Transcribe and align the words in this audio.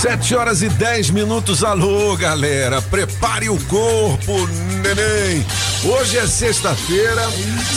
Sete 0.00 0.32
horas 0.36 0.62
e 0.62 0.68
dez 0.68 1.10
minutos, 1.10 1.64
alô 1.64 2.16
galera, 2.16 2.80
prepare 2.80 3.48
o 3.48 3.58
corpo, 3.64 4.46
neném. 4.80 5.44
Hoje 5.82 6.18
é 6.18 6.24
sexta-feira, 6.24 7.28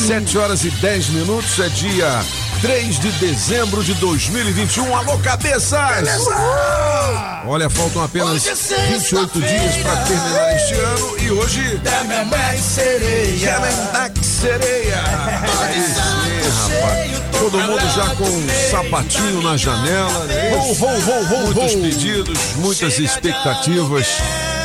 sete 0.06 0.38
horas 0.38 0.64
e 0.64 0.70
dez 0.70 1.10
minutos, 1.10 1.58
é 1.60 1.68
dia 1.70 2.24
3 2.62 3.00
de 3.00 3.12
dezembro 3.14 3.84
de 3.84 3.96
2021. 3.96 4.96
Alô, 4.96 5.18
cabeças! 5.18 6.28
Olha, 7.48 7.68
faltam 7.72 8.04
apenas 8.04 8.44
28 8.44 9.42
dias 9.42 9.78
para 9.78 9.96
terminar 10.04 10.56
este 10.56 10.74
ano 10.76 11.18
e 11.18 11.32
hoje. 11.32 11.82
sereia. 12.62 13.54
Remendac 13.54 14.24
sereia! 14.24 15.04
Aí 15.64 15.82
sim, 15.82 16.76
rapaz. 16.76 17.22
Todo 17.40 17.58
mundo 17.58 17.90
já 17.96 18.16
com 18.16 18.26
um 18.26 18.48
sapatinho 18.70 19.42
na 19.42 19.58
janela, 19.58 20.26
né? 20.26 20.52
Muitos 20.56 21.74
pedidos, 21.74 22.40
muitas 22.58 23.00
expectativas 23.00 24.08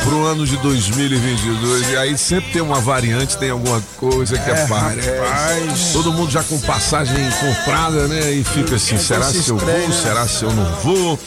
pro 0.03 0.25
ano 0.25 0.45
de 0.45 0.57
2022. 0.57 1.89
E 1.91 1.97
aí 1.97 2.17
sempre 2.17 2.51
tem 2.51 2.61
uma 2.61 2.79
variante, 2.79 3.37
tem 3.37 3.49
alguma 3.49 3.81
coisa 3.97 4.37
que 4.37 4.49
aparece. 4.49 5.93
Todo 5.93 6.11
mundo 6.11 6.31
já 6.31 6.43
com 6.43 6.59
passagem 6.61 7.29
comprada, 7.39 8.07
né? 8.07 8.31
E 8.31 8.43
fica 8.43 8.75
assim, 8.75 8.97
será 8.97 9.25
se 9.25 9.49
eu 9.49 9.57
vou? 9.57 9.91
Será 9.91 10.27
se 10.27 10.43
eu 10.43 10.51
não 10.53 10.65
vou? 10.81 11.19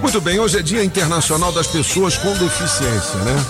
Muito 0.00 0.20
bem, 0.20 0.38
hoje 0.38 0.58
é 0.58 0.62
Dia 0.62 0.84
Internacional 0.84 1.52
das 1.52 1.66
Pessoas 1.66 2.16
com 2.16 2.32
Deficiência, 2.34 3.16
né? 3.24 3.44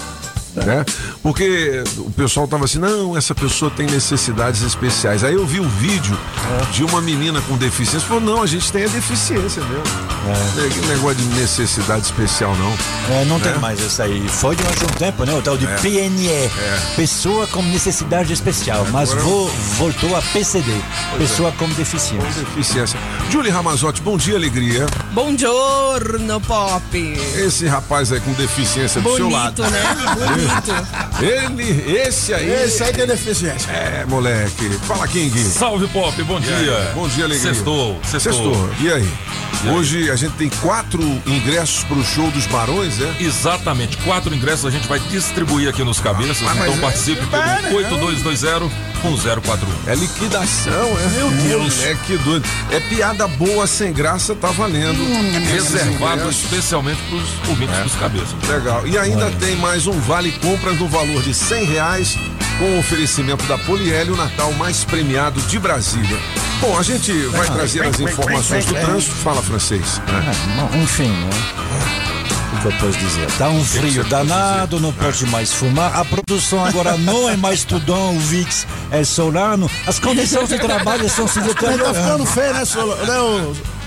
Né? 0.55 0.85
Porque 1.23 1.85
o 1.99 2.11
pessoal 2.11 2.49
tava 2.49 2.65
assim, 2.65 2.79
não, 2.79 3.17
essa 3.17 3.35
pessoa 3.35 3.71
tem 3.71 3.87
necessidades 3.87 4.63
especiais. 4.63 5.23
Aí 5.23 5.35
eu 5.35 5.47
vi 5.47 5.61
um 5.61 5.69
vídeo 5.69 6.19
de 6.73 6.83
uma 6.83 7.01
menina 7.01 7.41
com 7.43 7.57
deficiência, 7.57 8.01
falou, 8.09 8.23
não, 8.23 8.43
a 8.43 8.47
gente 8.47 8.71
tem 8.73 8.85
a 8.85 8.89
deficiência 8.89 9.63
mesmo. 9.63 9.85
Não 10.25 10.65
é. 10.65 10.87
negócio 10.89 11.17
de 11.17 11.25
necessidade 11.41 12.07
especial, 12.07 12.57
não. 12.57 12.75
É, 13.15 13.25
não 13.27 13.39
tem 13.39 13.53
É. 13.53 13.59
mais 13.59 13.79
isso 13.81 14.03
aí. 14.03 14.27
Foi 14.29 14.57
durante 14.57 14.85
um 14.85 14.89
tempo, 14.89 15.25
né? 15.25 15.33
O 15.35 15.43
tal 15.43 15.57
de 15.57 15.67
PNE. 15.67 16.51
Pessoa 16.97 17.47
com 17.47 17.62
necessidade 17.62 18.33
especial. 18.33 18.87
Mas 18.91 19.11
Agora- 19.12 19.25
vo- 19.27 19.51
voltou 19.77 20.17
a 20.17 20.23
PCD. 20.23 20.73
Pessoa 21.19 21.53
com 21.53 21.69
deficiência. 21.71 22.29
Deficiência. 22.57 22.99
Julie 23.31 23.51
Ramazotti, 23.51 24.03
bom 24.03 24.17
dia, 24.17 24.35
alegria. 24.37 24.87
Buongiorno, 25.12 26.41
Pop. 26.41 26.99
Esse 27.37 27.67
rapaz 27.67 28.11
aí 28.12 28.21
com 28.21 28.33
deficiência 28.33 29.01
do 29.01 29.15
seu 29.15 29.29
lado. 29.31 29.62
Bonito, 29.62 29.73
né? 29.73 29.83
Ele, 31.20 31.98
esse 31.98 32.33
aí. 32.34 32.48
Esse 32.64 32.83
aí 32.83 32.92
tem 32.92 33.06
deficiência. 33.06 33.70
É, 33.70 34.05
moleque. 34.06 34.69
Fala, 34.86 35.06
King. 35.08 35.39
Salve 35.44 35.86
Pop, 35.89 36.22
bom 36.22 36.41
dia. 36.41 36.92
Bom 36.94 37.08
dia, 37.08 37.25
alegria. 37.25 37.53
Sextou, 37.55 37.98
sextou. 38.05 38.33
Sextou. 38.33 38.70
E 38.81 38.92
aí? 38.92 39.09
Hoje 39.75 40.09
a 40.11 40.14
gente 40.14 40.34
tem 40.34 40.48
quatro 40.48 41.03
ingressos 41.27 41.83
pro 41.84 42.00
show 42.05 42.31
dos 42.31 42.47
Barões, 42.47 43.00
é? 43.00 43.16
Exatamente, 43.21 43.97
quatro 43.98 44.32
ingressos 44.32 44.65
a 44.66 44.71
gente 44.71 44.87
vai 44.87 45.00
distribuir 45.00 45.69
aqui 45.69 45.82
nos 45.82 45.98
cabeças, 45.98 46.47
Ah, 46.47 46.53
então 46.54 46.75
é- 46.75 46.77
participe 46.77 47.22
pelo 47.27 47.77
8220-1041. 47.77 48.71
É 49.88 49.94
liquidação, 49.97 50.72
é? 50.72 51.09
Meu 51.16 51.31
Deus. 51.31 51.82
É 51.82 51.97
que 52.06 52.16
doido. 52.19 52.47
É 52.71 52.78
piada 52.78 53.27
boa, 53.27 53.66
sem 53.66 53.93
graça, 53.93 54.32
tá 54.34 54.48
valendo. 54.53 54.98
Esses 55.56 55.72
Reservado 55.72 56.31
especialmente 56.31 57.00
pros 57.09 57.25
ouvintes 57.48 57.78
dos 57.81 57.94
cabeças. 57.97 58.34
Legal. 58.48 58.87
E 58.87 58.97
ainda 58.97 59.28
tem 59.41 59.56
mais 59.56 59.88
um 59.88 59.98
vale 60.00 60.28
compras 60.33 60.78
no 60.78 60.89
valor 60.89 61.22
de 61.22 61.33
cem 61.34 61.65
reais 61.65 62.16
com 62.59 62.78
oferecimento 62.78 63.44
da 63.47 63.56
Poliel, 63.59 64.12
o 64.12 64.16
Natal 64.16 64.53
mais 64.55 64.84
premiado 64.84 65.41
de 65.43 65.59
Brasília. 65.59 66.19
Bom, 66.61 66.77
a 66.77 66.83
gente 66.83 67.12
vai 67.28 67.47
trazer 67.47 67.84
as 67.87 68.00
informações 68.00 68.65
do 68.65 68.75
trânsito. 68.75 69.15
Fala, 69.16 69.43
francês. 69.43 70.00
Ah, 70.09 70.33
bom, 70.72 70.78
enfim, 70.83 71.09
né? 71.09 71.31
O 72.53 72.61
que 72.61 72.66
eu 72.66 72.72
posso 72.72 72.99
dizer? 72.99 73.31
Tá 73.39 73.49
um 73.50 73.65
frio 73.65 74.03
danado, 74.05 74.81
não 74.81 74.93
pode 74.93 75.25
mais 75.27 75.53
fumar. 75.53 75.94
A 75.97 76.05
produção 76.05 76.65
agora 76.65 76.97
não 76.97 77.28
é 77.28 77.37
mais 77.37 77.62
Tudão, 77.62 78.16
o 78.16 78.19
VIX 78.19 78.66
é 78.91 79.05
Solano. 79.05 79.71
As 79.87 80.00
condições 80.00 80.49
de 80.49 80.59
trabalho 80.59 81.06
estão 81.06 81.28
se 81.28 81.39
Ele 81.39 81.55
tá 81.55 81.60
ficando 81.60 81.77
deteriorando. 81.84 82.27
feio, 82.27 82.55
né, 82.55 82.65
Sola? 82.65 82.99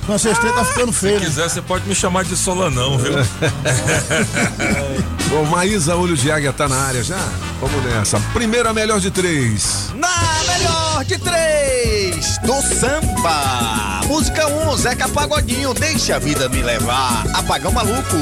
Francês 0.06 0.38
Trem 0.38 0.54
tá 0.54 0.66
ficando 0.66 0.92
feio, 0.92 1.20
Se 1.20 1.26
quiser, 1.26 1.50
você 1.50 1.62
pode 1.62 1.88
me 1.88 1.96
chamar 1.96 2.24
de 2.24 2.36
Solanão, 2.36 2.98
viu? 2.98 3.14
Bom, 5.30 5.46
Maísa 5.46 5.96
Olho 5.96 6.18
de 6.18 6.32
Águia 6.32 6.52
tá 6.52 6.68
na 6.68 6.76
área 6.76 7.04
já? 7.04 7.20
Vamos 7.62 7.84
nessa. 7.86 8.20
Primeira 8.34 8.74
melhor 8.74 9.00
de 9.00 9.12
três. 9.12 9.90
Na 9.96 10.10
melhor 10.48 11.06
de 11.06 11.18
três, 11.18 12.38
do 12.40 12.62
samba. 12.62 14.02
Música 14.08 14.48
1, 14.48 14.70
um, 14.70 14.78
Zeca 14.78 15.08
Pagodinho, 15.08 15.74
deixa 15.74 16.16
a 16.16 16.20
vida 16.20 16.50
me 16.50 16.62
levar. 16.62 17.24
Apagão 17.34 17.72
maluco. 17.72 18.18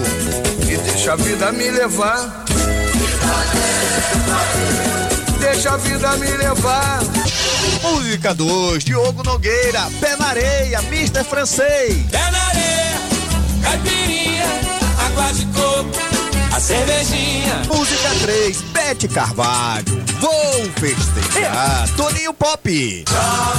E 0.62 0.78
deixa 0.78 1.14
a 1.14 1.16
vida 1.16 1.52
me 1.52 1.72
levar. 1.72 2.46
Deixa 5.52 5.72
a 5.72 5.78
vida 5.78 6.16
me 6.18 6.28
levar. 6.28 7.00
Música 7.82 8.36
2, 8.36 8.84
Diogo 8.84 9.24
Nogueira, 9.24 9.90
Pé 10.00 10.16
na 10.16 10.28
areia, 10.28 10.80
Mister 10.84 11.26
Francês. 11.26 12.06
Pé 12.12 12.32
na 12.32 12.48
areia, 12.50 13.02
caipirinha, 13.64 14.46
água 15.08 15.34
de 15.34 15.46
coco, 15.48 16.56
a 16.56 16.60
cervejinha. 16.60 17.64
Música 17.68 18.10
3, 18.22 18.62
Bete 18.62 19.08
Carvalho. 19.08 20.06
Vou 20.20 20.72
festejar. 20.80 21.90
Toninho 21.98 22.34
Pop. 22.36 23.06
Não 23.10 23.59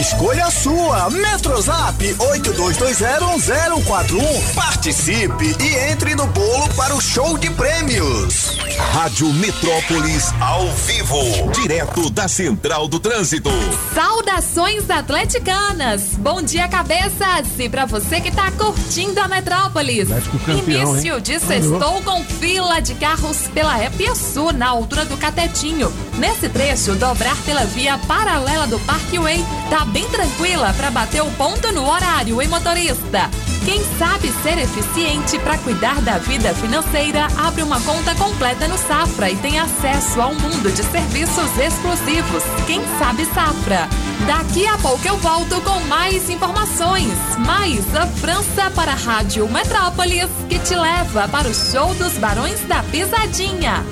Escolha 0.00 0.39
sua. 0.62 1.10
Metrozap 1.10 2.16
82201041. 2.18 4.54
Participe 4.54 5.56
e 5.58 5.90
entre 5.90 6.14
no 6.14 6.26
bolo 6.26 6.68
para 6.74 6.94
o 6.94 7.00
show 7.00 7.38
de 7.38 7.48
prêmios. 7.50 8.58
Rádio 8.92 9.32
Metrópolis 9.34 10.32
ao 10.40 10.66
vivo, 10.72 11.50
direto 11.52 12.10
da 12.10 12.28
Central 12.28 12.86
do 12.88 13.00
Trânsito. 13.00 13.50
Saudações 13.94 14.90
atleticanas! 14.90 16.16
Bom 16.18 16.42
dia, 16.42 16.68
cabeças! 16.68 17.46
E 17.58 17.68
pra 17.68 17.86
você 17.86 18.20
que 18.20 18.30
tá 18.30 18.50
curtindo 18.52 19.18
a 19.20 19.28
Metrópolis, 19.28 20.08
campeão, 20.44 20.92
início 20.92 21.20
de 21.20 21.38
sextou 21.38 22.02
com 22.02 22.24
fila 22.24 22.80
de 22.80 22.94
carros 22.94 23.48
pela 23.54 23.70
Sul, 24.14 24.52
na 24.52 24.68
altura 24.68 25.04
do 25.04 25.16
Catetinho. 25.16 25.92
Nesse 26.18 26.48
trecho, 26.48 26.94
dobrar 26.94 27.36
pela 27.44 27.64
via 27.64 27.98
paralela 27.98 28.66
do 28.66 28.78
Parkway 28.80 29.44
tá 29.68 29.84
bem 29.84 30.04
tranquila 30.50 30.74
pra 30.74 30.90
bater 30.90 31.22
o 31.22 31.30
ponto 31.32 31.72
no 31.72 31.88
horário, 31.88 32.42
hein, 32.42 32.48
motorista? 32.48 33.30
Quem 33.64 33.80
sabe 33.98 34.32
ser 34.42 34.58
eficiente 34.58 35.38
para 35.38 35.56
cuidar 35.58 36.00
da 36.00 36.18
vida 36.18 36.52
financeira, 36.54 37.28
abre 37.36 37.62
uma 37.62 37.80
conta 37.80 38.14
completa 38.16 38.66
no 38.66 38.76
Safra 38.76 39.30
e 39.30 39.36
tem 39.36 39.60
acesso 39.60 40.20
a 40.20 40.26
um 40.26 40.34
mundo 40.34 40.72
de 40.72 40.82
serviços 40.82 41.56
exclusivos. 41.56 42.42
Quem 42.66 42.80
sabe 42.98 43.26
Safra? 43.26 43.88
Daqui 44.26 44.66
a 44.66 44.76
pouco 44.78 45.06
eu 45.06 45.16
volto 45.18 45.60
com 45.60 45.78
mais 45.86 46.28
informações. 46.28 47.12
Mais 47.38 47.94
a 47.94 48.06
França 48.06 48.70
para 48.74 48.92
a 48.92 48.96
Rádio 48.96 49.48
Metrópolis, 49.48 50.30
que 50.48 50.58
te 50.58 50.74
leva 50.74 51.28
para 51.28 51.48
o 51.48 51.54
show 51.54 51.94
dos 51.94 52.14
Barões 52.14 52.60
da 52.62 52.82
Pisadinha. 52.84 53.84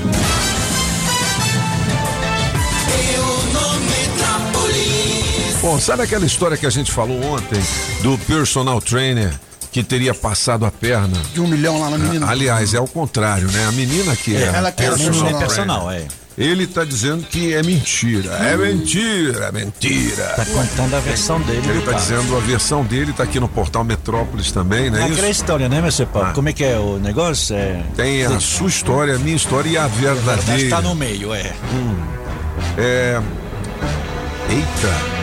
Bom, 5.61 5.79
sabe 5.81 6.03
aquela 6.03 6.25
história 6.25 6.57
que 6.57 6.67
a 6.67 6.71
gente 6.71 6.93
falou 6.93 7.21
ontem 7.25 7.61
do 8.03 8.17
personal 8.19 8.81
trainer 8.81 9.33
que 9.73 9.83
teria 9.83 10.15
passado 10.15 10.65
a 10.65 10.71
perna? 10.71 11.21
De 11.35 11.41
um 11.41 11.49
milhão 11.49 11.81
lá 11.81 11.91
na 11.91 11.99
menina. 11.99 12.31
Aliás, 12.31 12.75
é 12.75 12.81
o 12.81 12.87
contrário, 12.87 13.49
né? 13.51 13.67
A 13.67 13.73
menina 13.73 14.15
que 14.15 14.37
é, 14.37 14.43
ela 14.55 14.71
que 14.71 14.83
era 14.83 14.97
personal, 14.97 15.13
personal. 15.25 15.41
Personal, 15.41 15.91
é. 15.91 16.07
Ele 16.39 16.69
tá 16.69 16.85
dizendo 16.85 17.25
que 17.25 17.53
é 17.53 17.61
mentira. 17.65 18.31
É 18.35 18.57
mentira, 18.57 19.47
é 19.47 19.53
mentira. 19.53 20.25
Tá 20.37 20.45
contando 20.47 20.95
a 20.95 21.01
versão 21.01 21.41
dele. 21.41 21.69
Ele 21.69 21.81
tá 21.81 21.91
caso. 21.93 22.15
dizendo 22.15 22.37
a 22.37 22.41
versão 22.41 22.85
dele, 22.85 23.13
tá 23.13 23.25
aqui 23.25 23.41
no 23.41 23.49
portal 23.49 23.83
Metrópolis 23.83 24.53
também, 24.53 24.89
não 24.89 24.99
É 24.99 25.01
é 25.01 25.05
aquela 25.07 25.29
isso? 25.29 25.41
história, 25.43 25.69
né, 25.69 25.79
Mr. 25.79 26.07
Pop? 26.07 26.27
Ah. 26.31 26.33
Como 26.33 26.49
é 26.49 26.53
que 26.53 26.63
é 26.63 26.79
o 26.79 26.97
negócio? 27.01 27.57
É... 27.57 27.83
Tem 27.97 28.25
a 28.25 28.39
sua 28.39 28.69
história, 28.69 29.17
a 29.17 29.19
minha 29.19 29.35
história 29.35 29.69
e 29.69 29.77
a 29.77 29.89
verdadeira. 29.89 30.63
Está 30.63 30.81
no 30.81 30.95
meio, 30.95 31.35
é. 31.35 31.53
É. 32.79 33.21
Eita. 34.49 35.18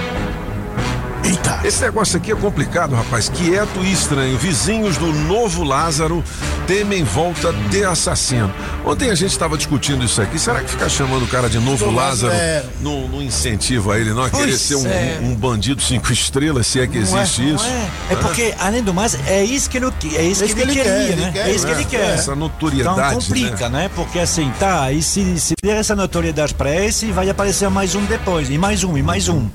Eita. 1.26 1.60
Esse 1.64 1.82
negócio 1.82 2.18
aqui 2.18 2.32
é 2.32 2.36
complicado, 2.36 2.94
rapaz. 2.96 3.30
Quieto 3.30 3.80
e 3.84 3.92
estranho. 3.92 4.38
Vizinhos 4.38 4.98
do 4.98 5.08
Novo 5.12 5.64
Lázaro 5.64 6.24
temem 6.68 7.04
volta 7.04 7.52
de 7.70 7.84
assassino. 7.84 8.54
Ontem 8.86 9.10
a 9.10 9.16
gente 9.16 9.32
estava 9.32 9.58
discutindo 9.58 10.06
isso 10.06 10.22
aqui. 10.22 10.38
Será 10.38 10.62
que 10.62 10.70
ficar 10.70 10.88
chamando 10.90 11.24
o 11.24 11.28
cara 11.28 11.50
de 11.50 11.58
Novo 11.60 11.90
Lázaro 11.90 12.32
é- 12.34 12.64
não, 12.82 13.08
não 13.08 13.22
incentiva 13.22 13.98
ele 14.00 14.14
não 14.14 14.24
a 14.24 14.30
querer 14.30 14.46
Pois 14.50 14.62
ser 14.62 14.76
um, 14.76 14.86
é. 14.88 15.20
um 15.22 15.36
bandido 15.36 15.82
cinco 15.82 16.12
estrelas, 16.14 16.68
se 16.68 16.80
é 16.80 16.86
que 16.88 16.98
existe 16.98 17.42
Não 17.42 17.56
isso? 17.56 17.66
É, 17.66 18.14
é 18.14 18.16
porque, 18.18 18.54
além 18.60 18.84
do 18.84 18.94
mais, 18.94 19.18
é 19.28 19.44
isso 19.44 19.70
que 19.70 19.78
ele, 19.78 19.88
é 20.16 20.22
isso 20.24 20.44
que 20.46 20.52
ele, 20.52 20.66
queria, 20.66 20.84
quer, 20.84 20.90
né? 20.92 21.10
ele 21.10 21.32
quer, 21.32 21.48
é 21.48 21.52
isso 21.52 21.66
que 21.66 21.72
É, 21.72 21.76
ele 21.76 21.86
quer. 21.86 22.10
essa 22.14 22.36
notoriedade, 22.36 23.00
Então 23.00 23.14
complica, 23.22 23.70
né? 23.70 23.90
Porque 23.96 24.20
assim, 24.20 24.52
tá, 24.60 24.92
e 24.92 25.02
se, 25.02 25.40
se 25.40 25.56
der 25.64 25.78
essa 25.78 25.96
notoriedade 25.96 26.54
pra 26.54 26.70
esse, 26.76 27.08
vai 27.12 27.30
aparecer 27.30 27.70
mais 27.70 27.96
um 27.96 28.04
depois, 28.06 28.50
e 28.50 28.58
mais 28.58 28.84
um, 28.84 28.96
e 28.98 29.02
mais 29.04 29.28
um. 29.28 29.48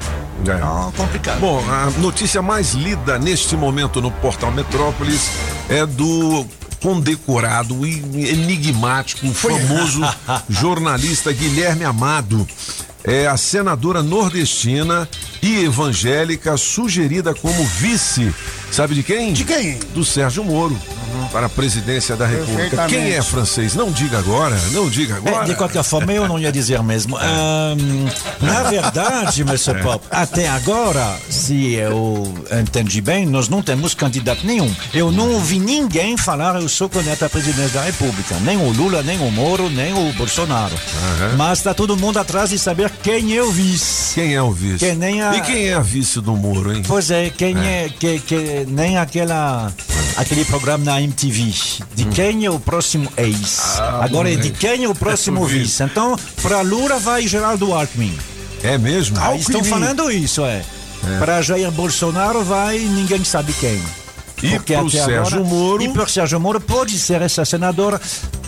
É. 0.46 0.54
Então, 0.54 0.92
complicado. 0.96 1.38
Bom, 1.38 1.59
a 1.68 1.90
notícia 1.98 2.40
mais 2.40 2.72
lida 2.74 3.18
neste 3.18 3.56
momento 3.56 4.00
no 4.00 4.10
portal 4.10 4.50
Metrópolis 4.50 5.30
é 5.68 5.84
do 5.84 6.46
condecorado 6.80 7.86
e 7.86 8.30
enigmático, 8.30 9.26
famoso 9.32 10.00
jornalista 10.48 11.32
Guilherme 11.32 11.84
Amado. 11.84 12.46
É 13.02 13.26
a 13.26 13.36
senadora 13.36 14.02
nordestina 14.02 15.08
e 15.42 15.64
evangélica 15.64 16.56
sugerida 16.56 17.34
como 17.34 17.64
vice, 17.64 18.34
sabe 18.70 18.94
de 18.94 19.02
quem? 19.02 19.32
De 19.32 19.44
quem? 19.44 19.78
Do 19.94 20.04
Sérgio 20.04 20.44
Moro 20.44 20.78
para 21.32 21.46
a 21.46 21.48
presidência 21.48 22.16
da 22.16 22.26
República. 22.26 22.86
Quem 22.88 23.12
é 23.12 23.22
francês? 23.22 23.74
Não 23.74 23.90
diga 23.90 24.18
agora, 24.18 24.56
não 24.72 24.88
diga 24.88 25.14
É, 25.14 25.16
agora. 25.18 25.44
de 25.46 25.54
qualquer 25.54 25.82
forma, 25.84 26.12
eu 26.12 26.26
não 26.28 26.38
ia 26.38 26.50
dizer 26.52 26.82
mesmo. 26.82 27.16
Ahn, 27.16 27.76
na 28.40 28.62
verdade, 28.64 29.42
Mr. 29.42 29.82
Pop, 29.82 30.04
até 30.10 30.48
agora, 30.48 31.16
se 31.28 31.74
eu 31.74 32.32
entendi 32.60 33.00
bem, 33.00 33.26
nós 33.26 33.48
não 33.48 33.62
temos 33.62 33.94
candidato 33.94 34.46
nenhum. 34.46 34.72
Eu 34.92 35.10
não 35.12 35.32
ouvi 35.34 35.58
ninguém 35.58 36.16
falar 36.16 36.56
eu 36.60 36.68
sou 36.68 36.88
candidato 36.88 37.24
à 37.24 37.28
presidência 37.28 37.80
da 37.80 37.82
República. 37.86 38.34
Nem 38.40 38.56
o 38.56 38.70
Lula, 38.72 39.02
nem 39.02 39.18
o 39.18 39.30
Moro, 39.30 39.68
nem 39.70 39.92
o 39.92 40.12
Bolsonaro. 40.14 40.74
Mas 41.36 41.58
está 41.58 41.72
todo 41.74 41.96
mundo 41.96 42.18
atrás 42.18 42.50
de 42.50 42.58
saber 42.58 42.90
quem 43.02 43.36
é 43.36 43.42
o 43.42 43.50
vice. 43.50 44.14
Quem 44.14 44.34
é 44.34 44.42
o 44.42 44.50
vice? 44.52 44.78
Que 44.78 44.92
nem 44.94 45.22
a- 45.22 45.36
E 45.36 45.40
quem 45.42 45.68
é 45.68 45.74
a 45.74 45.80
vice 45.80 46.20
do 46.20 46.36
Moro, 46.36 46.74
hein? 46.74 46.82
Pois 46.86 47.10
é, 47.10 47.30
quem 47.30 47.56
é, 47.58 47.88
que, 47.88 48.18
que 48.20 48.66
nem 48.68 48.96
aquela 48.98 49.72
aquele 50.16 50.44
programa 50.44 50.84
na 50.84 50.99
MTV. 51.00 51.52
De 51.94 52.04
quem 52.06 52.44
é 52.44 52.50
o 52.50 52.60
próximo 52.60 53.10
ex? 53.16 53.80
Agora 54.00 54.32
é 54.32 54.36
de 54.36 54.50
quem 54.50 54.84
é 54.84 54.88
o 54.88 54.94
próximo 54.94 55.42
O 55.42 55.46
vice. 55.46 55.82
Então, 55.82 56.18
para 56.42 56.60
Lula 56.60 56.98
vai 56.98 57.26
Geraldo 57.26 57.72
Alckmin. 57.72 58.16
É 58.62 58.76
mesmo? 58.78 59.16
Ah, 59.20 59.34
estão 59.36 59.64
falando 59.64 60.10
isso, 60.10 60.44
é. 60.44 60.62
Para 61.18 61.40
Jair 61.40 61.70
Bolsonaro 61.70 62.44
vai 62.44 62.78
ninguém 62.78 63.24
sabe 63.24 63.52
quem. 63.54 63.80
E 64.42 64.50
Porque 64.50 64.74
pro 64.74 64.86
até 64.86 65.04
Sérgio 65.04 65.44
Moro? 65.44 65.82
E 65.82 65.88
por 65.88 66.08
Sérgio 66.08 66.40
Moro 66.40 66.60
pode 66.60 66.98
ser 66.98 67.20
essa 67.22 67.44
senadora 67.44 68.00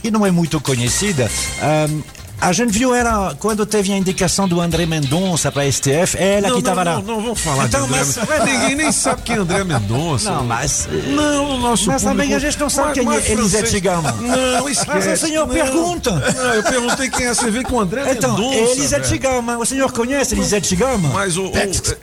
que 0.02 0.10
não 0.10 0.26
é 0.26 0.30
muito 0.30 0.60
conhecida. 0.60 1.30
Ahm, 1.60 2.02
a 2.48 2.52
gente 2.52 2.72
viu 2.72 2.94
ela 2.94 3.34
quando 3.38 3.64
teve 3.64 3.92
a 3.92 3.96
indicação 3.96 4.46
do 4.48 4.60
André 4.60 4.84
Mendonça 4.86 5.50
para 5.52 5.70
STF, 5.70 6.16
é 6.18 6.38
ela 6.38 6.48
não, 6.48 6.54
que 6.56 6.60
estava 6.60 6.82
lá. 6.82 6.94
Não, 6.96 7.02
não 7.02 7.22
vamos 7.22 7.40
falar 7.40 7.66
Então, 7.66 7.86
de 7.86 7.86
André 7.94 7.98
mas- 8.04 8.16
Mendonça. 8.16 8.44
Ninguém 8.44 8.76
nem 8.76 8.92
sabe 8.92 9.22
quem 9.22 9.36
é 9.36 9.38
André 9.38 9.64
Mendonça. 9.64 10.30
Não, 10.32 10.44
mas. 10.44 10.88
Não, 11.08 11.50
o 11.54 11.58
nosso 11.58 11.86
Mas 11.88 12.02
também 12.02 12.28
público- 12.28 12.34
a 12.36 12.38
gente 12.50 12.60
não 12.60 12.68
sabe 12.70 12.86
Mas- 12.88 12.94
quem 12.94 13.04
mas 13.04 13.26
é 13.28 13.32
Elisete 13.32 13.80
Gama. 13.80 14.12
Não, 14.12 14.68
esquece. 14.68 14.90
Mas 15.08 15.22
o 15.22 15.26
senhor 15.26 15.46
não. 15.46 15.54
pergunta. 15.54 16.10
Não, 16.10 16.54
eu 16.54 16.62
perguntei 16.62 17.08
quem 17.10 17.26
é. 17.26 17.34
Você 17.34 17.50
vê 17.50 17.62
com 17.62 17.76
o 17.76 17.80
André 17.80 18.12
Então, 18.12 18.36
Mendonça. 18.36 18.72
Elisete 18.72 19.08
velho. 19.08 19.20
Gama, 19.22 19.58
o 19.58 19.64
senhor 19.66 19.92
conhece 19.92 20.34
Elisete 20.34 20.76
Gama? 20.76 21.08
Mas 21.10 21.36
o, 21.36 21.46
o- 21.46 21.52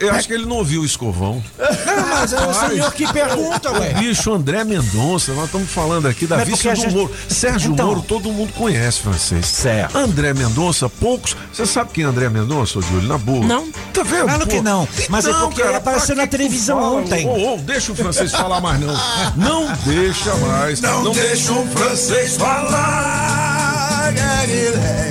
eu 0.00 0.10
acho 0.12 0.26
que 0.26 0.34
ele 0.34 0.46
não 0.46 0.56
ouviu 0.56 0.82
o 0.82 0.84
escovão. 0.84 1.42
Não, 1.58 2.06
mas 2.08 2.32
é 2.32 2.46
o 2.46 2.54
senhor 2.54 2.92
que 2.92 3.12
pergunta, 3.12 3.70
ué. 3.72 3.94
Bicho, 3.94 4.32
André 4.32 4.64
Mendonça, 4.64 5.32
nós 5.32 5.46
estamos 5.46 5.70
falando 5.70 6.06
aqui 6.08 6.26
da 6.26 6.36
Mas 6.38 6.48
vice 6.48 6.68
do 6.68 6.74
gente- 6.74 6.94
Moro. 6.94 7.12
Sérgio 7.28 7.72
Então- 7.72 7.86
Moro, 7.88 8.02
todo 8.02 8.30
mundo 8.32 8.52
conhece, 8.54 9.00
francês. 9.00 9.46
Certo. 9.46 9.96
André 9.96 10.29
Mendonça, 10.32 10.88
poucos. 10.88 11.36
Você 11.52 11.66
sabe 11.66 11.90
quem 11.92 12.04
é 12.04 12.06
André 12.06 12.28
Mendonça, 12.28 12.78
ô, 12.78 12.82
Júlio? 12.82 13.08
Na 13.08 13.18
boa. 13.18 13.44
Não. 13.44 13.70
Tá 13.92 14.02
vendo? 14.02 14.24
Claro 14.24 14.46
que 14.46 14.60
não. 14.60 14.88
Mas 15.08 15.26
é 15.26 15.32
porque 15.32 15.60
ele 15.60 15.76
apareceu 15.76 16.16
na 16.16 16.26
televisão 16.26 16.98
ontem. 16.98 17.26
Ô, 17.26 17.54
ô, 17.54 17.56
deixa 17.58 17.92
o 17.92 17.94
francês 17.94 18.32
falar 18.32 18.60
mais, 18.60 18.80
não. 18.80 18.94
Não 19.36 19.72
deixa 19.84 20.34
mais. 20.36 20.80
Não, 20.80 21.12
deixa 21.12 21.52
o 21.52 21.66
francês 21.68 22.36
falar. 22.36 23.30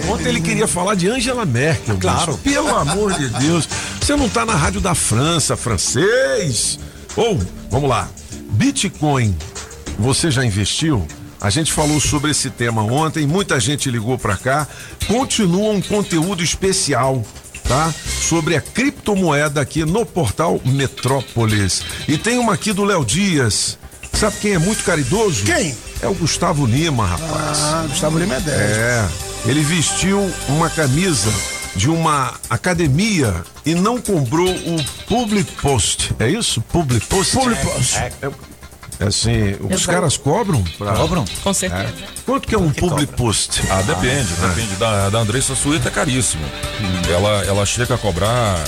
Ontem 0.09 0.29
ele 0.29 0.41
queria 0.41 0.67
falar 0.67 0.95
de 0.95 1.07
Angela 1.09 1.45
Merkel. 1.45 1.97
Claro. 1.97 2.33
bicho. 2.33 2.43
Pelo 2.43 2.75
amor 2.75 3.13
de 3.13 3.29
Deus. 3.29 3.67
Você 4.01 4.15
não 4.15 4.27
tá 4.27 4.45
na 4.45 4.55
rádio 4.55 4.81
da 4.81 4.95
França, 4.95 5.55
francês? 5.55 6.79
Ou, 7.15 7.39
vamos 7.69 7.89
lá. 7.89 8.09
Bitcoin, 8.51 9.35
você 9.97 10.31
já 10.31 10.43
investiu? 10.43 11.07
A 11.41 11.49
gente 11.49 11.71
falou 11.71 11.99
sobre 12.01 12.31
esse 12.31 12.49
tema 12.49 12.83
ontem, 12.83 13.25
muita 13.25 13.59
gente 13.59 13.89
ligou 13.89 14.17
pra 14.17 14.35
cá. 14.35 14.67
Continua 15.07 15.71
um 15.71 15.81
conteúdo 15.81 16.43
especial, 16.43 17.23
tá? 17.63 17.93
Sobre 18.21 18.55
a 18.57 18.61
criptomoeda 18.61 19.61
aqui 19.61 19.85
no 19.85 20.05
portal 20.05 20.59
Metrópolis. 20.65 21.81
E 22.07 22.17
tem 22.17 22.37
uma 22.37 22.53
aqui 22.53 22.73
do 22.73 22.83
Léo 22.83 23.05
Dias. 23.05 23.77
Sabe 24.13 24.35
quem 24.41 24.53
é 24.53 24.59
muito 24.59 24.83
caridoso? 24.83 25.45
Quem? 25.45 25.77
É 26.01 26.07
o 26.07 26.13
Gustavo 26.13 26.65
Lima, 26.65 27.05
rapaz. 27.05 27.59
Ah, 27.59 27.85
Gustavo 27.87 28.19
Lima 28.19 28.35
é 28.35 28.39
10. 28.41 28.59
É, 28.59 29.09
ele 29.45 29.61
vestiu 29.61 30.29
uma 30.49 30.69
camisa 30.69 31.31
de 31.73 31.89
uma 31.89 32.33
academia 32.49 33.33
e 33.65 33.73
não 33.75 34.01
cobrou 34.01 34.49
o 34.49 34.83
Public 35.07 35.49
Post. 35.61 36.13
É 36.19 36.27
isso? 36.27 36.61
Public 36.61 37.05
Post? 37.05 37.37
Public 37.37 37.61
Post. 37.65 37.97
É, 37.97 38.11
é 38.23 38.31
assim, 38.99 39.55
os 39.69 39.85
caras 39.85 40.17
cobram? 40.17 40.63
Pra... 40.77 40.93
Cobram? 40.93 41.25
Com 41.43 41.53
certeza. 41.53 41.93
Quanto 42.25 42.47
que 42.47 42.55
é 42.55 42.57
um 42.57 42.71
Public 42.71 43.13
Post? 43.13 43.61
Ah, 43.69 43.81
depende, 43.81 44.33
depende. 44.33 44.75
Da, 44.75 45.09
da 45.09 45.19
Andressa 45.19 45.55
Suíta 45.55 45.87
é 45.89 45.91
caríssimo. 45.91 46.43
Ela, 47.09 47.45
ela 47.45 47.65
chega 47.65 47.95
a 47.95 47.97
cobrar. 47.97 48.63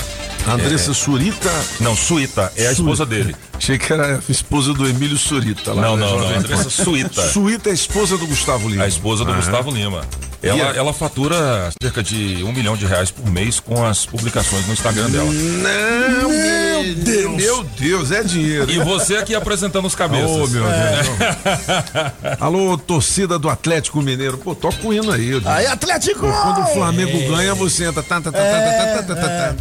Andressa 0.48 0.92
Surita. 0.92 1.50
Não, 1.80 1.94
Suíta, 1.96 2.52
é 2.56 2.66
a 2.68 2.72
esposa 2.72 3.06
dele. 3.06 3.34
Achei 3.56 3.78
que 3.78 3.92
era 3.92 4.16
a 4.28 4.32
esposa 4.32 4.72
do 4.74 4.86
Emílio 4.88 5.16
Surita. 5.16 5.72
Lá 5.72 5.82
Não, 5.82 5.96
não, 5.96 6.18
não. 6.18 6.36
Andressa. 6.36 6.68
Suíta. 6.68 7.28
Suíta 7.30 7.68
é 7.68 7.72
a 7.72 7.74
esposa 7.74 8.18
do 8.18 8.26
Gustavo 8.26 8.68
Lima. 8.68 8.84
A 8.84 8.88
esposa 8.88 9.24
do 9.24 9.30
Aham. 9.30 9.38
Gustavo 9.40 9.70
Lima. 9.70 10.02
Ela, 10.42 10.72
a- 10.72 10.76
ela 10.76 10.92
fatura 10.92 11.70
cerca 11.80 12.02
de 12.02 12.42
um 12.42 12.50
milhão 12.52 12.76
de 12.76 12.84
reais 12.84 13.12
por 13.12 13.24
mês 13.30 13.60
com 13.60 13.84
as 13.86 14.04
publicações 14.04 14.66
no 14.66 14.72
Instagram 14.72 15.08
dela. 15.08 15.30
Não, 15.32 16.28
meu 16.28 16.94
Deus. 16.96 17.36
Meu 17.36 17.62
Deus, 17.78 18.10
é 18.10 18.24
dinheiro. 18.24 18.68
E 18.68 18.80
você 18.80 19.14
aqui 19.16 19.36
apresentando 19.36 19.86
os 19.86 19.94
cabeças. 19.94 20.28
Ô, 20.28 20.48
meu 20.48 20.64
Deus. 20.64 22.40
Alô, 22.42 22.76
torcida 22.76 23.38
do 23.38 23.48
Atlético 23.48 24.02
Mineiro. 24.02 24.36
Pô, 24.38 24.52
toca 24.56 24.84
o 24.84 24.92
hino 24.92 25.12
aí. 25.12 25.40
Aí, 25.44 25.66
Atlético! 25.68 26.20
Quando 26.26 26.62
o 26.62 26.66
Flamengo 26.74 27.16
ganha, 27.30 27.54
você 27.54 27.84
entra. 27.84 28.02
Tá, 28.02 28.20
tá, 28.20 28.32
tá, 28.32 28.38
tá, 28.40 28.42
tá, 28.48 29.02
tá, 29.02 29.14
tá, 29.14 29.28
tá. 29.28 29.54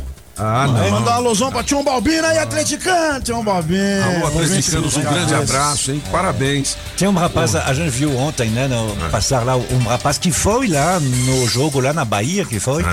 Ah, 0.43 0.65
não. 0.65 0.89
Mandar 0.89 1.11
uma 1.11 1.15
alusão 1.17 1.51
pra 1.51 1.63
Tião 1.63 1.83
Balbino 1.83 2.25
aí, 2.25 2.39
atleticano, 2.39 3.21
Tião 3.21 3.43
Balbino. 3.43 4.03
Alô, 4.15 4.27
atleticanos, 4.27 4.97
um 4.97 5.01
grande 5.01 5.35
abraço, 5.35 5.91
hein? 5.91 6.01
Parabéns. 6.11 6.75
Tem 6.97 7.07
um 7.07 7.13
rapaz, 7.13 7.55
a 7.55 7.71
gente 7.75 7.91
viu 7.91 8.17
ontem, 8.17 8.49
né, 8.49 8.67
no, 8.67 8.95
passar 9.11 9.45
lá, 9.45 9.55
um 9.55 9.83
rapaz 9.87 10.17
que 10.17 10.31
foi 10.31 10.67
lá 10.67 10.99
no 10.99 11.47
jogo, 11.47 11.79
lá 11.79 11.93
na 11.93 12.03
Bahia, 12.03 12.43
que 12.43 12.59
foi, 12.59 12.83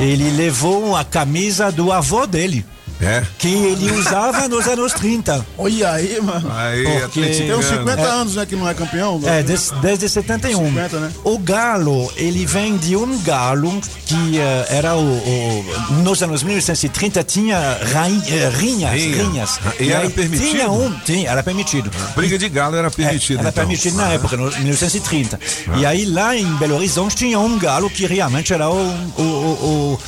ele 0.00 0.30
levou 0.30 0.96
a 0.96 1.04
camisa 1.04 1.70
do 1.70 1.92
avô 1.92 2.26
dele, 2.26 2.66
É. 3.00 3.22
que 3.38 3.48
ele 3.48 3.90
usava 3.92 4.48
nos 4.48 4.66
anos 4.66 4.92
30. 4.94 5.44
Olha 5.58 5.92
aí, 5.92 6.20
mano. 6.22 6.50
Aí, 6.54 6.82
Porque- 7.00 7.20
Tem 7.20 7.52
uns 7.52 7.64
atleticano. 7.66 7.78
50 7.84 8.02
anos, 8.02 8.34
né, 8.36 8.46
que 8.46 8.56
não 8.56 8.68
é 8.68 8.74
campeão. 8.74 9.20
É, 9.24 9.42
des- 9.42 9.70
desde 9.82 10.08
71. 10.08 10.64
50, 10.66 10.98
né? 11.00 11.10
O 11.24 11.38
galo, 11.38 12.10
ele 12.16 12.46
vem 12.46 12.76
de 12.76 12.96
um 12.96 13.20
galo 13.22 13.80
que 14.06 14.38
eh, 14.38 14.66
era 14.70 14.94
o, 14.96 15.00
o- 15.02 15.64
Nos 16.02 16.22
anos 16.22 16.42
1930 16.42 17.22
tinha 17.22 17.78
rain, 17.92 18.22
eh, 18.28 18.48
rinhas, 18.54 18.92
Rinha. 18.92 19.22
rinhas. 19.24 19.60
E 19.78 19.90
era 19.92 20.02
aí 20.04 20.10
permitido? 20.10 20.50
Tinha 20.50 20.70
um, 20.70 20.90
tinha, 21.00 21.30
era 21.30 21.42
permitido. 21.42 21.90
Briga 22.14 22.38
de 22.38 22.48
galo 22.48 22.76
era 22.76 22.90
permitida. 22.90 23.40
É, 23.40 23.42
era 23.42 23.48
então. 23.50 23.64
permitido 23.66 23.96
na 23.96 24.08
época, 24.08 24.36
no 24.36 24.50
1930. 24.50 25.38
E 25.78 25.84
aí 25.84 26.04
lá 26.06 26.36
em 26.36 26.46
Belo 26.56 26.76
Horizonte 26.76 27.16
tinha 27.16 27.38
um 27.38 27.58
galo 27.58 27.90
que 27.90 28.06
realmente 28.06 28.52
era 28.52 28.68
o, 28.70 28.76
o, 29.18 29.22
o, 29.22 29.98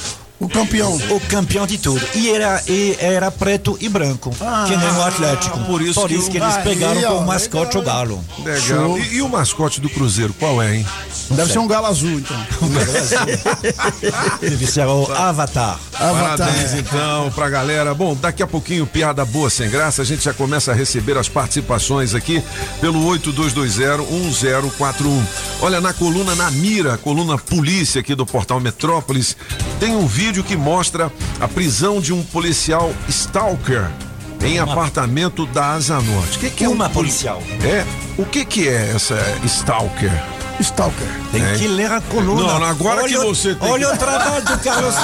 o, 0.40 0.49
campeão. 0.49 0.95
O 1.11 1.21
campeão 1.21 1.66
de 1.66 1.78
tudo. 1.78 2.00
E 2.14 2.30
era, 2.30 2.62
e 2.68 2.97
era 3.00 3.30
preto 3.30 3.76
e 3.80 3.88
branco, 3.88 4.30
que 4.66 4.76
nem 4.76 4.88
o 4.90 5.02
Atlético. 5.02 5.59
por 5.64 5.80
isso 5.83 6.07
que 6.07 6.14
o- 6.14 6.37
eles 6.42 6.57
Aí, 6.57 6.62
pegaram 6.62 7.02
ó, 7.04 7.09
como 7.14 7.26
mascote 7.26 7.76
o 7.78 7.83
Galo. 7.83 8.23
Legal. 8.45 8.99
E, 8.99 9.16
e 9.16 9.23
o 9.23 9.28
mascote 9.28 9.80
do 9.80 9.88
Cruzeiro, 9.88 10.33
qual 10.38 10.62
é, 10.62 10.76
hein? 10.76 10.87
Deve 11.30 11.52
ser 11.52 11.59
um 11.59 11.66
galo 11.66 11.87
azul, 11.88 12.12
então. 12.18 12.37
Deve 14.40 14.66
ser 14.66 14.87
o 14.87 15.12
Avatar. 15.12 15.78
Avatar. 15.95 16.38
Parabéns, 16.38 16.73
então, 16.75 17.30
pra 17.33 17.50
galera. 17.50 17.92
Bom, 17.92 18.14
daqui 18.14 18.42
a 18.42 18.47
pouquinho, 18.47 18.87
piada 18.87 19.25
boa 19.26 19.50
sem 19.50 19.68
graça, 19.68 20.00
a 20.00 20.04
gente 20.07 20.25
já 20.25 20.33
começa 20.33 20.73
a 20.73 20.75
receber 20.75 21.18
as 21.18 21.28
participações 21.28 22.14
aqui 22.14 22.42
pelo 22.80 23.04
8220-1041. 23.04 25.23
Olha, 25.61 25.80
na 25.80 25.92
coluna 25.92 26.35
Na 26.35 26.50
Mira, 26.50 26.97
coluna 26.97 27.37
Polícia 27.37 28.00
aqui 28.00 28.14
do 28.14 28.25
portal 28.25 28.59
Metrópolis, 28.61 29.37
tem 29.80 29.95
um 29.97 30.07
vídeo 30.07 30.27
que 30.44 30.56
mostra 30.56 31.11
a 31.40 31.49
prisão 31.49 32.00
de 32.00 32.12
um 32.12 32.23
policial 32.23 32.92
stalker 33.08 33.87
em 34.42 34.58
apartamento 34.58 35.44
da 35.47 35.73
Asa 35.73 36.00
Norte. 36.00 36.37
O 36.37 36.40
que, 36.40 36.50
que 36.50 36.64
é 36.64 36.68
Uma 36.68 36.87
um 36.87 36.90
poli- 36.90 37.08
policial. 37.08 37.42
É, 37.62 37.85
o 38.16 38.25
que 38.25 38.44
que 38.44 38.68
é 38.68 38.92
essa 38.94 39.16
stalker? 39.44 40.12
Stalker. 40.61 41.06
Tem 41.30 41.42
É. 41.44 41.54
que 41.56 41.68
ler 41.68 41.90
a 41.92 42.00
coluna. 42.00 42.58
Não, 42.58 42.64
agora 42.64 43.02
olha, 43.02 43.08
que 43.08 43.16
o- 43.18 43.35
você 43.35 43.54
tem 43.54 43.70
Olha 43.70 43.87
que- 43.87 43.92
o 43.94 43.97
trabalho 43.97 44.44
do 44.44 44.58
Carlos. 44.58 44.94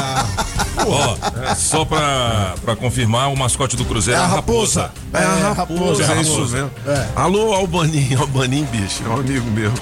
Ó, 0.86 1.16
é, 1.50 1.54
só 1.54 1.84
pra, 1.84 2.54
pra 2.64 2.74
confirmar, 2.74 3.30
o 3.32 3.36
mascote 3.36 3.76
do 3.76 3.84
Cruzeiro 3.84 4.20
é 4.20 4.24
a 4.24 4.26
raposa. 4.26 4.90
É 5.12 5.18
a 5.18 5.52
raposa, 5.52 6.02
é, 6.02 6.06
É 6.06 6.12
a 6.18 6.20
isso 6.20 6.32
raposa. 6.34 6.56
mesmo. 6.56 6.70
É. 6.88 7.06
Alô, 7.14 7.52
Albaninho, 7.54 8.20
Albaninho, 8.20 8.66
bicho, 8.66 9.02
é 9.06 9.08
um 9.08 9.20
amigo 9.20 9.48
meu. 9.52 9.72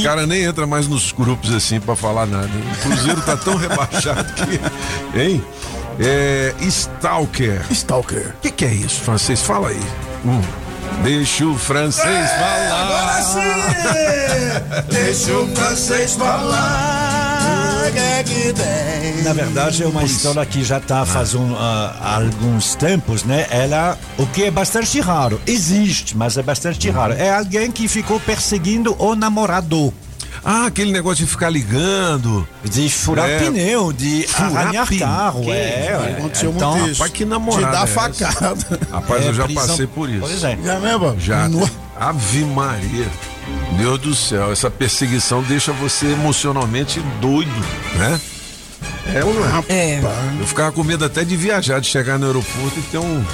O 0.00 0.02
cara 0.02 0.26
nem 0.26 0.42
entra 0.42 0.66
mais 0.66 0.88
nos 0.88 1.12
grupos 1.12 1.52
assim 1.52 1.78
pra 1.80 1.94
falar 1.94 2.26
nada. 2.26 2.48
O 2.48 2.82
Cruzeiro 2.82 3.20
tá 3.20 3.36
tão 3.36 3.56
rebaixado 3.58 4.32
que. 4.32 4.60
Hein? 5.18 5.44
É. 5.98 6.54
Stalker. 6.60 7.62
Stalker. 7.70 8.34
O 8.38 8.40
que, 8.42 8.50
que 8.50 8.64
é 8.64 8.72
isso, 8.72 9.00
francês? 9.00 9.42
Fala 9.42 9.68
aí. 9.68 9.80
Hum. 10.24 10.40
Deixa 11.02 11.46
o 11.46 11.56
francês 11.56 12.30
falar. 12.30 13.20
Deixa 14.90 15.32
o 15.32 15.46
francês 15.54 16.14
falar. 16.14 16.99
Na 19.24 19.32
verdade, 19.32 19.82
é 19.82 19.86
uma 19.86 20.02
história 20.04 20.44
que 20.46 20.62
já 20.64 20.78
está 20.78 21.04
faz 21.04 21.34
um, 21.34 21.54
ah, 21.56 22.16
alguns 22.16 22.74
tempos, 22.74 23.24
né? 23.24 23.46
Ela, 23.50 23.98
o 24.18 24.26
que 24.26 24.44
é 24.44 24.50
bastante 24.50 25.00
raro, 25.00 25.40
existe, 25.46 26.16
mas 26.16 26.36
é 26.36 26.42
bastante 26.42 26.88
raro. 26.90 27.12
É 27.14 27.30
alguém 27.30 27.70
que 27.70 27.86
ficou 27.88 28.18
perseguindo 28.20 28.94
o 28.98 29.14
namorado. 29.14 29.92
Ah, 30.44 30.66
aquele 30.66 30.90
negócio 30.90 31.24
de 31.24 31.30
ficar 31.30 31.50
ligando. 31.50 32.48
De 32.64 32.88
furar 32.88 33.28
É. 33.28 33.38
pneu, 33.40 33.92
de 33.92 34.26
Furar 34.26 34.56
arranhar 34.56 34.86
pneu. 34.86 35.00
carro. 35.06 35.42
Que 35.42 35.50
é, 35.50 36.14
Aconteceu 36.18 36.50
então, 36.56 36.70
muito 36.72 36.90
isso. 36.92 37.02
rapaz, 37.02 37.12
que 37.12 37.24
namorada 37.26 37.66
De 37.66 37.72
dar 37.72 37.84
é 37.84 37.86
facada. 37.86 38.78
Rapaz, 38.90 39.24
é 39.24 39.28
eu 39.28 39.34
já 39.34 39.44
prisão- 39.44 39.66
passei 39.66 39.86
por 39.86 40.08
isso. 40.08 40.20
Pois 40.20 40.42
é. 40.44 40.58
Já 40.64 40.80
mesmo? 40.80 41.16
Já. 41.20 41.48
No- 41.48 41.70
Ave 41.98 42.44
Maria. 42.46 43.06
Deus 43.76 43.98
do 43.98 44.14
céu, 44.14 44.52
essa 44.52 44.70
perseguição 44.70 45.42
deixa 45.42 45.72
você 45.72 46.06
emocionalmente 46.12 47.00
doido, 47.20 47.50
né? 47.96 48.20
É 49.14 49.24
ou 49.24 49.34
não 49.34 49.44
é? 49.44 49.64
É. 49.68 50.00
Eu 50.38 50.46
ficava 50.46 50.70
com 50.72 50.84
medo 50.84 51.04
até 51.04 51.24
de 51.24 51.36
viajar, 51.36 51.80
de 51.80 51.86
chegar 51.86 52.18
no 52.18 52.26
aeroporto 52.26 52.78
e 52.78 52.82
ter 52.82 52.98
um. 52.98 53.24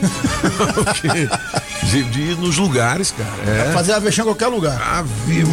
De, 1.84 2.02
de 2.04 2.20
ir 2.22 2.36
nos 2.38 2.56
lugares, 2.56 3.12
cara. 3.12 3.30
É. 3.68 3.72
Fazer 3.72 3.92
a 3.92 3.98
vexame 3.98 4.30
em 4.30 4.32
qualquer 4.32 4.46
lugar. 4.48 4.80
Ave 4.98 5.44
Meu 5.44 5.48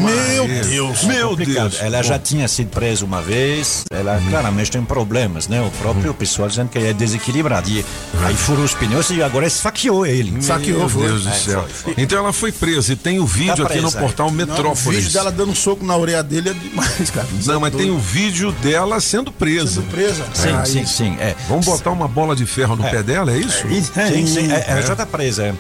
Maria. 0.48 0.64
Deus. 0.64 1.04
Meu 1.04 1.30
complicado. 1.32 1.70
Deus. 1.72 1.82
Ela 1.82 2.02
já 2.02 2.18
tinha 2.18 2.48
sido 2.48 2.70
presa 2.70 3.04
uma 3.04 3.22
vez, 3.22 3.84
ela 3.92 4.20
claramente 4.30 4.72
tem 4.72 4.82
problemas, 4.84 5.48
né? 5.50 5.62
O 5.62 5.70
próprio 5.72 6.14
pessoal 6.14 6.48
dizendo 6.48 6.70
que 6.70 6.80
é 6.80 6.94
desequilibrado. 6.94 7.70
E 7.70 7.86
aí 8.24 8.34
furou 8.36 8.64
os 8.64 8.74
pneus 8.74 9.10
e 9.10 9.22
agora 9.22 9.46
esfaqueou 9.46 10.06
ele. 10.06 10.42
Saqueou, 10.42 10.80
Meu 10.80 10.90
foi. 10.90 11.08
Deus 11.08 11.24
do 11.24 11.30
É, 11.30 11.34
céu. 11.34 11.68
foi, 11.70 11.94
Então 11.98 12.18
ela 12.18 12.32
foi 12.34 12.52
presa 12.52 12.94
e 12.94 12.96
tem 12.96 13.20
o 13.20 13.26
vídeo 13.26 13.58
Tá 13.58 13.64
aqui 13.66 13.82
no 13.82 13.92
presa, 13.92 13.98
é. 13.98 14.02
portal 14.02 14.28
Não, 14.28 14.34
o 14.34 14.38
Metrópolis. 14.38 15.00
vídeo 15.04 15.14
dela 15.14 15.32
dando 15.32 15.52
um 15.52 15.56
soco 15.56 15.86
na 15.86 15.98
orelha 15.98 16.24
dele 16.24 16.50
é 16.50 16.54
demais, 16.54 17.10
cara. 17.12 17.28
Não, 17.46 17.60
mas 17.60 17.76
tem 17.76 17.92
o 17.92 18.00
vídeo 18.00 18.52
dela 18.54 19.00
sendo 19.02 19.32
presa. 19.34 19.82
Surpresa. 19.82 20.24
Sim, 20.34 20.50
Aí, 20.56 20.66
sim, 20.66 20.86
sim. 20.86 21.18
É. 21.20 21.36
Vamos 21.50 21.66
botar 21.66 21.92
uma 21.92 22.08
bola 22.08 22.36
de 22.36 22.46
ferro 22.46 22.76
no 22.78 22.84
pé 22.84 23.04
dela, 23.04 23.32
é 23.34 23.38
isso? 23.38 23.68
Sim, 23.68 23.84
sim, 23.84 24.28
é, 24.40 24.66
ela 24.68 24.82
já 24.82 24.94
está 24.94 25.06
presa. 25.06 25.56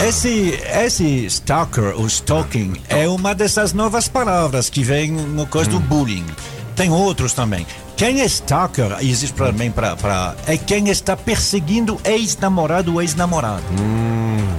é. 0.00 0.08
Esse, 0.08 0.58
esse 0.84 1.26
stalker, 1.26 1.98
o 2.00 2.06
stalking, 2.06 2.74
é 2.88 3.08
uma 3.08 3.34
dessas 3.34 3.72
novas 3.72 4.08
palavras 4.08 4.68
que 4.70 4.82
vem 4.82 5.10
no 5.10 5.46
coisa 5.46 5.70
do 5.70 5.80
bullying. 5.80 6.26
Tem 6.76 6.90
outros 6.90 7.32
também. 7.32 7.66
Quem 8.00 8.22
é 8.22 8.24
stalker, 8.24 8.96
existe 9.02 9.34
também 9.34 9.70
para. 9.70 10.34
É 10.46 10.56
quem 10.56 10.88
está 10.88 11.14
perseguindo 11.14 12.00
ex-namorado 12.02 12.94
ou 12.94 13.02
ex-namorado. 13.02 13.62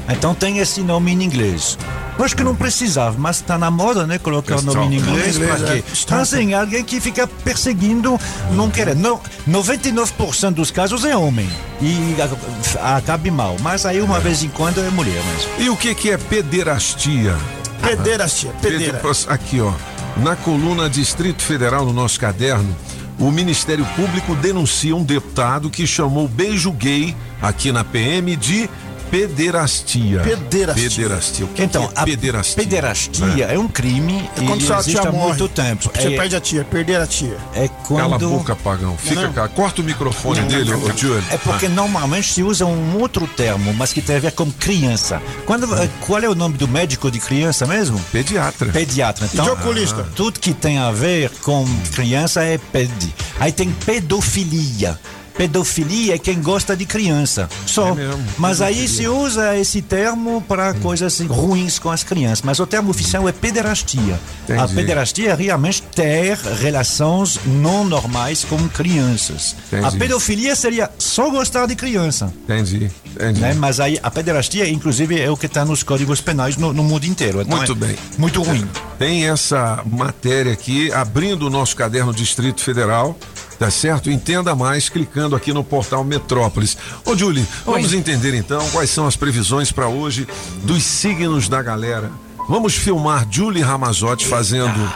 Então 0.08 0.36
tem 0.36 0.60
esse 0.60 0.82
nome 0.82 1.12
em 1.12 1.24
inglês. 1.24 1.76
Acho 2.20 2.36
que 2.36 2.44
não 2.44 2.56
precisava, 2.56 3.18
mas 3.18 3.38
está 3.38 3.58
na 3.58 3.72
moda, 3.72 4.06
né? 4.06 4.20
Colocar 4.20 4.58
o 4.58 4.62
nome 4.62 4.96
em 4.98 5.00
inglês. 5.00 5.38
Em 5.38 5.40
Para 5.40 5.56
inglês, 5.58 5.84
quê? 6.06 6.52
é. 6.52 6.54
Alguém 6.54 6.84
que 6.84 7.02
fica 7.02 7.26
perseguindo, 7.26 8.20
não 8.52 8.70
querendo. 8.70 9.00
Não, 9.00 9.20
99% 9.50 10.52
dos 10.54 10.70
casos 10.70 11.04
é 11.04 11.18
homem. 11.18 11.50
E 11.82 12.16
a- 12.22 12.98
acaba 12.98 13.32
mal. 13.32 13.58
Mas 13.62 13.88
aí, 13.88 14.02
uma 14.02 14.20
vez 14.20 14.44
em 14.44 14.50
quando, 14.50 14.82
é 14.82 14.90
mulher 14.92 15.20
mesmo. 15.34 15.52
E 15.58 15.68
o 15.68 15.76
que, 15.76 15.96
que 15.96 16.12
é 16.12 16.18
pederastia? 16.20 17.36
Pedeira, 17.82 18.28
tia. 18.28 18.52
Pedeira. 18.62 19.00
Pede- 19.00 19.26
Aqui, 19.30 19.60
ó. 19.60 19.74
Na 20.18 20.36
coluna 20.36 20.88
Distrito 20.88 21.42
Federal, 21.42 21.84
no 21.86 21.94
nosso 21.94 22.20
caderno, 22.20 22.76
o 23.22 23.32
Ministério 23.32 23.86
Público 23.96 24.36
denuncia 24.36 24.96
um 24.96 25.04
deputado 25.04 25.70
que 25.70 25.86
chamou 25.86 26.28
beijo 26.28 26.72
gay 26.72 27.16
aqui 27.40 27.72
na 27.72 27.84
PM 27.84 28.36
de 28.36 28.68
pederastia. 29.12 30.22
Pederastia. 30.22 30.90
Pederastia. 30.90 31.46
O 31.46 31.50
que, 31.50 31.64
Então, 31.64 31.88
que 31.88 32.00
é 32.00 32.04
pederastia? 32.06 32.56
pederastia 32.64 33.46
é, 33.46 33.60
um 33.60 33.68
crime 33.68 34.30
É 34.38 34.46
quando 34.46 34.62
e 34.62 34.66
sua 34.66 34.78
existe 34.80 35.00
tia 35.00 35.10
há 35.10 35.12
morre. 35.12 35.28
muito 35.28 35.48
tempo. 35.50 35.92
Você 35.94 36.08
é, 36.14 36.18
perde 36.18 36.36
a 36.36 36.40
tia, 36.42 36.64
perder 36.64 37.02
a 37.02 37.06
tia. 37.06 37.38
é 37.54 37.68
quando... 37.86 38.00
Cala 38.02 38.16
a 38.16 38.20
boca, 38.20 38.56
pagão. 38.56 38.98
Fica 38.98 39.28
cá. 39.30 39.48
Corta 39.48 39.82
o 39.82 39.84
microfone 39.84 40.42
dele, 40.44 40.74
ô 40.74 40.98
Júlio. 40.98 41.24
É 41.30 41.38
porque 41.38 41.68
normalmente 41.68 42.34
se 42.34 42.42
usa 42.42 42.66
um 42.66 42.98
outro 43.00 43.28
termo, 43.28 43.74
mas 43.74 43.92
que 43.94 44.02
tem 44.02 44.16
a 44.16 44.20
ver 44.20 44.32
com 44.32 44.50
criança. 44.52 45.22
Quando, 45.46 45.74
eh, 45.76 45.90
qual 46.02 46.20
é 46.22 46.30
o 46.30 46.36
nome 46.36 46.58
do 46.58 46.68
médico 46.68 47.12
de 47.12 47.20
criança 47.20 47.66
mesmo? 47.68 48.00
Pediatra. 48.12 48.72
Pediatra. 48.72 49.28
Então, 49.32 49.46
de 49.46 49.52
oculista? 49.52 50.08
tudo 50.16 50.40
que 50.40 50.54
tem 50.54 50.78
a 50.78 50.92
ver 50.92 51.30
com 51.42 51.66
criança 51.94 52.44
é 52.44 52.58
pedi. 52.58 53.14
Aí 53.40 53.52
tem 53.52 53.72
pedofilia. 53.72 54.98
Pedofilia 55.38 56.16
é 56.16 56.18
quem 56.18 56.42
gosta 56.42 56.76
de 56.76 56.86
criança. 56.86 57.50
Só. 57.66 57.90
É 57.90 57.94
mesmo, 57.96 58.24
Mas 58.38 58.62
aí 58.62 58.88
se 58.88 59.08
usa 59.08 59.58
esse 59.58 59.82
termo 59.82 60.44
para 60.48 60.74
coisas 60.76 61.14
assim, 61.14 61.26
ruins 61.28 61.80
com 61.80 61.90
as 61.90 62.04
crianças. 62.04 62.42
Mas 62.42 62.60
o 62.60 62.68
termo 62.68 62.90
oficial 62.92 63.28
é 63.28 63.32
pederastia. 63.32 64.20
A 64.50 64.54
Entendi. 64.54 64.76
pederastia 64.76 65.32
é 65.32 65.36
realmente 65.36 65.82
ter 65.82 66.38
relações 66.38 67.40
não 67.46 67.84
normais 67.84 68.44
com 68.44 68.58
crianças. 68.70 69.56
Entendi. 69.68 69.86
A 69.86 69.92
pedofilia 69.92 70.56
seria 70.56 70.90
só 70.98 71.30
gostar 71.30 71.66
de 71.66 71.76
criança. 71.76 72.34
Entendi. 72.44 72.92
Entendi. 73.16 73.40
Né? 73.40 73.54
Mas 73.54 73.80
aí 73.80 74.00
a 74.02 74.10
pederastia, 74.12 74.68
inclusive, 74.70 75.20
é 75.20 75.30
o 75.30 75.38
que 75.38 75.46
está 75.46 75.66
nos 75.66 75.84
códigos 75.84 76.22
penais 76.22 76.58
no, 76.58 76.74
no 76.74 76.84
mundo 76.84 77.06
inteiro. 77.06 77.42
Então 77.42 77.58
Muito 77.58 77.72
é 77.72 77.76
bem. 77.76 77.96
Muito 78.18 78.42
ruim. 78.42 78.68
Tem 78.98 79.28
essa 79.28 79.82
matéria 79.86 80.54
aqui, 80.54 80.92
abrindo 80.94 81.48
o 81.48 81.50
nosso 81.50 81.76
caderno 81.76 82.14
Distrito 82.14 82.62
Federal, 82.62 83.18
tá 83.62 83.70
certo? 83.70 84.10
Entenda 84.10 84.56
mais 84.56 84.90
clicando 84.90 85.36
aqui 85.36 85.54
no 85.54 85.64
portal 85.64 86.04
Metrópolis. 86.04 86.76
Ô, 87.06 87.16
Julie, 87.16 87.46
vamos 87.64 87.94
entender 87.94 88.34
então 88.34 88.68
quais 88.72 88.90
são 88.90 89.06
as 89.06 89.16
previsões 89.16 89.72
para 89.72 89.88
hoje 89.88 90.28
dos 90.64 90.82
signos 90.82 91.48
da 91.48 91.62
galera. 91.62 92.12
Vamos 92.50 92.74
filmar 92.74 93.28
Julie 93.30 93.62
Ramazotti 93.62 94.26
fazendo 94.26 94.92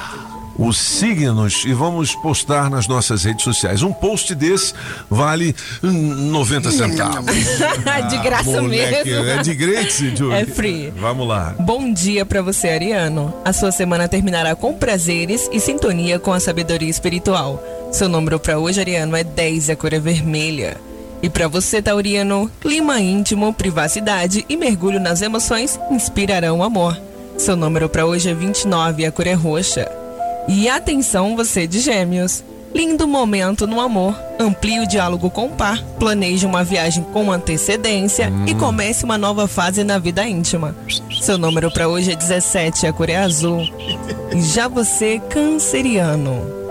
os 0.57 0.79
signos 0.79 1.63
e 1.63 1.74
vamos 1.74 2.15
postar 2.15 2.72
nas 2.72 2.88
nossas 2.88 3.24
redes 3.24 3.43
sociais. 3.43 3.84
Um 3.84 3.93
post 3.93 4.34
desse 4.34 4.74
vale 5.12 5.55
hum, 5.84 6.31
90 6.31 6.72
centavos. 6.72 7.36
de 8.10 8.17
graça 8.17 8.50
Moleque, 8.50 9.12
mesmo. 9.12 9.29
é 9.29 9.43
de 9.43 9.53
grátis, 9.53 9.98
Julie. 10.17 10.38
É 10.41 10.45
free. 10.48 10.91
Vamos 10.98 11.27
lá. 11.27 11.53
Bom 11.60 11.93
dia 11.93 12.25
pra 12.25 12.41
você, 12.41 12.69
Ariano. 12.69 13.31
A 13.45 13.53
sua 13.53 13.72
semana 13.72 14.07
terminará 14.07 14.55
com 14.55 14.74
prazeres 14.74 15.48
e 15.53 15.60
sintonia 15.60 16.17
com 16.17 16.34
a 16.34 16.39
sabedoria 16.39 16.89
espiritual. 16.89 17.63
Seu 17.92 18.10
número 18.10 18.39
pra 18.39 18.60
hoje, 18.60 18.80
Ariano, 18.80 19.15
é 19.15 19.24
10 19.24 19.70
e 19.70 19.72
a 19.72 19.75
cor 19.75 19.94
é 19.94 20.00
vermelha. 20.00 20.77
E 21.22 21.30
pra 21.30 21.48
você, 21.48 21.82
Tauriano, 21.82 22.51
clima 22.60 23.00
íntimo, 23.00 23.54
privacidade 23.54 24.46
e 24.48 24.58
mergulho 24.58 25.00
nas 25.00 25.22
emoções 25.22 25.80
inspirarão 25.89 26.60
o 26.60 26.63
amor. 26.63 27.00
Seu 27.38 27.56
número 27.56 27.89
pra 27.89 28.06
hoje 28.06 28.30
é 28.30 28.34
29 28.34 29.04
e 29.04 29.06
a 29.06 29.12
cor 29.12 29.27
é 29.27 29.34
roxa. 29.34 29.89
E 30.48 30.70
atenção, 30.70 31.36
você 31.36 31.65
de 31.65 31.80
Gêmeos. 31.80 32.44
Lindo 32.74 33.08
momento 33.08 33.65
no 33.65 33.80
amor. 33.80 34.13
Amplie 34.38 34.82
o 34.82 34.88
diálogo 34.88 35.30
com 35.30 35.46
o 35.46 35.51
par, 35.51 35.82
planeje 35.98 36.46
uma 36.46 36.62
viagem 36.62 37.04
com 37.06 37.32
antecedência 37.32 38.32
e 38.46 38.54
comece 38.54 39.06
uma 39.06 39.18
nova 39.18 39.48
fase 39.48 39.82
na 39.84 39.98
vida 39.98 40.27
íntima. 40.27 40.75
Seu 41.22 41.38
número 41.38 41.72
para 41.72 41.88
hoje 41.88 42.12
é 42.12 42.15
17, 42.15 42.86
a 42.86 42.92
cor 42.92 43.10
é 43.10 43.15
azul. 43.15 43.62
E 44.36 44.42
já 44.42 44.68
você, 44.68 45.22
canceriano. 45.30 46.64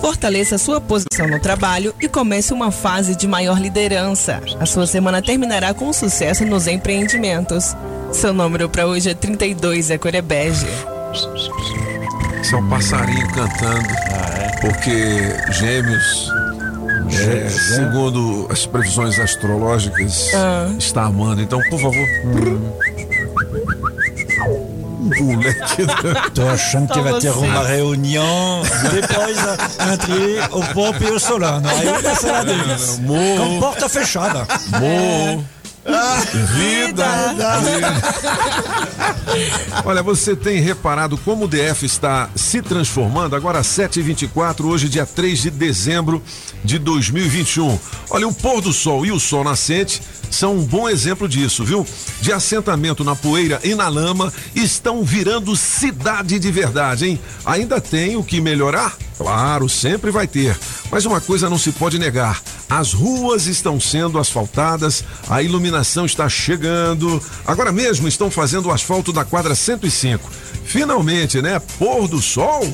Fortaleça 0.00 0.56
sua 0.58 0.80
posição 0.80 1.28
no 1.28 1.38
trabalho 1.40 1.94
e 2.00 2.08
comece 2.08 2.52
uma 2.54 2.70
fase 2.70 3.14
de 3.14 3.26
maior 3.28 3.60
liderança. 3.60 4.40
A 4.58 4.64
sua 4.66 4.86
semana 4.86 5.20
terminará 5.20 5.74
com 5.74 5.92
sucesso 5.92 6.44
nos 6.46 6.66
empreendimentos. 6.66 7.76
Seu 8.12 8.32
número 8.32 8.68
para 8.68 8.86
hoje 8.86 9.10
é 9.10 9.14
32, 9.14 9.90
a 9.90 9.98
cor 9.98 10.14
é 10.14 10.22
bege. 10.22 10.66
Esse 12.40 12.54
é 12.54 12.56
um 12.56 12.68
passarinho 12.68 13.28
cantando. 13.32 13.88
Porque 14.60 15.52
gêmeos, 15.52 16.30
é, 17.28 17.48
segundo 17.48 18.46
as 18.50 18.66
previsões 18.66 19.18
astrológicas, 19.18 20.28
Ah. 20.34 20.70
está 20.78 21.04
amando. 21.04 21.40
Então, 21.42 21.60
por 21.70 21.78
favor. 21.80 22.06
Moleque. 22.24 22.89
Tô 26.34 26.46
achando 26.48 26.92
que 26.92 27.00
vai 27.00 27.20
ter 27.20 27.30
uma 27.30 27.64
reunião 27.64 28.62
depois 28.92 29.38
ah, 29.38 29.92
entre 29.92 30.40
o 30.50 30.74
Pop 30.74 31.02
e 31.02 31.10
o 31.10 31.18
Solano. 31.18 31.68
Aí 31.68 32.02
vai 32.02 32.16
ser 32.16 32.30
a 32.30 32.44
deles. 32.44 33.00
Com 33.06 33.60
porta 33.60 33.88
fechada. 33.88 34.46
Mo. 34.78 35.44
Vida. 36.56 37.06
Olha, 39.84 40.02
você 40.02 40.36
tem 40.36 40.60
reparado 40.60 41.16
como 41.18 41.46
o 41.46 41.48
DF 41.48 41.86
está 41.86 42.28
se 42.34 42.60
transformando? 42.60 43.34
Agora 43.34 43.62
7h24, 43.62 44.66
hoje 44.66 44.88
dia 44.88 45.06
3 45.06 45.42
de 45.42 45.50
dezembro 45.50 46.22
de 46.62 46.78
2021. 46.78 47.78
Olha, 48.10 48.28
o 48.28 48.34
pôr 48.34 48.60
do 48.60 48.72
sol 48.72 49.06
e 49.06 49.10
o 49.10 49.18
sol 49.18 49.42
nascente 49.42 50.02
são 50.30 50.56
um 50.56 50.64
bom 50.64 50.88
exemplo 50.88 51.28
disso, 51.28 51.64
viu? 51.64 51.86
De 52.20 52.32
assentamento 52.32 53.04
na 53.04 53.16
poeira 53.16 53.60
e 53.64 53.74
na 53.74 53.88
lama, 53.88 54.32
estão 54.54 55.02
virando 55.02 55.56
cidade 55.56 56.38
de 56.38 56.50
verdade, 56.50 57.06
hein? 57.06 57.20
Ainda 57.44 57.80
tem 57.80 58.16
o 58.16 58.24
que 58.24 58.40
melhorar? 58.40 58.96
Claro, 59.18 59.68
sempre 59.68 60.10
vai 60.10 60.26
ter. 60.26 60.58
Mas 60.90 61.04
uma 61.04 61.20
coisa 61.20 61.50
não 61.50 61.58
se 61.58 61.72
pode 61.72 61.98
negar: 61.98 62.40
as 62.70 62.94
ruas 62.94 63.46
estão 63.46 63.78
sendo 63.78 64.18
asfaltadas, 64.18 65.04
a 65.28 65.42
iluminação 65.42 66.06
está 66.06 66.26
chegando. 66.26 67.22
Agora 67.46 67.70
mesmo 67.70 68.08
estão 68.08 68.30
fazendo 68.30 68.68
o 68.68 68.72
asfalto 68.72 69.12
da 69.12 69.22
quadra 69.22 69.54
105. 69.54 70.30
Finalmente, 70.64 71.42
né? 71.42 71.60
Pôr 71.78 72.08
do 72.08 72.22
sol. 72.22 72.66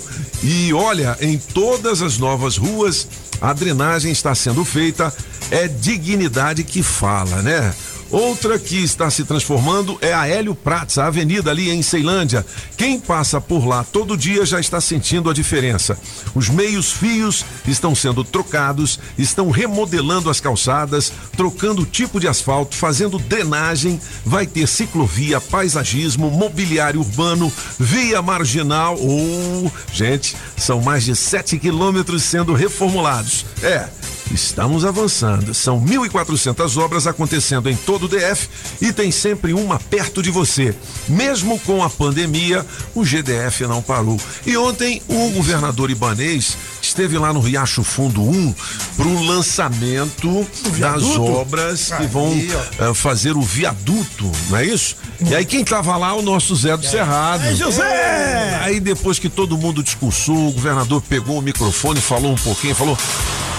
E 0.43 0.73
olha, 0.73 1.17
em 1.21 1.37
todas 1.37 2.01
as 2.01 2.19
novas 2.19 2.57
ruas, 2.57 3.09
a 3.40 3.52
drenagem 3.52 4.12
está 4.12 4.35
sendo 4.35 4.64
feita. 4.64 5.12
É 5.50 5.69
dignidade 5.69 6.64
que 6.64 6.83
fala, 6.83 7.43
né? 7.43 7.75
Outra 8.11 8.59
que 8.59 8.77
está 8.77 9.11
se 9.11 9.25
transformando 9.25 9.99
é 10.01 10.13
a 10.13 10.29
Hélio 10.29 10.55
Prats, 10.55 10.97
a 10.97 11.07
avenida 11.07 11.51
ali 11.51 11.71
em 11.71 11.83
Ceilândia. 11.83 12.47
Quem 12.77 13.01
passa 13.01 13.41
por 13.41 13.67
lá 13.67 13.85
todo 13.85 14.17
dia 14.17 14.47
já 14.47 14.61
está 14.61 14.81
sentindo 14.81 15.29
a 15.29 15.35
diferença. 15.35 15.99
Os 16.35 16.49
meios 16.49 16.93
fios 16.93 17.45
estão 17.67 17.95
sendo 17.95 18.23
trocados, 18.23 19.01
estão 19.19 19.51
remodelando 19.51 20.31
as 20.31 20.41
calçadas, 20.41 21.13
trocando 21.37 21.83
o 21.83 21.87
tipo 21.87 22.21
de 22.21 22.29
asfalto, 22.29 22.77
fazendo 22.77 23.19
drenagem, 23.19 24.01
vai 24.25 24.47
ter 24.47 24.69
ciclovia, 24.69 25.41
paisagismo, 25.41 26.31
mobiliário 26.31 27.01
urbano, 27.01 27.53
via 27.79 28.23
marginal. 28.23 28.97
Oh, 29.01 29.71
gente, 29.93 30.37
são 30.57 30.81
mais 30.81 31.05
de 31.05 31.17
7 31.17 31.59
quilômetros 31.59 32.23
sendo 32.23 32.55
reformulados. 32.55 33.45
É. 33.63 33.89
Estamos 34.33 34.85
avançando. 34.85 35.54
São 35.54 35.80
1.400 35.80 36.76
obras 36.76 37.06
acontecendo 37.06 37.71
em 37.71 37.76
todo 37.76 38.04
o 38.04 38.09
DF 38.09 38.49
e 38.80 38.92
tem 38.92 39.11
sempre 39.11 39.52
uma 39.52 39.78
perto 39.78 40.23
de 40.23 40.30
você. 40.30 40.75
Mesmo 41.09 41.59
com 41.61 41.83
a 41.83 41.88
pandemia, 41.88 42.66
o 42.95 43.04
GDF 43.04 43.62
não 43.66 43.80
parou. 43.80 44.21
E 44.45 44.56
ontem 44.56 45.00
o 45.09 45.30
governador 45.30 45.90
Ibanês 45.90 46.56
esteve 46.87 47.19
lá 47.19 47.33
no 47.33 47.40
Riacho 47.40 47.83
Fundo 47.83 48.23
1 48.23 48.55
para 48.97 49.07
o 49.07 49.23
lançamento 49.25 50.47
das 50.78 51.02
obras 51.16 51.90
que 51.90 52.07
vão 52.07 52.33
eh, 52.33 52.95
fazer 52.95 53.37
o 53.37 53.43
viaduto, 53.43 54.31
não 54.49 54.59
é 54.59 54.64
isso? 54.64 54.97
E 55.28 55.35
aí 55.35 55.45
quem 55.45 55.64
tava 55.64 55.97
lá? 55.97 56.14
O 56.14 56.23
nosso 56.23 56.55
Zé 56.55 56.76
do 56.76 56.87
Cerrado. 56.87 57.45
Ei, 57.45 57.57
José! 57.57 58.61
Aí 58.62 58.81
depois 58.81 59.19
que 59.19 59.28
todo 59.28 59.57
mundo 59.57 59.83
discursou, 59.83 60.49
o 60.49 60.52
governador 60.52 61.02
pegou 61.02 61.38
o 61.38 61.43
microfone, 61.43 62.00
falou 62.00 62.33
um 62.33 62.37
pouquinho, 62.37 62.75
falou: 62.75 62.97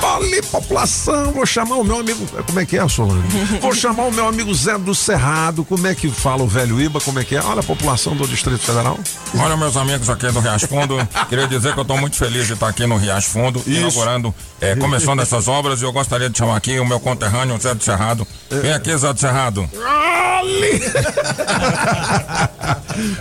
Olha, 0.02 0.44
população, 0.44 1.32
vou 1.32 1.46
chamar 1.46 1.76
o 1.78 1.84
meu 1.84 2.00
amigo. 2.00 2.26
Como 2.46 2.60
é 2.60 2.66
que 2.66 2.78
é, 2.78 2.88
Solano? 2.88 3.24
Vou 3.62 3.74
chamar 3.74 4.04
o 4.04 4.12
meu 4.12 4.28
amigo 4.28 4.54
Zé 4.54 4.78
do 4.78 4.94
Cerrado. 4.94 5.66
Como 5.66 5.86
é 5.88 5.96
que 5.96 6.10
fala 6.10 6.44
o 6.44 6.48
velho 6.48 6.80
Iba? 6.80 7.02
Como 7.02 7.20
é 7.20 7.24
que 7.24 7.36
é? 7.36 7.44
Olha 7.44 7.62
a 7.62 7.64
população 7.64 8.16
do 8.16 8.28
Distrito 8.28 8.60
Federal. 8.60 9.00
Olha, 9.38 9.58
meus 9.58 9.76
amigos 9.76 10.10
aqui 10.10 10.32
do 10.32 10.40
Riacho 10.40 10.68
Fundo, 10.68 10.96
queria 11.28 11.48
dizer 11.48 11.74
que 11.74 11.80
eu 11.80 11.82
estou 11.82 11.98
muito 11.98 12.16
feliz 12.16 12.46
de 12.46 12.54
estar 12.54 12.68
aqui 12.68 12.86
no 12.86 12.98
Riacho 12.98 13.17
Fundo, 13.26 13.62
inaugurando, 13.66 14.34
é, 14.62 14.76
começando 14.76 15.22
essas 15.22 15.48
obras, 15.48 15.82
e 15.82 15.84
eu 15.84 15.92
gostaria 15.92 16.30
de 16.30 16.38
chamar 16.38 16.58
aqui 16.58 16.80
o 16.80 16.86
meu 16.86 17.00
conterrâneo, 17.00 17.58
Zé 17.60 17.74
do 17.74 17.84
Cerrado. 17.84 18.28
Vem 18.50 18.74
aqui, 18.74 18.96
Zé 18.98 19.14
do 19.14 19.20
Cerrado. 19.20 19.70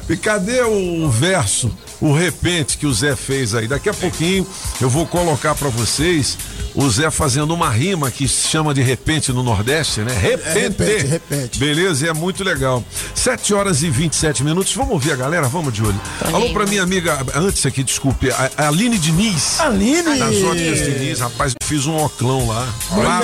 E 0.09 0.17
cadê 0.17 0.63
o 0.63 1.09
verso, 1.11 1.71
o 2.01 2.13
repente 2.13 2.79
que 2.79 2.87
o 2.87 2.95
Zé 2.95 3.15
fez 3.15 3.55
aí? 3.55 3.69
Daqui 3.69 3.89
a 3.89 3.95
pouquinho 3.95 4.47
eu 4.81 4.89
vou 4.89 5.07
colocar 5.07 5.55
pra 5.55 5.69
vocês 5.69 6.39
o 6.75 6.89
Zé 6.89 7.11
fazendo 7.11 7.53
uma 7.53 7.71
rima 7.71 8.11
que 8.11 8.29
se 8.29 8.49
chama 8.49 8.73
de 8.73 8.83
repente 8.83 9.33
no 9.33 9.43
Nordeste, 9.43 10.01
né? 10.01 10.13
Repente. 10.13 10.55
repente, 10.55 11.07
repente. 11.07 11.59
Beleza, 11.59 12.07
e 12.07 12.09
é 12.09 12.13
muito 12.13 12.45
legal. 12.45 12.85
7 13.15 13.55
horas 13.55 13.83
e 13.83 13.91
27 13.91 14.45
minutos. 14.45 14.75
Vamos 14.75 14.93
ouvir 14.93 15.13
a 15.13 15.17
galera? 15.17 15.49
Vamos 15.49 15.73
de 15.73 15.83
olho. 15.83 16.01
Alô 16.21 16.53
pra 16.53 16.67
minha 16.67 16.83
amiga, 16.83 17.19
antes 17.35 17.65
aqui, 17.67 17.83
desculpe, 17.83 18.31
a, 18.31 18.51
a 18.57 18.69
Aline 18.69 18.99
Diniz. 18.99 19.61
Aline! 19.61 19.86
Das 19.95 20.43
óticas 20.43 20.79
Diniz, 20.85 21.21
rapaz, 21.21 21.55
fiz 21.63 21.87
um 21.87 21.97
oclão 21.97 22.49
lá. 22.49 22.69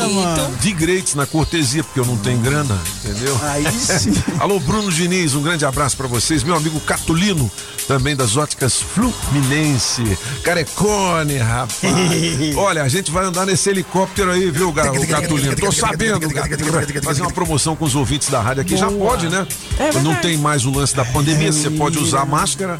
mano. 0.09 0.57
de 0.61 0.72
Greats 0.72 1.14
na 1.14 1.27
cortesia, 1.27 1.83
porque 1.83 1.98
eu 1.98 2.05
não 2.07 2.16
tenho 2.16 2.38
grana, 2.38 2.79
entendeu? 3.05 3.38
Aí 3.42 3.64
sim. 3.72 4.12
Alô, 4.38 4.61
Bruno 4.61 4.90
Diniz, 4.90 5.35
um 5.35 5.42
grande 5.42 5.64
abraço 5.64 5.96
pra 5.96 6.07
vocês. 6.07 6.42
Meu 6.44 6.55
amigo 6.55 6.79
Catulino, 6.81 7.51
também 7.88 8.14
das 8.14 8.37
óticas 8.37 8.81
Fluminense. 8.81 10.03
Carecone, 10.44 11.38
rapaz. 11.38 11.83
Olha, 12.57 12.83
a 12.83 12.88
gente 12.88 13.11
vai 13.11 13.25
andar 13.25 13.44
nesse 13.46 13.68
helicóptero 13.68 14.31
aí, 14.31 14.51
viu, 14.51 14.70
Ga- 14.72 14.92
o 14.92 15.07
Catulino? 15.07 15.57
Tô 15.57 15.72
sabendo, 15.72 16.20
Fazer 17.03 17.22
uma 17.22 17.31
promoção 17.33 17.75
com 17.75 17.85
os 17.85 17.94
ouvintes 17.94 18.29
da 18.29 18.40
rádio 18.40 18.62
aqui. 18.62 18.77
Já 18.77 18.90
pode, 18.90 19.29
né? 19.29 19.46
não 20.03 20.14
tem 20.16 20.37
mais 20.37 20.64
o 20.64 20.70
lance 20.70 20.94
da 20.94 21.05
pandemia, 21.05 21.53
você 21.53 21.70
pode 21.70 21.98
usar 21.98 22.25
máscara. 22.25 22.77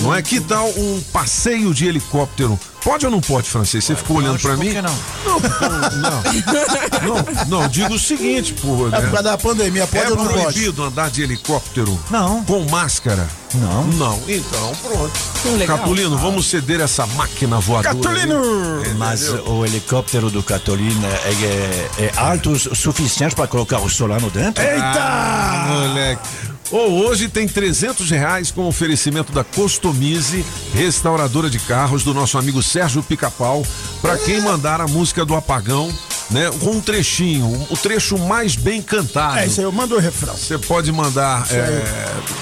Não 0.00 0.14
é? 0.14 0.22
Que 0.22 0.40
tal 0.40 0.68
um 0.70 1.00
passeio 1.12 1.74
de 1.74 1.86
helicóptero? 1.86 2.58
Pode 2.86 3.04
ou 3.04 3.10
não 3.10 3.20
pode, 3.20 3.50
francês? 3.50 3.84
Você 3.84 3.96
ficou 3.96 4.18
olhando 4.18 4.38
pra 4.38 4.56
mim? 4.56 4.70
que 4.70 4.80
não? 4.80 4.94
Não, 5.24 5.40
não, 5.40 7.24
não, 7.48 7.60
não, 7.62 7.68
digo 7.68 7.94
o 7.94 7.98
seguinte, 7.98 8.52
pô. 8.54 8.86
É 8.86 8.90
né? 8.90 9.00
por 9.00 9.06
causa 9.10 9.22
da 9.24 9.36
pandemia, 9.36 9.88
pode 9.88 10.04
É 10.04 10.08
ou 10.10 10.16
não 10.16 10.28
pode? 10.28 10.40
proibido 10.40 10.84
andar 10.84 11.10
de 11.10 11.20
helicóptero? 11.22 11.98
Não. 12.08 12.44
Com 12.44 12.64
máscara? 12.70 13.28
Não. 13.54 13.82
Não. 13.88 14.22
Então, 14.28 14.72
pronto. 14.84 15.12
legal. 15.58 15.78
Catulino, 15.78 16.16
vamos 16.16 16.46
ceder 16.46 16.78
essa 16.80 17.04
máquina 17.08 17.58
voadora. 17.58 17.92
Catulino! 17.92 18.82
aí. 18.84 18.94
Mas 18.94 19.28
o 19.30 19.64
helicóptero 19.66 20.30
do 20.30 20.40
Catolino 20.44 21.04
é, 21.06 21.90
é- 21.98 22.04
é 22.04 22.12
alto 22.16 22.52
o 22.52 22.56
suficiente 22.76 23.34
para 23.34 23.48
colocar 23.48 23.80
o 23.80 23.90
Solano 23.90 24.30
dentro? 24.30 24.62
Ah, 24.64 25.66
moleque. 25.68 26.28
Ou 26.70 27.04
hoje 27.06 27.28
tem 27.28 27.46
300 27.46 28.10
reais 28.10 28.50
com 28.50 28.66
oferecimento 28.66 29.32
da 29.32 29.44
Costomize, 29.44 30.44
restauradora 30.74 31.48
de 31.48 31.58
carros 31.60 32.02
do 32.02 32.12
nosso 32.12 32.36
amigo 32.38 32.62
Sérgio 32.62 33.02
Pica-Pau, 33.02 33.64
para 34.02 34.16
quem 34.18 34.40
mandar 34.40 34.80
a 34.80 34.86
música 34.86 35.24
do 35.24 35.34
Apagão, 35.34 35.92
né? 36.30 36.50
Com 36.60 36.72
um 36.72 36.80
trechinho, 36.80 37.66
o 37.70 37.76
trecho 37.76 38.18
mais 38.18 38.56
bem 38.56 38.82
cantado. 38.82 39.38
É 39.38 39.46
isso 39.46 39.60
aí, 39.60 39.64
eu 39.64 39.70
mando 39.72 39.94
o 39.94 39.98
refrão. 40.00 40.34
Você 40.36 40.58
pode 40.58 40.90
mandar, 40.90 41.46
é, 41.52 41.84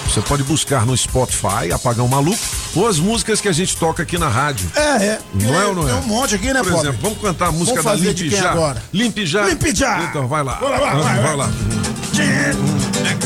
você 0.08 0.20
pode 0.22 0.42
buscar 0.42 0.86
no 0.86 0.96
Spotify, 0.96 1.70
Apagão 1.72 2.08
Maluco, 2.08 2.38
ou 2.74 2.88
as 2.88 2.98
músicas 2.98 3.40
que 3.42 3.48
a 3.48 3.52
gente 3.52 3.76
toca 3.76 4.02
aqui 4.02 4.16
na 4.16 4.28
rádio. 4.28 4.70
É, 4.74 4.80
é. 5.04 5.18
Não 5.34 5.60
é 5.60 5.66
ou 5.66 5.74
não 5.74 5.88
é? 5.88 5.92
Tem 5.92 6.00
um 6.00 6.06
monte 6.06 6.34
aqui, 6.34 6.52
né, 6.52 6.62
Por 6.62 6.72
Bob? 6.72 6.80
exemplo, 6.80 6.98
vamos 7.02 7.18
cantar 7.20 7.48
a 7.48 7.52
música 7.52 7.82
da 7.82 7.94
Limpe 7.94 8.30
Já. 8.30 8.52
agora? 8.52 8.82
Limpe 8.92 9.26
Já. 9.26 9.46
Limpe 9.46 9.74
Já. 9.74 10.04
Então, 10.04 10.26
vai 10.26 10.42
lá. 10.42 10.54
Vai 10.54 10.70
lá, 10.70 10.78
vai, 10.78 11.02
vai, 11.02 11.22
vai 11.22 11.36
lá. 11.36 11.50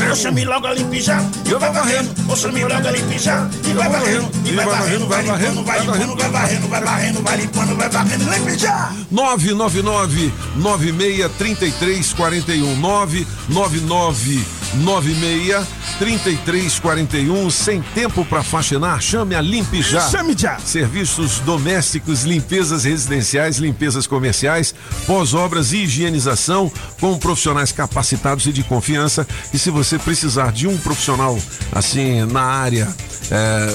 Eu 0.09 0.15
chamei 0.15 0.43
logo 0.43 0.65
a 0.65 0.73
limpijar 0.73 1.23
e 1.45 1.53
vai 1.53 1.71
varrendo. 1.71 2.09
Eu 2.27 2.35
chamei 2.35 2.63
logo 2.63 2.87
a 2.87 2.91
limpijar 2.91 3.47
e 3.63 3.73
vai 3.73 3.89
varrendo. 3.89 4.31
E 4.43 4.51
vai 4.53 4.65
varrendo, 4.65 5.07
vai 5.07 5.21
limpando, 5.21 5.63
vai 5.63 5.79
limpando, 5.79 6.15
vai 6.15 6.29
varrendo, 6.31 6.67
vai 6.67 6.81
varrendo, 6.81 7.21
vai 7.21 7.37
limpando, 7.37 7.75
vai 7.75 7.89
varrendo. 7.89 8.29
Limpijar! 8.31 8.95
999 9.11 10.33
96 10.55 11.31
33 11.37 12.13
41 12.13 12.75
999 12.75 14.45
96 14.77 15.67
3341, 15.99 17.49
sem 17.49 17.81
tempo 17.93 18.23
para 18.23 18.41
faxinar, 18.41 19.01
chame 19.01 19.35
a 19.35 19.41
Limpe 19.41 19.81
Já. 19.81 20.09
Chame 20.09 20.33
já. 20.37 20.57
Serviços 20.59 21.39
domésticos, 21.39 22.23
limpezas 22.23 22.85
residenciais, 22.85 23.57
limpezas 23.57 24.07
comerciais, 24.07 24.73
pós-obras 25.05 25.73
e 25.73 25.83
higienização 25.83 26.71
com 27.01 27.17
profissionais 27.17 27.71
capacitados 27.71 28.45
e 28.45 28.53
de 28.53 28.63
confiança. 28.63 28.78
E 29.53 29.59
se 29.59 29.69
você 29.69 29.99
precisar 29.99 30.51
de 30.51 30.67
um 30.67 30.75
profissional 30.77 31.37
assim 31.71 32.25
na 32.25 32.41
área 32.41 32.87
é, 33.31 33.67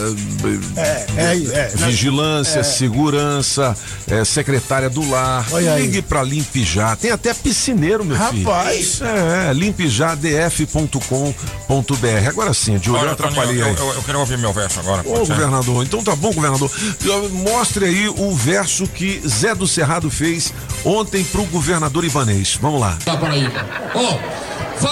É, 0.77 1.07
é, 1.17 1.37
é. 1.53 1.69
vigilância, 1.77 2.59
É. 2.59 2.63
segurança, 2.65 3.77
é, 4.09 4.25
secretária 4.25 4.91
do 4.91 5.09
lar, 5.09 5.47
Olha 5.53 5.75
aí. 5.75 5.83
ligue 5.83 6.03
para 6.03 6.25
Limpe 6.25 6.65
Já. 6.65 6.97
Tem 6.97 7.13
até 7.13 7.33
piscineiro, 7.33 8.05
meu 8.05 8.17
filho. 8.17 8.43
Rapaz. 8.49 9.01
É, 9.03 9.53
limpejadf.com.br. 9.53 12.29
Agora 12.29 12.53
sim, 12.55 12.81
eu 12.85 12.95
Olha, 12.95 13.13
atrapalhei 13.13 13.63
aí. 13.63 13.71
eu, 13.71 13.77
eu, 13.77 13.93
eu 13.95 14.03
queria 14.03 14.19
ouvir 14.21 14.39
meu 14.39 14.53
verso 14.53 14.81
agora. 14.81 15.03
Ô, 15.07 15.19
governador, 15.27 15.85
então 15.85 16.03
tá 16.03 16.15
bom, 16.17 16.33
governador. 16.33 16.71
Eu- 17.05 17.29
Mostre 17.31 17.85
aí 17.87 18.09
o 18.09 18.35
verso 18.35 18.87
que 18.87 19.21
Zé 19.27 19.55
do 19.55 19.67
Cerrado 19.67 20.11
fez 20.11 20.53
ontem 20.85 21.25
pro 21.25 21.45
governador 21.45 22.05
Ibanês. 22.05 22.59
Vamos 22.61 22.81
lá. 22.81 22.97
da 23.05 23.17
Paraíba. 23.17 23.65
Ó, 23.95 24.19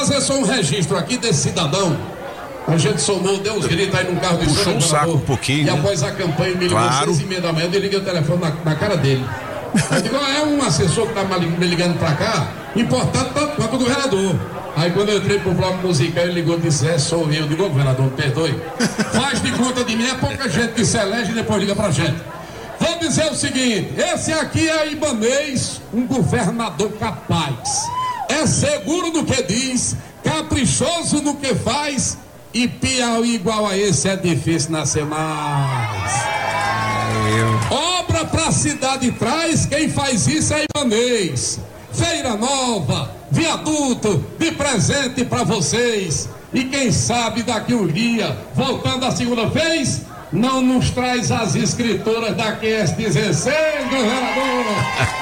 fazer 0.06 0.20
só 0.20 0.34
um 0.34 0.44
registro 0.44 0.96
aqui 0.96 1.16
desse 1.16 1.42
cidadão. 1.50 1.96
A 2.66 2.76
gente 2.76 3.00
somou, 3.00 3.38
deu 3.38 3.54
uns 3.54 3.66
gritos 3.66 3.94
aí 3.98 4.06
num 4.10 4.16
carro 4.20 4.38
de 4.38 4.46
Puxou 4.46 4.74
um 4.74 4.80
saco 4.80 5.12
um 5.12 5.18
pouquinho, 5.20 5.60
E 5.62 5.64
né? 5.64 5.72
após 5.72 6.02
a 6.02 6.12
campanha, 6.12 6.54
me 6.54 6.64
ligou 6.64 6.78
Claro. 6.78 7.06
seis 7.06 7.20
e 7.20 7.24
meia 7.24 7.40
da 7.40 7.52
manhã, 7.52 7.68
eu 7.72 7.80
liguei 7.80 7.98
o 7.98 8.04
telefone 8.04 8.40
na, 8.40 8.50
na 8.64 8.74
cara 8.76 8.96
dele. 8.96 9.24
Eu 9.90 10.00
digo, 10.02 10.16
ó, 10.16 10.26
é 10.28 10.42
um 10.44 10.62
assessor 10.62 11.06
que 11.08 11.14
tá 11.14 11.24
me 11.24 11.66
ligando 11.66 11.98
pra 11.98 12.12
cá, 12.12 12.46
importante 12.76 13.30
tanto 13.34 13.56
quanto 13.56 13.74
o 13.74 13.78
governador. 13.78 14.36
Aí 14.76 14.90
quando 14.90 15.08
eu 15.10 15.18
entrei 15.18 15.38
pro 15.40 15.52
bloco 15.52 15.86
musical, 15.86 16.24
ele 16.24 16.34
ligou 16.34 16.56
e 16.56 16.60
disse, 16.60 16.86
é, 16.88 16.98
sou 16.98 17.26
eu. 17.32 17.42
Eu 17.42 17.48
digo, 17.48 17.68
governador, 17.68 18.04
me 18.06 18.10
perdoe. 18.12 18.54
Faz 19.12 19.42
de 19.42 19.50
conta 19.52 19.82
de 19.84 19.96
mim, 19.96 20.06
é 20.08 20.14
pouca 20.14 20.48
gente 20.48 20.72
que 20.72 20.84
se 20.84 20.96
elege 20.96 21.32
e 21.32 21.34
depois 21.34 21.60
liga 21.60 21.74
pra 21.74 21.90
gente. 21.90 22.16
Vou 22.78 22.98
dizer 22.98 23.30
o 23.30 23.34
seguinte: 23.34 23.92
esse 23.96 24.32
aqui 24.32 24.68
é 24.68 24.90
Ibanês, 24.90 25.80
um 25.92 26.06
governador 26.06 26.90
capaz. 26.92 27.82
É 28.32 28.46
seguro 28.46 29.12
no 29.12 29.24
que 29.24 29.42
diz, 29.42 29.94
caprichoso 30.24 31.20
no 31.20 31.36
que 31.36 31.54
faz, 31.54 32.16
e 32.54 32.66
Piauí 32.66 33.34
igual 33.34 33.66
a 33.66 33.76
esse 33.76 34.08
é 34.08 34.16
difícil 34.16 34.70
nascer 34.70 35.04
mais. 35.04 36.12
Obra 37.70 38.24
pra 38.24 38.50
cidade 38.50 39.12
traz, 39.12 39.66
quem 39.66 39.90
faz 39.90 40.26
isso 40.26 40.54
é 40.54 40.64
Ibanês. 40.64 41.60
Feira 41.92 42.34
nova, 42.34 43.14
viaduto, 43.30 44.24
de 44.38 44.50
presente 44.52 45.24
pra 45.26 45.44
vocês. 45.44 46.26
E 46.54 46.64
quem 46.64 46.90
sabe 46.90 47.42
daqui 47.42 47.74
um 47.74 47.86
dia, 47.86 48.36
voltando 48.54 49.04
a 49.04 49.10
segunda 49.10 49.46
vez, 49.46 50.02
não 50.32 50.62
nos 50.62 50.90
traz 50.90 51.30
as 51.30 51.54
escritoras 51.54 52.36
da 52.36 52.58
QS16, 52.58 53.52
governador. 53.90 54.64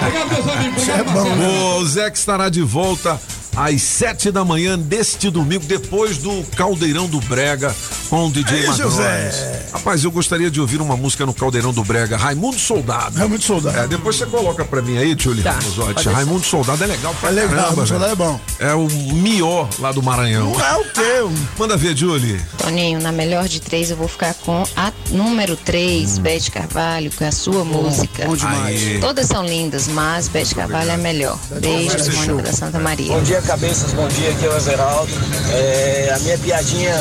Obrigado, 0.00 0.32
meus 0.32 0.48
amigos. 0.48 0.82
Obrigado, 0.82 1.06
Marcelo. 1.06 1.76
O 1.76 1.86
Zé 1.86 2.10
que 2.10 2.18
estará 2.18 2.48
de 2.48 2.62
volta 2.62 3.20
às 3.56 3.82
sete 3.82 4.30
da 4.30 4.44
manhã 4.44 4.78
deste 4.78 5.30
domingo, 5.30 5.64
depois 5.64 6.18
do 6.18 6.42
Caldeirão 6.56 7.06
do 7.06 7.20
Brega 7.20 7.74
com 8.08 8.26
o 8.26 8.30
DJ. 8.30 8.66
José. 8.72 9.66
Rapaz, 9.72 10.02
eu 10.04 10.10
gostaria 10.10 10.50
de 10.50 10.60
ouvir 10.60 10.80
uma 10.80 10.96
música 10.96 11.24
no 11.24 11.32
Caldeirão 11.34 11.72
do 11.72 11.84
Brega, 11.84 12.16
Raimundo 12.16 12.58
Soldado. 12.58 13.16
Raimundo 13.18 13.42
Soldado. 13.42 13.78
É, 13.78 13.86
depois 13.86 14.16
você 14.16 14.26
coloca 14.26 14.64
pra 14.64 14.82
mim 14.82 14.98
aí, 14.98 15.14
Tchuli 15.14 15.42
Tá. 15.42 15.52
Ramazotti. 15.52 16.08
Raimundo 16.08 16.44
Soldado 16.44 16.82
é 16.82 16.86
legal 16.86 17.14
pra 17.20 17.28
É 17.30 17.32
legal, 17.32 17.48
caramba, 17.48 17.66
Raimundo 17.68 17.88
Soldado 17.88 18.12
é 18.12 18.16
bom. 18.16 18.40
É 18.58 18.74
o 18.74 18.86
Mió 19.14 19.66
lá 19.78 19.92
do 19.92 20.02
Maranhão. 20.02 20.50
Não 20.52 20.60
é 20.60 20.76
o 20.76 20.84
quê? 20.84 21.40
Manda 21.58 21.76
ver, 21.76 21.96
Julie. 21.96 22.40
Toninho, 22.58 23.00
na 23.00 23.12
melhor 23.12 23.46
de 23.48 23.60
três 23.60 23.90
eu 23.90 23.96
vou 23.96 24.08
ficar 24.08 24.34
com 24.34 24.64
a 24.76 24.92
número 25.10 25.56
3, 25.56 26.18
Bete 26.18 26.50
Carvalho, 26.50 27.10
que 27.10 27.22
é 27.24 27.28
a 27.28 27.32
sua 27.32 27.64
música. 27.64 28.26
Bom 28.26 28.36
demais. 28.36 28.82
Aí. 28.82 28.98
Todas 29.00 29.26
são 29.26 29.44
lindas, 29.44 29.88
mas 29.88 30.28
Bete 30.28 30.54
Carvalho 30.54 30.90
é 30.90 30.94
a 30.94 30.98
melhor. 30.98 31.38
Beijos, 31.60 32.08
Mônica 32.08 32.42
da 32.42 32.52
Santa 32.52 32.78
Maria. 32.78 33.12
Bom 33.12 33.22
dia, 33.22 33.39
cabeças. 33.42 33.92
Bom 33.92 34.08
dia, 34.08 34.30
aqui 34.30 34.46
é 34.46 34.48
o 34.48 34.56
Everaldo. 34.56 35.12
É, 35.52 36.12
a 36.14 36.18
minha 36.20 36.38
piadinha 36.38 36.94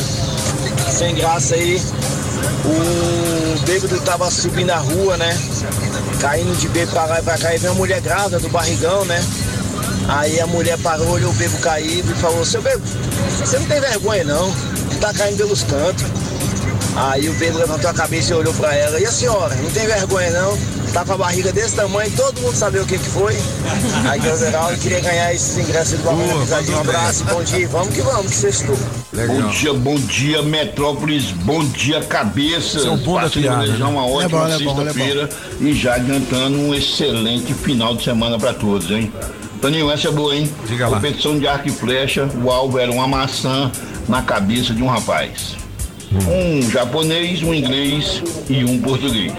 sem 0.90 1.16
graça 1.16 1.56
aí. 1.56 1.82
O 2.66 3.60
bêbado 3.66 4.00
tava 4.02 4.30
subindo 4.30 4.72
a 4.72 4.78
rua, 4.78 5.18
né? 5.18 5.38
Caindo 6.20 6.58
de 6.58 6.68
bêbado 6.70 6.92
pra 6.92 7.06
lá 7.06 7.20
e 7.20 7.24
pra 7.24 7.38
cá. 7.38 7.54
E 7.54 7.58
veio 7.58 7.74
uma 7.74 7.80
mulher 7.80 8.02
grávida 8.02 8.40
do 8.40 8.50
barrigão, 8.50 9.06
né? 9.06 9.24
Aí 10.08 10.40
a 10.40 10.48
mulher 10.48 10.78
parou, 10.80 11.10
olhou 11.10 11.32
o 11.32 11.36
bêbado 11.36 11.62
caído 11.62 12.12
e 12.12 12.16
falou: 12.16 12.46
Seu 12.46 12.62
bêbado, 12.62 12.84
você 13.38 13.60
não 13.60 13.66
tem 13.66 13.80
vergonha 13.80 14.24
não? 14.24 14.54
Tá 15.00 15.14
caindo 15.14 15.38
pelos 15.38 15.64
cantos. 15.64 16.06
Aí 17.00 17.30
o 17.30 17.34
bêbado 17.36 17.60
levantou 17.60 17.90
a 17.90 17.94
cabeça 17.94 18.34
e 18.34 18.36
olhou 18.36 18.54
pra 18.54 18.76
ela. 18.76 19.00
E 19.00 19.06
a 19.06 19.12
senhora, 19.12 19.56
não 19.56 19.72
tem 19.72 19.88
vergonha 19.88 20.32
não? 20.32 20.58
Tá 20.92 21.06
com 21.06 21.14
a 21.14 21.18
barriga 21.18 21.54
desse 21.54 21.76
tamanho, 21.76 22.12
todo 22.12 22.42
mundo 22.42 22.56
sabia 22.56 22.82
o 22.82 22.86
que 22.86 22.98
que 22.98 23.10
foi. 23.10 23.38
Aí 24.10 24.20
o 24.20 24.26
Everaldo 24.26 24.78
queria 24.80 25.00
ganhar 25.00 25.34
esses 25.34 25.58
ingressos 25.58 25.98
do 26.00 26.10
Amizade. 26.10 26.72
Um 26.72 26.80
abraço, 26.80 27.24
bom 27.24 27.42
dia, 27.42 27.68
vamos 27.70 27.94
que 27.94 28.02
vamos, 28.02 28.28
que 28.28 28.36
sextou. 28.36 28.78
Legal. 29.14 29.38
Bom 29.38 29.48
dia, 29.50 29.74
bom 29.74 29.96
dia, 29.96 30.42
Metrópolis, 30.42 31.32
bom 31.32 31.64
dia, 31.64 32.00
é 32.00 32.90
o 32.90 32.98
bom 32.98 33.22
da 33.22 33.30
piada, 33.30 33.68
né? 33.68 33.86
uma 33.86 34.06
É 34.06 34.12
ótima 34.12 34.50
é 34.50 34.56
é 34.56 34.58
sexta-feira 34.58 35.30
e 35.62 35.74
já 35.74 35.96
adiantando 35.96 36.58
um 36.58 36.76
excelente 36.76 37.54
final 37.54 37.96
de 37.96 38.04
semana 38.04 38.38
para 38.38 38.54
todos, 38.54 38.92
hein? 38.92 39.14
Toninho, 39.62 39.90
essa 39.90 40.10
é 40.10 40.12
boa, 40.12 40.36
hein? 40.36 40.52
Diga 40.68 40.90
lá. 40.90 40.98
Competição 40.98 41.40
de 41.40 41.48
arco 41.48 41.70
e 41.70 41.72
flecha, 41.72 42.28
o 42.44 42.52
alvo 42.52 42.78
era 42.78 42.92
uma 42.92 43.08
maçã 43.08 43.72
na 44.08 44.22
cabeça 44.22 44.74
de 44.74 44.84
um 44.84 44.88
rapaz. 44.88 45.69
Um 46.12 46.68
japonês, 46.72 47.44
um 47.44 47.54
inglês 47.54 48.24
e 48.50 48.64
um 48.66 48.82
português. 48.82 49.32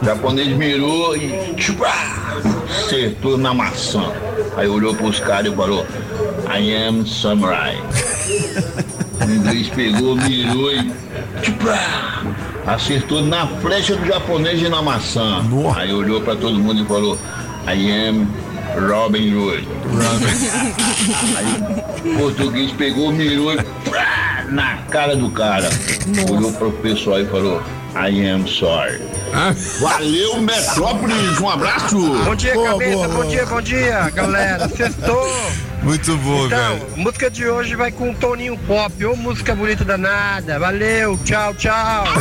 O 0.00 0.04
japonês 0.04 0.48
mirou 0.56 1.14
e 1.14 1.54
tchupá, 1.54 2.38
acertou 2.66 3.36
na 3.36 3.52
maçã. 3.52 4.10
Aí 4.56 4.66
olhou 4.68 4.94
pros 4.94 5.20
caras 5.20 5.52
e 5.52 5.54
falou: 5.54 5.86
I 6.48 6.74
am 6.74 7.06
samurai. 7.06 7.78
O 9.22 9.30
inglês 9.30 9.68
pegou, 9.68 10.16
mirou 10.16 10.72
e 10.72 10.90
tchupá, 11.42 12.24
acertou 12.66 13.22
na 13.22 13.46
flecha 13.46 13.94
do 13.94 14.04
japonês 14.04 14.60
e 14.60 14.68
na 14.68 14.82
maçã. 14.82 15.44
Aí 15.76 15.92
olhou 15.92 16.20
pra 16.22 16.34
todo 16.34 16.58
mundo 16.58 16.82
e 16.82 16.86
falou: 16.86 17.16
I 17.68 18.08
am 18.08 18.26
Robin 18.88 19.32
Hood. 19.34 19.68
Aí 21.36 22.14
o 22.14 22.18
português 22.18 22.72
pegou, 22.72 23.12
mirou 23.12 23.52
e 23.52 23.58
na 24.52 24.76
cara 24.90 25.16
do 25.16 25.30
cara. 25.30 25.68
Olhou 26.30 26.52
pro 26.52 26.70
pessoal 26.72 27.20
e 27.20 27.26
falou: 27.26 27.62
I 27.94 28.28
am 28.28 28.46
sorry. 28.46 29.00
Ah, 29.34 29.54
Valeu, 29.80 30.40
Metrópolis, 30.42 31.40
um 31.40 31.48
abraço! 31.48 31.96
Bom 32.24 32.34
dia, 32.34 32.52
Boa, 32.52 32.72
cabeça, 32.72 32.92
boa, 32.96 33.08
bom 33.08 33.14
boa. 33.14 33.26
dia, 33.26 33.46
bom 33.46 33.60
dia, 33.62 34.10
galera. 34.10 34.68
Sextou. 34.68 35.26
muito 35.82 36.16
bom, 36.18 36.46
Então, 36.46 36.76
velho. 36.78 36.86
música 36.96 37.30
de 37.30 37.48
hoje 37.48 37.74
vai 37.74 37.90
com 37.90 38.10
um 38.10 38.14
toninho 38.14 38.58
pop. 38.66 39.04
Ô, 39.06 39.16
música 39.16 39.54
bonita 39.54 39.84
danada. 39.86 40.58
Valeu, 40.58 41.18
tchau, 41.24 41.54
tchau. 41.54 42.04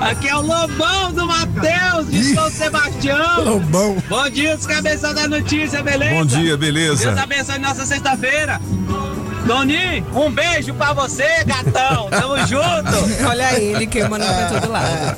Aqui 0.00 0.28
é 0.28 0.36
o 0.36 0.40
Lobão 0.40 1.12
do 1.12 1.26
Matheus 1.26 2.08
de 2.10 2.34
São 2.34 2.48
Sebastião. 2.50 3.44
Lobão. 3.44 3.96
Bom 4.08 4.30
dia, 4.30 4.54
os 4.54 4.64
cabeças 4.66 5.14
da 5.14 5.26
notícia, 5.28 5.82
beleza? 5.82 6.14
Bom 6.14 6.24
dia, 6.24 6.56
beleza? 6.56 7.06
Deus 7.08 7.18
abençoe 7.18 7.58
nossa 7.58 7.84
sexta-feira. 7.84 8.60
Doni, 9.46 10.04
um 10.14 10.30
beijo 10.30 10.74
pra 10.74 10.92
você, 10.92 11.44
gatão. 11.44 12.08
Tamo 12.10 12.36
junto. 12.46 12.96
Olha 13.28 13.60
ele 13.60 13.86
queimando 13.86 14.24
pra 14.24 14.60
todo 14.60 14.70
lado. 14.72 15.16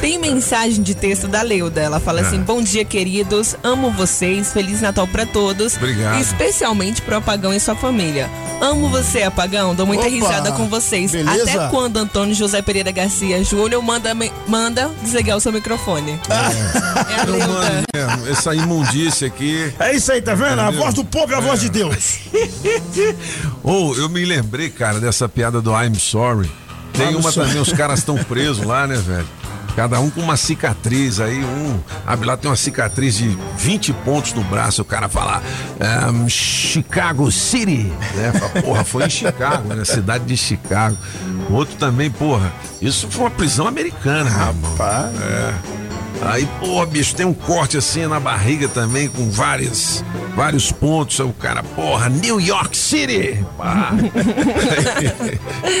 Tem 0.00 0.18
mensagem 0.18 0.82
de 0.82 0.94
texto 0.94 1.26
da 1.26 1.42
Leuda. 1.42 1.80
Ela 1.80 1.98
fala 1.98 2.20
assim: 2.20 2.38
Bom 2.40 2.62
dia, 2.62 2.84
queridos. 2.84 3.56
Amo 3.62 3.90
vocês. 3.90 4.52
Feliz 4.52 4.80
Natal 4.80 5.06
pra 5.06 5.24
todos. 5.24 5.76
Obrigado. 5.76 6.20
Especialmente 6.20 7.00
pro 7.02 7.16
Apagão 7.16 7.52
e 7.54 7.60
sua 7.60 7.74
família. 7.74 8.28
Amo 8.60 8.88
você, 8.90 9.22
Apagão. 9.22 9.74
Dou 9.74 9.86
muita 9.86 10.02
Opa, 10.06 10.10
risada 10.14 10.52
com 10.52 10.68
vocês. 10.68 11.12
beleza? 11.12 11.42
Até 11.60 11.68
quando 11.70 11.96
Antônio 11.96 12.34
José 12.34 12.60
Pereira 12.60 12.90
Garcia 12.90 13.42
Júnior 13.42 13.82
manda, 13.82 14.14
manda 14.46 14.90
desligar 15.02 15.38
o 15.38 15.40
seu 15.40 15.50
microfone. 15.50 16.20
É 16.28 16.34
a 17.20 17.24
Eu 17.24 17.32
Leuda. 17.32 17.82
mesmo, 17.94 18.28
essa 18.28 18.54
imundícia 18.54 19.26
aqui. 19.28 19.72
É 19.78 19.94
isso 19.96 20.12
aí, 20.12 20.20
tá 20.20 20.34
vendo? 20.34 20.60
A 20.60 20.70
voz 20.70 20.92
do 20.92 21.04
povo 21.04 21.32
é 21.32 21.36
a 21.36 21.40
voz 21.40 21.60
de 21.60 21.70
Deus. 21.70 22.18
Ou 23.70 23.96
eu 23.96 24.08
me 24.08 24.24
lembrei, 24.24 24.68
cara, 24.68 24.98
dessa 24.98 25.28
piada 25.28 25.62
do 25.62 25.70
I'm 25.70 25.94
sorry. 25.94 26.50
Tem 26.92 27.14
uma 27.14 27.32
também, 27.32 27.60
os 27.60 27.72
caras 27.72 28.00
estão 28.00 28.16
presos 28.16 28.66
lá, 28.66 28.84
né, 28.84 28.96
velho? 28.96 29.28
Cada 29.76 30.00
um 30.00 30.10
com 30.10 30.20
uma 30.20 30.36
cicatriz 30.36 31.20
aí, 31.20 31.38
um 31.44 31.78
abre 32.04 32.26
lá, 32.26 32.36
tem 32.36 32.50
uma 32.50 32.56
cicatriz 32.56 33.16
de 33.16 33.38
20 33.58 33.92
pontos 33.92 34.32
no 34.32 34.42
braço, 34.42 34.82
o 34.82 34.84
cara 34.84 35.08
fala 35.08 35.40
ehm, 35.78 36.28
Chicago 36.28 37.30
City, 37.30 37.92
né? 38.16 38.32
Fala, 38.32 38.60
porra, 38.60 38.84
foi 38.84 39.04
em 39.04 39.10
Chicago, 39.10 39.72
né? 39.72 39.84
Cidade 39.84 40.24
de 40.24 40.36
Chicago. 40.36 40.96
O 41.48 41.52
outro 41.52 41.76
também, 41.76 42.10
porra, 42.10 42.52
isso 42.82 43.06
foi 43.08 43.22
uma 43.22 43.30
prisão 43.30 43.68
americana, 43.68 44.28
rapaz. 44.28 45.14
É. 45.22 45.54
Aí, 46.22 46.46
pô, 46.58 46.84
bicho, 46.84 47.14
tem 47.14 47.24
um 47.24 47.32
corte 47.32 47.78
assim 47.78 48.06
na 48.06 48.20
barriga 48.20 48.68
também, 48.68 49.08
com 49.08 49.30
várias, 49.30 50.04
vários 50.36 50.70
pontos. 50.70 51.18
Aí 51.18 51.26
O 51.26 51.32
cara, 51.32 51.62
porra, 51.62 52.08
New 52.10 52.38
York 52.40 52.76
City! 52.76 53.44
Pá. 53.56 53.90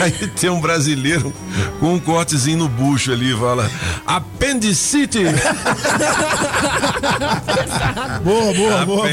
aí 0.00 0.10
tem 0.28 0.48
um 0.48 0.60
brasileiro 0.60 1.32
com 1.78 1.94
um 1.94 2.00
cortezinho 2.00 2.58
no 2.58 2.68
bucho 2.68 3.12
ali, 3.12 3.36
fala, 3.36 3.70
Appendicity! 4.06 5.24
boa, 8.24 8.54
boa, 8.54 8.86
boa. 8.86 9.08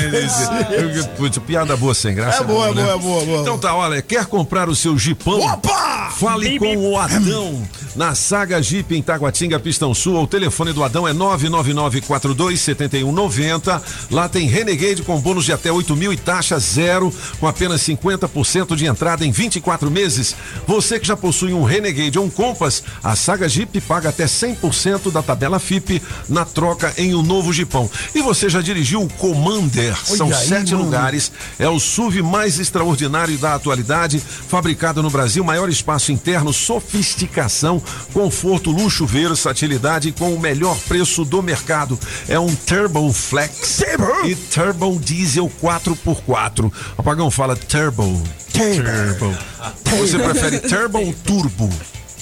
Putz, 1.17 1.37
piada 1.39 1.75
boa 1.75 1.93
sem 1.93 2.15
graça. 2.15 2.43
É 2.43 2.45
boa, 2.45 2.73
não, 2.73 2.83
é 2.83 2.85
né? 2.85 2.85
boa, 2.85 2.93
é 2.93 2.97
boa, 2.97 3.25
boa. 3.25 3.41
Então 3.41 3.57
tá, 3.57 3.75
olha, 3.75 4.01
quer 4.01 4.25
comprar 4.25 4.69
o 4.69 4.75
seu 4.75 4.97
Jeepão? 4.97 5.39
Opa! 5.41 5.86
Fale 6.19 6.57
com 6.57 6.77
o 6.77 6.97
Adão 6.97 7.61
na 7.95 8.15
Saga 8.15 8.59
Jeep 8.61 8.95
em 8.95 9.01
Taguatinga, 9.03 9.59
Pistão 9.59 9.93
Sul. 9.93 10.21
O 10.21 10.27
telefone 10.27 10.73
do 10.73 10.83
Adão 10.83 11.07
é 11.07 11.13
999427190. 11.13 13.81
Lá 14.09 14.27
tem 14.27 14.47
Renegade 14.47 15.03
com 15.03 15.19
bônus 15.19 15.45
de 15.45 15.53
até 15.53 15.71
8 15.71 15.95
mil 15.95 16.11
e 16.11 16.17
taxa 16.17 16.57
zero, 16.57 17.13
com 17.39 17.47
apenas 17.47 17.81
50% 17.81 18.75
de 18.75 18.87
entrada 18.87 19.23
em 19.23 19.29
24 19.31 19.91
meses. 19.91 20.35
Você 20.65 20.99
que 20.99 21.07
já 21.07 21.15
possui 21.15 21.53
um 21.53 21.63
Renegade 21.63 22.17
ou 22.17 22.25
um 22.25 22.31
Compass, 22.31 22.81
a 23.03 23.15
Saga 23.15 23.47
Jeep 23.47 23.79
paga 23.81 24.09
até 24.09 24.25
100% 24.25 25.11
da 25.11 25.21
tabela 25.21 25.59
FIP 25.59 26.01
na 26.27 26.45
troca 26.45 26.91
em 26.97 27.13
um 27.13 27.21
novo 27.21 27.53
Jeepão. 27.53 27.87
E 28.15 28.23
você 28.23 28.49
já 28.49 28.61
dirigiu 28.61 29.03
o 29.03 29.13
Commander? 29.13 29.95
São 30.03 30.25
aí, 30.27 30.33
sete 30.33 30.73
mano. 30.73 30.85
lugares. 30.85 31.31
É 31.59 31.69
o 31.69 31.79
SUV 31.79 32.23
mais 32.23 32.57
extraordinário 32.59 33.37
da 33.37 33.53
atualidade, 33.53 34.19
fabricado 34.19 35.03
no 35.03 35.11
Brasil, 35.11 35.43
maior 35.43 35.69
espaço 35.69 36.06
interno, 36.11 36.53
sofisticação, 36.53 37.81
conforto, 38.13 38.71
luxo, 38.71 39.05
versatilidade 39.05 40.11
com 40.11 40.33
o 40.33 40.39
melhor 40.39 40.77
preço 40.87 41.23
do 41.23 41.41
mercado. 41.41 41.99
É 42.27 42.39
um 42.39 42.53
Turbo 42.55 43.11
Flex 43.11 43.81
e 44.25 44.35
Turbo 44.35 44.99
Diesel 44.99 45.51
4x4. 45.61 46.71
O 46.97 47.03
Pagão 47.03 47.31
fala 47.31 47.55
Turbo. 47.55 48.21
Turbo. 48.51 49.37
Você 49.85 50.17
prefere 50.17 50.59
Turbo 50.59 50.99
ou 50.99 51.13
Turbo? 51.13 51.69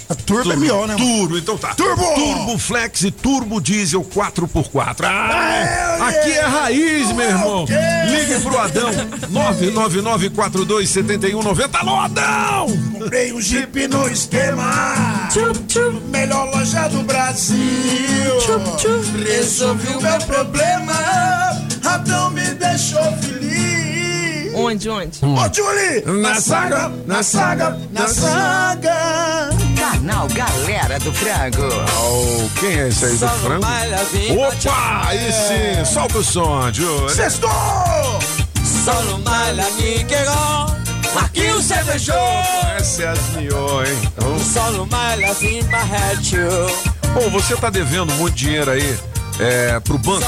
A 0.08 0.14
turbo 0.14 0.52
é 0.52 0.56
melhor, 0.56 0.88
né? 0.88 0.94
mano? 0.96 1.04
Turbo, 1.06 1.36
então 1.38 1.58
tá. 1.58 1.74
Turbo! 1.74 2.04
Turbo 2.14 2.60
Flex 2.60 3.02
e 3.04 3.10
Turbo 3.12 3.60
Diesel 3.60 4.04
4x4. 4.04 5.04
Ah, 5.04 5.98
aqui 6.08 6.32
é 6.32 6.42
raiz, 6.42 7.12
meu 7.12 7.28
irmão. 7.28 7.66
Ligue 7.66 8.40
pro 8.42 8.60
Adão. 8.60 8.92
999427190. 9.32 11.70
Alô, 11.74 11.96
Adão! 11.96 12.68
Comprei 12.94 13.34
um 13.34 13.42
Jeep 13.42 13.88
no 13.88 14.08
esquema. 14.08 15.28
Melhor 16.10 16.52
loja 16.56 16.88
do 16.90 17.02
Brasil. 17.04 17.58
Resolvi 19.26 19.96
o 19.96 20.02
meu 20.02 20.20
problema. 20.20 20.94
Adão 21.84 22.30
me 22.30 22.44
deixou 22.54 23.02
feliz. 23.18 23.65
Onde, 24.56 24.90
onde? 24.90 25.20
Ô, 25.22 25.54
Julie! 25.54 26.22
Na 26.22 26.36
saga, 26.40 26.92
na 27.06 27.22
saga, 27.22 27.78
na 27.92 28.08
saga. 28.08 29.50
Canal 29.78 30.28
Galera 30.30 30.98
do 31.00 31.12
Frango. 31.12 31.68
Oh, 32.00 32.60
quem 32.60 32.80
é 32.80 32.88
esse 32.88 33.06
aí 33.06 33.18
do 33.18 33.28
frango? 33.28 33.66
Opa, 33.66 35.08
aí 35.08 35.32
sim. 35.32 35.94
Solta 35.94 36.20
o 36.20 36.24
som, 36.24 36.72
Júlio. 36.72 37.10
Sextou! 37.10 37.52
Baile 39.24 39.64
me 39.78 40.04
quebrou. 40.06 40.76
Marquinhos 41.14 41.66
cervejou. 41.66 42.16
Essa 42.78 43.04
é 43.04 43.08
as 43.10 43.20
miô, 43.32 43.84
hein? 43.84 43.98
Então, 44.04 44.72
no 44.74 44.86
baile 44.86 45.26
assim 45.26 45.64
barrete. 45.64 46.38
Bom, 47.14 47.30
você 47.32 47.56
tá 47.56 47.70
devendo 47.70 48.14
muito 48.14 48.36
dinheiro 48.36 48.72
aí 48.72 48.98
é, 49.40 49.80
pro 49.80 49.98
banco. 49.98 50.26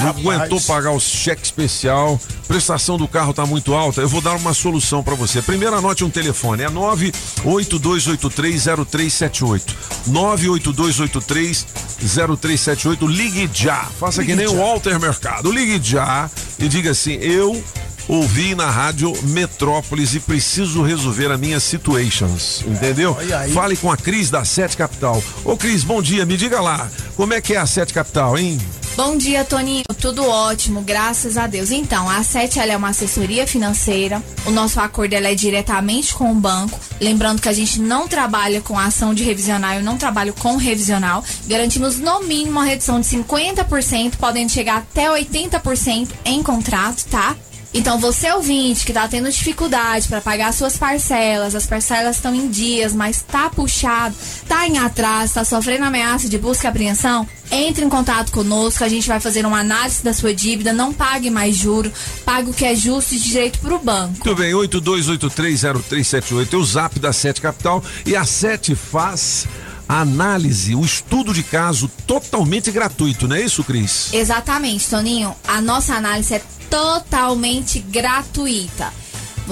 Não 0.00 0.08
aguentou 0.08 0.60
pagar 0.62 0.92
o 0.92 1.00
cheque 1.00 1.44
especial, 1.44 2.18
prestação 2.48 2.96
do 2.96 3.06
carro 3.08 3.32
tá 3.32 3.46
muito 3.46 3.72
alta. 3.74 4.00
Eu 4.00 4.08
vou 4.08 4.20
dar 4.20 4.34
uma 4.36 4.52
solução 4.54 5.02
pra 5.02 5.14
você. 5.14 5.40
Primeiro 5.42 5.76
anote 5.76 6.04
um 6.04 6.10
telefone, 6.10 6.62
é 6.64 6.68
982830378. 6.68 9.62
982830378. 10.08 13.08
Ligue 13.08 13.48
já. 13.52 13.86
Faça 13.98 14.22
que 14.22 14.34
Ligue 14.34 14.44
nem 14.44 14.52
o 14.52 14.56
já. 14.56 14.62
Walter 14.64 15.00
Mercado. 15.00 15.50
Ligue 15.50 15.80
já 15.82 16.30
e 16.58 16.68
diga 16.68 16.90
assim: 16.90 17.14
"Eu 17.14 17.62
ouvi 18.08 18.54
na 18.54 18.70
rádio 18.70 19.12
Metrópolis 19.24 20.14
e 20.14 20.20
preciso 20.20 20.82
resolver 20.82 21.30
a 21.30 21.38
minha 21.38 21.60
situations, 21.60 22.64
entendeu? 22.66 23.16
Olha 23.18 23.38
aí. 23.38 23.52
Fale 23.52 23.76
com 23.76 23.90
a 23.90 23.96
Cris 23.96 24.30
da 24.30 24.44
Sete 24.44 24.76
Capital. 24.76 25.22
Ô 25.44 25.56
Cris, 25.56 25.84
bom 25.84 26.02
dia, 26.02 26.26
me 26.26 26.36
diga 26.36 26.60
lá, 26.60 26.88
como 27.16 27.32
é 27.34 27.40
que 27.40 27.54
é 27.54 27.58
a 27.58 27.66
Sete 27.66 27.94
Capital, 27.94 28.31
hein? 28.36 28.58
Bom 28.94 29.16
dia, 29.16 29.42
Toninho. 29.42 29.84
Tudo 29.98 30.26
ótimo, 30.26 30.82
graças 30.82 31.38
a 31.38 31.46
Deus. 31.46 31.70
Então, 31.70 32.10
a 32.10 32.22
Sete 32.22 32.58
é 32.58 32.76
uma 32.76 32.90
assessoria 32.90 33.46
financeira. 33.46 34.22
O 34.44 34.50
nosso 34.50 34.78
acordo 34.80 35.14
é 35.14 35.34
diretamente 35.34 36.14
com 36.14 36.30
o 36.30 36.34
banco. 36.34 36.78
Lembrando 37.00 37.40
que 37.40 37.48
a 37.48 37.52
gente 37.54 37.80
não 37.80 38.06
trabalha 38.06 38.60
com 38.60 38.78
ação 38.78 39.14
de 39.14 39.24
revisional, 39.24 39.74
eu 39.74 39.82
não 39.82 39.96
trabalho 39.96 40.34
com 40.34 40.56
revisional. 40.56 41.24
Garantimos 41.46 41.98
no 41.98 42.20
mínimo 42.20 42.50
uma 42.50 42.64
redução 42.64 43.00
de 43.00 43.06
50%, 43.06 44.16
podendo 44.18 44.52
chegar 44.52 44.78
até 44.78 45.08
80% 45.08 46.08
em 46.26 46.42
contrato, 46.42 47.06
tá? 47.06 47.34
Então, 47.74 47.98
você 47.98 48.30
ouvinte 48.32 48.84
que 48.84 48.92
tá 48.92 49.08
tendo 49.08 49.30
dificuldade 49.30 50.06
para 50.06 50.20
pagar 50.20 50.52
suas 50.52 50.76
parcelas, 50.76 51.54
as 51.54 51.66
parcelas 51.66 52.16
estão 52.16 52.34
em 52.34 52.48
dias, 52.48 52.94
mas 52.94 53.22
tá 53.22 53.48
puxado, 53.48 54.14
tá 54.46 54.68
em 54.68 54.78
atraso, 54.78 55.34
tá 55.34 55.44
sofrendo 55.44 55.84
ameaça 55.84 56.28
de 56.28 56.36
busca 56.36 56.66
e 56.66 56.68
apreensão, 56.68 57.26
entre 57.50 57.84
em 57.84 57.88
contato 57.88 58.32
conosco, 58.32 58.82
a 58.82 58.88
gente 58.88 59.06
vai 59.06 59.20
fazer 59.20 59.44
uma 59.44 59.60
análise 59.60 60.02
da 60.02 60.14
sua 60.14 60.34
dívida, 60.34 60.72
não 60.72 60.92
pague 60.92 61.30
mais 61.30 61.56
juro, 61.56 61.92
pague 62.24 62.50
o 62.50 62.54
que 62.54 62.64
é 62.64 62.74
justo 62.74 63.14
e 63.14 63.18
direito 63.18 63.58
pro 63.58 63.78
banco. 63.78 64.24
Muito 64.24 64.34
bem, 64.34 64.52
82830378 64.52 66.52
é 66.52 66.56
o 66.56 66.64
zap 66.64 66.98
da 66.98 67.12
Sete 67.12 67.40
Capital 67.40 67.84
e 68.06 68.16
a 68.16 68.24
Sete 68.24 68.74
faz 68.74 69.46
a 69.88 70.00
análise, 70.00 70.74
o 70.74 70.84
estudo 70.84 71.32
de 71.32 71.42
caso 71.42 71.90
totalmente 72.06 72.70
gratuito, 72.70 73.28
não 73.28 73.36
é 73.36 73.42
isso, 73.42 73.64
Cris? 73.64 74.12
Exatamente, 74.12 74.88
Toninho. 74.88 75.34
A 75.46 75.60
nossa 75.60 75.94
análise 75.94 76.34
é 76.34 76.42
totalmente 76.70 77.80
gratuita. 77.80 78.92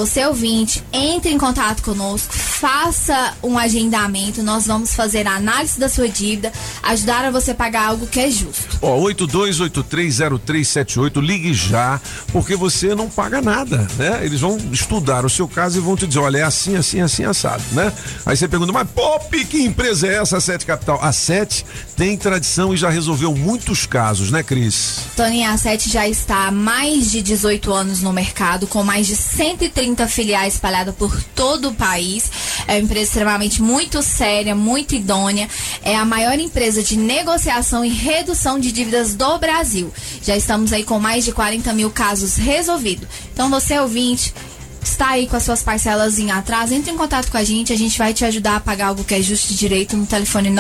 Você 0.01 0.25
ouvinte, 0.25 0.83
entre 0.95 1.31
em 1.31 1.37
contato 1.37 1.83
conosco, 1.83 2.33
faça 2.33 3.35
um 3.43 3.59
agendamento, 3.59 4.43
nós 4.43 4.67
vamos 4.67 4.95
fazer 4.95 5.27
a 5.27 5.37
análise 5.37 5.79
da 5.79 5.91
sua 5.91 6.09
dívida, 6.09 6.51
ajudar 6.85 7.27
a 7.27 7.31
você 7.31 7.53
pagar 7.53 7.89
algo 7.89 8.07
que 8.07 8.19
é 8.19 8.31
justo. 8.31 8.79
Ó, 8.81 8.99
82830378, 8.99 11.21
ligue 11.21 11.53
já, 11.53 12.01
porque 12.33 12.57
você 12.57 12.95
não 12.95 13.11
paga 13.11 13.43
nada, 13.43 13.87
né? 13.99 14.25
Eles 14.25 14.41
vão 14.41 14.57
estudar 14.73 15.27
o 15.27 15.29
seu 15.29 15.47
caso 15.47 15.77
e 15.77 15.83
vão 15.83 15.97
te 15.97 16.07
dizer, 16.07 16.21
olha, 16.21 16.39
é 16.39 16.45
assim, 16.45 16.77
assim, 16.77 17.03
assim, 17.03 17.25
assado, 17.25 17.63
né? 17.73 17.93
Aí 18.25 18.35
você 18.35 18.49
pergunta, 18.49 18.73
mas 18.73 18.89
pop, 18.89 19.45
que 19.45 19.63
empresa 19.63 20.07
é 20.07 20.15
essa, 20.15 20.39
a 20.39 20.41
Sete 20.41 20.65
Capital? 20.65 20.99
A 21.03 21.13
Sete 21.13 21.67
tem 21.95 22.17
tradição 22.17 22.73
e 22.73 22.77
já 22.79 22.89
resolveu 22.89 23.37
muitos 23.37 23.85
casos, 23.85 24.31
né, 24.31 24.43
Cris? 24.43 25.01
Toninho, 25.15 25.51
a 25.51 25.59
Sete 25.59 25.91
já 25.91 26.09
está 26.09 26.47
há 26.47 26.51
mais 26.51 27.11
de 27.11 27.21
18 27.21 27.71
anos 27.71 28.01
no 28.01 28.15
mercado, 28.15 28.67
com 28.67 28.83
mais 28.83 29.07
de 29.07 29.15
130 29.15 29.90
filiais 30.09 30.55
espalhadas 30.55 30.95
por 30.95 31.23
todo 31.35 31.69
o 31.69 31.75
país. 31.75 32.31
É 32.67 32.75
uma 32.75 32.81
empresa 32.81 33.07
extremamente 33.07 33.63
muito 33.63 34.03
séria, 34.03 34.55
muito 34.55 34.95
idônea. 34.95 35.49
É 35.83 35.97
a 35.97 36.05
maior 36.05 36.39
empresa 36.39 36.83
de 36.83 36.97
negociação 36.97 37.85
e 37.85 37.89
redução 37.89 38.59
de 38.59 38.73
dívidas 38.73 39.15
do 39.15 39.39
Brasil. 39.39 39.93
Já 40.23 40.37
estamos 40.37 40.73
aí 40.73 40.85
com 40.85 40.99
mais 40.99 41.25
de 41.25 41.33
40 41.33 41.73
mil 41.73 41.91
casos 41.91 42.37
resolvidos. 42.37 43.09
Então, 43.33 43.51
você 43.51 43.79
ouvinte, 43.79 44.35
está 44.83 45.11
aí 45.11 45.27
com 45.27 45.37
as 45.37 45.43
suas 45.43 45.63
parcelas 45.63 46.19
em 46.19 46.31
atraso, 46.31 46.73
entre 46.75 46.91
em 46.91 46.97
contato 46.97 47.31
com 47.31 47.37
a 47.37 47.45
gente, 47.45 47.71
a 47.73 47.77
gente 47.77 47.99
vai 47.99 48.15
te 48.15 48.25
ajudar 48.25 48.57
a 48.57 48.61
pagar 48.61 48.89
algo 48.89 49.05
que 49.05 49.15
é 49.15 49.23
justo 49.23 49.53
e 49.53 49.57
direito 49.57 49.97
no 49.97 50.07
telefone 50.07 50.51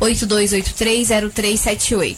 982830378. 0.00 2.16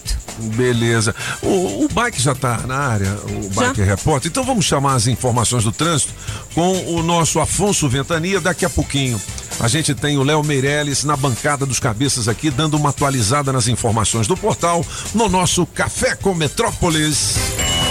Beleza. 0.55 1.13
O, 1.41 1.85
o 1.85 1.89
bike 1.91 2.21
já 2.21 2.33
tá 2.33 2.61
na 2.65 2.77
área, 2.77 3.17
o 3.29 3.49
bike 3.49 3.81
repórter. 3.81 4.31
Então 4.31 4.43
vamos 4.43 4.65
chamar 4.65 4.95
as 4.95 5.07
informações 5.07 5.63
do 5.63 5.71
trânsito 5.71 6.13
com 6.53 6.95
o 6.95 7.03
nosso 7.03 7.39
Afonso 7.39 7.87
Ventania 7.89 8.39
daqui 8.39 8.65
a 8.65 8.69
pouquinho. 8.69 9.19
A 9.59 9.67
gente 9.67 9.93
tem 9.93 10.17
o 10.17 10.23
Léo 10.23 10.43
Meirelles 10.43 11.03
na 11.03 11.17
bancada 11.17 11.65
dos 11.65 11.79
cabeças 11.79 12.29
aqui, 12.29 12.49
dando 12.49 12.77
uma 12.77 12.89
atualizada 12.89 13.51
nas 13.51 13.67
informações 13.67 14.25
do 14.25 14.37
portal 14.37 14.85
no 15.13 15.27
nosso 15.27 15.65
Café 15.65 16.15
com 16.15 16.33
Metrópolis. 16.33 17.35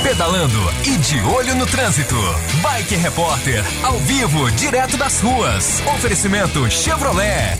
Pedalando 0.02 0.58
e 0.84 0.96
de 0.96 1.20
olho 1.22 1.54
no 1.56 1.66
trânsito. 1.66 2.14
Bike 2.62 2.94
Repórter, 2.96 3.64
ao 3.82 3.98
vivo, 3.98 4.50
direto 4.52 4.96
das 4.96 5.20
ruas. 5.20 5.82
Oferecimento 5.94 6.70
Chevrolet. 6.70 7.58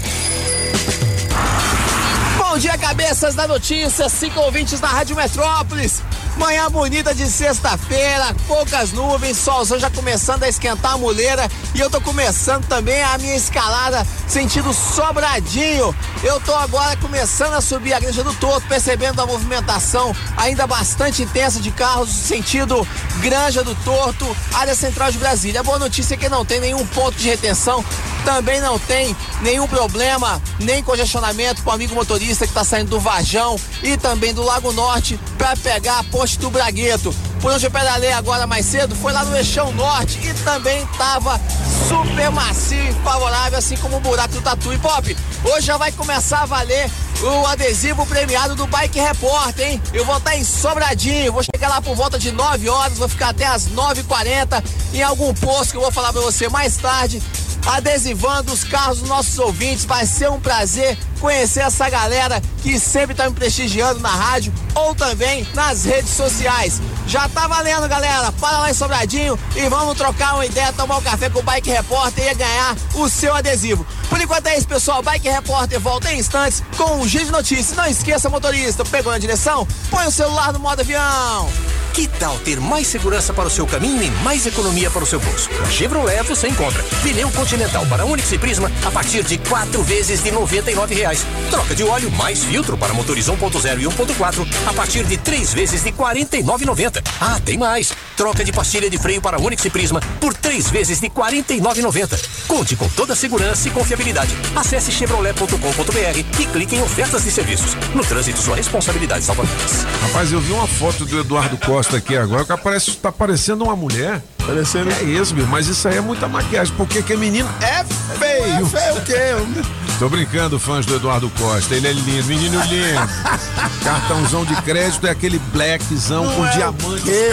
Bom 2.38 2.56
dia, 2.56 2.78
cabeças 2.78 3.34
da 3.34 3.46
notícia, 3.46 4.08
cinco 4.08 4.40
ouvintes 4.40 4.80
da 4.80 4.88
Rádio 4.88 5.16
Metrópolis. 5.16 6.02
Manhã 6.38 6.70
bonita 6.70 7.12
de 7.12 7.28
sexta-feira, 7.28 8.32
poucas 8.46 8.92
nuvens, 8.92 9.36
solzão 9.36 9.76
já 9.76 9.90
começando 9.90 10.44
a 10.44 10.48
esquentar 10.48 10.92
a 10.92 10.96
muleira 10.96 11.50
e 11.74 11.80
eu 11.80 11.90
tô 11.90 12.00
começando 12.00 12.64
também 12.68 13.02
a 13.02 13.18
minha 13.18 13.34
escalada 13.34 14.06
sentido 14.28 14.72
sobradinho. 14.72 15.92
Eu 16.22 16.40
tô 16.40 16.54
agora 16.54 16.96
começando 16.98 17.54
a 17.54 17.60
subir 17.60 17.92
a 17.92 17.98
Granja 17.98 18.22
do 18.22 18.32
Torto, 18.34 18.68
percebendo 18.68 19.20
a 19.20 19.26
movimentação 19.26 20.14
ainda 20.36 20.64
bastante 20.64 21.22
intensa 21.22 21.58
de 21.58 21.72
carros 21.72 22.08
sentido 22.08 22.86
Granja 23.20 23.64
do 23.64 23.74
Torto, 23.76 24.24
área 24.54 24.76
central 24.76 25.10
de 25.10 25.18
Brasília. 25.18 25.60
A 25.60 25.64
boa 25.64 25.78
notícia 25.78 26.14
é 26.14 26.16
que 26.16 26.28
não 26.28 26.44
tem 26.44 26.60
nenhum 26.60 26.86
ponto 26.86 27.16
de 27.16 27.28
retenção, 27.28 27.84
também 28.24 28.60
não 28.60 28.78
tem 28.78 29.16
nenhum 29.42 29.66
problema, 29.66 30.40
nem 30.60 30.82
congestionamento 30.82 31.62
com 31.62 31.70
o 31.70 31.72
amigo 31.72 31.94
motorista 31.94 32.46
que 32.46 32.52
tá 32.52 32.62
saindo 32.62 32.90
do 32.90 33.00
Vajão 33.00 33.58
e 33.82 33.96
também 33.96 34.32
do 34.32 34.42
Lago 34.42 34.72
Norte 34.72 35.18
para 35.36 35.56
pegar 35.56 35.98
a 35.98 36.04
Do 36.36 36.50
Bragueto. 36.50 37.14
Por 37.40 37.52
onde 37.52 37.64
eu 37.64 37.70
pedalei 37.70 38.12
agora 38.12 38.46
mais 38.46 38.66
cedo 38.66 38.94
foi 38.96 39.12
lá 39.12 39.24
no 39.24 39.36
Eixão 39.36 39.72
Norte 39.72 40.18
e 40.22 40.34
também 40.44 40.84
tava 40.98 41.40
super 41.88 42.30
macio 42.30 42.78
e 42.78 42.92
favorável, 43.02 43.58
assim 43.58 43.76
como 43.76 43.96
o 43.96 44.00
buraco 44.00 44.34
do 44.34 44.40
Tatu. 44.40 44.72
E 44.72 44.78
Pop, 44.78 45.16
hoje 45.44 45.66
já 45.66 45.76
vai 45.76 45.90
começar 45.92 46.42
a 46.42 46.46
valer 46.46 46.90
o 47.22 47.46
adesivo 47.46 48.04
premiado 48.06 48.54
do 48.54 48.66
Bike 48.66 49.00
Repórter, 49.00 49.66
hein? 49.66 49.82
Eu 49.92 50.04
vou 50.04 50.16
estar 50.16 50.36
em 50.36 50.44
Sobradinho, 50.44 51.32
vou 51.32 51.42
chegar 51.42 51.68
lá 51.68 51.80
por 51.80 51.94
volta 51.96 52.18
de 52.18 52.30
9 52.30 52.68
horas, 52.68 52.98
vou 52.98 53.08
ficar 53.08 53.30
até 53.30 53.46
as 53.46 53.68
9h40 53.68 54.62
em 54.92 55.02
algum 55.02 55.32
posto 55.34 55.72
que 55.72 55.76
eu 55.76 55.82
vou 55.82 55.92
falar 55.92 56.12
pra 56.12 56.20
você 56.20 56.48
mais 56.48 56.76
tarde 56.76 57.22
adesivando 57.68 58.52
os 58.52 58.64
carros 58.64 59.00
dos 59.00 59.08
nossos 59.08 59.38
ouvintes. 59.38 59.84
Vai 59.84 60.06
ser 60.06 60.30
um 60.30 60.40
prazer 60.40 60.98
conhecer 61.20 61.60
essa 61.60 61.88
galera 61.90 62.40
que 62.62 62.78
sempre 62.78 63.14
tá 63.14 63.28
me 63.28 63.34
prestigiando 63.34 64.00
na 64.00 64.08
rádio 64.08 64.52
ou 64.74 64.94
também 64.94 65.46
nas 65.54 65.84
redes 65.84 66.10
sociais. 66.10 66.80
Já 67.06 67.28
tá 67.28 67.46
valendo, 67.46 67.88
galera. 67.88 68.32
Para 68.32 68.58
lá 68.58 68.70
em 68.70 68.74
Sobradinho 68.74 69.38
e 69.54 69.68
vamos 69.68 69.96
trocar 69.96 70.34
uma 70.34 70.46
ideia, 70.46 70.72
tomar 70.72 70.98
um 70.98 71.02
café 71.02 71.28
com 71.28 71.40
o 71.40 71.42
Bike 71.42 71.70
Repórter 71.70 72.30
e 72.30 72.34
ganhar 72.34 72.76
o 72.94 73.08
seu 73.08 73.34
adesivo. 73.34 73.86
Por 74.08 74.20
enquanto 74.20 74.46
é 74.46 74.56
isso, 74.56 74.66
pessoal. 74.66 75.02
Bike 75.02 75.28
Repórter 75.28 75.78
volta 75.80 76.12
em 76.12 76.18
instantes 76.18 76.62
com 76.76 76.96
um 76.96 77.06
giro 77.06 77.26
de 77.26 77.32
notícias. 77.32 77.76
Não 77.76 77.86
esqueça, 77.86 78.30
motorista, 78.30 78.84
pegou 78.84 79.12
na 79.12 79.18
direção? 79.18 79.66
Põe 79.90 80.06
o 80.06 80.12
celular 80.12 80.52
no 80.52 80.58
modo 80.58 80.80
avião. 80.80 81.50
Que 81.92 82.06
tal 82.06 82.38
ter 82.38 82.60
mais 82.60 82.86
segurança 82.86 83.32
para 83.32 83.48
o 83.48 83.50
seu 83.50 83.66
caminho 83.66 84.00
e 84.02 84.10
mais 84.22 84.46
economia 84.46 84.88
para 84.88 85.02
o 85.02 85.06
seu 85.06 85.18
bolso? 85.18 85.48
Chevrolet 85.70 86.22
você 86.22 86.46
encontra 86.46 86.80
pneu 87.02 87.28
Continental 87.32 87.57
para 87.88 88.04
Onix 88.04 88.30
e 88.30 88.38
Prisma 88.38 88.70
a 88.84 88.90
partir 88.90 89.24
de 89.24 89.36
quatro 89.38 89.82
vezes 89.82 90.22
de 90.22 90.30
99 90.30 90.94
reais. 90.94 91.26
Troca 91.50 91.74
de 91.74 91.82
óleo 91.82 92.10
mais 92.12 92.44
filtro 92.44 92.78
para 92.78 92.94
motores 92.94 93.26
1.0 93.26 93.80
e 93.80 93.84
1.4 93.84 94.46
a 94.66 94.72
partir 94.72 95.04
de 95.04 95.16
três 95.16 95.52
vezes 95.52 95.82
de 95.82 95.90
R$ 95.90 95.96
49,90. 95.96 97.02
Ah, 97.20 97.40
tem 97.44 97.58
mais! 97.58 97.92
Troca 98.16 98.44
de 98.44 98.52
pastilha 98.52 98.88
de 98.88 98.96
freio 98.96 99.20
para 99.20 99.40
Onix 99.40 99.64
e 99.64 99.70
Prisma 99.70 100.00
por 100.20 100.34
três 100.34 100.70
vezes 100.70 101.00
de 101.00 101.06
R$ 101.06 101.12
49,90. 101.14 102.46
Conte 102.46 102.76
com 102.76 102.88
toda 102.90 103.12
a 103.12 103.16
segurança 103.16 103.66
e 103.66 103.70
confiabilidade. 103.72 104.32
Acesse 104.54 104.92
chevrolet.com.br 104.92 106.40
e 106.40 106.46
clique 106.46 106.76
em 106.76 106.82
ofertas 106.82 107.24
de 107.24 107.30
serviços. 107.32 107.74
No 107.94 108.04
trânsito, 108.04 108.38
sua 108.38 108.54
responsabilidade 108.54 109.24
salva 109.24 109.42
vidas. 109.42 109.84
Rapaz, 110.02 110.30
eu 110.30 110.40
vi 110.40 110.52
uma 110.52 110.66
foto 110.66 111.04
do 111.04 111.18
Eduardo 111.18 111.56
Costa 111.58 111.96
aqui 111.96 112.16
agora, 112.16 112.44
que 112.44 112.52
aparece, 112.52 112.92
tá 112.92 113.10
parecendo 113.10 113.64
uma 113.64 113.74
mulher. 113.74 114.22
Parecendo. 114.48 114.90
É 114.90 115.02
isso, 115.02 115.34
mas 115.46 115.66
isso 115.66 115.86
aí 115.86 115.98
é 115.98 116.00
muita 116.00 116.26
maquiagem, 116.26 116.72
porque 116.74 117.02
que 117.02 117.14
menino 117.14 117.46
é 117.60 117.84
feio. 118.16 118.44
É 118.44 118.64
feio 118.64 118.96
o 118.96 119.02
quê? 119.02 119.66
Tô 119.98 120.08
brincando, 120.08 120.58
fãs 120.58 120.86
do 120.86 120.96
Eduardo 120.96 121.28
Costa. 121.38 121.74
Ele 121.74 121.86
é 121.86 121.92
lindo, 121.92 122.24
menino 122.24 122.58
lindo. 122.62 122.98
Cartãozão 123.84 124.46
de 124.46 124.56
crédito 124.62 125.06
é 125.06 125.10
aquele 125.10 125.38
blackzão 125.52 126.24
Não 126.24 126.34
com 126.34 126.46
é 126.46 126.48
o 126.48 126.52
diamante 126.52 127.02
quê? 127.02 127.28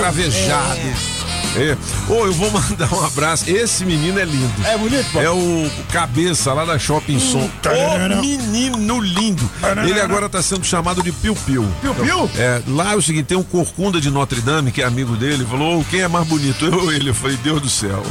É. 1.55 1.77
Ô, 2.11 2.25
eu 2.25 2.33
vou 2.33 2.51
mandar 2.51 2.93
um 2.93 3.05
abraço. 3.05 3.49
Esse 3.49 3.85
menino 3.85 4.19
é 4.19 4.25
lindo. 4.25 4.53
É 4.65 4.77
bonito, 4.77 5.05
pô? 5.11 5.19
É 5.21 5.29
o 5.29 5.69
cabeça 5.91 6.53
lá 6.53 6.65
da 6.65 6.77
Shopping 6.77 7.19
Som. 7.19 7.49
tararara. 7.61 8.17
Ô, 8.17 8.21
menino 8.21 8.99
lindo. 8.99 9.49
Ele 9.87 9.99
agora 9.99 10.27
tá 10.29 10.41
sendo 10.41 10.63
chamado 10.65 11.01
de 11.01 11.11
Piu 11.11 11.35
Piu. 11.35 11.65
Piu 11.81 11.95
Piu? 11.95 12.29
É, 12.37 12.61
lá 12.67 12.93
é 12.93 12.95
o 12.95 13.01
seguinte, 13.01 13.25
tem 13.25 13.37
um 13.37 13.43
corcunda 13.43 13.99
de 14.01 14.09
Notre 14.09 14.41
Dame, 14.41 14.71
que 14.71 14.81
é 14.81 14.85
amigo 14.85 15.15
dele, 15.15 15.45
falou, 15.45 15.79
"Ô, 15.79 15.83
quem 15.85 16.01
é 16.01 16.07
mais 16.07 16.27
bonito? 16.27 16.65
Eu 16.65 16.83
ou 16.83 16.91
ele? 16.91 17.09
Eu 17.09 17.15
falei, 17.15 17.37
Deus 17.37 17.61
do 17.61 17.69
céu. 17.69 18.03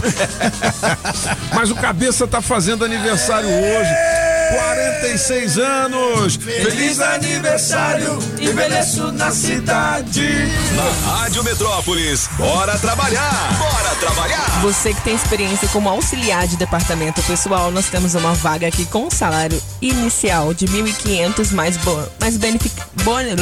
Mas 1.55 1.71
o 1.71 1.75
cabeça 1.75 2.27
tá 2.27 2.41
fazendo 2.41 2.85
aniversário 2.85 3.49
hoje. 3.49 4.34
46 4.55 5.59
anos! 5.59 6.37
Feliz 6.37 7.01
aniversário, 7.01 8.19
envelheço 8.41 9.11
na 9.13 9.31
cidade. 9.33 10.29
Na 10.77 11.11
Rádio 11.13 11.43
Metrópolis, 11.43 12.29
bora 12.37 12.79
trabalhar! 12.79 13.59
Bora 13.59 13.95
trabalhar! 13.97 14.61
Você 14.63 14.95
que 14.95 15.01
tem 15.03 15.15
experiência 15.15 15.67
como 15.69 15.89
auxiliar 15.89 16.47
de 16.47 16.57
departamento 16.57 17.21
pessoal, 17.25 17.71
nós 17.73 17.87
temos 17.87 18.15
uma 18.15 18.33
vaga 18.35 18.69
aqui 18.69 18.85
com 18.87 19.07
um 19.07 19.11
salário 19.11 19.61
inicial 19.83 20.55
de 20.55 20.67
1.500 20.67 21.51
mais 21.53 21.77
bo 21.79 22.01
mais 22.21 22.37
benefic 22.37 22.75
bônus- 23.03 23.41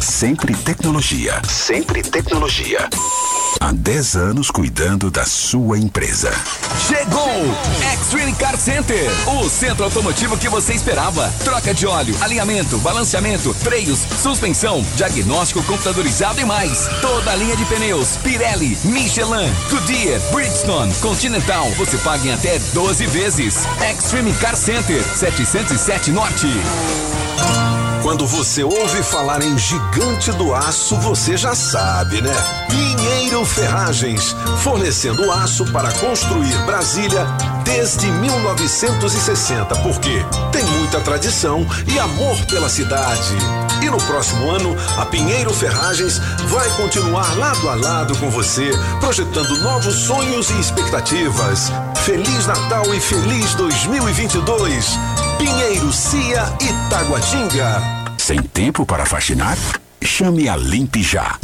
Sempre 0.00 0.54
tecnologia. 0.54 1.40
Sempre 1.48 2.02
tecnologia. 2.02 2.88
Há 3.60 3.72
10 3.72 4.16
anos 4.16 4.50
cuidando 4.50 5.10
da 5.10 5.24
sua 5.24 5.78
empresa. 5.78 6.30
Chegou! 6.86 7.28
Extreme 7.92 8.32
Car 8.34 8.56
Center, 8.56 9.10
o 9.26 9.48
centro 9.48 9.84
automotivo 9.84 10.36
que 10.36 10.48
você 10.48 10.72
esperava. 10.72 11.32
Troca 11.44 11.74
de 11.74 11.86
óleo, 11.86 12.16
alinhamento, 12.20 12.78
balanceamento, 12.78 13.52
freios, 13.52 13.98
suspensão, 14.22 14.84
diagnóstico 14.94 15.62
computadorizado 15.64 16.40
e 16.40 16.44
mais. 16.44 16.88
Toda 17.00 17.32
a 17.32 17.36
linha 17.36 17.56
de 17.56 17.64
pneus, 17.64 18.16
Pirelli, 18.18 18.78
Michelin, 18.84 19.52
Goodyear, 19.70 20.20
Bridgestone, 20.32 20.94
Continental. 20.94 21.68
Você 21.72 21.98
paga 21.98 22.24
em 22.24 22.32
até 22.32 22.58
12 22.72 23.06
vezes. 23.06 23.66
Extreme 23.90 24.32
Car 24.34 24.56
Center, 24.56 25.02
707 25.02 26.12
Norte. 26.12 26.46
Quando 28.08 28.26
você 28.26 28.64
ouve 28.64 29.02
falar 29.02 29.42
em 29.42 29.58
gigante 29.58 30.32
do 30.32 30.54
aço, 30.54 30.96
você 30.96 31.36
já 31.36 31.54
sabe, 31.54 32.22
né? 32.22 32.32
Pinheiro 32.70 33.44
Ferragens, 33.44 34.34
fornecendo 34.62 35.30
aço 35.30 35.70
para 35.70 35.92
construir 35.92 36.56
Brasília 36.64 37.26
desde 37.64 38.06
1960, 38.06 39.76
porque 39.82 40.24
tem 40.50 40.64
muita 40.78 41.02
tradição 41.02 41.66
e 41.86 41.98
amor 41.98 42.34
pela 42.46 42.70
cidade. 42.70 43.34
E 43.82 43.90
no 43.90 43.98
próximo 43.98 44.48
ano, 44.48 44.74
a 44.96 45.04
Pinheiro 45.04 45.52
Ferragens 45.52 46.18
vai 46.48 46.68
continuar 46.76 47.36
lado 47.36 47.68
a 47.68 47.74
lado 47.74 48.16
com 48.16 48.30
você, 48.30 48.70
projetando 49.00 49.54
novos 49.58 49.94
sonhos 49.94 50.48
e 50.48 50.58
expectativas. 50.58 51.70
Feliz 52.06 52.46
Natal 52.46 52.94
e 52.94 53.00
feliz 53.02 53.54
2022. 53.54 54.98
Pinheiro 55.38 55.92
Cia 55.92 56.56
Itaguatinga. 56.58 57.97
Sem 58.18 58.42
tempo 58.42 58.84
para 58.84 59.06
faxinar? 59.06 59.56
Chame 60.02 60.48
a 60.48 60.56
Limpe 60.56 61.02
Já. 61.02 61.38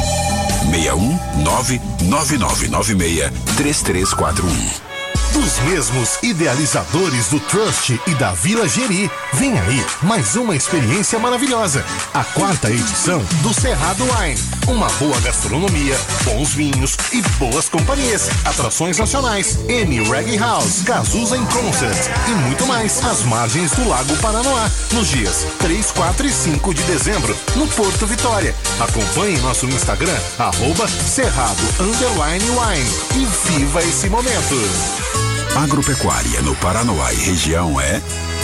61 0.70 1.18
99996 1.42 3.30
3341. 3.56 4.93
Dos 5.34 5.58
mesmos 5.62 6.16
idealizadores 6.22 7.26
do 7.26 7.40
Trust 7.40 8.00
e 8.06 8.14
da 8.14 8.32
Vila 8.34 8.68
Geri, 8.68 9.10
vem 9.32 9.58
aí 9.58 9.84
mais 10.00 10.36
uma 10.36 10.54
experiência 10.54 11.18
maravilhosa. 11.18 11.84
A 12.14 12.22
quarta 12.22 12.70
edição 12.70 13.18
do 13.42 13.52
Cerrado 13.52 14.04
Wine. 14.04 14.40
Uma 14.68 14.88
boa 14.90 15.20
gastronomia, 15.22 15.98
bons 16.22 16.54
vinhos 16.54 16.96
e 17.12 17.20
boas 17.36 17.68
companhias. 17.68 18.30
Atrações 18.44 18.96
nacionais, 18.96 19.58
M 19.68 20.08
Reggae 20.08 20.38
House, 20.38 20.82
Cazuza 20.84 21.36
em 21.36 21.44
Concert 21.46 21.98
e 22.28 22.30
muito 22.46 22.64
mais. 22.64 23.04
Às 23.04 23.24
margens 23.24 23.72
do 23.72 23.88
Lago 23.88 24.16
Paranoá, 24.18 24.70
nos 24.92 25.08
dias 25.08 25.44
3, 25.58 25.90
4 25.90 26.26
e 26.28 26.32
5 26.32 26.72
de 26.72 26.82
dezembro, 26.84 27.36
no 27.56 27.66
Porto 27.66 28.06
Vitória. 28.06 28.54
Acompanhe 28.78 29.36
nosso 29.38 29.66
Instagram, 29.66 30.16
arroba 30.38 30.86
Cerrado 30.86 31.64
Wine 31.80 33.20
e 33.20 33.26
viva 33.48 33.82
esse 33.82 34.08
momento. 34.08 35.23
Agropecuária 35.56 36.42
no 36.42 36.54
Paranoá 36.56 37.12
e 37.12 37.16
região 37.16 37.80
é 37.80 38.02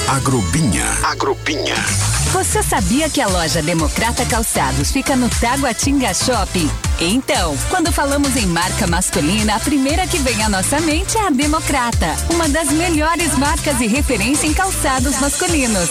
Agrobinha. 0.09 0.87
Agrobinha. 1.03 1.75
Você 2.33 2.63
sabia 2.63 3.11
que 3.11 3.21
a 3.21 3.27
loja 3.27 3.61
Democrata 3.61 4.25
Calçados 4.25 4.93
fica 4.93 5.17
no 5.17 5.29
Taguatinga 5.29 6.15
Shopping? 6.15 6.71
Então, 7.01 7.59
quando 7.69 7.93
falamos 7.93 8.37
em 8.37 8.47
marca 8.47 8.87
masculina, 8.87 9.57
a 9.57 9.61
primeira 9.61 10.07
que 10.07 10.19
vem 10.19 10.41
à 10.45 10.49
nossa 10.49 10.81
mente 10.81 11.19
é 11.19 11.27
a 11.27 11.31
Democrata, 11.31 12.15
uma 12.33 12.49
das 12.49 12.71
melhores 12.71 13.37
marcas 13.37 13.81
e 13.81 13.89
referência 13.89 14.47
em 14.47 14.55
calçados 14.55 15.19
masculinos. 15.19 15.91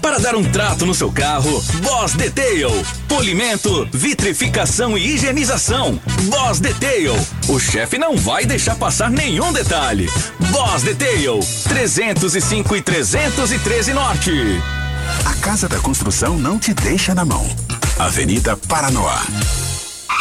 Para 0.00 0.18
dar 0.18 0.34
um 0.36 0.44
trato 0.44 0.86
no 0.86 0.94
seu 0.94 1.10
carro, 1.10 1.62
Boss 1.82 2.14
Detail. 2.14 2.70
Polimento, 3.08 3.88
vitrificação 3.92 4.96
e 4.96 5.14
higienização. 5.14 6.00
Boss 6.24 6.60
Detail. 6.60 7.14
O 7.48 7.58
chefe 7.58 7.98
não 7.98 8.16
vai 8.16 8.44
deixar 8.44 8.76
passar 8.76 9.10
nenhum 9.10 9.52
detalhe. 9.52 10.08
Boss 10.50 10.82
Detail. 10.82 11.40
305 11.68 12.76
e 12.76 12.82
313 12.82 13.92
Norte. 13.92 14.32
A 15.24 15.34
Casa 15.34 15.68
da 15.68 15.78
Construção 15.78 16.38
não 16.38 16.58
te 16.58 16.72
deixa 16.74 17.14
na 17.14 17.24
mão. 17.24 17.48
Avenida 17.98 18.56
Paranoá. 18.56 19.22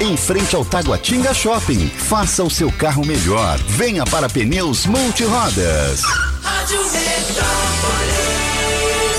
em 0.00 0.16
frente 0.16 0.54
ao 0.54 0.64
Taguatinga 0.64 1.32
Shopping. 1.32 1.88
Faça 1.88 2.42
o 2.44 2.50
seu 2.50 2.70
carro 2.72 3.04
melhor. 3.04 3.58
Venha 3.66 4.04
para 4.04 4.28
Pneus 4.28 4.86
Multirodas. 4.86 6.02
Rádio 6.42 6.78
Metrópolis. 6.78 8.42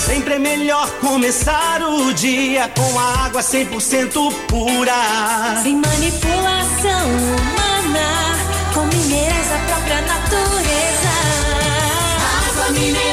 Sempre 0.06 0.34
é 0.36 0.40
melhor 0.40 0.90
começar 1.00 1.82
o 1.82 2.14
dia 2.14 2.70
com 2.76 3.00
a 3.00 3.26
água 3.26 3.42
100% 3.42 4.34
pura. 4.48 5.62
Sem 5.64 5.76
manipulação 5.76 7.08
humana, 7.10 8.36
com 8.74 8.86
minerais 8.86 9.50
da 9.50 9.58
própria 9.60 10.02
natureza. 10.02 11.14
Água 12.50 12.70
mineral 12.72 13.13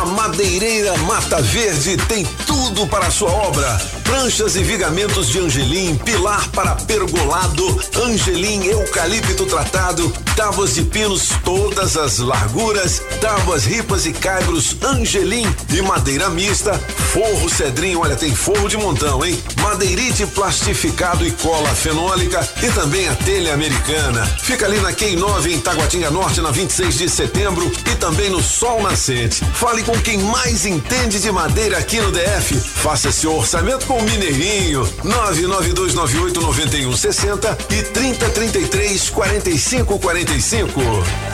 A 0.00 0.06
Madeireira 0.06 0.96
Mata 0.98 1.40
Verde 1.40 1.96
tem 2.08 2.24
tudo 2.46 2.86
para 2.88 3.06
a 3.06 3.10
sua 3.10 3.30
obra. 3.30 3.80
Pranchas 4.02 4.56
e 4.56 4.62
vigamentos 4.62 5.28
de 5.28 5.38
angelim, 5.38 5.94
pilar 5.96 6.48
para 6.50 6.74
pergolado, 6.74 7.80
angelim 8.04 8.64
eucalipto 8.66 9.46
tratado, 9.46 10.12
tábuas 10.36 10.74
de 10.74 10.82
pinos 10.82 11.30
todas 11.44 11.96
as 11.96 12.18
larguras, 12.18 13.00
tábuas 13.20 13.64
ripas 13.64 14.04
e 14.04 14.12
caibros 14.12 14.76
angelim 14.82 15.46
e 15.70 15.80
madeira 15.80 16.28
mista, 16.28 16.74
forro 17.12 17.48
cedrinho, 17.48 18.00
olha 18.00 18.16
tem 18.16 18.34
forro 18.34 18.68
de 18.68 18.76
montão, 18.76 19.24
hein? 19.24 19.42
Madeirite 19.60 20.26
plastificado 20.26 21.24
e 21.26 21.30
cola 21.32 21.68
fenólica 21.70 22.46
e 22.62 22.70
também 22.72 23.08
a 23.08 23.14
telha 23.14 23.54
americana. 23.54 24.26
Fica 24.42 24.66
ali 24.66 24.78
na 24.80 24.92
Q9 24.92 25.46
em 25.46 25.60
Taguatinga 25.60 26.10
Norte 26.10 26.40
na 26.40 26.50
26 26.50 26.98
de 26.98 27.08
setembro 27.08 27.70
e 27.90 27.96
também 27.96 28.28
no 28.28 28.42
Sol 28.42 28.82
Nascente. 28.82 29.44
Fale 29.54 29.83
com 29.84 29.92
quem 30.00 30.18
mais 30.18 30.64
entende 30.64 31.20
de 31.20 31.30
madeira 31.30 31.76
aqui 31.78 32.00
no 32.00 32.10
DF. 32.10 32.58
Faça 32.58 33.12
seu 33.12 33.36
orçamento 33.36 33.84
com 33.86 33.98
o 33.98 34.02
Mineirinho. 34.02 34.82
992989160 35.04 37.56
e 37.70 37.82
3033 37.82 39.10
4545. 39.10 40.80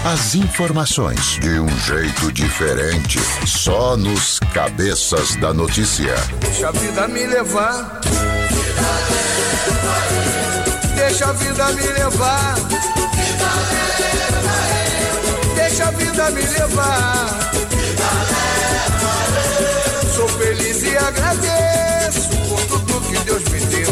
As 0.04 0.34
informações 0.34 1.38
de 1.40 1.60
um 1.60 1.68
jeito 1.80 2.32
diferente, 2.32 3.20
só 3.46 3.96
nos 3.96 4.40
cabeças 4.52 5.36
da 5.36 5.54
notícia. 5.54 6.14
Deixa 6.40 6.68
a 6.68 6.72
vida 6.72 7.06
me 7.08 7.26
levar. 7.26 8.00
Deixa 10.96 11.26
a 11.26 11.32
vida 11.32 11.72
me 11.72 11.82
levar. 11.82 12.54
Deixa 15.54 15.86
a 15.86 15.90
vida 15.92 16.30
me 16.30 16.42
levar. 16.42 17.49
Agradeço 21.06 22.28
por 22.48 22.60
tudo 22.66 23.00
que 23.02 23.18
Deus 23.24 23.42
me 23.44 23.60
deu. 23.60 23.90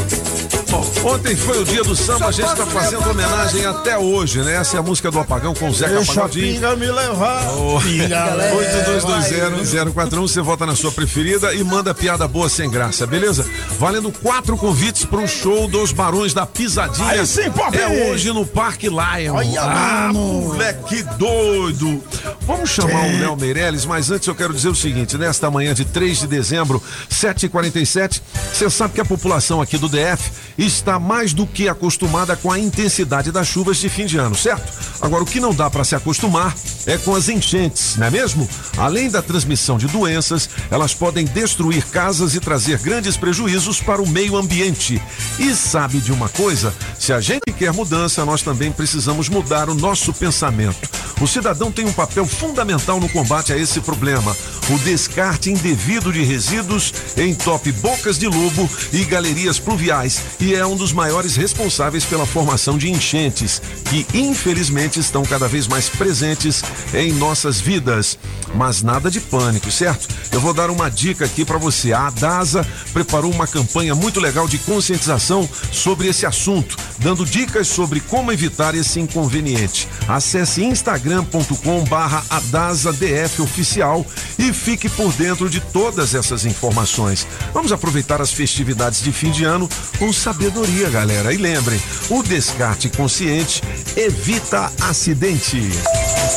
Bom, 0.71 1.15
ontem 1.15 1.35
foi 1.35 1.63
o 1.63 1.65
dia 1.65 1.83
do 1.83 1.97
samba, 1.97 2.27
a 2.27 2.31
gente 2.31 2.47
está 2.47 2.67
fazendo 2.67 3.09
homenagem 3.09 3.65
até 3.65 3.97
hoje, 3.97 4.43
né? 4.43 4.57
Essa 4.57 4.77
é 4.77 4.81
a 4.81 4.83
música 4.83 5.11
do 5.11 5.19
Apagão 5.19 5.55
com 5.55 5.71
o 5.71 5.73
Zeca 5.75 6.05
Pagodinho. 6.05 6.55
pinga 6.55 6.77
me 6.77 6.87
levar. 6.91 7.49
Oh. 7.55 7.81
Pinga 7.81 8.25
leva. 8.35 8.57
8220-041, 8.57 10.21
você 10.21 10.41
vota 10.43 10.67
na 10.67 10.77
sua 10.77 10.93
preferida 10.93 11.55
e 11.55 11.65
manda 11.65 11.95
piada 11.95 12.29
boa 12.29 12.51
sem 12.51 12.69
graça, 12.71 13.07
beleza? 13.07 13.47
Valendo 13.79 14.13
quatro 14.13 14.57
convites 14.59 15.07
para 15.07 15.21
o 15.21 15.27
show 15.27 15.67
dos 15.69 15.91
Barões 15.93 16.35
da 16.35 16.45
Pisadinha. 16.45 17.09
Aí 17.09 17.27
sim, 17.27 17.51
Pop! 17.51 17.75
É 17.77 18.11
hoje 18.11 18.31
no 18.31 18.45
Parque 18.45 18.89
Lion. 18.89 19.35
Olha, 19.37 19.63
ah, 19.63 20.11
mano. 20.13 20.43
moleque 20.43 21.03
doido. 21.17 22.03
Vamos 22.49 22.71
chamar 22.71 23.05
o 23.05 23.19
Léo 23.21 23.37
Meirelles, 23.37 23.85
mas 23.85 24.11
antes 24.11 24.27
eu 24.27 24.35
quero 24.35 24.55
dizer 24.55 24.71
o 24.71 24.75
seguinte: 24.75 25.19
nesta 25.19 25.51
manhã 25.51 25.75
de 25.75 25.85
3 25.85 26.21
de 26.21 26.27
dezembro, 26.27 26.83
7h47, 27.11 28.23
você 28.51 28.71
sabe 28.71 28.95
que 28.95 29.03
a 29.03 29.05
população 29.05 29.61
aqui 29.61 29.77
do 29.77 29.87
DF 29.87 30.31
está 30.57 30.99
mais 30.99 31.35
do 31.35 31.47
que 31.47 31.69
acostumada 31.69 32.35
com 32.37 32.51
a 32.51 32.59
intensidade 32.59 33.31
das 33.31 33.47
chuvas 33.47 33.77
de 33.77 33.91
fim 33.91 34.07
de 34.07 34.17
ano, 34.17 34.35
certo? 34.35 34.73
Agora, 34.99 35.23
o 35.23 35.27
que 35.27 35.41
não 35.41 35.53
dá 35.53 35.69
para 35.69 35.85
se 35.85 35.95
acostumar 35.95 36.55
é 36.87 36.97
com 36.97 37.15
as 37.15 37.29
enchentes, 37.29 37.97
não 37.99 38.07
é 38.07 38.11
mesmo? 38.11 38.49
Além 38.79 39.11
da 39.11 39.21
transmissão 39.21 39.77
de 39.77 39.87
doenças, 39.87 40.49
elas 40.71 40.95
podem 40.95 41.27
destruir 41.27 41.85
casas 41.89 42.35
e 42.35 42.41
trazer 42.41 42.79
grandes 42.79 43.15
prejuízos 43.15 43.83
para 43.83 44.01
o 44.01 44.09
meio 44.09 44.39
ambiente. 44.39 45.03
E 45.39 45.55
sabe 45.55 46.01
de 46.01 46.13
uma 46.13 46.31
coisa? 46.31 46.75
Se 46.99 47.13
a 47.13 47.21
gente 47.21 47.53
quer 47.59 47.75
mudança, 47.75 48.25
nós 48.25 48.41
também 48.41 48.73
precisamos 48.73 49.29
mudar 49.29 49.69
o 49.69 49.75
nosso 49.75 50.15
pensamento. 50.15 50.89
O 51.21 51.27
cidadão 51.27 51.73
tem 51.73 51.85
um 51.85 51.93
papel 51.93 52.25
fundamental 52.39 53.01
no 53.01 53.09
combate 53.09 53.53
a 53.53 53.57
esse 53.57 53.81
problema: 53.81 54.37
o 54.71 54.79
descarte 54.79 55.51
indevido 55.51 56.13
de 56.13 56.23
resíduos 56.23 56.93
entope 57.17 57.73
bocas 57.73 58.19
de 58.19 58.27
lobo 58.27 58.69
e 58.93 59.05
galerias 59.05 59.59
pluviais 59.59 60.23
e 60.39 60.55
é 60.55 60.65
um 60.65 60.77
dos 60.77 60.93
maiores 60.93 61.37
responsáveis 61.37 62.05
pela 62.05 62.27
formação 62.27 62.79
de 62.79 62.91
enchentes, 62.91 63.61
que 63.91 64.07
infelizmente 64.15 65.01
estão 65.01 65.23
cada 65.25 65.49
vez 65.49 65.67
mais 65.67 65.89
presentes 65.89 66.63
em 66.95 67.13
nossas 67.13 67.61
vidas. 67.61 68.19
Mas 68.55 68.83
nada 68.83 69.11
de 69.11 69.21
pânico, 69.21 69.71
certo? 69.71 70.09
Eu 70.33 70.41
vou 70.41 70.55
dar 70.55 70.71
uma 70.71 70.89
dica 70.89 71.25
aqui 71.25 71.45
para 71.45 71.59
você. 71.59 71.93
A 71.93 72.11
DASA 72.11 72.67
preparou 72.93 73.31
uma 73.31 73.47
campanha 73.47 73.95
muito 73.95 74.21
legal 74.21 74.47
de 74.49 74.59
conscientização 74.59 75.49
sobre 75.73 76.09
esse 76.09 76.25
assunto, 76.25 76.77
dando 76.99 77.27
dicas 77.27 77.69
sobre 77.69 78.01
como 78.01 78.33
evitar 78.33 78.75
esse 78.75 79.01
inconveniente. 79.01 79.89
Acesse 80.07 80.65
instagram.com 80.65 81.85
barra 81.85 82.25
AdasaDF 82.31 83.43
oficial 83.43 84.05
e 84.39 84.53
fique 84.53 84.89
por 84.89 85.13
dentro 85.13 85.49
de 85.49 85.61
todas 85.61 86.15
essas 86.15 86.45
informações. 86.45 87.27
Vamos 87.53 87.73
aproveitar 87.73 88.21
as 88.21 88.33
festividades 88.33 89.03
de 89.03 89.13
fim 89.13 89.31
de 89.31 89.45
ano 89.45 89.69
com 89.99 90.13
sabedoria, 90.13 90.89
galera. 90.91 91.33
E 91.33 91.37
lembrem, 91.37 91.81
o 92.11 92.23
descarte 92.23 92.89
consciente 92.89 93.63
evita 93.97 94.73
acidente. 94.81 95.71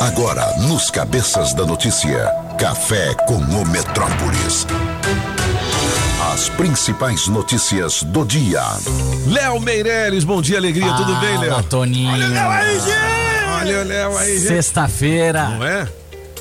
Agora, 0.00 0.58
nos 0.58 0.90
Cabeças 0.90 1.54
da 1.54 1.64
Notícia, 1.64 2.30
Café 2.58 3.14
com 3.26 3.36
o 3.36 3.66
Metrópolis. 3.66 4.66
As 6.32 6.48
principais 6.48 7.28
notícias 7.28 8.02
do 8.02 8.24
dia. 8.24 8.62
Léo 9.26 9.60
Meirelles, 9.60 10.24
bom 10.24 10.40
dia, 10.40 10.58
alegria, 10.58 10.92
tudo 10.94 11.14
bem, 11.16 11.38
Léo? 11.38 11.62
Toninho. 11.64 12.12
Olha 12.12 12.26
o 12.26 12.30
Léo 12.30 12.50
aí, 12.50 12.80
gente! 12.80 13.31
Olha 13.60 13.82
Léo 13.84 14.16
aí. 14.16 14.38
Sexta-feira. 14.38 15.48
Não 15.50 15.64
é? 15.64 15.88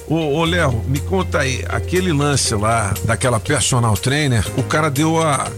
Ô, 0.08 0.40
ô 0.40 0.46
Léo, 0.46 0.84
me 0.88 1.00
conta 1.00 1.40
aí, 1.40 1.64
aquele 1.70 2.12
lance 2.12 2.54
lá 2.54 2.94
daquela 3.06 3.40
personal 3.40 3.96
trainer, 3.96 4.46
o 4.58 4.64
cara 4.64 4.90
deu 4.90 5.22
a, 5.22 5.50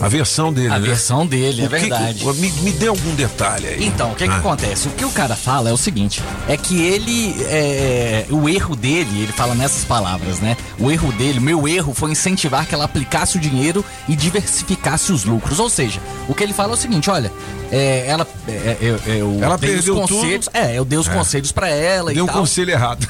a 0.00 0.08
versão 0.08 0.52
dele, 0.52 0.68
A 0.68 0.78
né? 0.78 0.86
versão 0.86 1.26
dele, 1.26 1.62
é 1.62 1.66
O 1.66 1.68
que 1.68 1.74
que- 1.76 1.80
verdade. 1.88 2.24
me, 2.40 2.50
me 2.50 2.72
dê 2.72 2.86
algum 2.88 3.14
detalhe 3.14 3.66
aí. 3.68 3.84
Então, 3.86 4.12
o 4.12 4.14
que, 4.14 4.24
que 4.26 4.32
Ah. 4.34 4.38
acontece? 4.38 4.88
O 4.88 4.90
que 4.92 5.04
o 5.04 5.10
cara 5.10 5.36
fala 5.36 5.70
é 5.70 5.72
o 5.72 5.76
seguinte: 5.76 6.22
é 6.48 6.56
que 6.56 6.80
ele. 6.80 7.36
é, 7.48 8.24
o 8.30 8.48
erro 8.48 8.74
dele, 8.74 9.22
ele 9.22 9.32
fala 9.32 9.54
nessas 9.54 9.84
palavras, 9.84 10.40
né? 10.40 10.56
O 10.78 10.90
erro 10.90 11.12
dele, 11.12 11.38
meu 11.40 11.68
erro 11.68 11.92
foi 11.94 12.10
incentivar 12.12 12.66
que 12.66 12.74
ela 12.74 12.84
aplicasse 12.84 13.36
o 13.36 13.40
dinheiro 13.40 13.84
e 14.08 14.16
diversificasse 14.16 15.12
os 15.12 15.24
lucros. 15.24 15.58
Ou 15.58 15.68
seja, 15.68 16.00
o 16.28 16.34
que 16.34 16.42
ele 16.42 16.52
fala 16.52 16.72
é 16.72 16.74
o 16.74 16.78
seguinte: 16.78 17.10
olha, 17.10 17.30
é, 17.70 18.04
ela. 18.06 18.26
é, 18.48 18.76
eu, 18.80 18.96
eu 19.06 19.38
Ela 19.42 19.56
dei 19.58 19.74
perdeu 19.74 19.94
os 19.94 20.10
conselhos. 20.10 20.46
tudo. 20.46 20.56
É, 20.56 20.78
eu 20.78 20.84
dei 20.84 20.98
os 20.98 21.08
É. 21.08 21.12
conselhos 21.12 21.52
pra 21.52 21.68
ela 21.68 22.12
Deu 22.12 22.20
e 22.20 22.22
um 22.22 22.26
tal. 22.26 22.36
conselho 22.40 22.70
errado. 22.70 23.06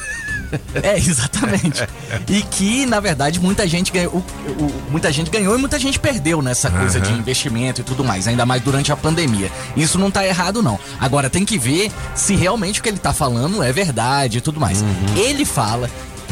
É, 0.82 0.96
exatamente. 0.96 1.82
e 2.28 2.42
que, 2.42 2.86
na 2.86 3.01
verdade, 3.01 3.38
muita 3.40 3.66
gente 3.68 3.92
ganhou. 3.92 4.12
o- 4.14 4.51
o- 4.51 4.82
muita 4.90 5.12
gente 5.12 5.30
ganhou 5.30 5.55
e 5.57 5.59
muita 5.59 5.78
gente 5.78 5.98
perdeu 5.98 6.42
nessa 6.42 6.70
coisa 6.70 6.98
Aham. 6.98 7.07
de 7.07 7.18
investimento 7.18 7.80
e 7.80 7.84
tudo 7.84 8.03
mais, 8.05 8.26
ainda 8.26 8.44
mais 8.46 8.62
durante 8.62 8.90
a 8.92 8.96
pandemia. 8.96 9.51
Isso 9.76 9.98
não 9.98 10.11
tá 10.11 10.26
errado, 10.26 10.62
não. 10.62 10.78
Agora 11.01 11.28
tem 11.30 11.44
que 11.44 11.59
ver 11.59 11.90
se 12.14 12.34
realmente 12.34 12.80
o 12.80 12.82
que 12.82 12.88
ele 12.88 12.98
tá 12.98 13.12
falando 13.12 13.62
é 13.62 13.72
verdade 13.72 14.38
e 14.38 14.40
tudo 14.40 14.59
mais. 14.61 14.84
Ele 15.16 15.44
fala. 15.44 15.88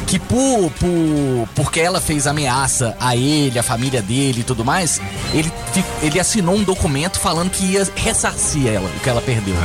Que 0.06 0.18
por, 0.18 0.70
por, 0.78 1.48
porque 1.56 1.80
ela 1.80 2.00
fez 2.00 2.26
ameaça 2.26 2.96
a 3.00 3.14
ele, 3.16 3.58
a 3.58 3.62
família 3.64 4.00
dele 4.00 4.40
e 4.40 4.44
tudo 4.44 4.64
mais, 4.64 5.00
ele, 5.34 5.52
ele 6.00 6.18
assinou 6.20 6.54
um 6.54 6.62
documento 6.62 7.18
falando 7.18 7.50
que 7.50 7.64
ia 7.72 7.86
ressarcir 7.96 8.68
ela, 8.68 8.88
o 8.88 9.00
que 9.00 9.08
ela 9.10 9.20
perdeu. 9.20 9.56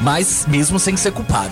Mas 0.00 0.44
mesmo 0.46 0.78
sem 0.78 0.96
ser 0.96 1.10
culpado. 1.12 1.50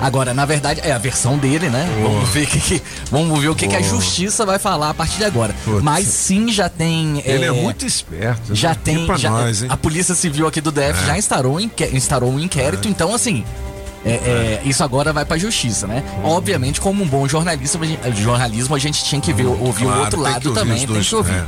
Agora, 0.00 0.32
na 0.32 0.44
verdade, 0.44 0.80
é 0.84 0.92
a 0.92 0.98
versão 0.98 1.36
dele, 1.36 1.68
né? 1.68 1.88
Vamos 2.02 2.28
ver, 2.30 2.46
que, 2.46 2.80
vamos 3.10 3.40
ver 3.40 3.48
o 3.48 3.54
que, 3.54 3.66
que 3.66 3.74
a 3.76 3.82
justiça 3.82 4.46
vai 4.46 4.58
falar 4.58 4.90
a 4.90 4.94
partir 4.94 5.18
de 5.18 5.24
agora. 5.24 5.54
Mas 5.82 6.06
sim, 6.06 6.52
já 6.52 6.68
tem. 6.68 7.20
Ele 7.24 7.44
é 7.44 7.50
muito 7.50 7.84
esperto. 7.84 8.54
Já 8.54 8.70
né? 8.70 8.76
tem. 8.84 9.16
Já- 9.16 9.30
nós, 9.30 9.64
a 9.68 9.76
Polícia 9.76 10.14
Civil 10.14 10.46
aqui 10.46 10.60
do 10.60 10.70
DF 10.70 11.02
É. 11.02 11.06
já 11.06 11.18
instaurou 11.18 11.58
um, 11.58 11.70
instaurou 11.92 12.30
um 12.32 12.38
inquérito, 12.38 12.88
então 12.88 13.12
assim. 13.14 13.44
é, 14.04 14.10
é, 14.10 14.62
isso 14.64 14.84
agora 14.84 15.12
vai 15.12 15.24
pra 15.24 15.36
justiça, 15.36 15.86
né? 15.86 16.04
Obviamente, 16.22 16.80
como 16.80 17.02
um 17.02 17.06
bom 17.06 17.26
jornalista, 17.28 17.78
jornalismo, 18.14 18.74
a 18.74 18.78
gente 18.78 19.02
tinha 19.04 19.20
que 19.20 19.32
ver, 19.32 19.46
ouvir 19.46 19.84
o 19.84 19.86
Claro, 19.88 20.00
outro 20.00 20.22
tem 20.22 20.26
que 20.26 20.32
lado 20.32 20.52
também, 20.54 20.86
tem 20.86 21.00
que 21.02 21.14
ouvir. 21.14 21.32
é. 21.34 21.44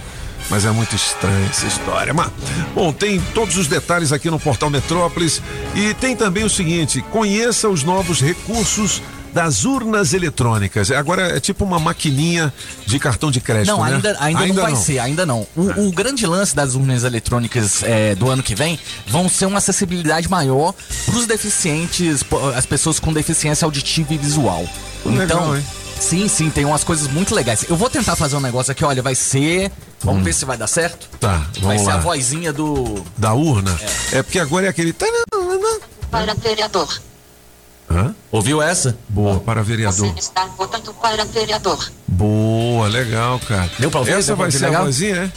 Mas 0.51 0.65
é 0.65 0.71
muito 0.71 0.97
estranha 0.97 1.49
essa 1.49 1.67
história. 1.67 2.13
Mas, 2.13 2.29
bom, 2.75 2.93
tem 2.93 3.21
todos 3.33 3.57
os 3.57 3.69
detalhes 3.69 4.13
aqui 4.13 4.29
no 4.29 4.39
Portal 4.39 4.69
Metrópolis 4.69 5.41
e 5.75 5.95
tem 5.95 6.17
também 6.17 6.45
o 6.45 6.51
seguinte: 6.51 7.01
conheça 7.11 7.69
os 7.69 7.85
novos 7.85 8.21
recursos 8.21 9.01
das 9.33 9.65
urnas 9.65 10.13
eletrônicas. 10.13 10.91
Agora 10.91 11.37
é 11.37 11.41
tipo 11.41 11.65
uma 11.65 11.79
maquininha 11.79 12.53
de 12.87 12.99
cartão 12.99 13.31
de 13.31 13.41
crédito, 13.41 13.69
Não, 13.69 13.85
né? 13.85 13.95
ainda, 13.95 14.17
ainda, 14.19 14.47
não 14.47 14.55
vai 14.63 14.77
ser, 14.77 14.99
ainda 14.99 15.25
não. 15.25 15.47
O, 15.57 15.89
o 15.89 15.93
grande 15.93 16.27
lance 16.27 16.55
das 16.55 16.75
urnas 16.75 17.05
eletrônicas 17.05 17.83
é, 17.83 18.15
do 18.15 18.29
ano 18.29 18.43
que 18.43 18.55
vem 18.55 18.79
vão 19.07 19.29
ser 19.29 19.47
uma 19.47 19.59
acessibilidade 19.59 20.29
maior 20.29 20.75
para 21.07 21.15
os 21.17 21.27
deficientes, 21.27 22.25
as 22.57 22.67
pessoas 22.67 22.99
com 22.99 23.13
deficiência 23.13 23.65
auditiva 23.65 24.15
e 24.15 24.19
visual. 24.19 24.69
Pô, 25.03 25.11
então, 25.11 25.19
legal, 25.19 25.57
hein? 25.57 25.65
sim, 25.99 26.29
sim, 26.29 26.51
tem 26.51 26.65
umas 26.65 26.85
coisas 26.85 27.07
muito 27.07 27.35
legais. 27.35 27.65
Eu 27.69 27.77
vou 27.77 27.89
tentar 27.89 28.17
fazer 28.17 28.37
um 28.37 28.41
negócio 28.41 28.73
aqui, 28.73 28.85
olha, 28.85 29.03
vai 29.03 29.15
ser. 29.15 29.71
Vamos 30.03 30.21
Hum. 30.23 30.25
ver 30.25 30.33
se 30.33 30.45
vai 30.45 30.57
dar 30.57 30.67
certo. 30.67 31.09
Tá, 31.19 31.47
vai 31.61 31.77
vamos 31.77 31.83
ser 31.83 31.89
lá. 31.89 31.95
a 31.95 31.99
vozinha 31.99 32.53
do. 32.53 33.05
Da 33.17 33.35
urna? 33.35 33.79
É. 34.13 34.23
porque 34.23 34.39
agora 34.39 34.67
é 34.67 34.69
aquele. 34.69 34.95
Para 36.11 36.35
vereador. 36.35 37.01
Hã? 37.91 38.15
Ouviu 38.31 38.63
essa? 38.63 38.97
Boa, 39.09 39.41
para 39.41 39.63
vereador. 39.63 40.15
Está 40.17 40.47
votando 40.47 40.95
para 40.95 41.25
vereador. 41.25 41.91
Boa, 42.07 42.87
legal, 42.89 43.39
cara. 43.41 43.69
Deu 43.79 43.91
pra 43.91 44.01
ouvir? 44.01 44.13
Essa 44.13 44.35
vai 44.37 44.51
ser 44.51 44.65
a 44.65 44.69
legal? 44.69 44.85
vozinha, 44.85 45.17
é? 45.17 45.33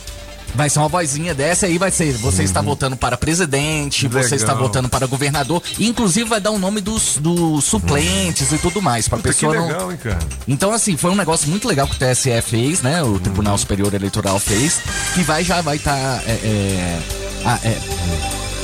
Vai 0.55 0.69
ser 0.69 0.79
uma 0.79 0.87
vozinha 0.87 1.33
dessa 1.33 1.65
aí, 1.65 1.77
vai 1.77 1.89
ser. 1.91 2.13
Você 2.13 2.43
está 2.43 2.61
votando 2.61 2.95
para 2.95 3.17
presidente, 3.17 4.07
você 4.07 4.17
Uhum. 4.17 4.23
Legal. 4.23 4.37
está 4.37 4.53
votando 4.53 4.89
para 4.89 5.07
governador, 5.07 5.61
inclusive 5.79 6.29
vai 6.29 6.39
dar 6.39 6.51
o 6.51 6.59
nome 6.59 6.79
dos, 6.81 7.17
dos 7.17 7.63
suplentes 7.63 8.51
e 8.51 8.57
tudo 8.57 8.81
mais, 8.81 9.07
para 9.07 9.17
Puta, 9.17 9.29
pessoa 9.29 9.55
não. 9.55 9.67
legal, 9.67 9.91
hein, 9.91 9.97
cara? 10.01 10.19
Então, 10.47 10.71
assim, 10.71 10.95
foi 10.95 11.11
um 11.11 11.15
negócio 11.15 11.49
muito 11.49 11.67
legal 11.67 11.87
que 11.87 11.95
o 11.95 11.99
TSE 11.99 12.41
fez, 12.41 12.81
né? 12.81 13.01
O 13.03 13.19
Tribunal 13.19 13.57
Superior 13.57 13.93
Eleitoral 13.93 14.39
fez, 14.39 14.79
que 15.15 15.23
vai 15.23 15.43
já 15.43 15.61
vai 15.61 15.77
estar 15.77 16.21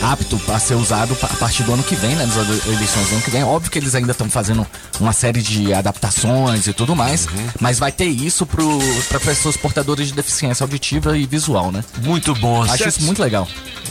apto 0.02 0.40
a 0.52 0.60
ser 0.60 0.76
usado 0.76 1.16
a 1.22 1.28
partir 1.36 1.64
do 1.64 1.74
ano 1.74 1.84
que 1.84 1.96
vem, 1.96 2.16
né? 2.16 2.26
Nas 2.26 2.36
eleições 2.68 3.08
do 3.10 3.14
ano 3.16 3.22
que 3.24 3.30
vem. 3.32 3.44
Óbvio 3.44 3.72
que 3.72 3.78
eles 3.80 3.96
ainda 3.96 4.12
estão 4.12 4.30
fazendo 4.30 4.66
uma 5.00 5.14
série 5.14 5.42
de 5.42 5.74
adaptações 5.74 6.68
e 6.68 6.74
tudo 6.74 6.96
mais, 6.96 7.28
mas 7.60 7.80
vai 7.80 7.92
ter 7.92 8.06
isso 8.06 8.46
para 8.46 9.20
pessoas 9.20 9.56
portadoras 9.58 10.08
de 10.08 10.14
deficiência 10.14 10.64
auditiva 10.64 11.18
e 11.18 11.26
visual, 11.26 11.72
né? 11.72 11.84
Muito 12.04 12.34
bom. 12.36 12.62
Acho 12.64 12.78
Sete- 12.78 12.90
isso 12.90 13.04
muito 13.04 13.22
legal. 13.22 13.48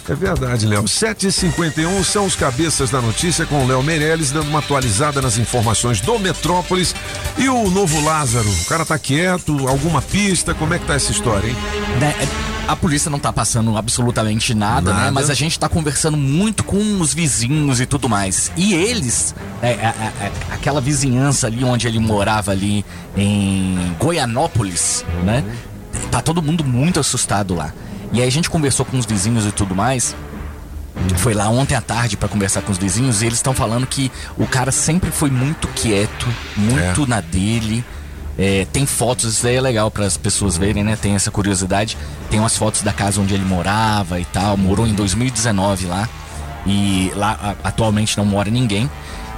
É 0.08 0.14
verdade, 0.14 0.66
Léo. 0.66 0.84
7h51 0.84 2.02
são 2.04 2.24
os 2.24 2.34
cabeças 2.34 2.88
da 2.90 3.00
notícia 3.00 3.44
com 3.44 3.62
o 3.62 3.66
Léo 3.66 3.82
Meirelles 3.82 4.30
dando 4.30 4.48
uma 4.48 4.60
atualizada 4.60 5.20
nas 5.20 5.36
informações 5.36 6.00
do 6.00 6.18
Metrópolis. 6.18 6.94
E 7.36 7.48
o 7.48 7.68
novo 7.70 8.00
Lázaro, 8.02 8.48
o 8.50 8.64
cara 8.64 8.86
tá 8.86 8.98
quieto, 8.98 9.68
alguma 9.68 10.00
pista, 10.00 10.54
como 10.54 10.72
é 10.72 10.78
que 10.78 10.86
tá 10.86 10.94
essa 10.94 11.12
história, 11.12 11.48
hein? 11.48 11.56
Né, 12.00 12.14
é, 12.20 12.57
A 12.68 12.76
polícia 12.76 13.10
não 13.10 13.18
tá 13.18 13.32
passando 13.32 13.74
absolutamente 13.78 14.54
nada, 14.54 14.92
Nada. 14.92 15.04
né? 15.06 15.10
Mas 15.10 15.30
a 15.30 15.34
gente 15.34 15.58
tá 15.58 15.70
conversando 15.70 16.18
muito 16.18 16.62
com 16.62 17.00
os 17.00 17.14
vizinhos 17.14 17.80
e 17.80 17.86
tudo 17.86 18.10
mais. 18.10 18.52
E 18.58 18.74
eles, 18.74 19.34
é, 19.62 19.70
é, 19.70 19.72
é, 19.72 20.26
é, 20.26 20.32
aquela 20.52 20.78
vizinhança 20.78 21.46
ali 21.46 21.64
onde 21.64 21.88
ele 21.88 21.98
morava 21.98 22.50
ali 22.50 22.84
em 23.16 23.96
Goianópolis, 23.98 25.02
né? 25.24 25.42
Tá 26.10 26.20
todo 26.20 26.42
mundo 26.42 26.62
muito 26.62 27.00
assustado 27.00 27.54
lá. 27.54 27.72
E 28.12 28.20
aí 28.20 28.28
a 28.28 28.30
gente 28.30 28.50
conversou 28.50 28.84
com 28.84 28.98
os 28.98 29.06
vizinhos 29.06 29.46
e 29.46 29.50
tudo 29.50 29.74
mais. 29.74 30.14
Foi 31.16 31.32
lá 31.32 31.48
ontem 31.48 31.74
à 31.74 31.80
tarde 31.80 32.18
pra 32.18 32.28
conversar 32.28 32.60
com 32.60 32.70
os 32.70 32.76
vizinhos 32.76 33.22
e 33.22 33.26
eles 33.26 33.38
estão 33.38 33.54
falando 33.54 33.86
que 33.86 34.12
o 34.36 34.46
cara 34.46 34.70
sempre 34.70 35.10
foi 35.10 35.30
muito 35.30 35.68
quieto, 35.68 36.26
muito 36.54 37.06
na 37.06 37.22
dele. 37.22 37.82
É, 38.38 38.66
tem 38.72 38.86
fotos, 38.86 39.34
isso 39.34 39.46
aí 39.48 39.56
é 39.56 39.60
legal 39.60 39.90
para 39.90 40.06
as 40.06 40.16
pessoas 40.16 40.56
verem, 40.56 40.84
né? 40.84 40.96
Tem 41.00 41.14
essa 41.14 41.30
curiosidade. 41.30 41.96
Tem 42.30 42.38
umas 42.38 42.56
fotos 42.56 42.82
da 42.82 42.92
casa 42.92 43.20
onde 43.20 43.34
ele 43.34 43.44
morava 43.44 44.20
e 44.20 44.24
tal. 44.26 44.56
Morou 44.56 44.86
em 44.86 44.94
2019 44.94 45.86
lá. 45.86 46.08
E 46.66 47.10
lá 47.16 47.56
a- 47.62 47.68
atualmente 47.68 48.16
não 48.16 48.24
mora 48.24 48.48
ninguém. 48.50 48.88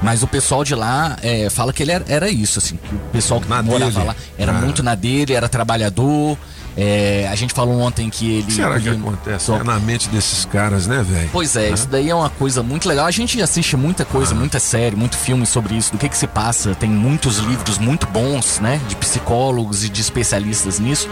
Mas 0.03 0.23
o 0.23 0.27
pessoal 0.27 0.65
de 0.65 0.75
lá 0.75 1.17
é, 1.23 1.49
fala 1.51 1.73
que 1.73 1.83
ele 1.83 1.93
era, 1.93 2.05
era 2.09 2.31
isso, 2.31 2.59
assim. 2.59 2.79
O 2.93 3.11
pessoal 3.13 3.41
que 3.41 3.49
morava 3.49 3.91
dele. 3.91 4.05
lá 4.05 4.17
era 4.39 4.53
Ah. 4.53 4.61
muito 4.61 4.83
na 4.83 4.95
dele, 4.95 5.33
era 5.35 5.49
trabalhador. 5.49 6.37
É, 6.77 7.29
a 7.31 7.35
gente 7.35 7.53
falou 7.53 7.81
ontem 7.81 8.09
que 8.09 8.25
O 8.27 8.31
ele. 8.31 8.43
que 8.45 8.53
será 8.53 8.79
que 8.81 8.89
acontece 8.89 9.45
só- 9.47 9.59
né, 9.59 9.65
na 9.65 9.79
mente 9.81 10.09
desses 10.09 10.45
caras, 10.45 10.87
né, 10.87 11.03
velho? 11.03 11.29
Pois 11.33 11.57
é, 11.57 11.71
isso 11.71 11.87
daí 11.89 12.09
é 12.09 12.15
uma 12.15 12.31
coisa 12.31 12.63
muito 12.63 12.89
legal. 12.89 13.07
A 13.07 13.11
gente 13.11 13.41
assiste 13.43 13.77
muita 13.77 14.05
coisa, 14.05 14.35
muita 14.35 14.59
série, 14.61 14.95
muito 14.97 15.17
filme 15.17 15.45
sobre 15.47 15.75
isso, 15.77 15.93
do 15.93 15.99
que 15.99 16.09
que 16.09 16.17
se 16.17 16.27
passa. 16.27 16.75
Tem 16.75 16.89
muitos 16.89 17.39
livros 17.39 17.77
muito 17.79 18.07
bons, 18.07 18.61
né? 18.61 18.81
De 18.89 18.95
psicólogos 18.97 19.85
e 19.85 19.89
de 19.89 20.01
especialistas 20.01 20.79
nisso. 20.79 21.09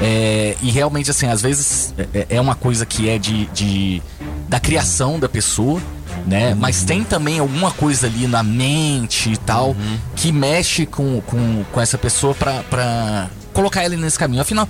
É, 0.00 0.56
e 0.62 0.70
realmente, 0.70 1.10
assim, 1.10 1.26
às 1.28 1.40
vezes 1.42 1.94
é, 2.14 2.26
é 2.30 2.40
uma 2.40 2.54
coisa 2.54 2.84
que 2.84 3.08
é 3.08 3.18
de, 3.18 3.46
de- 3.46 4.02
da 4.48 4.58
criação 4.58 5.18
da 5.18 5.28
pessoa, 5.28 5.80
né? 6.26 6.54
Mas 6.54 6.82
tem 6.84 7.04
também 7.04 7.38
alguma 7.38 7.70
coisa 7.70 8.06
ali 8.06 8.26
na 8.26 8.42
mente 8.42 9.30
e 9.30 9.36
tal 9.36 9.76
que 10.16 10.32
mexe 10.32 10.86
com, 10.86 11.20
com, 11.20 11.64
com 11.70 11.80
essa 11.80 11.98
pessoa 11.98 12.34
pra, 12.34 12.62
pra 12.70 13.28
colocar 13.54 13.82
ela 13.82 13.96
nesse 13.96 14.18
caminho. 14.18 14.42
Afinal, 14.42 14.68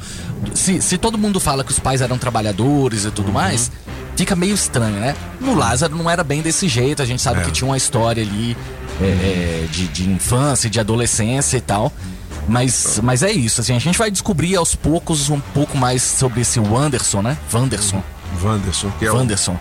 se, 0.54 0.80
se 0.80 0.96
todo 0.96 1.18
mundo 1.18 1.40
fala 1.40 1.64
que 1.64 1.72
os 1.72 1.78
pais 1.80 2.00
eram 2.00 2.16
trabalhadores 2.16 3.04
e 3.04 3.10
tudo 3.10 3.32
mais, 3.32 3.72
fica 4.14 4.36
meio 4.36 4.54
estranho, 4.54 4.94
né? 5.00 5.16
No 5.40 5.54
Lázaro 5.56 5.96
não 5.96 6.08
era 6.08 6.22
bem 6.22 6.40
desse 6.42 6.68
jeito, 6.68 7.02
a 7.02 7.06
gente 7.06 7.20
sabe 7.20 7.42
que 7.44 7.50
tinha 7.50 7.66
uma 7.68 7.76
história 7.76 8.22
ali 8.22 8.56
é, 9.00 9.04
é, 9.04 9.66
de, 9.72 9.88
de 9.88 10.08
infância, 10.08 10.70
de 10.70 10.78
adolescência 10.78 11.56
e 11.56 11.60
tal. 11.60 11.92
Mas, 12.46 13.00
mas 13.02 13.22
é 13.22 13.32
isso, 13.32 13.62
assim, 13.62 13.74
a 13.74 13.78
gente 13.78 13.96
vai 13.98 14.10
descobrir 14.10 14.54
aos 14.54 14.74
poucos 14.74 15.30
um 15.30 15.40
pouco 15.40 15.78
mais 15.78 16.02
sobre 16.02 16.42
esse 16.42 16.60
Wanderson, 16.60 17.22
né? 17.22 17.38
Wanderson. 17.52 18.02
Wanderson, 18.42 18.90
que 18.98 19.06
é 19.06 19.10
o- 19.10 19.16
Wanderson. 19.16 19.58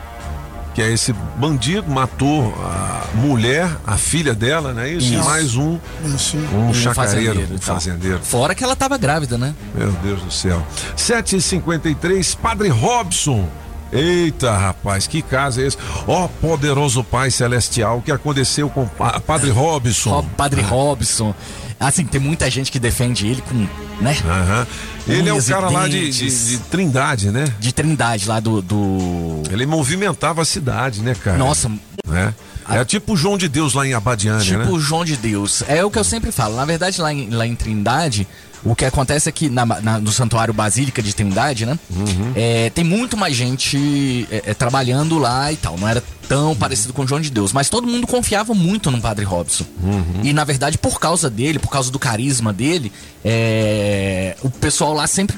Que 0.73 0.81
é 0.81 0.91
esse 0.91 1.13
bandido, 1.37 1.89
matou 1.91 2.51
a 2.63 3.03
mulher, 3.15 3.69
a 3.85 3.95
filha 3.95 4.33
dela, 4.33 4.73
né? 4.73 4.89
Isso, 4.89 5.13
e 5.13 5.15
Isso. 5.17 5.23
mais 5.25 5.55
um, 5.55 5.77
um, 6.03 6.69
Um 6.69 6.73
chacareiro, 6.73 6.93
fazendeiro, 6.95 7.39
um 7.39 7.43
então. 7.55 7.59
fazendeiro. 7.75 8.19
Fora 8.23 8.55
que 8.55 8.63
ela 8.63 8.75
tava 8.75 8.97
grávida, 8.97 9.37
né? 9.37 9.53
Meu 9.75 9.91
Deus 10.03 10.21
do 10.23 10.31
céu. 10.31 10.65
7h53, 10.97 12.35
Padre 12.37 12.69
Robson. 12.69 13.47
Eita, 13.91 14.51
rapaz, 14.57 15.05
que 15.05 15.21
caso 15.21 15.61
é 15.61 15.67
esse? 15.67 15.77
Ó, 16.07 16.27
poderoso 16.41 17.03
Pai 17.03 17.29
Celestial, 17.29 17.99
o 17.99 18.01
que 18.01 18.11
aconteceu 18.11 18.67
com 18.67 18.87
Padre 18.87 19.51
Robson? 19.51 20.09
Rob- 20.09 20.29
Padre 20.35 20.61
Robson. 20.61 21.35
Assim, 21.79 22.05
tem 22.05 22.19
muita 22.21 22.49
gente 22.49 22.71
que 22.71 22.79
defende 22.79 23.27
ele 23.27 23.41
com, 23.41 23.67
né? 24.01 24.17
Aham. 24.25 24.67
Ele 25.07 25.29
é 25.29 25.33
o 25.33 25.43
cara 25.43 25.69
lá 25.69 25.87
de, 25.87 26.09
de- 26.09 26.47
de 26.49 26.57
Trindade, 26.69 27.29
né? 27.29 27.45
De 27.59 27.73
Trindade, 27.73 28.27
lá 28.27 28.39
do. 28.39 28.61
do... 28.61 29.43
Ele 29.51 29.65
movimentava 29.65 30.41
a 30.41 30.45
cidade, 30.45 31.01
né, 31.01 31.13
cara? 31.15 31.37
Nossa. 31.37 31.69
Né? 32.07 32.33
É 32.69 32.85
tipo 32.85 33.13
o 33.13 33.17
João 33.17 33.37
de 33.37 33.49
Deus 33.49 33.73
lá 33.73 33.85
em 33.85 33.93
Abadiânia, 33.93 34.41
Tipo 34.43 34.57
né? 34.59 34.67
o 34.71 34.79
João 34.79 35.03
de 35.03 35.17
Deus. 35.17 35.63
É 35.67 35.83
o 35.83 35.91
que 35.91 35.99
eu 35.99 36.03
sempre 36.03 36.31
falo. 36.31 36.55
Na 36.55 36.63
verdade, 36.63 37.01
lá 37.01 37.11
em, 37.13 37.29
lá 37.29 37.45
em 37.45 37.55
Trindade, 37.55 38.25
o 38.65 38.75
que 38.75 38.85
acontece 38.85 39.27
é 39.29 39.31
que 39.31 39.49
na- 39.49 39.65
na- 39.65 39.99
no 39.99 40.11
Santuário 40.11 40.53
Basílica 40.53 41.01
de 41.01 41.13
Trindade, 41.13 41.65
né? 41.65 41.77
Uhum. 41.89 42.31
é, 42.35 42.69
tem 42.69 42.83
muito 42.83 43.17
mais 43.17 43.35
gente 43.35 44.27
é, 44.31 44.51
é, 44.51 44.53
trabalhando 44.53 45.17
lá 45.17 45.51
e 45.51 45.57
tal. 45.57 45.77
Não 45.77 45.87
era 45.87 46.01
tão 46.27 46.55
parecido 46.55 46.93
com 46.93 47.03
o 47.03 47.07
João 47.07 47.19
de 47.21 47.29
Deus. 47.29 47.51
Mas 47.51 47.69
todo 47.69 47.85
mundo 47.87 48.07
confiava 48.07 48.53
muito 48.53 48.89
no 48.89 48.99
Padre 49.01 49.25
Robson. 49.25 49.65
Uhum. 49.81 50.21
E 50.23 50.31
na 50.33 50.43
verdade, 50.43 50.77
por 50.77 50.99
causa 50.99 51.29
dele, 51.29 51.59
por 51.59 51.69
causa 51.69 51.91
do 51.91 51.99
carisma 51.99 52.53
dele, 52.53 52.91
é, 53.25 54.35
o 54.41 54.49
pessoal 54.49 54.93
lá 54.93 55.07
sempre 55.07 55.37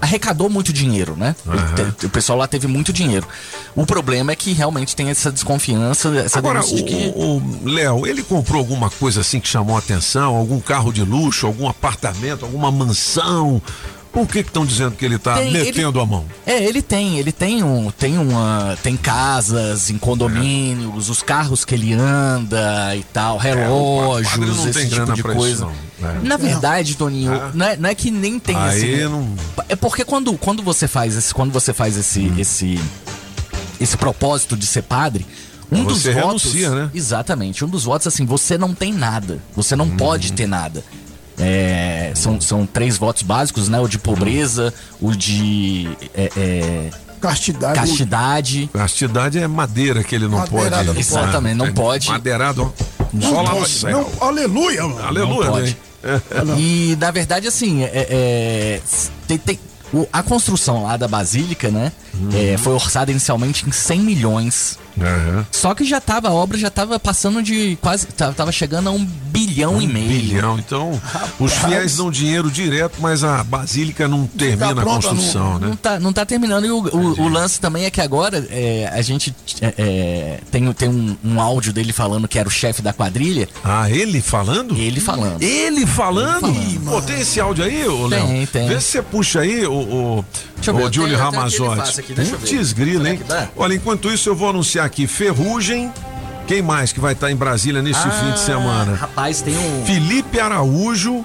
arrecadou 0.00 0.48
muito 0.48 0.72
dinheiro, 0.72 1.16
né? 1.16 1.34
Te- 1.92 2.06
O 2.06 2.10
pessoal 2.10 2.38
lá 2.38 2.46
teve 2.46 2.66
muito 2.66 2.92
dinheiro. 2.92 3.26
O 3.74 3.84
problema 3.86 4.32
é 4.32 4.36
que 4.36 4.52
realmente 4.52 4.94
tem 4.94 5.08
essa 5.10 5.30
desconfiança, 5.32 6.08
essa 6.18 6.38
Agora, 6.38 6.60
de 6.60 6.82
que 6.82 7.12
o, 7.16 7.36
o 7.38 7.68
Léo, 7.68 8.06
ele 8.06 8.22
comprou 8.22 8.58
alguma 8.60 8.90
coisa 8.90 9.20
assim 9.20 9.40
que 9.40 9.48
chamou 9.48 9.76
a 9.76 9.78
atenção? 9.78 10.34
Algum 10.36 10.60
carro 10.60 10.92
de 10.92 11.02
luxo, 11.04 11.46
algum 11.46 11.68
apartamento, 11.68 12.44
alguma 12.44 12.70
mansão? 12.70 13.60
Por 14.12 14.26
que 14.26 14.38
estão 14.40 14.64
dizendo 14.64 14.96
que 14.96 15.04
ele 15.04 15.18
tá 15.18 15.34
Tem, 15.36 15.52
metendo 15.52 15.98
ele- 15.98 16.00
a 16.00 16.06
mão? 16.06 16.24
É, 16.46 16.64
ele 16.64 16.80
tem, 16.82 17.18
ele 17.18 17.30
tem 17.30 17.62
um, 17.62 17.90
tem 17.90 18.16
uma, 18.18 18.76
tem 18.82 18.96
casas 18.96 19.90
em 19.90 19.98
condomínios, 19.98 21.08
os 21.10 21.22
carros 21.22 21.64
que 21.64 21.74
ele 21.74 21.92
anda 21.92 22.96
e 22.96 23.02
tal, 23.04 23.36
relógios, 23.36 24.32
padre 24.32 24.46
não 24.46 24.68
esse 24.68 24.72
tem 24.80 24.88
tipo 24.88 25.12
de 25.12 25.20
isso, 25.20 25.32
coisa. 25.34 25.64
não. 25.66 26.08
É. 26.08 26.18
Na 26.22 26.36
verdade, 26.36 26.96
Toninho, 26.96 27.32
não, 27.54 27.66
é, 27.66 27.76
não 27.76 27.90
é 27.90 27.94
que 27.94 28.10
nem 28.10 28.38
tem 28.38 28.56
Aí 28.56 28.82
esse. 28.94 29.04
não- 29.04 29.34
É 29.68 29.76
porque 29.76 30.04
quando, 30.04 30.32
quando 30.38 30.62
você 30.62 30.88
faz 30.88 31.14
esse, 31.16 31.34
quando 31.34 31.52
você 31.52 31.72
faz 31.74 31.96
esse, 31.96 32.20
Hum. 32.20 32.34
esse, 32.38 32.80
esse 33.80 33.96
propósito 33.96 34.56
de 34.56 34.66
ser 34.66 34.82
padre, 34.82 35.26
um 35.70 35.84
dos 35.84 36.00
Você 36.02 36.12
votos, 36.14 36.44
renuncia, 36.44 36.70
né? 36.70 36.90
exatamente, 36.94 37.62
um 37.64 37.68
dos 37.68 37.84
votos 37.84 38.06
assim, 38.06 38.24
você 38.24 38.56
não 38.56 38.72
tem 38.74 38.92
nada, 38.92 39.38
você 39.54 39.76
não 39.76 39.84
Uhum. 39.84 39.96
pode 39.98 40.32
ter 40.32 40.46
nada. 40.46 40.82
É, 41.40 42.12
são, 42.14 42.40
são 42.40 42.66
três 42.66 42.96
votos 42.98 43.22
básicos, 43.22 43.68
né? 43.68 43.78
O 43.80 43.86
de 43.88 43.98
pobreza, 43.98 44.72
o 45.00 45.14
de 45.14 45.88
é, 46.14 46.30
é, 46.36 46.90
Castidade. 47.20 47.74
castidade. 47.80 48.70
Castidade 48.72 49.38
é 49.38 49.46
madeira 49.48 50.02
que 50.04 50.14
ele 50.14 50.26
não 50.28 50.38
Madeirada 50.38 50.70
pode. 50.76 50.86
não 50.86 50.94
pode. 50.94 51.00
Exatamente, 51.00 51.54
não 51.56 51.72
pode. 51.72 52.08
Madeirado. 52.08 52.72
Não 53.12 53.30
Só 53.30 53.42
pode, 53.44 53.84
não, 53.86 54.06
aleluia, 54.20 54.82
mano. 54.86 55.02
Aleluia, 55.06 55.44
Não 55.46 55.52
pode. 55.52 55.70
né? 55.70 55.76
E 56.58 56.96
na 57.00 57.10
verdade, 57.10 57.48
assim, 57.48 57.82
é, 57.82 57.90
é, 58.10 58.80
tem, 59.26 59.36
tem- 59.38 59.58
o- 59.92 60.06
a 60.12 60.22
construção 60.22 60.84
lá 60.84 60.96
da 60.96 61.08
Basílica, 61.08 61.70
né? 61.70 61.90
É, 62.34 62.56
foi 62.58 62.72
orçada 62.74 63.10
inicialmente 63.10 63.66
em 63.68 63.72
100 63.72 64.00
milhões. 64.00 64.78
Aham. 65.00 65.46
Só 65.50 65.74
que 65.74 65.84
já 65.84 66.00
tava, 66.00 66.28
a 66.28 66.32
obra 66.32 66.56
já 66.58 66.70
tava 66.70 66.98
passando 66.98 67.42
de 67.42 67.76
quase. 67.80 68.06
ta- 68.08 68.32
Tava 68.32 68.52
chegando 68.52 68.88
a 68.88 68.92
um 68.92 69.04
bilhão 69.04 69.80
e 69.80 69.86
meio. 69.86 70.08
Bilhão. 70.08 70.58
Então, 70.58 71.00
os 71.38 71.52
fiéis 71.52 71.96
dão 71.96 72.10
dinheiro 72.10 72.50
direto, 72.50 72.96
mas 73.00 73.24
a 73.24 73.42
basílica 73.44 74.06
não 74.08 74.26
termina 74.26 74.70
a 74.72 74.74
pronta, 74.74 75.08
construção, 75.08 75.58
Não 75.58 75.68
né? 75.70 75.78
tá, 75.80 75.98
não 76.00 76.12
tá 76.12 76.24
terminando. 76.24 76.66
E 76.66 76.70
o, 76.70 76.78
o- 76.78 77.20
o 77.22 77.28
lance 77.28 77.60
também 77.60 77.84
é 77.84 77.90
que 77.90 78.00
agora 78.00 78.46
é, 78.50 78.88
a 78.92 79.00
gente 79.02 79.34
é, 79.60 79.74
é, 79.78 80.40
tem, 80.50 80.72
tem 80.72 80.88
um, 80.88 81.16
um 81.24 81.40
áudio 81.40 81.72
dele 81.72 81.92
falando 81.92 82.28
que 82.28 82.38
era 82.38 82.48
o 82.48 82.50
chefe 82.52 82.82
da 82.82 82.92
quadrilha. 82.92 83.48
Ah, 83.64 83.90
ele 83.90 84.20
falando? 84.20 84.76
Ele 84.76 85.00
falando. 85.00 85.42
Ele 85.42 85.86
falando? 85.86 86.46
Ele 86.48 86.78
falando. 86.78 86.90
Pô, 86.90 87.02
tem 87.02 87.20
esse 87.20 87.40
áudio 87.40 87.64
aí, 87.64 87.86
ô 87.86 88.06
Léo? 88.06 88.26
Tem, 88.26 88.46
tem. 88.46 88.68
Vê 88.68 88.80
se 88.80 88.88
você 88.92 89.02
puxa 89.02 89.40
aí, 89.40 89.66
o, 89.66 89.72
o, 89.72 90.24
Deixa 90.58 90.70
eu 90.70 90.76
ver, 90.76 90.82
eu 90.82 90.92
Júlio 90.92 91.16
Ramazotti. 91.18 92.02
Putz, 92.12 92.72
grilo, 92.72 93.06
hein? 93.06 93.20
Olha, 93.56 93.74
enquanto 93.74 94.10
isso 94.10 94.28
eu 94.28 94.36
vou 94.36 94.50
anunciar 94.50 94.84
aqui 94.84 95.06
Ferrugem. 95.06 95.90
Quem 96.46 96.62
mais 96.62 96.92
que 96.92 97.00
vai 97.00 97.12
estar 97.12 97.30
em 97.30 97.36
Brasília 97.36 97.82
nesse 97.82 98.00
Ah, 98.00 98.10
fim 98.10 98.32
de 98.32 98.40
semana? 98.40 98.94
Rapaz, 98.94 99.42
tem 99.42 99.56
um. 99.56 99.84
Felipe 99.84 100.40
Araújo 100.40 101.22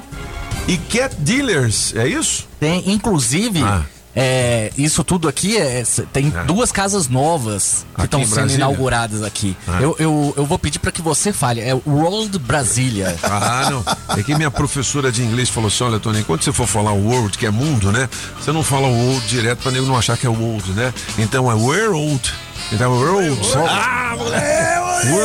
e 0.68 0.78
Cat 0.78 1.16
Dealers, 1.18 1.94
é 1.96 2.06
isso? 2.08 2.48
Tem, 2.60 2.84
inclusive, 2.92 3.62
Ah. 3.64 3.84
É, 4.16 4.72
isso 4.78 5.04
tudo 5.04 5.28
aqui 5.28 5.58
é, 5.58 5.84
tem 6.12 6.32
duas 6.46 6.72
casas 6.72 7.08
novas 7.08 7.86
que 7.96 8.04
estão 8.04 8.20
sendo 8.22 8.36
Brasília? 8.36 8.56
inauguradas 8.58 9.24
aqui. 9.24 9.58
Ah. 9.68 9.80
Eu, 9.82 9.96
eu, 10.00 10.34
eu 10.38 10.46
vou 10.46 10.60
pedir 10.60 10.80
para 10.80 10.92
que 10.92 11.02
você 11.02 11.34
fale. 11.34 11.62
É 11.62 11.74
World 11.74 12.38
Brasília. 12.40 13.16
Ah, 13.24 13.70
não. 13.72 14.18
É 14.18 14.22
que 14.24 14.36
minha 14.36 14.52
professora 14.52 15.12
de 15.12 15.24
inglês 15.24 15.50
falou 15.50 15.68
assim: 15.68 15.84
olha, 15.84 16.00
Tony, 16.00 16.24
quando 16.24 16.44
você 16.44 16.54
for 16.54 16.68
falar 16.68 16.92
world, 16.92 17.38
que 17.38 17.46
é 17.46 17.52
mundo, 17.52 17.92
né? 17.92 18.08
Você 18.40 18.52
não 18.52 18.64
fala 18.64 18.88
world 18.88 19.28
direto 19.28 19.64
pra 19.64 19.72
nego 19.72 19.86
não 19.86 19.98
achar 19.98 20.18
que 20.18 20.26
é 20.26 20.30
world, 20.30 20.72
né? 20.74 20.94
Então 21.18 21.52
é 21.52 21.56
world. 21.56 22.34
Então 22.72 22.94
é 22.94 22.96
world. 22.96 23.40
Ah, 23.68 24.16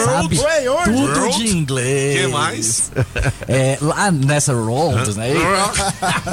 Sabe 0.05 0.41
tudo 0.85 1.21
World. 1.21 1.37
de 1.37 1.57
inglês. 1.57 2.21
Que 2.21 2.27
mais? 2.27 2.91
É, 3.51 3.79
lá 3.81 4.11
nessa 4.11 4.53
World, 4.55 5.17
né? 5.17 5.33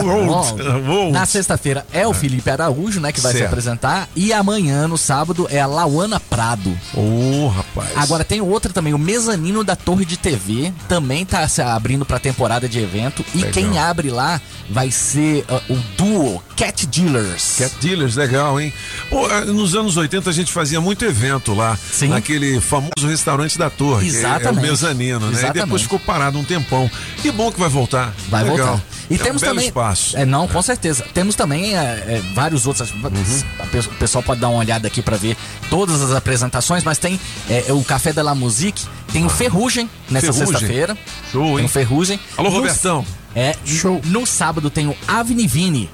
World. 0.03 0.61
World. 0.85 1.11
Na 1.13 1.25
sexta-feira 1.25 1.85
é 1.93 2.05
o 2.05 2.13
Felipe 2.13 2.49
Araújo, 2.49 2.99
né? 2.99 3.11
Que 3.11 3.21
vai 3.21 3.31
se 3.31 3.37
Certo. 3.37 3.51
apresentar. 3.51 4.09
E 4.15 4.33
amanhã, 4.33 4.85
no 4.87 4.97
sábado, 4.97 5.47
é 5.49 5.61
a 5.61 5.65
Lauana 5.65 6.19
Prado. 6.19 6.77
Ô, 6.93 7.47
rapaz. 7.47 7.91
Agora 7.95 8.25
tem 8.25 8.41
outra 8.41 8.73
também, 8.73 8.93
o 8.93 8.97
mezanino 8.97 9.63
da 9.63 9.75
Torre 9.77 10.03
de 10.03 10.17
TV, 10.17 10.73
também 10.89 11.25
tá 11.25 11.47
se 11.47 11.61
abrindo 11.61 12.05
pra 12.05 12.19
temporada 12.19 12.67
de 12.67 12.79
evento. 12.79 13.23
E 13.33 13.37
Legal. 13.37 13.51
quem 13.53 13.77
abre 13.77 14.09
lá 14.09 14.41
vai 14.69 14.91
ser 14.91 15.45
uh, 15.49 15.73
o 15.73 15.77
duo 15.97 16.43
Cat 16.57 16.85
Dealers. 16.87 17.55
Cat 17.57 17.73
Dealers, 17.79 18.15
legal, 18.15 18.59
hein? 18.59 18.73
Pô, 19.09 19.25
ah, 19.27 19.41
nos 19.45 19.73
anos 19.75 19.95
80 19.95 20.29
a 20.29 20.33
gente 20.33 20.51
fazia 20.51 20.81
muito 20.81 20.94
evento 21.03 21.53
lá, 21.53 21.77
Sim. 21.91 22.07
naquele 22.09 22.61
famoso 22.61 23.07
restaurante 23.07 23.57
da 23.57 23.69
Torre, 23.69 24.09
que 24.09 24.15
é- 24.15 24.21
é 24.21 24.23
o 24.23 24.29
Exatamente. 24.29 24.61
mezanino, 24.69 25.19
né? 25.19 25.25
E 25.27 25.29
Exatamente. 25.31 25.63
depois 25.65 25.81
ficou 25.81 25.99
parado 25.99 26.37
um 26.39 26.43
tempão. 26.43 26.89
Que 27.21 27.31
bom 27.31 27.51
que 27.51 27.59
vai 27.59 27.67
voltar. 27.69 28.13
Vai 28.29 28.43
legal. 28.43 28.67
voltar. 28.67 28.83
E 29.09 29.15
é 29.15 29.17
temos 29.17 29.43
um 29.43 29.45
também. 29.45 29.65
espaço. 29.67 30.17
É, 30.17 30.25
não, 30.25 30.47
com 30.47 30.61
certeza. 30.61 31.03
Temos 31.13 31.35
também 31.35 31.75
é, 31.75 31.81
é, 31.81 32.21
vários 32.33 32.65
outros. 32.65 32.89
Uhum. 32.91 33.79
O 33.79 33.95
pessoal 33.99 34.23
pode 34.23 34.39
dar 34.41 34.49
uma 34.49 34.59
olhada 34.59 34.87
aqui 34.87 35.01
pra 35.01 35.17
ver 35.17 35.35
todas 35.69 36.01
as 36.01 36.11
apresentações, 36.11 36.83
mas 36.83 36.97
tem 36.97 37.19
é, 37.49 37.65
o 37.71 37.83
Café 37.83 38.11
de 38.13 38.21
la 38.21 38.33
Musique, 38.33 38.83
tem 39.11 39.25
o 39.25 39.29
Ferrugem 39.29 39.89
nessa 40.09 40.31
sexta-feira. 40.33 40.97
Show, 41.31 41.57
Tem 41.57 41.65
o 41.65 41.69
Ferrugem. 41.69 42.19
Alô, 42.37 42.49
Robertão. 42.49 43.05
É, 43.35 43.53
Show. 43.65 44.01
No 44.05 44.25
sábado 44.25 44.69
tem 44.69 44.87
o 44.87 44.95
Avni 45.07 45.45
Vini. 45.45 45.89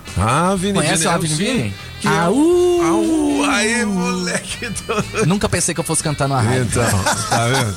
Vini 0.60 0.74
Conhece 0.74 0.98
Vini, 0.98 1.06
o 1.06 1.10
eu 1.10 1.12
Avni. 1.16 1.28
Vini? 1.30 1.74
Que 2.00 2.08
é 2.08 2.20
Aú! 2.20 2.82
Aú, 2.84 3.44
aí, 3.50 3.84
moleque. 3.86 4.68
do- 4.70 5.26
Nunca 5.26 5.50
pensei 5.50 5.74
que 5.74 5.80
eu 5.80 5.84
fosse 5.84 6.04
cantar 6.04 6.28
numa 6.28 6.42
rádio. 6.42 6.64
Então, 6.70 6.84
tá 7.30 7.48
vendo? 7.48 7.76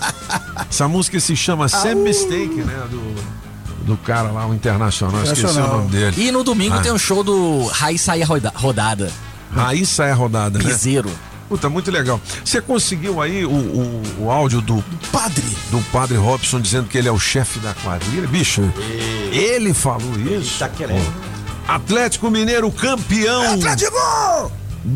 Essa 0.71 0.87
música 0.89 1.19
se 1.19 1.35
chama 1.35 1.69
Sam 1.69 1.95
Mistake, 1.97 2.63
né? 2.63 2.83
Do, 2.91 3.85
do 3.87 3.97
cara 3.99 4.31
lá, 4.31 4.47
o 4.47 4.55
internacional, 4.55 5.23
esqueci 5.25 5.47
o 5.47 5.53
nome 5.55 5.91
dele. 5.91 6.15
E 6.27 6.31
no 6.31 6.45
domingo 6.45 6.77
Ah. 6.77 6.81
tem 6.83 6.93
um 6.93 6.99
show 6.99 7.23
do 7.25 7.67
Raíssa 7.69 8.05
Saia 8.07 8.27
Roda- 8.27 8.53
Rodada. 8.55 9.11
Raíssa 9.55 10.05
é 10.05 10.13
a 10.13 10.15
rodada, 10.15 10.59
né? 10.59 10.65
Piseiro. 10.65 11.11
Puta, 11.55 11.71
muito 11.71 11.89
legal. 11.89 12.21
Você 12.45 12.61
conseguiu 12.61 13.23
aí 13.23 13.45
o, 13.45 13.49
o, 13.49 14.03
o 14.25 14.31
áudio 14.31 14.61
do 14.61 14.83
padre? 15.13 15.45
Do 15.71 15.81
padre 15.93 16.17
Robson 16.17 16.61
dizendo 16.61 16.89
que 16.89 16.99
ele 16.99 17.07
é 17.07 17.13
o 17.13 17.19
chefe 17.19 17.61
da 17.61 17.73
quadrilha? 17.75 18.27
Bicho, 18.27 18.61
ele 19.31 19.73
falou 19.73 20.19
isso. 20.19 20.59
tá 20.59 20.69
querendo. 20.69 21.15
Atlético 21.69 22.29
Mineiro 22.29 22.73
campeão. 22.73 23.55
Atlético! 23.55 24.51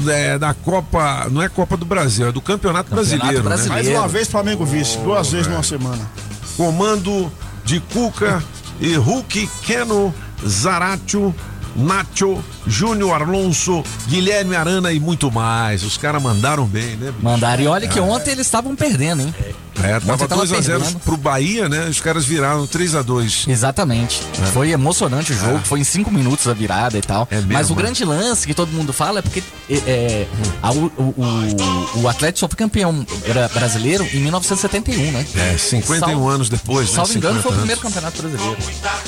É, 0.08 0.36
da 0.36 0.52
Copa, 0.52 1.28
não 1.30 1.40
é 1.40 1.48
Copa 1.48 1.76
do 1.76 1.84
Brasil, 1.86 2.26
é 2.26 2.32
do 2.32 2.40
Campeonato, 2.40 2.90
Brasileiro. 2.90 3.48
né? 3.48 3.56
Mais 3.68 3.86
uma 3.86 4.08
vez 4.08 4.26
Flamengo 4.26 4.66
vice, 4.66 4.98
duas 4.98 5.30
vezes 5.30 5.46
é. 5.46 5.50
numa 5.50 5.62
semana. 5.62 6.10
Comando 6.56 7.30
de 7.64 7.78
Cuca 7.78 8.42
e 8.80 8.96
Hulk, 8.96 9.48
Keno, 9.62 10.12
Zaratio, 10.44 11.32
Nacho, 11.78 12.42
Júnior 12.66 13.22
Alonso, 13.22 13.82
Guilherme 14.08 14.56
Arana 14.56 14.92
e 14.92 14.98
muito 15.00 15.30
mais. 15.30 15.82
Os 15.82 15.96
caras 15.96 16.22
mandaram 16.22 16.64
bem, 16.66 16.96
né? 16.96 17.10
bicho? 17.12 17.22
Mandaram. 17.22 17.62
E 17.62 17.66
olha 17.68 17.86
que 17.88 17.98
É. 17.98 18.02
ontem 18.02 18.32
eles 18.32 18.46
estavam 18.46 18.74
perdendo, 18.74 19.22
hein? 19.22 19.34
É, 19.40 19.52
Ontem 19.78 20.00
tava 20.06 20.28
tava 20.28 20.42
2x0 20.46 20.64
perdendo. 20.66 20.98
pro 21.00 21.16
Bahia, 21.16 21.68
né? 21.68 21.86
Os 21.88 22.00
caras 22.00 22.24
viraram 22.24 22.66
3x2. 22.66 23.48
Exatamente. 23.48 24.20
Foi 24.52 24.70
emocionante 24.70 25.32
o 25.32 25.36
jogo, 25.36 25.58
É. 25.58 25.60
foi 25.64 25.80
em 25.80 25.84
cinco 25.84 26.10
minutos 26.10 26.46
a 26.48 26.52
virada 26.54 26.98
e 26.98 27.00
tal. 27.00 27.26
mesmo, 27.30 27.52
Mas 27.52 27.70
o 27.70 27.74
né? 27.74 27.82
grande 27.82 28.04
lance 28.04 28.46
que 28.46 28.54
todo 28.54 28.70
mundo 28.72 28.92
fala 28.92 29.20
é 29.20 29.22
porque 29.22 29.42
é, 29.70 29.74
é, 29.76 30.26
a- 30.62 30.72
o, 30.72 30.86
o, 30.96 32.00
o- 32.02 32.08
Atlético 32.08 32.40
só 32.40 32.48
foi 32.48 32.56
campeão 32.56 33.06
bra- 33.26 33.48
brasileiro 33.48 34.04
em 34.12 34.20
1971, 34.20 35.12
né? 35.12 35.26
É, 35.34 35.56
51 35.58 35.98
Salvo- 35.98 36.28
anos 36.28 36.48
depois, 36.48 36.88
né? 36.88 36.94
Salvo 36.96 37.16
engano, 37.16 37.34
foi 37.42 37.52
o 37.52 37.54
50 37.54 37.58
primeiro 37.58 37.80
campeonato 37.80 38.22
brasileiro. 38.22 38.56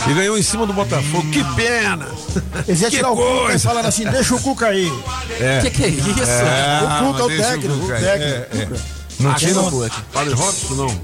E 0.09 0.15
ganhou 0.15 0.39
em 0.39 0.43
cima 0.43 0.67
do 0.67 0.73
Botafogo. 0.73 1.29
Que 1.31 1.43
pena! 1.55 2.07
Eles 2.69 2.81
iam 2.81 2.91
Que 2.91 2.97
tirar 2.97 3.11
o 3.11 3.17
Cuca 3.17 3.55
e 3.55 3.59
falaram 3.59 3.89
assim, 3.89 4.05
deixa 4.05 4.35
o 4.35 4.41
Cuca 4.41 4.67
aí. 4.67 4.93
É. 5.41 5.61
Que 5.63 5.71
que 5.71 5.85
é 5.85 5.89
isso? 5.89 6.31
É, 6.31 6.81
o 6.85 7.07
Cuca 7.07 7.21
é 7.21 7.25
o 7.25 7.29
técnico, 7.29 7.75
o 7.75 7.89
técnico. 7.89 9.00
É, 9.21 9.23
é. 9.23 9.25
Não 9.25 9.31
Aqui 9.33 9.41
tinha 9.41 9.55
não- 9.55 9.69
o 9.69 9.91
Padre 10.13 10.35
Robson, 10.35 10.75
não. 10.75 11.01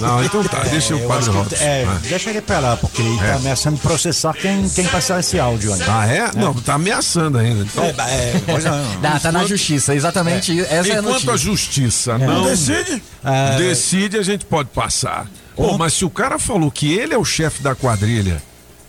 Não, 0.00 0.22
então 0.24 0.44
tá, 0.44 0.60
deixa 0.60 0.94
o 0.94 0.98
eu 1.00 1.08
Padre 1.08 1.24
que- 1.30 1.36
Robson. 1.36 1.56
É, 1.56 1.84
Ah. 1.88 1.98
deixa 2.02 2.30
ele 2.30 2.40
pra 2.40 2.60
lá, 2.60 2.76
porque 2.76 3.02
ele 3.02 3.16
É. 3.18 3.30
tá 3.30 3.34
ameaçando 3.36 3.78
processar 3.78 4.32
quem, 4.34 4.68
quem 4.68 4.86
passar 4.86 5.18
esse 5.18 5.40
áudio 5.40 5.72
aí. 5.74 5.80
Ah, 5.88 6.06
é? 6.06 6.30
Não, 6.36 6.54
tá 6.54 6.74
ameaçando 6.74 7.38
ainda. 7.38 7.64
Então, 7.64 7.82
É, 7.84 7.88
é, 7.88 8.42
pois 8.46 8.64
não. 8.64 9.00
Tá, 9.00 9.18
tá 9.18 9.32
na 9.32 9.44
justiça, 9.44 9.94
exatamente. 9.94 10.60
Essa 10.60 10.72
é 10.72 10.76
a 10.76 10.82
Enquanto 11.00 11.04
notícia. 11.14 11.32
a 11.32 11.36
justiça 11.36 12.18
não 12.18 12.44
Decide? 12.44 13.02
Ah, 13.24 13.56
decide, 13.58 14.18
a 14.18 14.22
gente 14.22 14.44
pode 14.44 14.68
passar. 14.68 15.26
Pô, 15.56 15.76
mas 15.76 15.94
se 15.94 16.04
o 16.04 16.10
cara 16.10 16.38
falou 16.38 16.70
que 16.70 16.92
ele 16.92 17.12
é 17.14 17.18
o 17.18 17.24
chefe 17.24 17.60
da 17.62 17.74
quadrilha, 17.74 18.40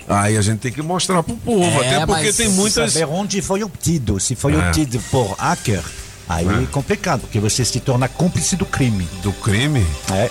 aí 0.07 0.37
a 0.37 0.41
gente 0.41 0.59
tem 0.59 0.71
que 0.71 0.81
mostrar 0.81 1.23
pro 1.23 1.35
povo. 1.37 1.63
É, 1.81 1.95
até 1.95 2.05
porque 2.05 2.23
mas 2.25 2.35
tem 2.37 2.49
muitas. 2.49 2.93
Saber 2.93 3.05
onde 3.11 3.41
foi 3.41 3.63
obtido. 3.63 4.19
Se 4.19 4.35
foi 4.35 4.53
É. 4.53 4.57
obtido 4.57 4.99
por 5.09 5.33
hacker, 5.39 5.81
aí 6.35 6.63
é. 6.63 6.67
complicado, 6.71 7.21
porque 7.21 7.39
você 7.39 7.63
se 7.65 7.79
torna 7.79 8.07
cúmplice 8.07 8.55
do 8.55 8.65
crime. 8.65 9.07
Do 9.21 9.31
crime? 9.33 9.85
É. 10.11 10.29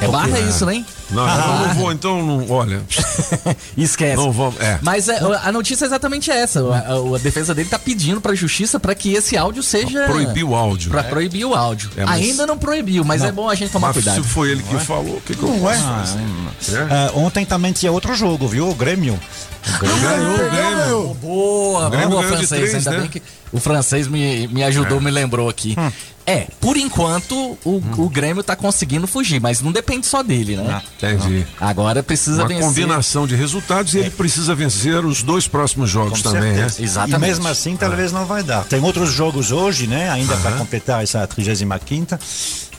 É 0.00 0.08
barra 0.08 0.40
isso, 0.40 0.66
né? 0.66 0.84
Não, 1.10 1.22
eu 1.28 1.68
não 1.68 1.74
vou, 1.74 1.92
então, 1.92 2.20
não, 2.20 2.50
olha. 2.50 2.82
Esquece. 3.78 4.16
Não 4.16 4.32
vamos. 4.32 4.58
É. 4.60 4.78
Mas 4.82 5.08
é, 5.08 5.18
a 5.42 5.52
notícia 5.52 5.84
é 5.84 5.86
exatamente 5.86 6.32
essa. 6.32 6.60
A, 6.60 6.78
a- 6.78 7.16
a 7.16 7.18
defesa 7.18 7.54
dele 7.54 7.68
tá 7.68 7.78
pedindo 7.78 8.20
pra 8.20 8.34
justiça 8.34 8.80
pra 8.80 8.92
que 8.94 9.12
esse 9.12 9.36
áudio 9.36 9.62
seja. 9.62 10.04
Proibir 10.04 10.42
o 10.44 10.54
áudio. 10.54 10.90
Pra 10.90 11.00
É. 11.00 11.04
proibir 11.04 11.44
o 11.44 11.54
áudio. 11.54 11.90
É, 11.96 12.04
mas- 12.04 12.22
Ainda 12.22 12.44
não 12.44 12.58
proibiu, 12.58 13.04
mas 13.04 13.20
Não. 13.22 13.28
é 13.28 13.32
bom 13.32 13.48
a 13.48 13.54
gente 13.54 13.70
tomar 13.70 13.88
Mas 13.88 13.96
cuidado. 13.96 14.22
se 14.24 14.28
foi 14.28 14.50
ele 14.50 14.62
que 14.64 14.72
Não 14.74 14.80
é? 14.80 14.84
falou, 14.84 15.16
o 15.16 15.20
que, 15.20 15.34
que 15.36 15.42
eu 15.42 15.48
Não 15.48 15.70
é? 15.70 15.76
posso 15.76 15.88
fazer? 15.88 16.76
É? 16.76 16.86
Ah, 16.90 17.10
ontem 17.14 17.46
também 17.46 17.72
tinha 17.72 17.92
outro 17.92 18.14
jogo, 18.16 18.48
viu? 18.48 18.68
O 18.68 18.74
Grêmio. 18.74 19.18
O 19.64 19.78
Grêmio 19.78 20.00
Ganhou 20.00 20.34
o 20.34 20.50
Grêmio. 20.50 21.14
Boa, 21.14 21.86
O 21.86 21.90
Grêmio 21.90 22.08
boa, 22.10 22.22
ganhou 22.22 22.38
de 22.40 22.46
francês. 22.46 22.70
três, 22.70 22.74
Ainda 22.86 22.90
né? 22.90 22.98
bem 23.00 23.08
que 23.08 23.22
o 23.52 23.58
francês 23.60 24.06
me, 24.08 24.46
me 24.48 24.62
ajudou, 24.62 24.98
É. 24.98 25.00
me 25.00 25.10
lembrou 25.10 25.48
aqui. 25.48 25.76
É, 26.26 26.46
por 26.58 26.76
enquanto, 26.78 27.34
o, 27.64 27.82
o 27.98 28.08
Grêmio 28.08 28.42
tá 28.42 28.56
conseguindo 28.56 29.06
fugir, 29.06 29.40
mas 29.40 29.60
não 29.60 29.70
depende 29.70 30.06
só 30.06 30.22
dele, 30.22 30.56
né? 30.56 30.82
Entendi. 30.96 31.46
Agora 31.60 32.02
precisa 32.02 32.42
Uma 32.42 32.48
vencer. 32.48 32.64
combinação 32.66 33.26
de 33.26 33.34
resultados 33.36 33.92
e 33.94 33.98
ele 33.98 34.10
precisa 34.10 34.54
vencer 34.54 35.04
os 35.04 35.22
dois 35.22 35.46
próximos 35.46 35.90
jogos 35.90 36.22
Com 36.22 36.32
também, 36.32 36.52
né? 36.54 36.68
certeza. 36.68 37.04
E 37.08 37.18
mesmo 37.18 37.46
assim, 37.46 37.76
talvez 37.76 38.10
não 38.10 38.24
vai 38.24 38.42
dar. 38.42 38.64
Tem 38.64 38.82
outros 38.82 39.10
jogos 39.12 39.52
hoje, 39.52 39.86
né? 39.86 40.08
Ainda 40.10 40.34
para 40.38 40.52
completar 40.52 41.02
essa 41.02 41.26
35 41.26 42.18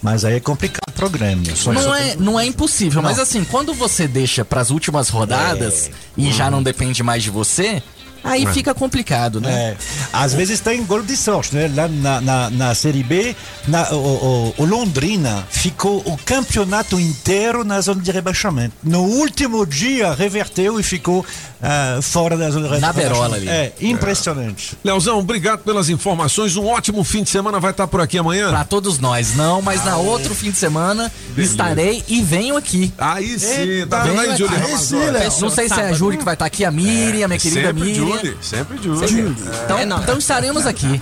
mas 0.01 0.25
aí 0.25 0.35
é 0.35 0.39
complicado 0.39 0.93
pro 0.93 1.09
Grêmio. 1.09 1.55
Só 1.55 1.71
Não 1.73 1.95
é, 1.95 2.15
não 2.15 2.39
é 2.39 2.45
impossível, 2.45 3.01
Não. 3.01 3.09
mas 3.09 3.19
assim, 3.19 3.43
quando 3.43 3.73
você 3.73 4.07
deixa 4.07 4.43
pras 4.45 4.69
últimas 4.69 5.09
rodadas 5.09 5.89
e 6.17 6.31
já 6.31 6.49
não 6.49 6.61
depende 6.63 7.01
mais 7.03 7.23
de 7.23 7.29
você, 7.29 7.81
aí 8.25 8.43
É. 8.45 8.51
fica 8.53 8.73
complicado, 8.73 9.39
né? 9.39 9.51
É. 9.51 9.77
Às 10.11 10.33
vezes 10.33 10.59
tem 10.59 10.83
gol 10.83 11.01
de 11.01 11.15
sorte, 11.15 11.55
né? 11.55 11.71
Lá 11.73 11.87
na, 11.87 12.19
na, 12.21 12.49
na 12.49 12.75
Série 12.75 13.03
B, 13.03 13.35
na, 13.67 13.89
o, 13.91 13.95
o- 13.97 14.53
o 14.57 14.65
Londrina 14.65 15.45
ficou 15.49 15.99
o 16.05 16.17
campeonato 16.25 16.99
inteiro 16.99 17.63
na 17.63 17.79
zona 17.81 18.01
de 18.01 18.11
rebaixamento. 18.11 18.73
No 18.83 19.01
último 19.03 19.65
dia, 19.65 20.13
reverteu 20.13 20.79
e 20.79 20.83
ficou 20.83 21.25
ah, 21.61 21.99
fora 22.01 22.35
da 22.37 22.49
zona 22.49 22.67
de 22.69 22.79
Na 22.81 22.87
rebaixamento. 22.87 23.13
berola 23.13 23.35
ali. 23.37 23.47
É, 23.49 23.73
impressionante. 23.81 24.77
Leozão, 24.83 25.19
obrigado 25.19 25.59
pelas 25.63 25.89
informações. 25.89 26.55
Um 26.55 26.65
ótimo 26.67 27.03
fim 27.03 27.23
de 27.23 27.29
semana. 27.29 27.59
Vai 27.59 27.71
estar 27.71 27.87
por 27.87 28.01
aqui 28.01 28.17
amanhã? 28.17 28.49
Pra 28.49 28.63
todos 28.63 28.99
nós, 28.99 29.35
não, 29.35 29.61
mas 29.61 29.83
na 29.85 29.97
outro 29.97 30.33
fim 30.35 30.51
de 30.51 30.57
semana 30.57 31.11
estarei 31.37 32.03
e 32.07 32.21
venho 32.21 32.57
aqui. 32.57 32.93
Aí 32.97 33.37
sim, 33.39 33.85
tá 33.89 34.03
vendo 34.03 34.19
aí, 34.19 34.35
Júlio. 34.37 34.57
Ramazotti? 34.57 35.41
Não 35.41 35.49
sei 35.49 35.67
se 35.69 35.79
é 35.79 35.89
a 35.89 35.93
Júlia 35.93 36.17
que 36.17 36.25
vai 36.25 36.33
estar 36.35 36.45
aqui, 36.45 36.63
a 36.65 36.71
Miriam, 36.71 37.27
minha 37.27 37.39
querida 37.39 37.71
Miriam. 37.73 38.14
Julie, 38.17 38.37
sempre 38.41 38.77
Julie. 38.81 39.07
Sempre. 39.07 39.35
Então, 39.65 39.81
então 39.81 40.17
estaremos 40.17 40.65
aqui. 40.65 41.01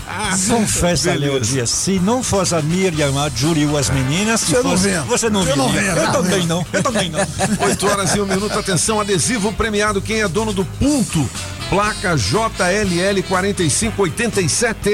Confessa, 0.49 1.11
beleza. 1.11 1.31
Léo 1.33 1.41
Dias, 1.41 1.69
se 1.69 1.99
não 1.99 2.23
fosse 2.23 2.55
a 2.55 2.61
Miriam, 2.61 3.17
a 3.23 3.29
Júlia 3.29 3.67
ou 3.69 3.77
as 3.77 3.89
meninas, 3.89 4.41
Você 4.41 4.55
não 4.55 4.63
fosse- 4.71 4.89
vem. 4.89 5.01
você 5.01 5.29
não 5.29 5.47
Eu 5.47 5.55
não 5.55 5.69
venho, 5.69 5.87
Eu 5.91 5.95
não. 6.05 6.11
também 6.11 6.45
não. 6.47 6.65
Eu 6.73 6.83
também 6.83 7.09
não. 7.09 7.19
8 7.59 7.87
horas 7.87 8.15
e 8.15 8.21
um 8.21 8.25
minuto, 8.25 8.57
atenção, 8.57 8.99
adesivo 8.99 9.51
premiado, 9.53 10.01
quem 10.01 10.21
é 10.21 10.27
dono 10.27 10.53
do 10.53 10.65
ponto? 10.65 11.29
Placa 11.73 12.15
JLL 12.15 13.23
4587. 13.27 14.91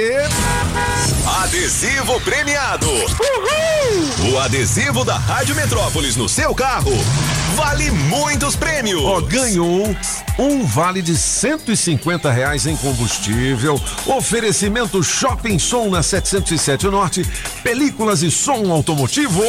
Adesivo 1.44 2.22
premiado. 2.22 2.88
O 4.32 4.40
adesivo 4.40 5.04
da 5.04 5.18
Rádio 5.18 5.56
Metrópolis 5.56 6.16
no 6.16 6.30
seu 6.30 6.56
carro 6.56 6.94
vale 7.58 7.92
muitos 7.92 8.56
prêmios. 8.56 9.04
Ó, 9.04 9.20
ganhou 9.20 9.94
um 10.38 10.66
vale 10.66 11.02
de 11.02 11.18
150 11.18 12.32
reais 12.32 12.66
em 12.66 12.78
combustível. 12.78 13.78
Oferecimento 14.06 15.04
Shopping 15.04 15.60
Som 15.60 15.90
na 15.90 16.02
707 16.02 16.88
Norte. 16.88 17.26
Películas 17.62 18.24
e 18.24 18.32
som 18.32 18.72
automotivo. 18.72 19.44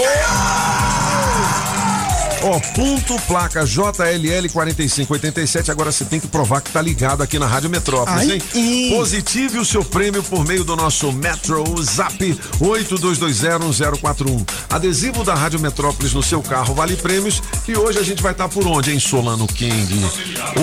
Ó, 2.43 2.59
ponto, 2.75 3.21
placa 3.27 3.65
JLL 3.67 4.49
4587. 4.51 5.71
Agora 5.71 5.93
você 5.93 6.05
tem 6.07 6.19
que 6.19 6.27
provar 6.27 6.63
que 6.63 6.71
tá 6.71 6.81
ligado 6.81 7.23
aqui 7.23 7.39
na 7.39 7.47
Rádio 7.47 7.69
Metrópolis, 7.69 8.31
Ai, 8.31 8.41
hein? 8.55 8.91
Positive 8.97 9.59
o 9.59 9.65
seu 9.65 9.85
prêmio 9.85 10.23
por 10.23 10.47
meio 10.47 10.65
do 10.65 10.75
nosso 10.75 11.13
Metro 11.13 11.65
Zap 11.83 12.17
82201041. 12.61 14.49
Adesivo 14.71 15.23
da 15.23 15.35
Rádio 15.35 15.61
Metrópolis 15.61 16.15
no 16.15 16.23
seu 16.23 16.41
carro 16.43 16.75
vale 16.75 16.97
prêmios. 16.97 17.43
E 17.69 17.77
hoje 17.77 17.99
a 17.99 18.03
gente 18.03 18.23
vai 18.23 18.33
estar 18.33 18.49
por 18.49 18.67
onde, 18.67 18.91
hein, 18.91 18.99
Solano 19.01 19.47
King? 19.47 20.01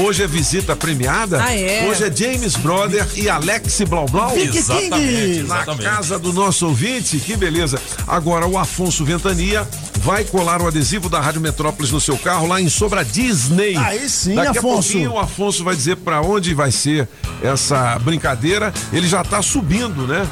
Hoje 0.03 0.23
é 0.23 0.27
visita 0.27 0.75
premiada. 0.75 1.43
Ah, 1.43 1.55
é? 1.55 1.87
Hoje 1.87 2.03
é 2.03 2.15
James 2.15 2.55
Brother 2.55 3.07
e 3.15 3.29
Alex 3.29 3.81
Blau 3.81 4.07
Blau. 4.07 4.31
Vicky 4.31 4.63
King. 4.63 5.43
Na 5.43 5.57
Exatamente. 5.59 5.83
casa 5.83 6.17
do 6.17 6.33
nosso 6.33 6.67
ouvinte, 6.67 7.19
que 7.19 7.35
beleza. 7.37 7.79
Agora 8.07 8.47
o 8.47 8.57
Afonso 8.57 9.05
Ventania 9.05 9.67
vai 10.07 10.23
colar 10.23 10.61
o 10.61 10.67
adesivo 10.67 11.09
da 11.09 11.19
Rádio 11.19 11.41
Metrópolis 11.41 11.91
no 11.91 11.99
seu 11.99 12.17
carro 12.17 12.47
lá 12.47 12.61
em 12.61 12.69
Sobra 12.69 13.03
Disney. 13.03 13.75
Aí 13.75 14.07
sim, 14.09 14.35
Daqui 14.35 14.59
Afonso. 14.59 14.67
a 14.69 14.91
pouquinho 14.93 15.11
o 15.11 15.19
Afonso 15.19 15.65
vai 15.65 15.75
dizer 15.75 15.97
pra 15.97 16.21
onde 16.21 16.53
vai 16.53 16.71
ser 16.71 17.09
essa 17.43 17.99
brincadeira. 17.99 18.73
Ele 18.93 19.05
já 19.05 19.21
tá 19.21 19.41
subindo, 19.41 20.07
né? 20.07 20.25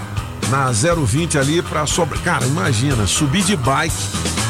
Na 0.49 0.71
020 0.71 1.37
ali 1.37 1.61
pra 1.61 1.85
Sobra. 1.85 2.17
Cara, 2.19 2.45
imagina, 2.45 3.05
subir 3.05 3.43
de 3.43 3.57
bike 3.57 3.93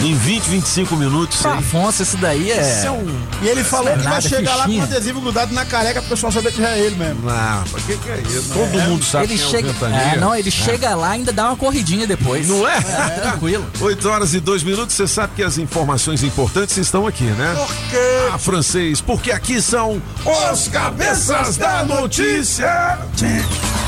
em 0.02 0.14
20, 0.16 0.44
25 0.44 0.96
minutos. 0.96 1.42
Pra 1.42 1.52
hein? 1.54 1.58
Afonso, 1.60 2.04
isso 2.04 2.18
daí 2.18 2.52
é. 2.52 2.62
Isso 2.62 2.88
é 2.88 2.92
um- 2.92 3.26
E 3.42 3.48
ele 3.48 3.64
falou 3.64 3.90
é 3.94 3.98
que 3.98 4.04
vai 4.04 4.22
chegar 4.22 4.56
lá 4.56 4.64
com 4.64 4.70
fichinha. 4.70 4.82
um 4.82 4.86
adesivo 4.86 5.22
grudado 5.22 5.54
na 5.54 5.66
careca 5.66 6.00
pro 6.02 6.10
pessoal 6.10 6.32
saber 6.32 6.52
que 6.52 6.62
já 6.62 6.70
é 6.70 6.80
ele 6.80 6.96
mesmo. 6.96 7.22
Não, 7.22 7.64
pra 7.64 7.82
que 7.82 7.98
que 7.98 8.10
é 8.10 8.22
isso? 8.28 8.50
Todo 8.54 8.82
mundo 8.84 9.04
sabe 9.06 9.26
ele 9.26 9.38
quem 9.38 9.50
chega, 9.52 9.70
é 9.70 10.14
é, 10.16 10.18
não, 10.20 10.36
ele 10.36 10.52
chega 10.52 10.96
lá 10.96 11.10
e 11.16 11.20
ainda 11.20 11.32
dá 11.34 11.48
uma 11.48 11.56
corridinha 11.58 12.06
depois. 12.06 12.48
Não 12.48 12.68
é? 12.68 12.80
tranquilo. 13.22 13.66
8 13.82 14.10
horas 14.10 14.34
e 14.34 14.40
2 14.40 14.64
minutos, 14.64 14.96
você 14.96 15.08
sabe 15.08 15.34
que 15.36 15.44
as 15.44 15.58
informações 15.58 16.24
importantes 16.24 16.78
estão 16.78 17.08
aqui, 17.08 17.24
né? 17.24 17.54
Por 17.56 17.76
quê? 17.90 18.30
Ah, 18.34 18.38
francês, 18.38 19.02
porque 19.02 19.32
aqui 19.32 19.62
são 19.62 20.02
os 20.52 20.68
cabeças 20.68 21.58
da 21.58 21.84
notícia. 21.84 23.00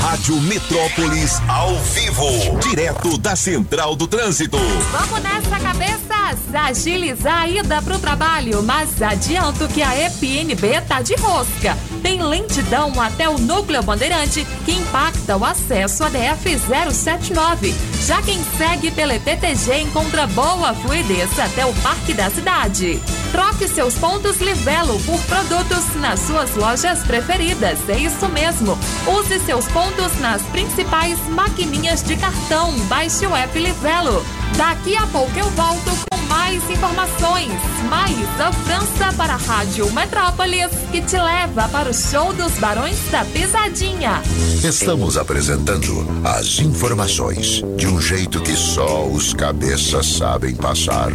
Rádio 0.02 0.36
Metrópolis 0.42 1.40
ao 1.48 1.74
vivo, 1.80 2.58
direto 2.60 3.18
da 3.18 3.34
Central 3.36 3.96
do 3.96 4.06
Trânsito. 4.06 4.56
Vamos 4.92 5.22
nessa 5.22 5.58
cabeça! 5.60 5.97
Aliás, 6.28 6.54
agilizar 6.54 7.42
a 7.42 7.48
ida 7.48 7.80
pro 7.80 7.98
trabalho, 7.98 8.62
mas 8.62 9.00
adianto 9.00 9.66
que 9.68 9.82
a 9.82 9.96
EPNB 9.96 10.82
tá 10.86 11.00
de 11.00 11.14
rosca. 11.14 11.76
Tem 12.02 12.22
lentidão 12.22 12.92
até 13.00 13.28
o 13.28 13.38
núcleo 13.38 13.82
bandeirante 13.82 14.46
que 14.64 14.72
impacta 14.72 15.36
o 15.38 15.44
acesso 15.44 16.04
à 16.04 16.10
DF 16.10 16.58
079. 16.92 17.74
Já 18.06 18.20
quem 18.20 18.38
segue 18.58 18.90
pela 18.90 19.14
EPTG 19.14 19.80
encontra 19.80 20.26
boa 20.26 20.74
fluidez 20.74 21.38
até 21.38 21.64
o 21.64 21.72
Parque 21.76 22.12
da 22.12 22.28
Cidade. 22.28 23.00
Troque 23.32 23.66
seus 23.66 23.94
pontos 23.94 24.38
Livelo 24.38 25.00
por 25.00 25.20
produtos 25.22 25.94
nas 25.96 26.20
suas 26.20 26.54
lojas 26.56 27.00
preferidas. 27.04 27.78
É 27.88 27.96
isso 27.98 28.28
mesmo. 28.28 28.78
Use 29.06 29.40
seus 29.40 29.66
pontos 29.68 30.18
nas 30.20 30.42
principais 30.42 31.18
maquininhas 31.28 32.02
de 32.02 32.16
cartão. 32.16 32.72
Baixe 32.80 33.26
o 33.26 33.34
app 33.34 33.58
Livelo. 33.58 34.24
Daqui 34.56 34.96
a 34.96 35.06
pouco 35.06 35.38
eu 35.38 35.48
volto 35.50 35.90
com 36.10 36.16
mais 36.28 36.68
informações. 36.70 37.52
Maísa 37.88 38.52
França 38.64 39.12
para 39.16 39.34
a 39.34 39.36
Rádio 39.36 39.90
Metrópolis, 39.92 40.70
que 40.90 41.00
te 41.02 41.16
leva 41.16 41.68
para 41.68 41.90
o 41.90 41.94
show 41.94 42.32
dos 42.32 42.52
Barões 42.58 42.96
da 43.10 43.24
Pisadinha. 43.24 44.22
Estamos 44.62 45.16
apresentando 45.16 46.06
as 46.24 46.58
informações 46.60 47.62
de 47.76 47.86
um 47.86 48.00
jeito 48.00 48.40
que 48.40 48.56
só 48.56 49.06
os 49.06 49.32
cabeças 49.32 50.06
sabem 50.06 50.54
passar. 50.54 51.12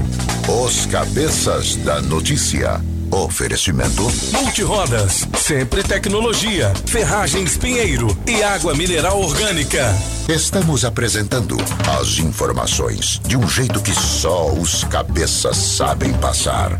Os 0.47 0.85
cabeças 0.85 1.75
da 1.77 2.01
notícia. 2.01 2.92
Oferecimento. 3.13 4.11
Multirodas, 4.31 5.27
sempre 5.37 5.83
tecnologia, 5.83 6.73
ferragens 6.87 7.55
Pinheiro 7.55 8.07
e 8.25 8.41
água 8.41 8.73
mineral 8.73 9.21
orgânica. 9.21 9.95
Estamos 10.27 10.83
apresentando 10.83 11.55
as 12.01 12.17
informações 12.17 13.21
de 13.23 13.37
um 13.37 13.47
jeito 13.47 13.79
que 13.81 13.93
só 13.93 14.51
os 14.51 14.83
cabeças 14.85 15.55
sabem 15.55 16.11
passar. 16.13 16.79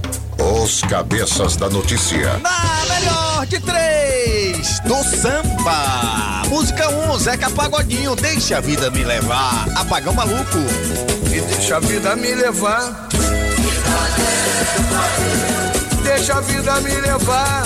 Os 0.60 0.82
cabeças 0.82 1.56
da 1.56 1.70
notícia. 1.70 2.40
Na 2.40 2.84
melhor 2.90 3.46
de 3.46 3.60
três, 3.60 4.80
do 4.80 5.04
samba. 5.04 6.42
Música 6.50 6.90
1, 6.90 7.12
um, 7.12 7.20
Zeca 7.20 7.52
Pagodinho, 7.52 8.16
deixa 8.16 8.58
a 8.58 8.60
vida 8.60 8.90
me 8.90 9.04
levar. 9.04 9.68
Apagão 9.76 10.14
maluco. 10.14 10.58
E 11.32 11.42
deixa 11.42 11.78
a 11.78 11.80
vida 11.80 12.16
me 12.16 12.34
levar. 12.34 13.08
Deixa 16.16 16.36
a 16.36 16.41
vida 16.41 16.80
me 16.82 16.91
levar. 17.01 17.64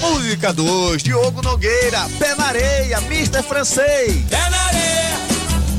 Música 0.00 0.54
2, 0.54 1.02
Diogo 1.02 1.42
Nogueira, 1.42 2.08
Pé 2.18 2.34
na 2.34 2.46
areia, 2.46 2.98
Mister 3.02 3.42
Francês. 3.42 4.24
Pé 4.30 4.48
na 4.48 4.58
areia, 4.68 5.18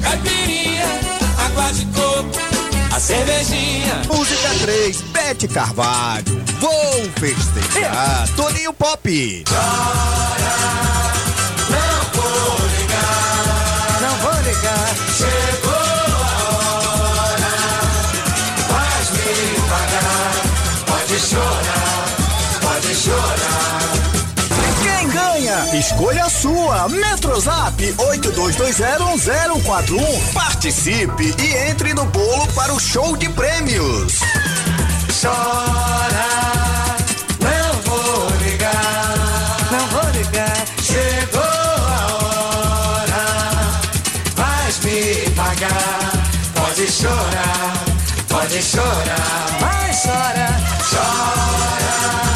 caipirinha, 0.03 0.85
água 1.45 1.73
de 1.73 1.85
coco, 1.87 2.39
a 2.95 2.99
cervejinha. 2.99 4.03
Música 4.07 4.49
3, 4.61 5.01
Bete 5.01 5.47
Carvalho, 5.47 6.45
Vou 6.59 7.09
festejar, 7.19 8.29
Toninho 8.35 8.71
Pop. 8.71 9.43
Não 9.49 11.18
Escolha 25.79 26.29
sua. 26.29 26.87
Metrozap 26.89 27.81
82201041. 27.81 30.33
Participe 30.33 31.33
e 31.41 31.55
entre 31.69 31.93
no 31.93 32.03
bolo 32.07 32.45
para 32.47 32.73
o 32.73 32.79
show 32.79 33.15
de 33.15 33.29
prêmios. 33.29 34.19
Chora, 35.21 36.27
não 37.39 37.81
vou 37.83 38.29
ligar, 38.43 39.69
não 39.71 39.87
vou 39.87 40.09
ligar. 40.11 40.65
Chegou 40.83 41.41
a 41.41 42.07
hora, 42.25 43.25
faz 44.35 44.79
me 44.79 45.29
pagar. 45.31 46.11
Pode 46.55 46.91
chorar, 46.91 47.85
pode 48.27 48.61
chorar, 48.61 49.57
vai 49.61 49.93
chora, 49.93 50.49
chora. 50.91 52.28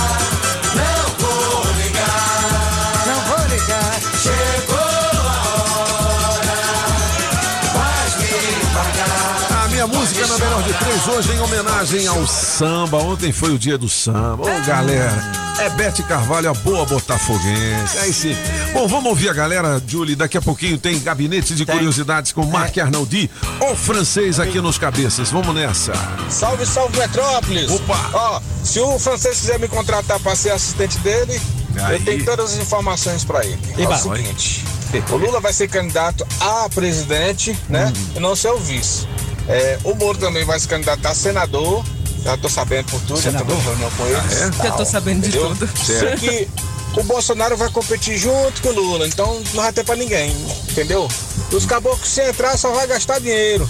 Música 10.23 10.27
na 10.27 10.45
melhor 10.45 10.63
de 10.63 10.73
três 10.73 11.07
hoje 11.07 11.31
em 11.33 11.39
homenagem 11.39 12.07
ao 12.07 12.25
samba. 12.25 12.97
Ontem 12.97 13.31
foi 13.31 13.53
o 13.53 13.59
dia 13.59 13.77
do 13.77 13.89
samba. 13.89 14.43
Ô, 14.43 14.65
galera. 14.65 15.43
É 15.59 15.69
Bete 15.69 16.01
Carvalho, 16.03 16.49
a 16.49 16.53
boa 16.53 16.85
botafoguense. 16.85 17.97
É 17.97 18.11
sim. 18.11 18.35
Bom, 18.73 18.87
vamos 18.87 19.05
ouvir 19.05 19.29
a 19.29 19.33
galera, 19.33 19.81
Julie. 19.85 20.15
Daqui 20.15 20.37
a 20.37 20.41
pouquinho 20.41 20.77
tem 20.77 20.99
gabinete 20.99 21.53
de 21.53 21.65
curiosidades 21.65 22.31
com 22.31 22.45
Marc 22.45 22.77
Arnaldi, 22.77 23.29
o 23.59 23.75
francês 23.75 24.39
aqui 24.39 24.59
nos 24.59 24.77
cabeças. 24.77 25.29
Vamos 25.29 25.53
nessa. 25.53 25.93
Salve, 26.29 26.65
salve 26.65 26.97
Metrópolis. 26.97 27.69
Opa. 27.69 28.09
Ó, 28.13 28.41
se 28.63 28.79
o 28.79 28.97
francês 28.97 29.39
quiser 29.41 29.59
me 29.59 29.67
contratar 29.67 30.19
para 30.19 30.35
ser 30.35 30.51
assistente 30.51 30.97
dele, 30.99 31.39
Aí. 31.83 31.97
eu 31.97 32.05
tenho 32.05 32.25
todas 32.25 32.53
as 32.53 32.59
informações 32.59 33.23
para 33.23 33.45
ele. 33.45 33.59
É 33.77 33.87
o 33.87 33.95
seguinte, 33.95 34.63
o 35.11 35.17
Lula 35.17 35.39
vai 35.39 35.53
ser 35.53 35.67
candidato 35.67 36.25
a 36.39 36.67
presidente, 36.73 37.57
né? 37.69 37.91
Hum. 37.95 38.11
E 38.15 38.19
não 38.19 38.35
ser 38.35 38.49
o 38.49 38.57
vice. 38.57 39.07
É, 39.47 39.77
o 39.83 39.93
Moro 39.95 40.17
também 40.17 40.45
vai 40.45 40.59
se 40.59 40.67
candidatar 40.67 41.09
a 41.11 41.15
senador. 41.15 41.83
Já 42.23 42.37
tô 42.37 42.47
sabendo 42.47 42.85
por 42.89 43.01
tudo, 43.01 43.19
já 43.21 43.31
tô 43.33 43.39
Senador? 43.39 43.57
reunião 43.61 43.91
com 43.91 44.05
eles. 44.07 44.41
Ah, 44.41 44.45
é? 44.63 44.63
Já 44.67 44.71
tô 44.71 44.85
sabendo 44.85 45.21
de 45.23 45.27
Entendeu? 45.27 45.49
tudo. 45.49 45.69
Sei 45.85 46.15
que 46.15 46.47
o 46.95 47.03
Bolsonaro 47.03 47.57
vai 47.57 47.69
competir 47.69 48.17
junto 48.17 48.61
com 48.61 48.69
o 48.69 48.73
Lula, 48.73 49.07
então 49.07 49.41
não 49.53 49.63
vai 49.63 49.73
ter 49.73 49.83
pra 49.83 49.95
ninguém, 49.95 50.31
entendeu? 50.69 51.07
Os 51.51 51.65
caboclos, 51.65 52.09
se 52.09 52.21
entrar, 52.21 52.57
só 52.57 52.71
vai 52.71 52.87
gastar 52.87 53.19
dinheiro. 53.19 53.67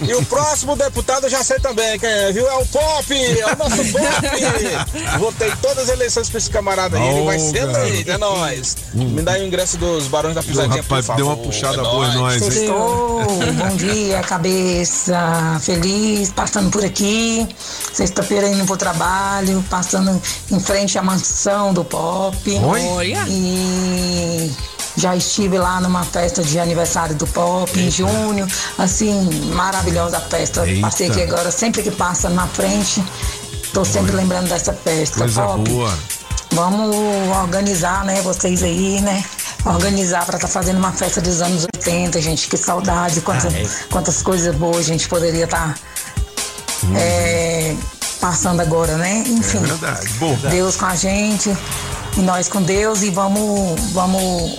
E 0.00 0.14
o 0.14 0.24
próximo 0.24 0.74
deputado 0.76 1.24
eu 1.24 1.30
já 1.30 1.44
sei 1.44 1.58
também 1.58 1.98
quem 1.98 2.08
é, 2.08 2.32
viu? 2.32 2.48
É 2.48 2.54
o 2.54 2.66
Pop! 2.66 3.14
É 3.14 3.52
o 3.52 3.56
nosso 3.56 3.84
Pop! 3.92 5.18
Votei 5.18 5.52
todas 5.60 5.84
as 5.84 5.88
eleições 5.90 6.28
pra 6.30 6.38
esse 6.38 6.48
camarada 6.50 6.96
aí, 6.96 7.06
ele 7.08 7.24
vai 7.26 7.38
ser 7.38 7.62
eleito, 7.62 8.10
é 8.10 8.18
nóis. 8.18 8.76
Me 8.94 9.22
dá 9.22 9.32
aí 9.32 9.42
o 9.42 9.46
ingresso 9.46 9.76
dos 9.76 10.06
Barões 10.08 10.34
da 10.34 10.42
Pisadinha, 10.42 10.82
rapaz, 10.82 11.06
por 11.06 11.16
deu 11.16 11.26
uma 11.26 11.36
puxada 11.36 11.78
é 11.78 11.82
boa 11.82 12.06
em 12.06 12.14
nós, 12.14 12.42
hein? 12.42 12.50
Sextou, 12.50 13.24
bom 13.26 13.76
dia, 13.76 14.20
cabeça, 14.20 15.60
feliz, 15.60 16.30
passando 16.30 16.70
por 16.70 16.84
aqui, 16.84 17.46
sexta-feira 17.92 18.48
indo 18.48 18.64
pro 18.64 18.76
trabalho, 18.76 19.62
passando 19.68 20.20
em 20.50 20.60
frente 20.60 20.98
à 20.98 21.02
mansão 21.02 21.74
do 21.74 21.84
Pop. 21.84 22.57
Olha. 22.62 23.24
E 23.28 24.54
já 24.96 25.14
estive 25.14 25.58
lá 25.58 25.80
numa 25.80 26.02
festa 26.04 26.42
de 26.42 26.58
aniversário 26.58 27.14
do 27.14 27.26
Pop 27.28 27.78
em 27.78 27.90
junho, 27.90 28.46
assim, 28.76 29.30
maravilhosa 29.54 30.18
a 30.18 30.20
festa. 30.20 30.66
Eita. 30.66 30.80
Passei 30.80 31.08
aqui 31.08 31.22
agora, 31.22 31.50
sempre 31.50 31.82
que 31.82 31.90
passa 31.90 32.28
na 32.28 32.46
frente, 32.48 33.02
tô 33.72 33.84
sempre 33.84 34.12
lembrando 34.12 34.48
dessa 34.48 34.72
festa. 34.72 35.18
Coisa 35.20 35.42
Pop. 35.42 35.70
boa. 35.70 35.98
Vamos 36.52 36.96
organizar, 37.42 38.04
né, 38.04 38.20
vocês 38.22 38.62
aí, 38.62 39.00
né? 39.02 39.22
Organizar 39.64 40.24
para 40.24 40.36
estar 40.36 40.48
fazendo 40.48 40.78
uma 40.78 40.92
festa 40.92 41.20
dos 41.20 41.42
anos 41.42 41.64
80, 41.76 42.20
gente. 42.22 42.48
Que 42.48 42.56
saudade, 42.56 43.20
quantas, 43.20 43.54
Ah, 43.54 43.58
é. 43.58 43.68
quantas 43.90 44.22
coisas 44.22 44.54
boas 44.56 44.78
a 44.78 44.82
gente 44.82 45.08
poderia 45.08 45.44
estar 45.44 45.74
passando 48.20 48.60
agora, 48.60 48.96
né? 48.96 49.22
Enfim. 49.26 49.58
É 49.58 49.60
verdade. 49.60 50.08
Deus 50.50 50.76
com 50.76 50.86
a 50.86 50.96
gente 50.96 51.56
e 52.18 52.22
nós 52.22 52.48
com 52.48 52.60
Deus 52.60 53.02
e 53.02 53.10
vamos, 53.10 53.80
vamos 53.92 54.56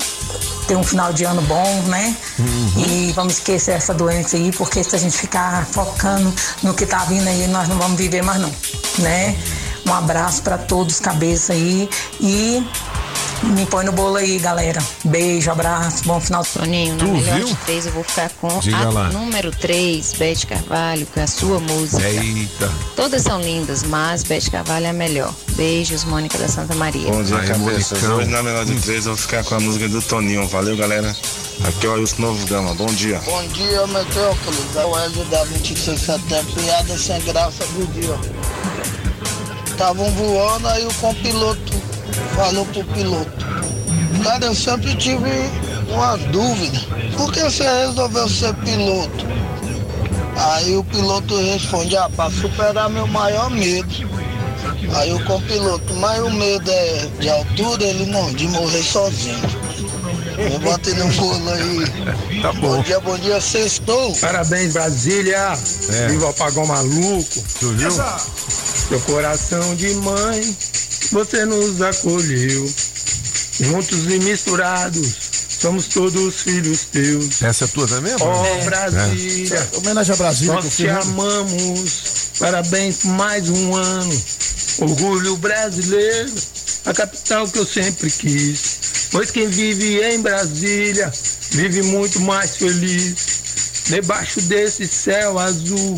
ter 0.68 0.76
um 0.78 0.84
final 0.84 1.12
de 1.12 1.26
ano 1.26 1.42
bom, 1.42 1.82
né? 1.88 2.16
Uhum. 2.40 2.74
E 2.78 3.12
vamos 3.12 3.34
esquecer 3.34 3.72
essa 3.72 3.94
doença 3.94 4.38
aí, 4.38 4.52
porque 4.52 4.84
se 4.84 4.96
a 4.96 5.00
gente 5.00 5.18
ficar 5.18 5.66
focando 5.66 6.34
no 6.64 6.74
que 6.74 6.86
tá 6.86 7.00
vindo 7.06 7.28
aí, 7.28 7.48
nós 7.48 7.68
não 7.68 7.78
vamos 7.78 7.98
viver 7.98 8.22
mais 8.24 8.40
não, 8.40 8.52
né? 9.00 9.36
Um 9.86 9.94
abraço 9.94 10.42
para 10.42 10.58
todos, 10.58 11.00
cabeça 11.00 11.54
aí 11.54 11.90
e 12.22 12.64
me 13.44 13.66
põe 13.66 13.86
no 13.86 13.92
bolo 13.92 14.18
aí, 14.18 14.38
galera. 14.40 14.82
Beijo, 15.06 15.50
abraço, 15.52 16.04
bom 16.06 16.20
final 16.20 16.44
de 16.44 16.50
Toninho, 16.50 16.96
na 16.96 17.06
Tu 17.06 17.12
melhor 17.12 17.36
viu? 17.38 17.46
de 17.48 17.56
três 17.56 17.86
eu 17.86 17.92
vou 17.94 18.04
ficar 18.04 18.30
com 18.42 18.60
Diga 18.60 18.78
a 18.78 18.90
lá. 18.90 19.10
número 19.10 19.52
3, 19.52 20.14
Bete 20.18 20.46
Carvalho, 20.48 21.06
com 21.08 21.20
a 21.22 21.28
sua 21.28 21.60
música. 21.60 22.08
Eita. 22.08 22.70
Todas 22.96 23.22
são 23.24 23.42
lindas, 23.42 23.84
mas 23.84 24.24
Bete 24.24 24.52
Carvalho 24.52 24.86
é 24.86 24.90
a 24.90 24.94
melhor. 24.94 25.34
Beijos, 25.54 26.04
Mônica 26.04 26.38
da 26.38 26.48
Santa 26.48 26.76
Maria. 26.76 27.12
Bom 27.12 27.24
dia, 27.24 27.38
Aí, 27.38 27.48
cabeça. 27.48 27.96
Monicão. 27.96 28.18
Hoje 28.18 28.30
na 28.30 28.44
melhor 28.44 28.66
de 28.66 28.76
três 28.80 29.06
eu 29.06 29.14
vou 29.16 29.18
ficar 29.22 29.44
com 29.44 29.56
a 29.56 29.60
música 29.60 29.88
do 29.88 30.02
Toninho. 30.02 30.48
Valeu, 30.48 30.76
galera. 30.76 31.16
Aqui 31.68 31.86
é 31.86 31.90
o 31.90 31.94
Ailson 31.96 32.22
Novo 32.22 32.46
Gama. 32.48 32.74
Bom 32.74 32.88
dia. 32.88 33.20
Bom 33.26 33.46
dia, 33.48 33.86
Metrópolis. 33.88 34.76
É 34.76 34.86
o 34.86 34.98
Hélio 34.98 35.26
da 35.26 35.44
26 35.46 36.00
de 36.00 36.06
setembro. 36.06 36.54
Piada 36.62 36.98
sem 36.98 37.22
graça 37.22 37.66
do 37.68 37.86
dia. 37.94 38.18
Estavam 39.72 40.10
voando, 40.12 40.68
aí 40.68 40.86
o 40.86 40.94
compiloto 40.96 41.74
falou 42.36 42.66
pro 42.66 42.84
piloto. 42.86 43.46
Cara, 44.24 44.46
eu 44.46 44.56
sempre 44.56 44.96
tive 44.96 45.30
uma 45.92 46.18
dúvida. 46.18 46.80
Por 47.16 47.32
que 47.32 47.42
você 47.42 47.64
resolveu 47.64 48.28
ser 48.30 48.54
piloto? 48.56 49.26
Aí 50.36 50.76
o 50.76 50.84
piloto 50.84 51.36
responde, 51.36 51.98
ah, 51.98 52.10
pra 52.16 52.30
superar 52.30 52.90
meu 52.90 53.08
maior 53.08 53.50
medo. 53.50 54.20
Aí 54.96 55.14
o 55.14 55.24
copiloto, 55.26 55.94
mas 55.96 56.20
o 56.22 56.32
medo 56.32 56.70
é 56.72 57.08
de 57.20 57.30
altura, 57.30 57.84
ele 57.84 58.06
não, 58.06 58.32
de 58.34 58.48
morrer 58.48 58.84
sozinho. 58.84 59.40
Vou 60.48 60.60
bater 60.72 60.96
no 60.96 61.08
bolo 61.14 61.50
aí. 61.50 62.40
Tá 62.42 62.54
bom. 62.54 62.78
Bom 62.78 62.84
dia, 62.84 63.00
bom 63.02 63.18
dia, 63.18 63.42
sextou. 63.42 64.16
Parabéns, 64.16 64.72
Brasília. 64.72 65.58
É. 65.90 66.08
Viva 66.08 66.28
o 66.28 66.30
apagão 66.30 66.66
maluco. 66.66 67.44
Tu 67.60 67.70
viu? 67.74 67.92
Seu 67.92 69.00
coração 69.02 69.76
de 69.76 69.94
mãe, 69.96 70.58
você 71.12 71.44
nos 71.44 71.82
acolheu. 71.82 72.74
Juntos 73.60 74.06
e 74.06 74.20
misturados, 74.20 75.16
somos 75.60 75.88
todos 75.88 76.36
filhos 76.36 76.86
teus. 76.86 77.42
Essa 77.42 77.66
é 77.66 77.68
tua 77.68 77.88
também, 77.88 78.14
mano? 78.18 78.32
Ó 78.32 78.64
Brasília. 78.64 79.58
É. 79.74 79.78
Homenagem 79.78 80.14
a 80.14 80.18
Brasília 80.18 80.54
Nós 80.54 80.78
te 80.78 80.88
amamos. 80.88 82.20
Parabéns 82.40 82.98
por 83.00 83.12
mais 83.12 83.50
um 83.50 83.76
ano. 83.76 84.24
Orgulho 84.80 85.36
brasileiro, 85.36 86.34
a 86.86 86.94
capital 86.94 87.46
que 87.50 87.60
eu 87.60 87.66
sempre 87.66 88.10
quis. 88.10 88.80
Pois 89.12 89.32
quem 89.32 89.48
vive 89.48 90.02
em 90.04 90.22
Brasília 90.22 91.12
vive 91.52 91.84
muito 91.84 92.20
mais 92.22 92.58
feliz. 92.58 93.40
Debaixo 93.88 94.40
desse 94.44 94.88
céu 94.88 95.40
azul, 95.40 95.96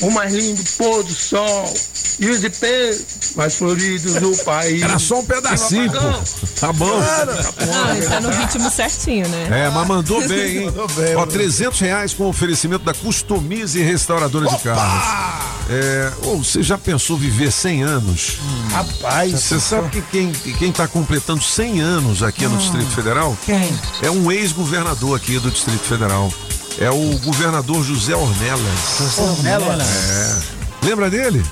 o 0.00 0.10
mais 0.10 0.32
lindo 0.32 0.62
pôr 0.78 1.02
do 1.02 1.12
sol. 1.12 1.74
E 2.18 2.30
os 2.30 2.42
ipês 2.42 3.04
mais 3.36 3.56
floridos 3.56 4.14
do 4.14 4.34
país. 4.42 4.80
Era 4.80 4.98
só 4.98 5.20
um 5.20 5.24
pedacinho, 5.26 5.82
Viva 5.92 6.02
o 6.02 6.08
apagão. 6.08 6.22
pô. 6.22 6.46
Tá 6.60 6.72
bom. 6.72 6.98
Ah, 6.98 7.94
ele 7.94 8.06
tá 8.06 8.20
no 8.22 8.30
ritmo 8.30 8.70
certinho, 8.70 9.28
né? 9.28 9.66
É, 9.66 9.70
mas 9.70 9.86
mandou 9.86 10.26
bem, 10.26 10.56
hein? 10.60 10.64
Mandou 10.72 10.88
bem, 10.88 11.14
Ó, 11.14 11.20
mandou 11.20 11.34
300 11.34 11.78
reais 11.80 12.14
com 12.14 12.24
oferecimento 12.24 12.84
da 12.86 12.94
Customize 12.94 13.82
Restauradora 13.82 14.46
de 14.48 14.58
Carros. 14.62 15.45
É, 15.68 16.12
ô, 16.22 16.36
você 16.36 16.62
já 16.62 16.78
pensou 16.78 17.16
viver 17.16 17.50
100 17.50 17.82
anos? 17.82 18.38
Rapaz. 18.70 19.32
Você 19.32 19.58
sabe 19.58 19.88
que 19.90 20.02
quem, 20.02 20.32
quem 20.32 20.70
tá 20.70 20.86
completando 20.86 21.42
100 21.42 21.80
anos 21.80 22.22
aqui 22.22 22.46
no 22.46 22.56
Distrito 22.56 22.90
Federal? 22.90 23.36
Quem? 23.44 23.76
É 24.02 24.10
um 24.10 24.30
ex-governador 24.30 25.16
aqui 25.16 25.38
do 25.38 25.50
Distrito 25.50 25.82
Federal. 25.84 26.32
É 26.78 26.90
o 26.90 27.18
governador 27.18 27.82
José 27.82 28.14
Ornelas. 28.14 28.62
José 28.98 29.22
Ornelas? 29.22 29.88
É. 29.88 30.86
Lembra 30.86 31.10
dele? 31.10 31.42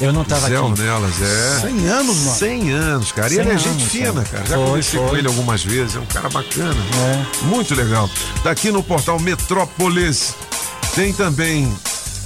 Eu 0.00 0.12
não 0.12 0.24
tava 0.24 0.48
Zé 0.48 0.56
aqui. 0.56 0.64
Ornelas, 0.64 1.22
é. 1.22 1.60
100 1.60 1.86
anos, 1.86 2.16
mano. 2.18 2.36
100 2.36 2.70
anos, 2.72 3.12
cara. 3.12 3.28
E 3.28 3.36
100 3.36 3.40
ele 3.44 3.50
é 3.54 3.58
gente 3.58 3.86
fina, 3.86 4.12
cara. 4.12 4.24
cara. 4.24 4.46
Já 4.46 4.56
Foi, 4.56 4.66
conversei 4.66 5.00
com 5.00 5.08
foi. 5.08 5.18
ele 5.18 5.28
algumas 5.28 5.62
vezes. 5.62 5.96
É 5.96 6.00
um 6.00 6.06
cara 6.06 6.28
bacana. 6.28 6.74
É. 6.74 7.44
Muito 7.46 7.74
legal. 7.74 8.10
Daqui 8.42 8.72
no 8.72 8.82
portal 8.82 9.20
Metrópolis 9.20 10.34
tem 10.94 11.12
também 11.12 11.72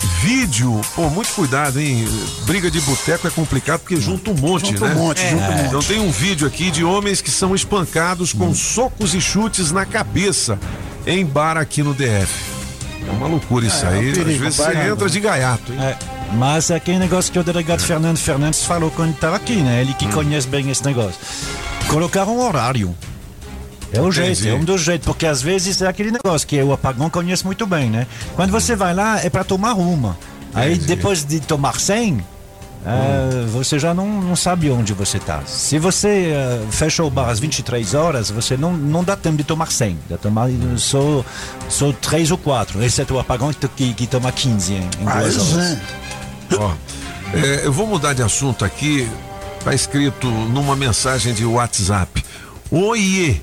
vídeo. 0.06 0.80
Pô, 0.94 1.08
muito 1.10 1.32
cuidado, 1.34 1.80
hein? 1.80 2.06
Briga 2.46 2.70
de 2.70 2.80
boteco 2.80 3.26
é 3.26 3.30
complicado 3.30 3.80
porque 3.80 3.96
junta 4.00 4.30
um 4.30 4.34
monte, 4.34 4.68
Junta 4.72 4.84
um 4.84 4.88
né? 4.88 4.94
monte, 4.94 5.20
junta 5.28 5.44
um 5.48 5.52
monte. 5.52 5.66
Então 5.66 5.80
tem 5.82 6.00
um 6.00 6.10
vídeo 6.10 6.46
aqui 6.46 6.70
de 6.70 6.84
homens 6.84 7.20
que 7.20 7.30
são 7.30 7.54
espancados 7.54 8.32
com 8.32 8.54
socos 8.54 9.14
e 9.14 9.20
chutes 9.20 9.70
na 9.72 9.84
cabeça 9.84 10.58
em 11.06 11.24
bar 11.24 11.56
aqui 11.56 11.82
no 11.82 11.94
DF. 11.94 12.28
É 13.06 13.10
uma 13.10 13.26
loucura 13.26 13.66
isso 13.66 13.84
É, 13.86 13.88
é 13.88 13.90
um 13.90 13.94
aí. 14.00 14.10
Às 14.10 14.18
perigo, 14.18 14.38
vezes 14.40 14.56
você 14.56 14.62
vai, 14.72 14.90
entra 14.90 15.04
né? 15.06 15.10
de 15.10 15.20
gaiato, 15.20 15.72
hein? 15.72 15.78
É, 15.80 15.96
mas 16.34 16.70
é 16.70 16.76
aquele 16.76 16.98
negócio 16.98 17.32
que 17.32 17.38
o 17.38 17.42
delegado 17.44 17.80
Fernando 17.80 18.18
Fernandes 18.18 18.62
falou 18.64 18.90
quando 18.90 19.12
estava 19.14 19.36
aqui, 19.36 19.56
né? 19.56 19.80
Ele 19.80 19.94
que 19.94 20.06
Hum. 20.06 20.10
conhece 20.12 20.46
bem 20.46 20.68
esse 20.70 20.84
negócio. 20.84 21.18
Colocar 21.88 22.24
um 22.26 22.44
horário. 22.46 22.94
É 23.92 24.00
o 24.00 24.10
jeito, 24.10 24.40
Entendi. 24.40 24.48
é 24.48 24.54
um 24.54 24.64
dos 24.64 24.82
jeitos, 24.82 25.06
porque 25.06 25.26
às 25.26 25.40
vezes 25.40 25.80
é 25.80 25.88
aquele 25.88 26.10
negócio 26.10 26.46
que 26.46 26.62
o 26.62 26.72
apagão 26.72 27.08
conhece 27.08 27.44
muito 27.44 27.66
bem, 27.66 27.88
né? 27.88 28.06
Quando 28.36 28.50
você 28.50 28.76
vai 28.76 28.94
lá 28.94 29.20
é 29.24 29.30
para 29.30 29.44
tomar 29.44 29.74
uma. 29.74 30.16
Aí 30.54 30.76
depois 30.76 31.24
de 31.24 31.40
tomar 31.40 31.78
100, 31.78 32.22
é, 32.86 33.46
você 33.46 33.78
já 33.78 33.92
não, 33.92 34.06
não 34.20 34.36
sabe 34.36 34.70
onde 34.70 34.92
você 34.92 35.18
está. 35.18 35.42
Se 35.46 35.78
você 35.78 36.32
é, 36.32 36.60
fecha 36.70 37.02
o 37.02 37.10
bar 37.10 37.28
às 37.28 37.38
23 37.38 37.94
horas, 37.94 38.30
você 38.30 38.56
não, 38.56 38.72
não 38.76 39.02
dá 39.02 39.16
tempo 39.16 39.36
de 39.36 39.44
tomar 39.44 39.70
100. 39.70 39.98
Dá 40.08 40.16
tomar 40.16 40.48
só, 40.76 41.24
só 41.68 41.92
3 41.92 42.30
ou 42.30 42.38
4. 42.38 42.82
Exceto 42.82 43.14
o 43.14 43.18
apagão 43.18 43.52
que, 43.52 43.92
que, 43.94 44.06
toma 44.06 44.30
15 44.32 44.72
em, 44.72 44.76
em 44.76 45.04
duas 45.04 45.52
horas. 45.52 45.78
Ó, 46.56 46.72
é, 47.34 47.66
eu 47.66 47.72
vou 47.72 47.86
mudar 47.86 48.14
de 48.14 48.22
assunto 48.22 48.64
aqui. 48.64 49.08
Tá 49.64 49.74
escrito 49.74 50.28
numa 50.28 50.76
mensagem 50.76 51.34
de 51.34 51.44
WhatsApp. 51.44 52.24
Oiê, 52.70 53.40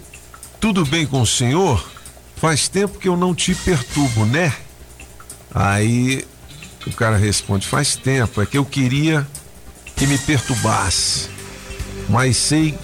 tudo 0.66 0.84
bem 0.84 1.06
com 1.06 1.22
o 1.22 1.28
senhor? 1.28 1.88
Faz 2.38 2.68
tempo 2.68 2.98
que 2.98 3.08
eu 3.08 3.16
não 3.16 3.36
te 3.36 3.54
perturbo, 3.54 4.26
né? 4.26 4.52
Aí 5.54 6.26
o 6.88 6.92
cara 6.92 7.18
responde: 7.18 7.68
Faz 7.68 7.96
tempo, 7.96 8.42
é 8.42 8.48
que 8.48 8.58
eu 8.58 8.66
queria 8.66 9.28
que 9.96 10.08
me 10.08 10.18
perturbasse, 10.18 11.30
mas 12.10 12.36
sei 12.38 12.76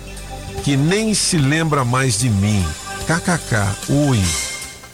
que 0.64 0.78
nem 0.78 1.16
se 1.16 1.40
lembra 1.40 1.84
mais 1.84 2.20
de 2.20 2.30
mim. 2.30 2.64
KKK, 3.08 3.92
ui. 3.92 4.22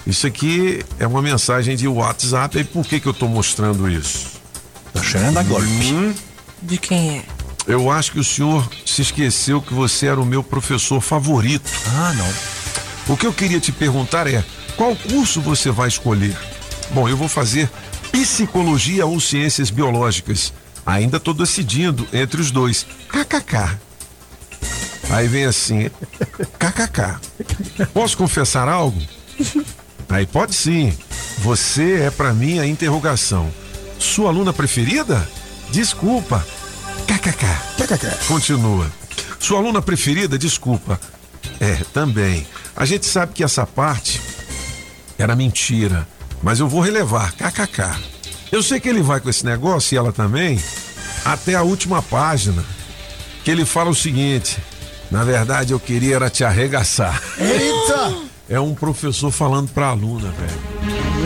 Isso 0.06 0.26
aqui 0.26 0.82
é 0.98 1.06
uma 1.06 1.22
mensagem 1.22 1.76
de 1.76 1.90
WhatsApp. 1.90 2.58
E 2.58 2.64
por 2.64 2.88
que, 2.88 3.02
que 3.02 3.08
eu 3.08 3.14
tô 3.14 3.28
mostrando 3.28 3.90
isso? 3.92 4.28
Tá 4.94 5.04
cheirando 5.04 5.38
a 5.38 5.44
golpe. 5.44 5.66
Hum, 5.66 6.14
De 6.62 6.78
quem 6.78 7.18
é? 7.18 7.26
eu 7.68 7.92
acho 7.92 8.14
que 8.14 8.20
o 8.20 8.24
senhor 8.24 8.66
se 8.86 9.02
esqueceu 9.02 9.62
que 9.62 9.74
você 9.74 10.08
era 10.08 10.22
o 10.22 10.26
meu 10.26 10.42
professor 10.42 11.02
favorito. 11.02 11.70
Ah, 11.86 12.14
não. 12.14 12.57
O 13.08 13.16
que 13.16 13.26
eu 13.26 13.34
queria 13.34 13.60
te 13.60 13.72
perguntar 13.72 14.28
é: 14.28 14.43
qual 14.76 14.95
curso 14.95 15.41
você 15.41 15.72
vai 15.72 15.88
escolher? 15.88 16.38
Bom, 16.91 17.08
eu 17.08 17.16
vou 17.16 17.28
fazer 17.28 17.70
psicologia 18.12 19.05
ou 19.05 19.20
ciências 19.20 19.70
biológicas. 19.70 20.53
Ainda 20.86 21.18
estou 21.18 21.34
decidindo 21.34 22.08
entre 22.14 22.39
os 22.41 22.51
dois. 22.51 22.86
KKK. 23.10 23.78
Aí 25.10 25.28
vem 25.28 25.45
assim: 25.45 25.89
KKK. 26.60 27.88
Posso 27.93 28.18
confessar 28.18 28.68
algo? 28.68 29.01
Aí 30.10 30.26
pode 30.26 30.53
sim. 30.53 30.97
Você 31.39 32.01
é 32.01 32.12
pra 32.12 32.34
mim 32.34 32.60
a 32.60 32.66
interrogação. 32.66 33.51
Sua 33.99 34.30
aluna 34.30 34.51
preferida? 34.51 35.28
Desculpa. 35.70 36.45
KKK. 37.05 37.45
KKK. 37.78 38.28
Continua. 38.28 38.91
Sua 39.39 39.60
aluna 39.60 39.82
preferida? 39.82 40.38
Desculpa. 40.38 40.99
É, 41.60 41.76
também. 41.93 42.45
A 42.78 42.86
gente 42.86 43.08
sabe 43.08 43.34
que 43.34 43.44
essa 43.44 43.66
parte 43.66 44.22
era 45.18 45.36
mentira, 45.36 46.08
mas 46.44 46.60
eu 46.60 46.68
vou 46.70 46.80
relevar. 46.80 47.34
KKK. 47.34 48.00
Eu 48.52 48.62
sei 48.62 48.80
que 48.80 48.88
ele 48.88 49.02
vai 49.02 49.20
com 49.20 49.30
esse 49.30 49.44
negócio 49.44 49.96
e 49.96 49.98
ela 49.98 50.14
também 50.14 50.62
até 51.26 51.56
a 51.56 51.64
última 51.64 52.04
página, 52.04 52.64
que 53.44 53.50
ele 53.50 53.66
fala 53.66 53.90
o 53.90 53.96
seguinte: 53.96 54.60
na 55.10 55.24
verdade 55.24 55.74
eu 55.74 55.80
queria 55.80 56.18
era 56.18 56.30
te 56.30 56.44
arregaçar. 56.44 57.20
Eita! 57.40 58.28
É 58.48 58.60
um 58.60 58.76
professor 58.76 59.32
falando 59.32 59.70
pra 59.70 59.88
aluna, 59.88 60.32
velho. 60.32 60.78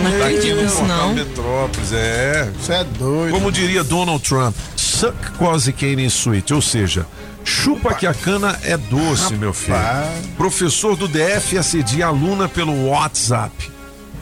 Não 0.04 0.20
Tá 0.20 0.28
aqui 0.28 0.54
no 0.54 0.64
portal 0.64 0.88
não. 0.88 1.14
Metrópolis, 1.14 1.92
é. 1.92 2.50
Você 2.58 2.74
é 2.74 2.84
doido. 2.84 3.34
Como 3.34 3.52
diria 3.52 3.84
Donald 3.84 4.24
Trump, 4.24 4.56
suck 4.76 5.32
quase 5.38 5.72
cane 5.74 6.06
sweet, 6.06 6.52
ou 6.54 6.62
seja, 6.62 7.06
chupa 7.44 7.94
que 7.94 8.08
a 8.08 8.14
cana 8.14 8.58
é 8.64 8.78
doce, 8.78 9.34
meu 9.36 9.54
filho. 9.54 9.78
Professor 10.38 10.96
do 10.96 11.08
DF 11.08 11.58
assedia 11.58 12.08
aluna 12.08 12.48
pelo 12.48 12.88
WhatsApp 12.88 13.72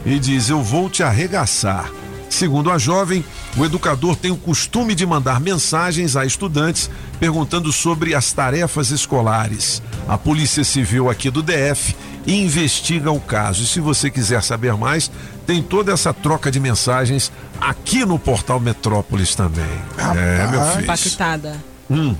e 0.04 0.18
diz: 0.18 0.48
Eu 0.48 0.62
vou 0.62 0.88
te 0.88 1.02
arregaçar. 1.02 1.90
Segundo 2.28 2.70
a 2.70 2.78
jovem, 2.78 3.24
o 3.56 3.64
educador 3.64 4.14
tem 4.14 4.30
o 4.30 4.36
costume 4.36 4.94
de 4.94 5.04
mandar 5.04 5.40
mensagens 5.40 6.14
a 6.14 6.24
estudantes 6.24 6.88
perguntando 7.18 7.72
sobre 7.72 8.14
as 8.14 8.32
tarefas 8.32 8.90
escolares. 8.90 9.82
A 10.08 10.16
Polícia 10.16 10.62
Civil 10.62 11.10
aqui 11.10 11.28
do 11.28 11.42
DF 11.42 11.94
investiga 12.26 13.10
o 13.10 13.20
caso. 13.20 13.64
E 13.64 13.66
se 13.66 13.80
você 13.80 14.10
quiser 14.10 14.44
saber 14.44 14.74
mais, 14.74 15.10
tem 15.44 15.60
toda 15.60 15.92
essa 15.92 16.14
troca 16.14 16.52
de 16.52 16.60
mensagens 16.60 17.32
aqui 17.60 18.04
no 18.04 18.18
portal 18.18 18.60
Metrópolis 18.60 19.34
também. 19.34 19.64
É, 20.16 20.46
meu 20.46 20.64
filho. 20.66 20.84
Impactada. 20.84 21.56
Hum. 21.90 22.14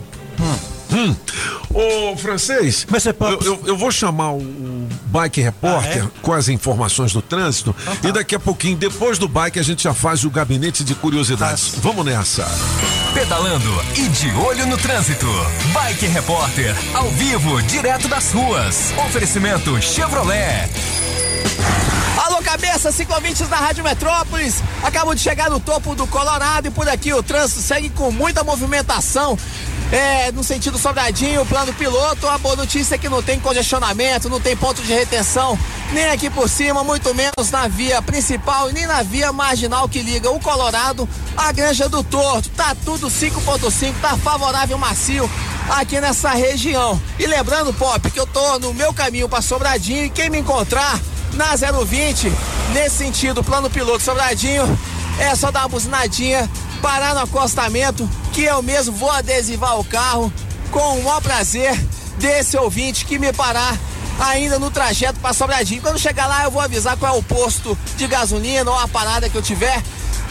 Ô, 1.72 2.16
francês, 2.16 2.84
eu, 3.44 3.52
eu- 3.52 3.62
eu 3.66 3.76
vou 3.76 3.92
chamar 3.92 4.32
o, 4.32 4.38
o 4.38 4.88
Bike 5.06 5.40
Repórter 5.40 6.04
com 6.20 6.32
as 6.32 6.48
informações 6.48 7.12
do 7.12 7.22
trânsito 7.22 7.74
e 8.02 8.10
daqui 8.10 8.34
a 8.34 8.40
pouquinho, 8.40 8.76
depois 8.76 9.18
do 9.18 9.28
bike, 9.28 9.58
a 9.58 9.62
gente 9.62 9.84
já 9.84 9.94
faz 9.94 10.24
o 10.24 10.30
gabinete 10.30 10.82
de 10.82 10.94
curiosidades. 10.96 11.74
Vamos 11.76 12.04
nessa. 12.04 12.44
Pedalando 13.14 13.70
e 13.96 14.08
de 14.08 14.30
olho 14.36 14.66
no 14.66 14.76
trânsito. 14.76 15.26
Bike 15.72 16.06
Repórter, 16.06 16.74
ao 16.94 17.08
vivo, 17.10 17.62
direto 17.62 18.08
das 18.08 18.32
ruas. 18.32 18.92
Oferecimento 19.06 19.80
Chevrolet. 19.80 20.68
Alô, 22.24 22.42
cabeça, 22.42 22.92
ciclovintes 22.92 23.48
da 23.48 23.56
Rádio 23.56 23.82
Metrópolis. 23.82 24.62
Acabo 24.82 25.14
de 25.14 25.20
chegar 25.20 25.48
no 25.48 25.58
topo 25.58 25.94
do 25.94 26.06
Colorado 26.06 26.68
e 26.68 26.70
por 26.70 26.88
aqui 26.88 27.12
o 27.14 27.22
trânsito 27.22 27.60
segue 27.62 27.88
com 27.90 28.10
muita 28.12 28.44
movimentação. 28.44 29.38
É, 29.92 30.30
no 30.30 30.44
sentido 30.44 30.78
sobradinho, 30.78 31.44
plano 31.46 31.72
piloto, 31.74 32.28
a 32.28 32.38
boa 32.38 32.54
notícia 32.54 32.94
é 32.94 32.98
que 32.98 33.08
não 33.08 33.20
tem 33.20 33.40
congestionamento, 33.40 34.28
não 34.28 34.40
tem 34.40 34.56
ponto 34.56 34.80
de 34.82 34.92
retenção, 34.92 35.58
nem 35.92 36.04
aqui 36.10 36.30
por 36.30 36.48
cima, 36.48 36.84
muito 36.84 37.12
menos 37.12 37.50
na 37.50 37.66
via 37.66 38.00
principal 38.00 38.70
e 38.70 38.72
nem 38.72 38.86
na 38.86 39.02
via 39.02 39.32
marginal 39.32 39.88
que 39.88 40.00
liga 40.00 40.30
o 40.30 40.38
Colorado 40.38 41.08
à 41.36 41.50
Granja 41.50 41.88
do 41.88 42.04
Torto. 42.04 42.48
Tá 42.50 42.76
tudo 42.84 43.08
5.5, 43.08 43.94
tá 44.00 44.16
favorável 44.16 44.78
macio 44.78 45.28
aqui 45.68 46.00
nessa 46.00 46.30
região. 46.30 47.00
E 47.18 47.26
lembrando, 47.26 47.74
Pop, 47.74 48.10
que 48.12 48.20
eu 48.20 48.26
tô 48.28 48.60
no 48.60 48.72
meu 48.72 48.94
caminho 48.94 49.28
para 49.28 49.42
Sobradinho 49.42 50.04
e 50.04 50.10
quem 50.10 50.30
me 50.30 50.38
encontrar 50.38 51.00
na 51.34 51.56
020, 51.56 52.32
nesse 52.72 52.98
sentido, 52.98 53.42
plano 53.42 53.68
piloto 53.68 54.02
Sobradinho, 54.04 54.78
é 55.18 55.34
só 55.34 55.50
dar 55.50 55.60
uma 55.60 55.68
buzinadinha, 55.68 56.48
parar 56.80 57.14
no 57.14 57.20
acostamento, 57.20 58.08
que 58.32 58.42
eu 58.42 58.62
mesmo 58.62 58.94
vou 58.94 59.10
adesivar 59.10 59.78
o 59.78 59.84
carro 59.84 60.32
com 60.70 60.98
o 60.98 61.04
maior 61.04 61.20
prazer 61.20 61.74
desse 62.18 62.56
ouvinte 62.56 63.04
que 63.04 63.18
me 63.18 63.32
parar 63.32 63.76
ainda 64.18 64.58
no 64.58 64.70
trajeto 64.70 65.18
para 65.20 65.32
Sobradinho. 65.32 65.80
Quando 65.80 65.98
chegar 65.98 66.26
lá, 66.26 66.44
eu 66.44 66.50
vou 66.50 66.60
avisar 66.60 66.96
qual 66.96 67.14
é 67.14 67.18
o 67.18 67.22
posto 67.22 67.76
de 67.96 68.06
gasolina 68.06 68.70
ou 68.70 68.78
a 68.78 68.86
parada 68.86 69.28
que 69.28 69.36
eu 69.36 69.42
tiver 69.42 69.82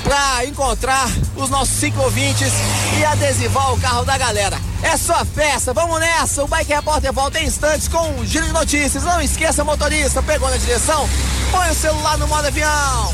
para 0.03 0.45
encontrar 0.45 1.09
os 1.35 1.49
nossos 1.49 1.75
cinco 1.75 2.01
ouvintes 2.01 2.53
e 2.99 3.05
adesivar 3.05 3.73
o 3.73 3.79
carro 3.79 4.05
da 4.05 4.17
galera. 4.17 4.59
É 4.81 4.95
só 4.95 5.25
festa, 5.25 5.73
vamos 5.73 5.99
nessa! 5.99 6.43
O 6.43 6.47
Bike 6.47 6.73
Repórter 6.73 7.11
volta 7.11 7.39
em 7.39 7.47
instantes 7.47 7.87
com 7.87 7.99
um 8.11 8.25
giro 8.25 8.45
de 8.45 8.53
notícias. 8.53 9.03
Não 9.03 9.19
esqueça, 9.19 9.63
motorista, 9.63 10.23
pegou 10.23 10.49
na 10.49 10.57
direção? 10.57 11.09
Põe 11.51 11.69
o 11.69 11.75
celular 11.75 12.17
no 12.17 12.27
modo 12.27 12.47
avião. 12.47 13.13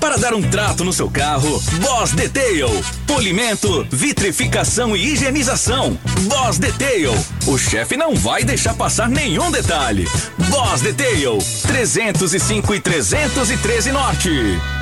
Para 0.00 0.16
dar 0.16 0.34
um 0.34 0.42
trato 0.42 0.84
no 0.84 0.92
seu 0.92 1.10
carro, 1.10 1.62
Boss 1.80 2.12
Detail. 2.12 2.68
Polimento, 3.06 3.86
vitrificação 3.90 4.96
e 4.96 5.12
higienização. 5.12 5.98
Boss 6.22 6.58
Detail. 6.58 7.12
O 7.46 7.56
chefe 7.56 7.96
não 7.96 8.14
vai 8.14 8.44
deixar 8.44 8.74
passar 8.74 9.08
nenhum 9.08 9.50
detalhe. 9.50 10.08
Boss 10.50 10.80
Detail. 10.80 11.38
305 11.66 12.74
e 12.74 12.80
313 12.80 13.92
Norte. 13.92 14.81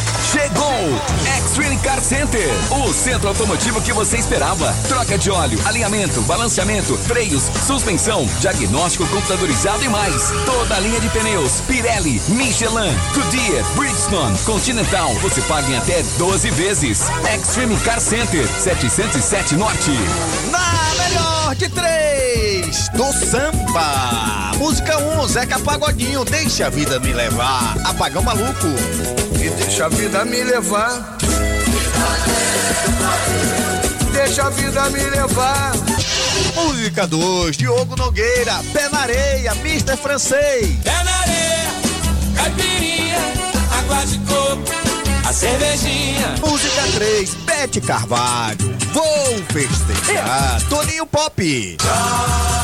Chegou! 0.31 0.71
Extreme 1.37 1.77
Car 1.79 2.01
Center, 2.01 2.47
o 2.71 2.93
centro 2.93 3.27
automotivo 3.27 3.81
que 3.81 3.91
você 3.91 4.15
esperava. 4.15 4.73
Troca 4.87 5.17
de 5.17 5.29
óleo, 5.29 5.59
alinhamento, 5.65 6.21
balanceamento, 6.21 6.95
freios, 6.99 7.43
suspensão, 7.67 8.25
diagnóstico 8.39 9.05
computadorizado 9.07 9.83
e 9.83 9.89
mais. 9.89 10.31
Toda 10.45 10.77
a 10.77 10.79
linha 10.79 11.01
de 11.01 11.09
pneus, 11.09 11.59
Pirelli, 11.67 12.21
Michelin, 12.29 12.97
Goodyear, 13.13 13.65
Bridgestone, 13.75 14.37
Continental. 14.45 15.13
Você 15.15 15.41
paga 15.41 15.67
em 15.69 15.75
até 15.75 16.01
12 16.17 16.49
vezes. 16.51 17.01
Extreme 17.35 17.75
Car 17.81 17.99
Center, 17.99 18.47
707 18.47 19.55
Norte. 19.57 19.91
Na 20.49 21.03
melhor 21.03 21.55
de 21.55 21.67
três, 21.67 22.87
do 22.89 23.11
samba. 23.11 24.51
Música 24.57 24.97
1, 24.97 25.19
um, 25.19 25.27
Zeca 25.27 25.59
Pagodinho, 25.59 26.23
deixa 26.23 26.67
a 26.67 26.69
vida 26.69 27.01
me 27.01 27.11
levar. 27.11 27.75
Apagão 27.83 28.23
maluco. 28.23 29.30
E 29.41 29.49
deixa 29.49 29.85
a 29.85 29.89
vida 29.89 30.23
me 30.23 30.43
levar. 30.43 31.17
Deixa 34.13 34.43
a 34.43 34.49
vida 34.51 34.87
me 34.91 34.99
levar. 34.99 35.71
Música 36.53 37.07
2, 37.07 37.57
Diogo 37.57 37.95
Nogueira, 37.95 38.61
Pé 38.71 38.87
na 38.89 38.99
areia, 38.99 39.55
Mister 39.55 39.97
Francês. 39.97 40.77
Pé 40.83 41.03
na 41.03 41.19
areia, 41.21 41.71
caipirinha, 42.35 43.19
água 43.79 44.05
de 44.05 44.19
coco, 44.19 44.71
a 45.27 45.33
cervejinha. 45.33 46.35
Música 46.39 46.83
3, 46.93 47.33
Bete 47.45 47.81
Carvalho, 47.81 48.77
Vou 48.93 49.43
festejar, 49.51 50.61
Toninho 50.69 51.07
Pop. 51.07 51.77
Não 51.83 52.60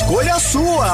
Escolha 0.00 0.36
a 0.36 0.38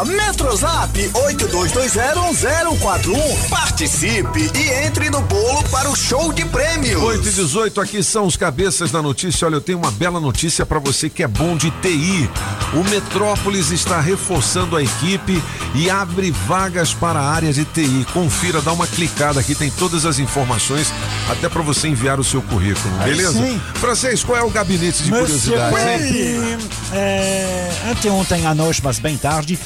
Metrozap 0.03 0.99
82201041. 1.13 3.49
Participe 3.49 4.51
e 4.55 4.87
entre 4.87 5.11
no 5.11 5.21
bolo 5.23 5.63
para 5.71 5.89
o 5.91 5.95
show 5.95 6.33
de 6.33 6.45
prêmios. 6.47 7.01
8 7.03 7.29
e 7.29 7.33
18 7.33 7.81
aqui 7.81 8.03
são 8.03 8.27
os 8.27 8.37
cabeças 8.37 8.91
da 8.91 9.03
notícia. 9.03 9.47
Olha, 9.47 9.57
eu 9.57 9.61
tenho 9.61 9.79
uma 9.79 9.91
bela 9.91 10.19
notícia 10.19 10.65
para 10.65 10.79
você 10.79 11.11
que 11.11 11.23
é 11.23 11.29
bom 11.29 11.57
de 11.57 11.71
TI. 11.71 12.29
O 12.73 12.83
Metrópolis 12.85 13.71
está 13.71 14.01
reforçando 14.01 14.77
a 14.77 14.83
equipe 14.83 15.43
e 15.75 15.91
abre 15.91 16.31
vagas 16.31 16.95
para 16.95 17.21
a 17.21 17.31
área 17.31 17.53
de 17.53 17.65
TI. 17.65 18.07
Confira, 18.13 18.61
dá 18.63 18.73
uma 18.73 18.87
clicada 18.87 19.41
aqui, 19.41 19.55
tem 19.55 19.71
todas 19.71 20.07
as 20.07 20.19
informações 20.19 20.93
até 21.31 21.49
para 21.49 21.63
você 21.63 21.89
enviar 21.89 22.19
o 22.19 22.25
seu 22.25 22.41
currículo, 22.43 22.95
beleza? 23.05 23.33
sim. 23.33 23.61
Francês, 23.75 24.25
qual 24.25 24.39
é 24.39 24.43
o 24.43 24.51
gabinete 24.51 25.03
de 25.03 25.11
Monsieur 25.11 25.59
curiosidades? 25.59 26.15
hein? 26.15 26.59
É, 26.93 27.71
anteontem 27.91 28.47
à 28.47 28.55
noite, 28.55 28.81
mas 28.83 28.99
bem 28.99 29.17
tarde, 29.17 29.59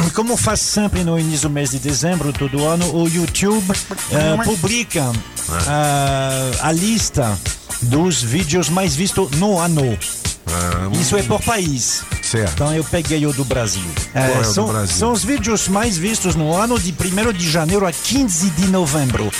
como 0.14 0.36
faz 0.36 0.60
sempre 0.60 1.04
no 1.04 1.18
início 1.18 1.48
do 1.48 1.52
mês 1.52 1.70
de 1.70 1.78
dezembro 1.78 2.32
todo 2.32 2.66
ano, 2.66 2.94
o 2.94 3.08
YouTube 3.08 3.72
eh, 4.10 4.44
publica 4.44 5.12
ah, 5.66 6.50
a 6.62 6.72
lista 6.72 7.38
dos 7.82 8.22
vídeos 8.22 8.68
mais 8.68 8.94
vistos 8.94 9.30
no 9.32 9.58
ano. 9.58 9.96
Isso 11.00 11.16
é 11.16 11.22
por 11.22 11.42
país. 11.42 12.02
Certo. 12.22 12.52
Então 12.54 12.74
eu 12.74 12.84
peguei 12.84 13.26
o 13.26 13.32
do 13.32 13.44
Brasil. 13.44 13.84
Qual 14.12 14.24
é 14.24 14.38
o 14.38 14.42
do 14.42 14.44
são, 14.44 14.66
Brasil? 14.66 14.96
são 14.96 15.12
os 15.12 15.24
vídeos 15.24 15.68
mais 15.68 15.96
vistos 15.96 16.34
no 16.34 16.54
ano 16.54 16.78
de 16.78 16.92
1 16.92 17.32
de 17.32 17.50
janeiro 17.50 17.86
a 17.86 17.92
15 17.92 18.50
de 18.50 18.66
novembro. 18.68 19.30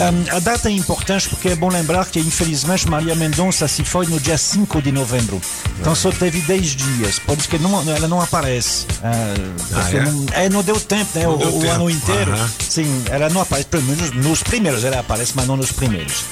Um, 0.00 0.36
a 0.36 0.38
data 0.38 0.68
é 0.68 0.72
importante 0.72 1.28
porque 1.28 1.48
é 1.48 1.56
bom 1.56 1.68
lembrar 1.68 2.06
que, 2.06 2.20
infelizmente, 2.20 2.88
Maria 2.88 3.14
Mendonça 3.14 3.66
se 3.66 3.84
foi 3.84 4.06
no 4.06 4.18
dia 4.20 4.38
5 4.38 4.80
de 4.80 4.92
novembro. 4.92 5.40
Então 5.80 5.94
só 5.94 6.10
teve 6.10 6.40
10 6.42 6.66
dias. 6.76 7.18
Por 7.18 7.36
isso 7.36 7.48
que 7.48 7.58
não, 7.58 7.80
ela 7.90 8.06
não 8.06 8.20
aparece. 8.20 8.86
Ah, 9.02 9.34
porque 9.80 9.96
é? 9.96 10.02
Não, 10.04 10.26
é, 10.32 10.48
não 10.48 10.62
deu 10.62 10.78
tempo, 10.80 11.10
né? 11.18 11.24
Não 11.24 11.32
o 11.32 11.36
o 11.36 11.60
tempo. 11.60 11.72
ano 11.72 11.90
inteiro. 11.90 12.32
Sim, 12.68 13.02
ela 13.10 13.28
não 13.28 13.40
aparece. 13.40 13.66
Pelo 13.68 13.82
menos 13.84 14.10
nos 14.12 14.42
primeiros 14.42 14.84
ela 14.84 15.00
aparece, 15.00 15.32
mas 15.34 15.46
não 15.46 15.56
nos 15.56 15.72
primeiros. 15.72 16.24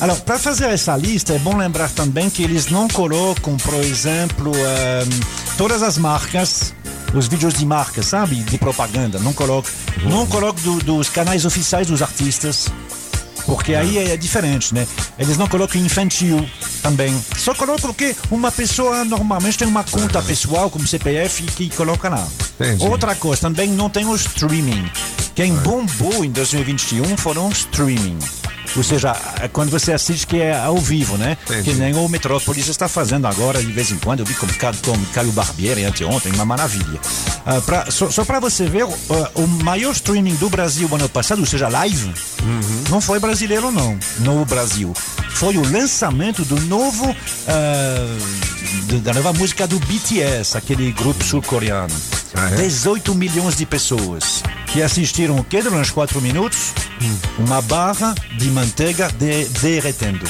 Alors, 0.00 0.20
para 0.20 0.38
fazer 0.38 0.66
essa 0.66 0.94
lista, 0.96 1.32
é 1.32 1.38
bom 1.38 1.56
lembrar 1.56 1.88
também 1.90 2.28
que 2.28 2.42
eles 2.42 2.66
não 2.70 2.86
colocam, 2.88 3.56
por 3.56 3.74
exemplo, 3.82 4.52
ehm, 4.54 5.08
todas 5.56 5.82
as 5.82 5.96
marcas, 5.96 6.74
os 7.14 7.28
vídeos 7.28 7.54
de 7.54 7.64
marca, 7.64 8.02
sabe? 8.02 8.36
De 8.36 8.58
propaganda. 8.58 9.18
Não 9.18 9.32
colocam. 9.32 9.70
Não 10.04 10.26
colocam 10.26 10.62
do- 10.62 10.84
dos 10.84 11.08
canais 11.08 11.44
oficiais 11.46 11.86
dos 11.86 12.02
artistas. 12.02 12.66
Porque 13.46 13.74
aí 13.76 13.96
é 13.96 14.16
diferente, 14.16 14.74
né? 14.74 14.86
Eles 15.18 15.36
não 15.38 15.46
colocam 15.46 15.80
infantil 15.80 16.44
também. 16.82 17.16
Só 17.38 17.54
colocam 17.54 17.94
que 17.94 18.14
uma 18.30 18.50
pessoa 18.50 19.04
normalmente 19.04 19.56
tem 19.56 19.68
uma 19.68 19.84
conta 19.84 20.20
pessoal 20.20 20.68
como 20.68 20.86
CPF 20.86 21.44
que 21.44 21.70
coloca 21.70 22.08
lá. 22.08 22.26
Entendi. 22.58 22.84
Outra 22.84 23.14
coisa, 23.14 23.42
também 23.42 23.68
não 23.68 23.88
tem 23.88 24.04
o 24.04 24.16
streaming. 24.16 24.90
Quem 25.34 25.54
bombou 25.54 26.24
em 26.24 26.30
2021 26.32 27.16
foram 27.16 27.48
streaming. 27.50 28.18
Ou 28.76 28.82
seja, 28.82 29.14
quando 29.52 29.70
você 29.70 29.92
assiste 29.92 30.26
que 30.26 30.40
é 30.40 30.56
ao 30.58 30.78
vivo, 30.78 31.16
né? 31.16 31.36
Que 31.64 31.72
nem 31.74 31.94
o 31.94 32.08
Metrópolis 32.08 32.66
está 32.68 32.88
fazendo 32.88 33.26
agora, 33.26 33.62
de 33.62 33.70
vez 33.72 33.90
em 33.90 33.98
quando. 33.98 34.20
Eu 34.20 34.26
vi 34.26 34.34
com, 34.34 34.46
com 34.46 35.04
Caio 35.12 35.32
Barbieri 35.32 35.84
anteontem, 35.84 36.32
uma 36.32 36.44
maravilha. 36.44 36.98
Ah, 37.44 37.60
pra- 37.60 37.90
só 37.90 38.10
só 38.10 38.24
para 38.24 38.40
você 38.40 38.66
ver, 38.66 38.84
ah, 38.84 39.30
o 39.34 39.46
maior 39.46 39.92
streaming 39.92 40.34
do 40.36 40.48
Brasil 40.50 40.88
ano 40.92 41.08
passado, 41.08 41.40
ou 41.40 41.46
seja, 41.46 41.68
live, 41.68 42.10
não 42.90 43.00
foi 43.00 43.18
brasileiro, 43.18 43.70
não, 43.70 43.98
no 44.20 44.44
Brasil. 44.44 44.92
Foi 45.34 45.56
o 45.56 45.70
lançamento 45.72 46.44
do 46.44 46.58
novo, 46.62 47.14
ah, 47.48 48.18
do- 48.86 49.00
da 49.00 49.12
nova 49.12 49.32
música 49.32 49.66
do 49.66 49.78
BTS, 49.80 50.56
aquele 50.56 50.92
grupo 50.92 51.22
sul-coreano. 51.24 51.94
18 52.56 53.14
milhões 53.14 53.56
de 53.56 53.64
pessoas 53.66 54.42
que 54.72 54.82
assistiram 54.82 55.36
o 55.38 55.44
quê 55.44 55.62
durante 55.62 55.92
4 55.92 56.20
minutos? 56.20 56.58
Uma 57.38 57.60
barra 57.62 58.14
de 58.38 58.48
manteiga 58.50 59.08
de, 59.12 59.44
derretendo. 59.60 60.26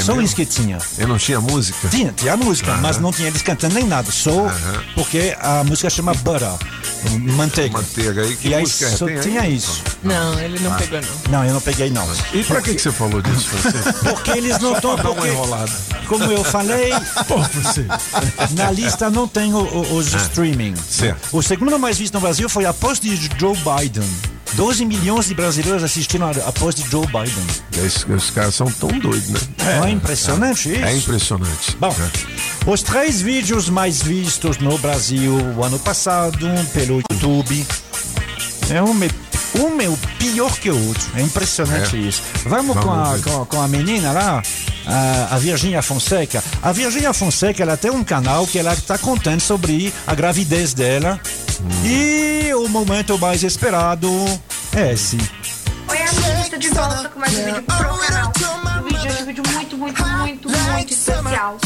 Só 0.00 0.12
mesmo? 0.12 0.22
isso 0.22 0.36
que 0.36 0.44
tinha. 0.46 0.78
Eu 0.98 1.08
não 1.08 1.18
tinha 1.18 1.40
música? 1.40 1.88
Tinha, 1.88 2.12
tinha 2.12 2.36
música, 2.36 2.74
mas 2.76 2.98
não 2.98 3.12
tinha 3.12 3.28
eles 3.28 3.42
cantando 3.42 3.74
nem 3.74 3.84
nada, 3.84 4.10
só 4.12 4.46
porque 4.94 5.36
a 5.40 5.64
música 5.64 5.88
chama 5.90 6.12
butter, 6.14 6.48
manteiga. 7.34 7.78
Manteiga 7.78 8.22
aí, 8.22 8.36
que 8.36 8.48
e 8.48 8.54
aí 8.54 8.60
música 8.62 8.86
é? 8.86 8.90
só 8.90 9.06
Tem 9.06 9.16
aí? 9.16 9.22
tinha 9.22 9.48
isso. 9.48 9.82
Não, 10.02 10.38
ele 10.38 10.58
não 10.60 10.74
pegou, 10.76 11.00
não. 11.00 11.32
Não, 11.40 11.44
eu 11.46 11.54
não 11.54 11.60
peguei 11.60 11.90
não. 11.90 12.06
E 12.32 12.44
pra 12.44 12.60
que, 12.62 12.74
que 12.74 12.80
você 12.82 12.92
falou 12.92 13.20
disso, 13.22 13.46
Francisco? 13.48 14.04
Porque 14.04 14.30
eles 14.32 14.58
não 14.58 14.74
estão. 14.74 14.96
Porque, 14.96 16.06
como 16.06 16.24
eu 16.24 16.44
falei, 16.44 16.92
na 18.56 18.70
lista 18.70 19.10
não 19.10 19.26
tem 19.26 19.52
o- 19.54 19.58
o- 19.58 19.94
os 19.96 20.12
streaming. 20.12 20.74
O 21.32 21.42
segundo 21.42 21.78
mais 21.78 21.98
visto 21.98 22.14
no 22.14 22.20
Brasil 22.20 22.48
foi 22.48 22.64
a 22.66 22.72
post 22.72 23.08
de 23.08 23.30
Joe 23.38 23.56
Biden. 23.56 24.08
12 24.54 24.84
milhões 24.84 25.26
de 25.26 25.34
brasileiros 25.34 25.82
assistiram 25.82 26.26
a, 26.26 26.30
a 26.30 26.52
post 26.52 26.82
de 26.82 26.90
Joe 26.90 27.06
Biden. 27.06 27.46
Esses, 27.84 28.06
esses 28.08 28.30
caras 28.30 28.54
são 28.54 28.70
tão 28.70 28.88
doidos, 28.98 29.30
né? 29.30 29.40
Não 29.78 29.84
é 29.86 29.90
impressionante 29.90 30.70
isso? 30.70 30.84
É 30.84 30.96
impressionante. 30.96 31.76
Bom, 31.78 31.94
os 32.66 32.82
três 32.82 33.20
vídeos 33.20 33.68
mais 33.68 34.02
vistos 34.02 34.58
no 34.58 34.76
Brasil 34.78 35.34
o 35.56 35.64
ano 35.64 35.78
passado 35.78 36.46
pelo 36.72 37.02
YouTube. 37.10 37.66
É 38.70 38.82
um, 38.82 39.02
é- 39.02 39.58
um 39.58 39.80
é 39.80 39.88
o 39.88 39.96
pior 40.18 40.52
que 40.58 40.70
o 40.70 40.88
outro. 40.88 41.10
É 41.16 41.22
impressionante 41.22 41.96
É. 41.96 41.98
isso. 42.00 42.22
Vamos, 42.44 42.76
com, 42.76 42.82
Vamos 42.82 43.20
com, 43.22 43.42
a- 43.42 43.46
com 43.46 43.60
a 43.60 43.68
menina 43.68 44.12
lá, 44.12 44.42
a, 44.86 45.34
a 45.34 45.38
Virginia 45.38 45.82
Fonseca. 45.82 46.42
A 46.62 46.70
Virginia 46.72 47.12
Fonseca, 47.12 47.62
ela 47.62 47.76
tem 47.76 47.90
um 47.90 48.04
canal 48.04 48.46
que 48.46 48.58
ela 48.58 48.72
está 48.72 48.96
contando 48.96 49.40
sobre 49.40 49.92
a 50.06 50.14
gravidez 50.14 50.72
dela. 50.72 51.20
Hum. 51.60 51.68
E 51.84 52.54
o 52.54 52.68
momento 52.68 53.18
mais 53.18 53.42
esperado 53.42 54.08
é 54.76 54.92
esse. 54.92 55.18
Oi, 55.88 55.98
amigos, 55.98 56.48
tô 56.48 56.56
de 56.56 56.68
volta 56.68 57.08
com 57.08 57.18
mais 57.18 57.36
um 57.36 57.44
vídeo 57.44 57.62
pro 57.64 57.76
canal. 57.98 58.32
O 58.80 58.84
vídeo 58.84 59.10
é 59.10 59.22
um 59.22 59.26
vídeo 59.26 59.42
muito, 59.52 59.76
muito, 59.76 60.06
muito, 60.06 60.48
muito 60.48 60.92
especial. 60.92 61.58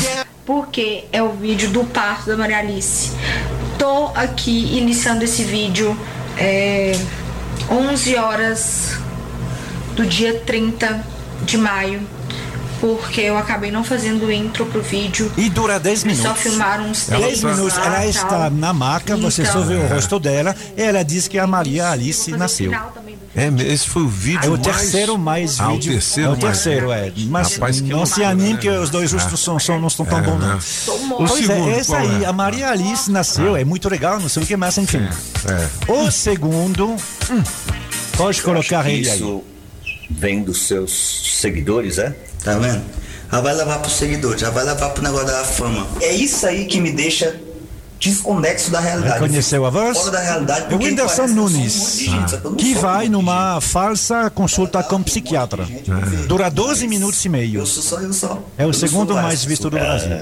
Porque 0.46 1.04
é 1.12 1.22
o 1.22 1.32
vídeo 1.32 1.70
do 1.70 1.84
parto 1.84 2.26
da 2.26 2.36
Maria 2.36 2.58
Alice. 2.58 3.12
Tô 3.78 4.08
aqui 4.14 4.76
iniciando 4.78 5.24
esse 5.24 5.42
vídeo 5.44 5.98
é, 6.38 6.98
11 7.70 8.16
horas 8.16 8.98
do 9.94 10.04
dia 10.06 10.40
30 10.46 11.04
de 11.44 11.56
maio. 11.56 12.00
Porque 12.80 13.22
eu 13.22 13.38
acabei 13.38 13.70
não 13.70 13.82
fazendo 13.82 14.26
o 14.26 14.32
intro 14.32 14.66
pro 14.66 14.82
vídeo. 14.82 15.32
E 15.38 15.48
dura 15.48 15.80
10 15.80 16.04
Eles 16.04 16.18
minutos. 16.18 16.42
só 16.42 16.50
filmaram 16.50 16.84
uns 16.84 17.06
10 17.06 17.22
takes 17.22 17.44
minutos. 17.44 17.78
Ela 17.78 17.90
tal. 17.92 18.04
está 18.08 18.50
na 18.50 18.74
maca, 18.74 19.16
você 19.16 19.42
só 19.46 19.60
vê 19.60 19.74
o 19.74 19.84
Então- 19.84 19.96
rosto 19.96 20.18
dela. 20.20 20.54
E 20.76 20.82
ela 20.82 21.02
diz 21.02 21.26
que 21.26 21.38
a 21.38 21.46
Maria 21.46 21.88
Alice 21.90 22.30
nasceu. 22.32 22.70
É, 23.36 23.48
esse 23.72 23.88
foi 23.88 24.02
o 24.02 24.08
vídeo 24.08 24.44
É 24.44 24.48
o 24.48 24.52
mais- 24.52 24.62
terceiro 24.62 25.18
mais 25.18 25.60
Ah, 25.60 25.68
o 25.70 25.72
vídeo. 25.72 25.92
terceiro 25.92 26.30
é 26.30 26.34
o 26.34 26.40
mais- 26.40 26.42
terceiro, 26.62 26.92
é. 26.92 27.12
Mas 27.28 27.54
Rapaz, 27.54 27.80
que 27.80 27.88
não 27.88 28.06
se 28.06 28.22
anime 28.22 28.52
né? 28.54 28.58
que 28.60 28.68
os 28.68 28.90
dois 28.90 29.12
Ah. 29.12 29.18
justos 29.18 29.40
são, 29.40 29.58
são, 29.58 29.80
não 29.80 29.88
estão 29.88 30.06
tão 30.06 30.18
É, 30.18 30.22
bons, 30.22 30.38
né? 30.38 30.58
não. 30.86 31.14
O 31.14 31.26
Pois 31.26 31.46
segundo, 31.46 31.70
é, 31.70 31.78
essa 31.78 31.96
qual 31.96 32.00
aí, 32.02 32.22
é? 32.22 32.26
a 32.26 32.32
Maria 32.32 32.68
Alice 32.70 33.10
nasceu, 33.10 33.56
é 33.56 33.64
muito 33.64 33.88
legal, 33.88 34.20
não 34.20 34.28
sei 34.28 34.42
o 34.42 34.46
que 34.46 34.56
mais, 34.56 34.78
enfim. 34.78 35.02
É. 35.48 35.90
O 35.92 36.10
segundo, 36.12 36.90
hum, 37.30 37.42
pode 38.16 38.40
colocar 38.40 38.88
ele 38.88 39.08
aí. 39.08 39.16
Isso 39.16 39.42
vem 40.10 40.42
dos 40.44 40.62
seus 40.68 41.36
seguidores, 41.40 41.98
é? 41.98 42.14
Tá 42.44 42.56
vendo? 42.58 42.82
Já 43.32 43.40
vai 43.40 43.54
levar 43.54 43.78
pros 43.80 43.94
seguidores, 43.94 44.40
já 44.40 44.50
vai 44.50 44.62
levar 44.64 44.90
pro 44.90 45.02
negócio 45.02 45.26
da 45.26 45.42
fama. 45.44 45.88
É 46.00 46.14
isso 46.14 46.46
aí 46.46 46.66
que 46.66 46.80
me 46.80 46.92
deixa 46.92 47.34
desconexo 48.04 48.70
da 48.70 48.80
realidade. 48.80 49.14
Reconheceu 49.20 49.64
a 49.64 49.70
voz? 49.70 49.98
Fora 49.98 50.10
da 50.12 50.20
realidade, 50.20 50.72
É 50.72 50.76
Whindersson 50.76 51.26
Nunes, 51.28 51.72
só 51.72 52.50
que 52.56 52.74
vai 52.74 53.08
numa 53.08 53.60
falsa 53.60 54.30
consulta 54.30 54.82
com 54.82 55.02
psiquiatra. 55.02 55.66
Dura 56.26 56.50
12 56.50 56.86
minutos 56.86 57.24
e 57.24 57.28
meio. 57.28 57.60
Eu 57.60 57.66
sou 57.66 57.82
só 57.82 58.00
eu 58.00 58.12
só. 58.12 58.42
É 58.58 58.66
o 58.66 58.72
segundo 58.72 59.14
mais 59.14 59.44
visto 59.44 59.70
do 59.70 59.76
Brasil. 59.78 60.16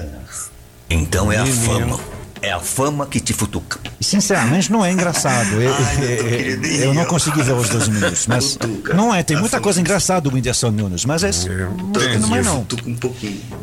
Então 0.89 1.31
é 1.31 1.37
a 1.37 1.45
fama. 1.45 1.99
É 2.43 2.51
a 2.51 2.59
fama 2.59 3.05
que 3.05 3.21
te 3.21 3.31
futuca. 3.31 3.79
Sinceramente, 4.01 4.69
não 4.69 4.83
é 4.83 4.91
engraçado. 4.91 5.47
Eu, 5.61 5.71
eu- 6.03 6.63
eu 6.87 6.93
não 6.93 7.05
consegui 7.05 7.41
ver 7.41 7.53
os 7.53 7.69
12 7.69 7.89
minutos, 7.89 8.27
mas 8.27 8.57
não 8.93 9.15
é. 9.15 9.23
Tem 9.23 9.37
muita 9.37 9.61
coisa 9.61 9.79
engraçada 9.79 10.29
do 10.29 10.35
Whindersson 10.35 10.69
Nunes, 10.71 11.05
mas 11.05 11.23
esse 11.23 11.47
não 12.19 12.35
é 12.35 12.41
não. 12.43 12.67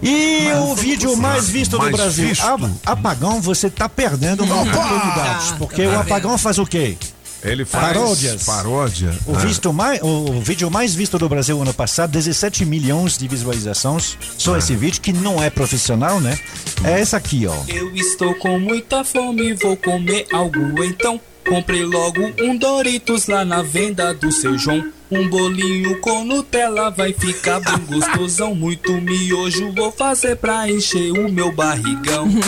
E 0.02 0.48
o 0.62 0.74
vídeo 0.74 1.14
mais 1.16 1.46
visto 1.50 1.72
do 1.72 1.78
Mais 1.78 1.92
Brasil, 1.94 2.28
visto? 2.28 2.42
Apagão, 2.86 3.38
você 3.42 3.68
tá 3.68 3.86
perdendo 3.86 4.44
uma 4.44 4.62
oportunidade, 4.62 5.54
porque 5.58 5.86
o 5.86 6.00
Apagão 6.00 6.38
faz 6.38 6.58
o 6.58 6.64
quê? 6.64 6.96
Ele 7.42 7.64
faz 7.64 7.94
Paródias. 7.96 8.44
paródia. 8.44 9.14
O, 9.26 9.34
Ah. 9.34 9.38
visto 9.38 9.72
mais, 9.72 10.00
o 10.02 10.40
vídeo 10.40 10.70
mais 10.70 10.94
visto 10.94 11.18
do 11.18 11.28
Brasil 11.28 11.60
ano 11.60 11.72
passado, 11.72 12.10
17 12.10 12.64
milhões 12.66 13.16
de 13.16 13.26
visualizações. 13.26 14.18
Só 14.36 14.56
esse 14.58 14.76
vídeo, 14.76 15.00
que 15.00 15.12
não 15.12 15.42
é 15.42 15.48
profissional, 15.48 16.20
né? 16.20 16.38
É 16.84 17.00
essa 17.00 17.16
aqui, 17.16 17.46
ó. 17.46 17.54
Eu 17.66 17.94
estou 17.94 18.34
com 18.34 18.58
muita 18.58 19.02
fome, 19.04 19.54
vou 19.54 19.76
comer 19.76 20.26
algo 20.32 20.84
então. 20.84 21.20
Comprei 21.48 21.84
logo 21.84 22.20
um 22.42 22.56
Doritos 22.56 23.26
lá 23.26 23.44
na 23.44 23.62
venda 23.62 24.12
do 24.14 24.30
seu 24.30 24.56
João. 24.58 24.92
Um 25.10 25.28
bolinho 25.28 25.98
com 26.00 26.24
Nutella 26.24 26.88
vai 26.90 27.12
ficar 27.12 27.58
bem 27.60 27.78
gostosão. 27.88 28.54
Muito 28.54 28.92
miojo 28.92 29.72
vou 29.74 29.90
fazer 29.90 30.36
pra 30.36 30.70
encher 30.70 31.10
o 31.12 31.28
meu 31.30 31.52
barrigão. 31.52 32.28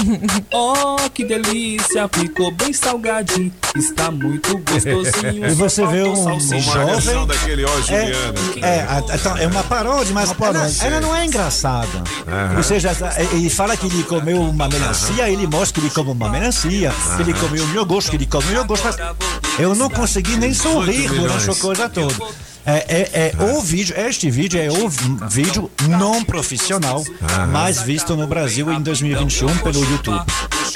Oh, 0.55 0.97
que 1.13 1.25
delícia, 1.25 2.09
ficou 2.13 2.51
bem 2.53 2.73
salgadinho. 2.73 3.53
Está 3.75 4.11
muito 4.11 4.59
gostosinho. 4.59 5.47
E 5.51 5.55
você 5.55 5.85
vê 5.87 6.03
um 6.03 6.15
salsicha. 6.15 6.73
jovem. 6.73 7.27
daquele 7.27 7.65
ó 7.65 7.79
É, 7.79 7.83
Juliana. 7.83 8.35
é, 8.63 8.87
então, 9.15 9.37
é 9.39 9.47
uma 9.47 9.63
paródia, 9.65 10.13
mas 10.15 10.31
ela, 10.39 10.71
ela 10.83 11.01
não 11.01 11.17
é 11.17 11.25
engraçada. 11.27 12.05
Aham. 12.29 12.57
Ou 12.59 12.63
seja, 12.63 12.91
ele 13.33 13.49
fala 13.51 13.77
que 13.77 13.87
ele 13.87 14.03
comeu 14.05 14.41
uma 14.41 14.69
melancia, 14.69 15.29
ele 15.31 15.47
mostra 15.47 15.81
que 15.81 15.87
ele 15.87 15.95
come 15.95 16.11
uma 16.11 16.29
melancia, 16.29 16.93
que 17.17 17.23
ele 17.23 17.35
comeu 17.35 17.65
um 17.65 17.73
iogurte, 17.75 18.11
que 18.11 18.17
ele 18.17 18.27
come 18.27 18.45
um 18.49 18.53
iogurte, 18.53 18.85
mas 18.85 18.97
eu 19.59 19.75
não 19.75 19.89
consegui 19.91 20.37
nem 20.37 20.53
sorrir 20.55 21.09
durante 21.09 21.51
a 21.51 21.55
coisa 21.55 21.89
toda. 21.89 22.15
É, 22.65 22.77
é, 22.89 23.33
é 23.39 23.45
o 23.45 23.61
vídeo, 23.61 23.95
este 23.99 24.31
vídeo 24.31 24.61
é 24.61 24.71
o 24.71 24.89
vídeo 25.29 25.71
não 25.89 26.25
profissional 26.25 27.03
mais 27.51 27.83
visto 27.83 28.15
no 28.15 28.27
Brasil 28.27 28.73
em 28.73 28.81
2021 28.81 29.59
pelo 29.59 29.85
YouTube. 29.85 30.25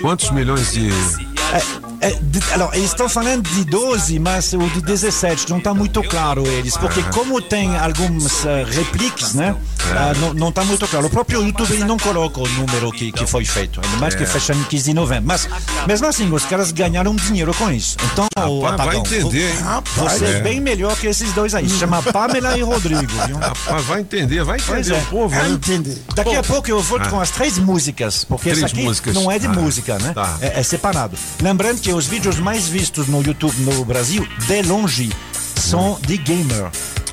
Quantos 0.01 0.31
milhões 0.31 0.73
de. 0.73 0.89
É, 0.91 1.86
de- 2.23 2.53
alors, 2.53 2.75
eles 2.75 2.91
estão 2.91 3.09
falando 3.09 3.49
de 3.49 3.65
12, 3.65 4.19
mas 4.19 4.53
o 4.53 4.59
de 4.71 4.81
17 4.83 5.49
não 5.51 5.59
está 5.59 5.73
muito 5.75 6.03
claro 6.03 6.47
eles, 6.47 6.77
porque 6.77 7.03
como 7.05 7.41
tem 7.41 7.77
alguns 7.77 8.45
uh, 8.45 8.65
repliques, 8.71 9.35
né? 9.35 9.55
ah, 9.93 10.13
não, 10.35 10.49
está 10.49 10.65
muito 10.65 10.87
claro. 10.87 11.07
O 11.07 11.11
próprio 11.11 11.43
YouTube 11.43 11.73
ele 11.73 11.85
não 11.85 11.97
coloca 11.99 12.41
o 12.41 12.49
número 12.49 12.91
que, 12.93 13.13
que 13.13 13.27
foi 13.27 13.45
feito, 13.45 13.81
ainda 13.83 13.97
mais 13.99 14.15
que 14.15 14.23
É. 14.25 14.27
fecha 14.27 14.53
em 14.53 14.63
15 14.65 14.85
de 14.85 14.95
novembro. 14.95 15.25
Mas 15.27 15.49
mesmo 15.87 16.07
assim, 16.07 16.31
os 16.33 16.45
caras 16.45 16.71
ganharam 16.73 17.15
dinheiro 17.17 17.55
com 17.55 17.71
isso. 17.71 17.97
Então, 18.13 18.27
o 18.49 18.61
Rapaz, 18.63 18.77
vai 18.77 18.97
Apagão, 18.97 19.01
entender, 19.01 19.51
hein? 19.51 19.57
vo- 19.95 20.09
Você 20.09 20.25
é 20.25 20.31
É. 20.33 20.41
bem 20.41 20.61
melhor 20.61 20.97
que 20.97 21.07
esses 21.07 21.33
dois 21.33 21.55
aí. 21.55 21.69
Se 21.69 21.79
chama 21.79 22.03
Pamela 22.03 22.57
e 22.59 22.63
Rodrigo, 22.63 23.13
viu? 23.27 23.37
Rapaz, 23.39 23.85
vai 23.87 24.01
entender, 24.01 24.45
vai 24.45 24.59
entender 24.59 24.93
é. 24.95 24.99
o 24.99 25.07
povo, 25.07 25.29
Vai 25.35 25.49
né? 25.49 25.55
entender. 25.55 26.03
Daqui 26.15 26.35
a 26.35 26.43
pouco 26.43 26.69
eu 26.69 26.81
volto 26.83 27.07
Ah. 27.07 27.11
com 27.11 27.21
as 27.21 27.31
três 27.31 27.59
músicas, 27.59 28.25
porque 28.25 28.51
Três 28.51 28.59
essa 28.59 28.67
aqui 28.67 28.83
músicas. 28.85 29.15
não 29.15 29.31
é 29.31 29.39
de 29.39 29.47
Ah, 29.47 29.51
música, 29.53 29.99
né? 29.99 30.13
tá. 30.15 30.37
É, 30.41 30.61
é 30.61 30.63
separado. 30.63 31.17
Lembrando 31.41 31.81
que 31.81 31.86
os 31.95 32.07
vídeos 32.07 32.39
mais 32.39 32.67
vistos 32.69 33.07
no 33.09 33.23
YouTube 33.23 33.55
no 33.61 33.85
Brasil, 33.85 34.27
de 34.47 34.63
longe, 34.63 35.11
são 35.57 35.99
de 36.07 36.17
gamer. 36.17 36.71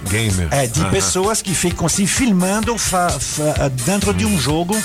Gamer. 0.10 0.48
É, 0.52 0.68
de 0.68 0.82
Aham. 0.82 0.90
pessoas 0.91 1.41
que 1.41 1.54
ficam 1.56 1.88
se 1.88 2.06
filmando 2.06 2.78
fa- 2.78 3.10
dentro 3.86 4.14
de 4.14 4.26
um 4.26 4.40
jogo. 4.40 4.76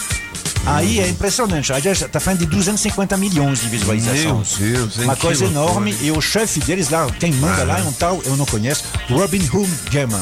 Aí 0.67 1.01
é 1.01 1.09
impressionante. 1.09 1.73
A 1.73 1.81
gente 1.81 2.05
está 2.05 2.21
falando 2.21 2.41
de 2.41 2.47
250 2.47 3.17
milhões 3.17 3.61
de 3.61 3.69
visualizações. 3.69 4.59
Meu 4.59 4.73
Deus, 4.73 4.99
hein? 4.99 5.05
Uma 5.05 5.15
Que 5.17 5.23
coisa 5.23 5.45
enorme. 5.47 5.97
E 6.01 6.11
o 6.11 6.21
chefe 6.21 6.61
deles 6.61 6.89
lá, 6.91 7.07
quem 7.19 7.33
manda 7.33 7.65
lá 7.65 7.79
é 7.79 7.83
um 7.83 7.93
tal, 7.93 8.21
eu 8.25 8.37
não 8.37 8.45
conheço, 8.47 8.85
Robin 9.09 9.43
Hood 9.53 9.71
Gamer. 9.91 10.19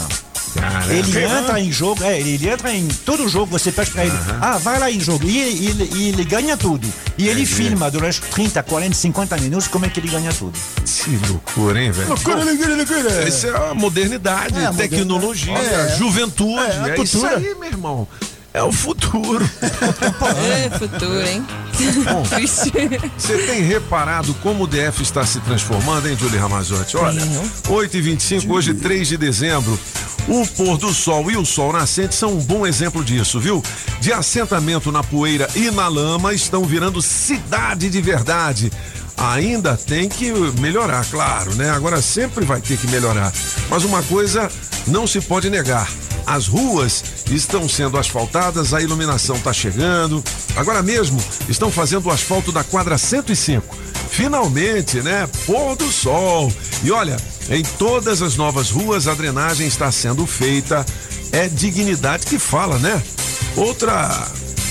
Ele 0.88 1.10
Renan? 1.12 1.40
entra 1.40 1.60
em 1.60 1.70
jogo, 1.72 2.02
é, 2.04 2.18
ele 2.20 2.48
entra 2.48 2.72
em 2.72 2.86
todo 2.88 3.28
jogo, 3.28 3.46
você 3.46 3.70
pede 3.72 3.90
pra 3.90 4.04
ele, 4.06 4.16
ah, 4.40 4.58
vai 4.58 4.78
lá 4.78 4.90
em 4.90 4.98
jogo. 5.00 5.24
E 5.26 5.38
ele, 5.40 5.66
ele- 5.68 6.08
ele 6.08 6.24
ganha 6.24 6.56
tudo. 6.56 6.86
E 7.18 7.28
ele 7.28 7.44
filma 7.44 7.90
durante 7.90 8.20
30, 8.20 8.62
40, 8.62 8.94
50 8.94 9.36
minutos 9.38 9.68
como 9.68 9.84
é 9.84 9.88
que 9.88 10.00
ele 10.00 10.08
ganha 10.08 10.32
tudo. 10.32 10.56
Que 10.84 11.16
loucura, 11.28 11.82
hein, 11.82 11.90
velho? 11.90 12.08
Loucura, 12.08 12.44
loucura, 12.44 12.76
loucura. 12.76 13.28
Isso 13.28 13.46
é 13.46 13.70
a 13.70 13.74
modernidade, 13.74 14.58
É, 14.58 14.66
a 14.66 14.72
tecnologia, 14.72 15.52
modernidade. 15.52 15.92
É. 15.92 15.96
juventude. 15.96 16.58
É, 16.60 16.80
a 16.80 16.88
É, 16.96 17.00
isso 17.02 17.26
aí, 17.26 17.54
meu 17.54 17.64
irmão. 17.68 18.08
É 18.56 18.62
o 18.62 18.72
futuro. 18.72 19.44
É, 20.48 20.78
futuro, 20.78 21.20
hein? 21.26 21.44
Triste. 22.34 22.72
Você 23.18 23.38
tem 23.38 23.60
reparado 23.60 24.32
como 24.42 24.64
o 24.64 24.66
DF 24.66 25.02
está 25.02 25.26
se 25.26 25.40
transformando, 25.40 26.08
hein, 26.08 26.16
Julie 26.18 26.38
Ramazotti? 26.38 26.96
Olha, 26.96 27.20
8h25, 27.68 28.48
hoje 28.48 28.72
3 28.72 29.08
de 29.08 29.16
dezembro. 29.18 29.78
O 30.26 30.46
pôr 30.46 30.78
do 30.78 30.92
sol 30.94 31.30
e 31.30 31.36
o 31.36 31.44
sol 31.44 31.72
nascente 31.72 32.14
são 32.14 32.32
um 32.32 32.42
bom 32.42 32.66
exemplo 32.66 33.04
disso, 33.04 33.38
viu? 33.38 33.62
De 34.00 34.10
assentamento 34.10 34.90
na 34.90 35.02
poeira 35.02 35.48
e 35.54 35.70
na 35.70 35.86
lama 35.86 36.32
estão 36.32 36.64
virando 36.64 37.02
cidade 37.02 37.90
de 37.90 38.00
verdade. 38.00 38.72
Ainda 39.16 39.76
tem 39.76 40.08
que 40.08 40.30
melhorar, 40.60 41.04
claro, 41.06 41.54
né? 41.54 41.70
Agora 41.70 42.02
sempre 42.02 42.44
vai 42.44 42.60
ter 42.60 42.76
que 42.76 42.86
melhorar. 42.88 43.32
Mas 43.70 43.84
uma 43.84 44.02
coisa 44.02 44.50
não 44.86 45.06
se 45.06 45.20
pode 45.20 45.48
negar. 45.48 45.88
As 46.26 46.48
ruas 46.48 47.04
estão 47.30 47.68
sendo 47.68 47.96
asfaltadas, 47.96 48.74
a 48.74 48.82
iluminação 48.82 49.36
está 49.36 49.52
chegando. 49.52 50.22
Agora 50.56 50.82
mesmo 50.82 51.22
estão 51.48 51.70
fazendo 51.70 52.06
o 52.06 52.10
asfalto 52.10 52.52
da 52.52 52.64
quadra 52.64 52.98
105. 52.98 53.76
Finalmente, 54.10 55.00
né? 55.02 55.28
Pôr 55.46 55.76
do 55.76 55.90
sol. 55.90 56.52
E 56.82 56.90
olha, 56.90 57.16
em 57.48 57.62
todas 57.62 58.22
as 58.22 58.36
novas 58.36 58.70
ruas 58.70 59.06
a 59.08 59.14
drenagem 59.14 59.66
está 59.66 59.90
sendo 59.90 60.26
feita. 60.26 60.84
É 61.32 61.48
dignidade 61.48 62.26
que 62.26 62.38
fala, 62.38 62.78
né? 62.78 63.02
Outra 63.56 64.26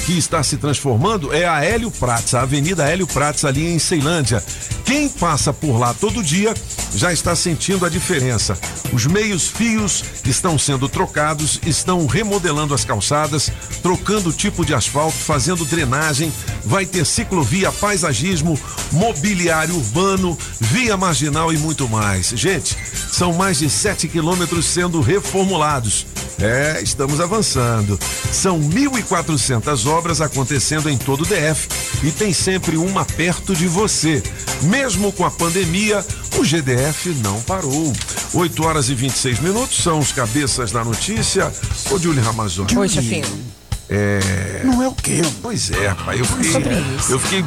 que 0.06 0.18
está 0.18 0.44
se 0.44 0.58
transformando 0.58 1.34
é 1.34 1.48
a 1.48 1.66
Hélio 1.66 1.90
Prats, 1.90 2.36
a 2.36 2.42
Avenida 2.42 2.88
Hélio 2.88 3.08
Prats 3.08 3.44
ali 3.44 3.66
em 3.66 3.80
Ceilândia. 3.80 4.44
Quem 4.86 5.10
passa 5.10 5.52
por 5.52 5.80
lá 5.80 5.96
todo 5.96 6.24
dia 6.24 6.54
já 6.96 7.12
está 7.12 7.36
sentindo 7.36 7.86
a 7.86 7.90
diferença. 7.90 8.58
Os 8.92 9.06
meios 9.06 9.48
fios 9.48 10.04
estão 10.26 10.58
sendo 10.58 10.88
trocados, 10.88 11.60
estão 11.66 12.06
remodelando 12.08 12.74
as 12.74 12.86
calçadas, 12.86 13.52
trocando 13.84 14.30
o 14.30 14.34
tipo 14.34 14.66
de 14.66 14.74
asfalto, 14.74 15.18
fazendo 15.18 15.66
drenagem, 15.66 16.32
vai 16.64 16.86
ter 16.86 17.06
ciclovia, 17.06 17.72
paisagismo, 17.72 18.60
mobiliário 18.92 19.76
urbano, 19.76 20.38
via 20.60 20.96
marginal 20.96 21.54
e 21.54 21.58
muito 21.58 21.88
mais. 21.88 22.30
Gente, 22.30 22.78
são 23.12 23.34
mais 23.34 23.60
de 23.60 23.70
7 23.70 24.08
quilômetros 24.08 24.66
sendo 24.66 25.02
reformulados. 25.02 26.06
É, 26.40 26.82
estamos 26.82 27.22
avançando. 27.22 27.98
São 28.32 28.60
1.400 28.60 29.88
obras 29.88 30.20
acontecendo 30.20 30.90
em 30.90 30.98
todo 30.98 31.22
o 31.22 31.26
DF 31.26 31.68
e 32.04 32.12
tem 32.12 32.34
sempre 32.34 32.76
uma 32.76 33.06
perto 33.06 33.56
de 33.56 33.68
você. 33.68 34.22
Mesmo 34.64 35.12
com 35.14 35.26
a 35.26 35.32
pandemia, 35.32 36.06
o 36.38 36.44
GDF 36.44 36.85
não 37.24 37.42
parou. 37.42 37.94
8 38.34 38.64
horas 38.64 38.90
e 38.90 38.96
26 38.96 39.40
minutos 39.40 39.82
são 39.82 40.00
os 40.00 40.12
cabeças 40.12 40.72
da 40.72 40.84
notícia. 40.84 41.52
Ô, 41.92 41.98
Julie 41.98 42.22
Ramazoni. 42.22 42.78
Oi, 42.78 42.90
chefinho. 42.90 43.26
É. 43.90 44.62
Não 44.64 44.82
é 44.82 44.88
o 44.88 44.94
quê? 44.94 45.22
Pois 45.42 45.72
é, 45.72 45.94
pai. 46.06 46.20
Eu 46.20 46.26
fiquei. 46.26 46.84
Eu 47.10 47.20
fiquei. 47.20 47.44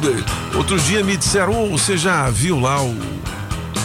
Outro 0.55 0.79
dia 0.79 1.03
me 1.03 1.17
disseram, 1.17 1.65
ô, 1.65 1.77
você 1.77 1.97
já 1.97 2.29
viu 2.29 2.59
lá 2.59 2.81
o. 2.81 2.95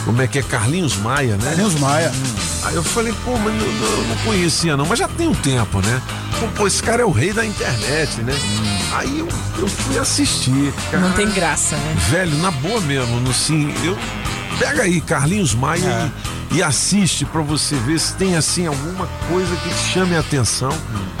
Como 0.05 0.21
é 0.21 0.27
que 0.27 0.37
é? 0.39 0.43
Carlinhos 0.43 0.95
Maia, 0.97 1.35
né? 1.35 1.43
Carlinhos 1.45 1.75
Maia. 1.79 2.11
Aí 2.63 2.75
eu 2.75 2.83
falei, 2.83 3.13
pô, 3.25 3.37
mas 3.37 3.53
eu, 3.61 3.67
eu 3.67 4.07
não 4.07 4.15
conhecia 4.17 4.77
não, 4.77 4.85
mas 4.85 4.99
já 4.99 5.07
tem 5.07 5.27
um 5.27 5.33
tempo, 5.33 5.81
né? 5.81 6.01
Pô, 6.39 6.47
pô, 6.55 6.67
esse 6.67 6.81
cara 6.81 7.01
é 7.01 7.05
o 7.05 7.11
rei 7.11 7.33
da 7.33 7.43
internet, 7.45 8.21
né? 8.21 8.33
Aí 8.93 9.19
eu, 9.19 9.27
eu 9.57 9.67
fui 9.67 9.97
assistir. 9.97 10.71
Cara. 10.91 11.03
Não 11.07 11.11
tem 11.13 11.29
graça, 11.31 11.75
né? 11.75 11.95
Velho, 12.09 12.37
na 12.37 12.51
boa 12.51 12.79
mesmo, 12.81 13.19
no 13.19 13.33
sim, 13.33 13.73
eu. 13.83 13.97
Pega 14.59 14.83
aí, 14.83 15.01
Carlinhos 15.01 15.53
Maia, 15.53 15.83
É. 15.83 16.09
e, 16.44 16.44
e 16.55 16.63
assiste 16.63 17.25
pra 17.25 17.41
você 17.41 17.75
ver 17.75 17.99
se 17.99 18.13
tem 18.13 18.35
assim 18.37 18.65
alguma 18.65 19.07
coisa 19.27 19.53
que 19.57 19.69
te 19.69 19.91
chame 19.93 20.15
a 20.15 20.19
atenção. 20.21 20.69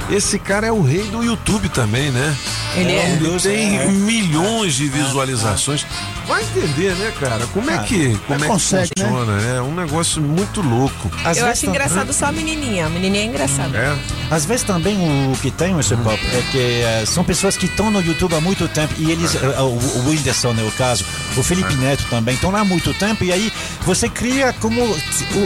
Esse 0.09 0.39
cara 0.39 0.67
é 0.67 0.71
o 0.71 0.81
rei 0.81 1.03
do 1.07 1.21
YouTube 1.23 1.67
também, 1.69 2.09
né? 2.11 2.35
Ele 2.75 2.91
é. 2.91 3.11
Ele 3.13 3.39
tem 3.39 3.77
É. 3.79 3.87
milhões 3.87 4.75
de 4.75 4.87
visualizações. 4.87 5.85
Vai 6.27 6.41
entender, 6.43 6.95
né, 6.95 7.11
cara? 7.19 7.45
Como 7.53 7.69
é 7.69 7.77
que, 7.79 8.17
como 8.27 8.39
é 8.39 8.47
que 8.47 8.47
consegue, 8.47 8.91
né? 8.97 9.05
funciona, 9.05 9.37
né? 9.37 9.57
É 9.57 9.61
um 9.61 9.73
negócio 9.75 10.21
muito 10.21 10.61
louco. 10.61 11.11
Às 11.23 11.37
Eu 11.37 11.45
vezes 11.45 11.59
acho 11.59 11.65
engraçado 11.67 12.13
só 12.13 12.27
a 12.27 12.31
menininha. 12.31 12.85
A 12.87 12.89
menininha 12.89 13.23
é 13.23 13.27
engraçada. 13.27 13.77
É. 13.77 13.95
Às 14.31 14.45
vezes 14.45 14.63
também 14.63 14.95
o 15.31 15.35
que 15.37 15.51
tem, 15.51 15.77
esse 15.79 15.95
pop, 15.97 16.19
é 16.33 16.41
que 16.51 16.57
eh, 16.57 17.03
são 17.05 17.23
pessoas 17.23 17.55
que 17.57 17.65
estão 17.67 17.91
no 17.91 18.01
YouTube 18.01 18.33
há 18.35 18.41
muito 18.41 18.67
tempo 18.67 18.93
e 18.97 19.11
eles, 19.11 19.35
eh, 19.35 19.61
o, 19.61 19.65
o 19.65 20.09
Whindersson 20.09 20.55
é 20.57 20.63
o 20.63 20.71
caso, 20.71 21.05
o 21.37 21.43
Felipe 21.43 21.73
Neto 21.75 22.03
também, 22.09 22.33
estão 22.35 22.49
lá 22.51 22.61
há 22.61 22.65
muito 22.65 22.91
tempo 22.95 23.23
e 23.23 23.31
aí 23.31 23.53
você 23.81 24.09
cria 24.09 24.51
como 24.53 24.81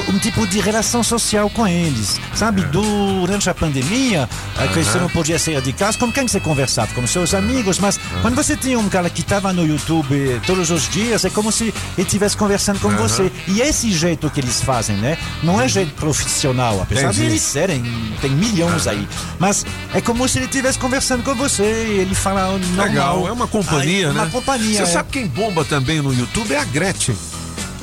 um 0.09 0.19
tipo 0.19 0.45
de 0.47 0.59
relação 0.59 1.03
social 1.03 1.49
com 1.49 1.67
eles, 1.67 2.19
sabe? 2.35 2.61
Durante 2.63 3.49
a 3.49 3.53
pandemia, 3.53 4.29
que 4.73 4.83
você 4.83 4.97
não 4.99 5.09
podia 5.09 5.39
sair 5.39 5.61
de 5.61 5.73
casa, 5.73 5.97
com 5.97 6.11
quem 6.11 6.27
você 6.27 6.39
conversava? 6.39 6.93
Com 6.93 7.05
seus 7.07 7.33
amigos, 7.33 7.79
mas 7.79 7.99
quando 8.21 8.35
você 8.35 8.55
tinha 8.55 8.77
um 8.77 8.89
cara 8.89 9.09
que 9.09 9.21
estava 9.21 9.51
no 9.53 9.65
YouTube 9.65 10.15
eh, 10.15 10.39
todos 10.45 10.69
os 10.69 10.87
dias, 10.89 11.25
é 11.25 11.29
como 11.29 11.51
se 11.51 11.65
ele 11.65 11.73
estivesse 11.97 12.37
conversando 12.37 12.79
com 12.79 12.89
você. 12.89 13.31
E 13.47 13.61
esse 13.61 13.91
jeito 13.91 14.29
que 14.29 14.39
eles 14.39 14.61
fazem, 14.61 14.97
né? 14.97 15.17
Não 15.43 15.59
é 15.61 15.67
jeito 15.67 15.93
profissional, 15.95 16.81
apesar 16.81 17.05
Entendi. 17.05 17.19
de 17.21 17.25
eles 17.25 17.41
serem, 17.41 17.83
tem 18.21 18.31
milhões 18.31 18.87
aí. 18.87 19.07
Mas 19.39 19.65
é 19.93 20.01
como 20.01 20.27
se 20.27 20.37
ele 20.37 20.45
estivesse 20.45 20.77
conversando 20.77 21.23
com 21.23 21.35
você, 21.35 21.63
ele 21.63 22.15
fala 22.15 22.57
normal. 22.57 22.85
Legal, 22.85 23.27
é 23.27 23.31
uma 23.31 23.47
companhia, 23.47 24.09
Aí, 24.09 24.13
né? 24.13 24.21
Uma 24.21 24.29
companhia. 24.29 24.77
Você 24.77 24.83
é. 24.83 24.85
sabe 24.85 25.09
quem 25.11 25.27
bomba 25.27 25.65
também 25.65 26.01
no 26.01 26.13
YouTube 26.13 26.53
é 26.53 26.59
a 26.59 26.65
Gretchen. 26.65 27.15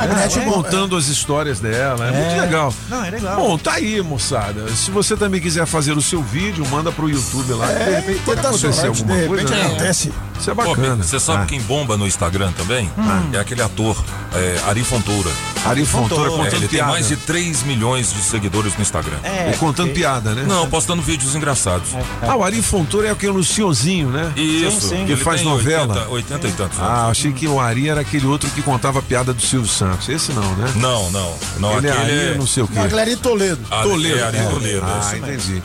Gretchen 0.05 0.43
É, 0.43 0.49
é. 0.49 0.51
contando 0.51 0.97
as 0.97 1.07
histórias 1.09 1.61
dela, 1.61 2.07
é, 2.07 2.09
É. 2.09 2.13
muito 2.29 2.41
legal. 2.43 2.75
Não, 2.89 3.05
é 3.05 3.11
legal. 3.11 3.37
Bom, 3.37 3.57
tá 3.57 3.73
aí, 3.75 4.03
moçada. 4.03 4.69
Se 4.75 4.91
você 4.91 5.17
também 5.17 5.41
quiser 5.41 5.65
fazer 5.67 5.93
o 5.97 6.03
seu 6.03 6.23
vídeo, 6.23 6.67
manda 6.69 6.91
pro 6.93 7.09
YouTube 7.09 7.53
lá. 7.55 7.71
É, 7.71 7.85
de 7.85 7.91
repente 7.97 8.21
pode 8.25 8.37
tenta 8.37 8.49
acontecer 8.49 8.73
sorte, 8.73 8.87
alguma 9.01 9.17
de 9.21 9.27
coisa. 9.29 9.43
repente 9.45 9.59
né? 9.59 9.67
acontece. 9.67 10.13
Isso 10.39 10.51
é 10.51 10.55
Pô, 10.55 10.65
bacana. 10.65 11.03
Você 11.03 11.19
sabe 11.21 11.43
Ah. 11.45 11.47
quem 11.47 11.61
bomba 11.63 11.97
no 11.97 12.07
Instagram 12.07 12.53
também? 12.53 12.91
Hum. 12.99 13.31
É 13.33 13.39
aquele 13.39 13.63
ator, 13.63 13.97
é, 14.35 14.59
Ari 14.69 14.85
Fontoura. 14.85 15.31
Ari 15.65 15.85
Fontoura 15.87 16.29
É, 16.29 16.37
contando 16.37 16.53
ele 16.55 16.69
tem 16.69 16.79
piada. 16.79 16.91
mais 16.93 17.09
de 17.09 17.17
3 17.17 17.63
milhões 17.63 18.13
de 18.13 18.21
seguidores 18.21 18.75
no 18.77 18.83
Instagram. 18.83 19.17
É, 19.23 19.51
E 19.53 19.57
contando 19.57 19.87
porque- 19.89 20.01
piada, 20.01 20.35
né? 20.35 20.45
Não, 20.47 20.69
postando 20.69 21.01
vídeos 21.03 21.35
engraçados. 21.35 21.89
Ah, 22.23 22.37
o 22.37 22.45
Ari 22.45 22.61
Fontoura 22.63 23.09
é 23.09 23.11
aquele 23.11 23.33
Luciozinho, 23.33 24.11
né? 24.11 24.33
Isso, 24.37 24.81
Sim, 24.83 24.89
sim. 24.89 25.07
que 25.07 25.13
Ele 25.13 25.25
faz 25.25 25.41
tem 25.41 25.49
novela. 25.51 25.95
80, 25.95 26.09
80 26.11 26.49
e 26.49 26.53
tantos. 26.53 26.79
Ah, 26.81 27.09
achei 27.09 27.33
que 27.33 27.49
o 27.49 27.59
Ari 27.59 27.89
era 27.89 28.03
aquele 28.03 28.27
outro 28.27 28.49
que 28.51 28.63
contava 28.63 29.01
piada 29.03 29.33
do 29.33 29.41
Silvio 29.43 29.69
Santos. 29.69 29.86
Esse 30.09 30.33
não, 30.33 30.55
né? 30.57 30.73
Não, 30.77 31.11
não. 31.11 31.35
não 31.59 31.79
Ele 31.79 31.89
é 31.89 31.93
aquele 31.93 32.29
Ari, 32.31 32.39
não 32.39 32.47
sei 32.47 32.63
o 32.63 32.69
quê. 32.69 32.79
Magleri 32.79 33.17
Toledo. 33.17 33.61
Ari- 33.71 33.89
Toledo. 33.89 34.19
É, 34.19 34.23
Ari 34.23 34.39
Toledo. 34.51 34.79
é 34.87 34.91
Ah, 34.91 35.11
mesmo. 35.13 35.27
entendi. 35.27 35.63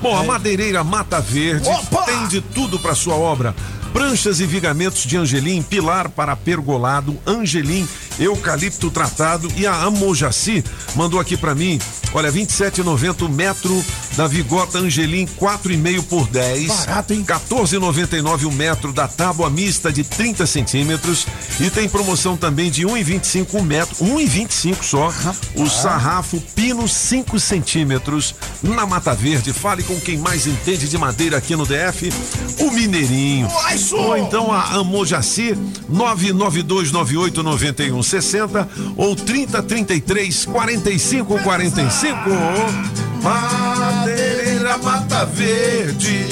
Bom, 0.00 0.16
a 0.18 0.24
madeireira 0.24 0.82
Mata 0.82 1.20
Verde 1.20 1.68
Opa! 1.68 2.02
tem 2.02 2.26
de 2.26 2.40
tudo 2.40 2.78
para 2.78 2.94
sua 2.94 3.14
obra. 3.14 3.54
Pranchas 3.92 4.40
e 4.40 4.46
vigamentos 4.46 5.02
de 5.04 5.16
Angelim, 5.18 5.62
pilar 5.62 6.08
para 6.08 6.34
pergolado, 6.34 7.16
Angelim, 7.26 7.86
eucalipto 8.18 8.90
tratado 8.90 9.52
e 9.54 9.66
a 9.66 9.82
Amojaci 9.82 10.64
mandou 10.96 11.20
aqui 11.20 11.36
para 11.36 11.54
mim, 11.54 11.78
olha, 12.14 12.32
27,90 12.32 13.22
o 13.22 13.28
metro 13.28 13.84
da 14.16 14.26
Vigota 14.26 14.78
Angelim, 14.78 15.26
4,5 15.40 16.02
por 16.04 16.26
10. 16.28 16.66
Barato, 16.66 17.12
hein? 17.12 17.22
14,99 17.24 18.46
o 18.46 18.52
metro 18.52 18.92
da 18.92 19.06
tábua 19.08 19.50
mista 19.50 19.92
de 19.92 20.04
30 20.04 20.46
centímetros 20.46 21.26
e 21.60 21.68
tem 21.70 21.88
promoção 21.88 22.36
também 22.36 22.70
de 22.70 22.86
1,25 22.86 23.54
o 23.54 23.62
metro, 23.62 23.96
1,25 24.04 24.82
só. 24.82 25.10
O 25.54 25.68
sarrafo 25.68 26.40
pino 26.54 26.86
5 26.88 27.38
centímetros 27.40 28.34
na 28.62 28.86
Mata 28.86 29.14
Verde. 29.14 29.52
Fale 29.52 29.82
com 29.82 29.98
quem 30.00 30.16
mais 30.18 30.46
entende 30.46 30.88
de 30.88 30.96
madeira 30.98 31.38
aqui 31.38 31.56
no 31.56 31.66
DF, 31.66 32.12
o 32.60 32.70
Mineirinho. 32.70 33.48
Ou 33.92 34.16
então 34.16 34.52
a 34.52 34.76
Amojaci 34.76 35.56
992989160 35.90 38.68
ou 38.96 39.16
3033 39.16 40.44
4545. 40.46 42.01
Madeireira 43.22 44.76
Mata 44.78 45.24
Verde. 45.24 46.26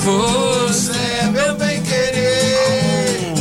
Você 0.00 0.92
é 1.22 1.26
meu 1.28 1.56
bem 1.56 1.82
querer. 1.82 3.32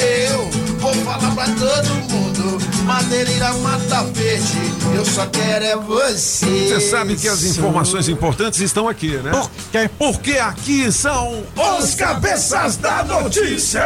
Eu 0.00 0.50
vou 0.78 0.94
falar 0.94 1.30
pra 1.34 1.44
todo 1.44 1.94
mundo. 2.10 2.58
Madeireira 2.84 3.52
Mata 3.54 4.04
Verde. 4.14 4.72
Eu 4.94 5.04
só 5.04 5.26
quero 5.26 5.62
é 5.62 5.76
você. 5.76 6.46
Você 6.46 6.80
sabe 6.80 7.16
que 7.16 7.28
as 7.28 7.42
informações 7.42 8.08
importantes 8.08 8.60
estão 8.60 8.88
aqui, 8.88 9.18
né? 9.18 9.30
Por 9.30 9.50
quê? 9.70 9.90
Porque 9.98 10.38
aqui 10.38 10.90
são 10.90 11.42
os 11.54 11.94
cabeças 11.94 12.78
da 12.78 13.04
notícia. 13.04 13.84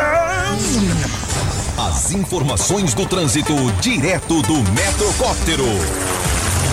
As 1.78 2.10
informações 2.10 2.92
do 2.92 3.06
trânsito 3.06 3.54
direto 3.80 4.42
do 4.42 4.54
Metrocóptero. 4.72 5.64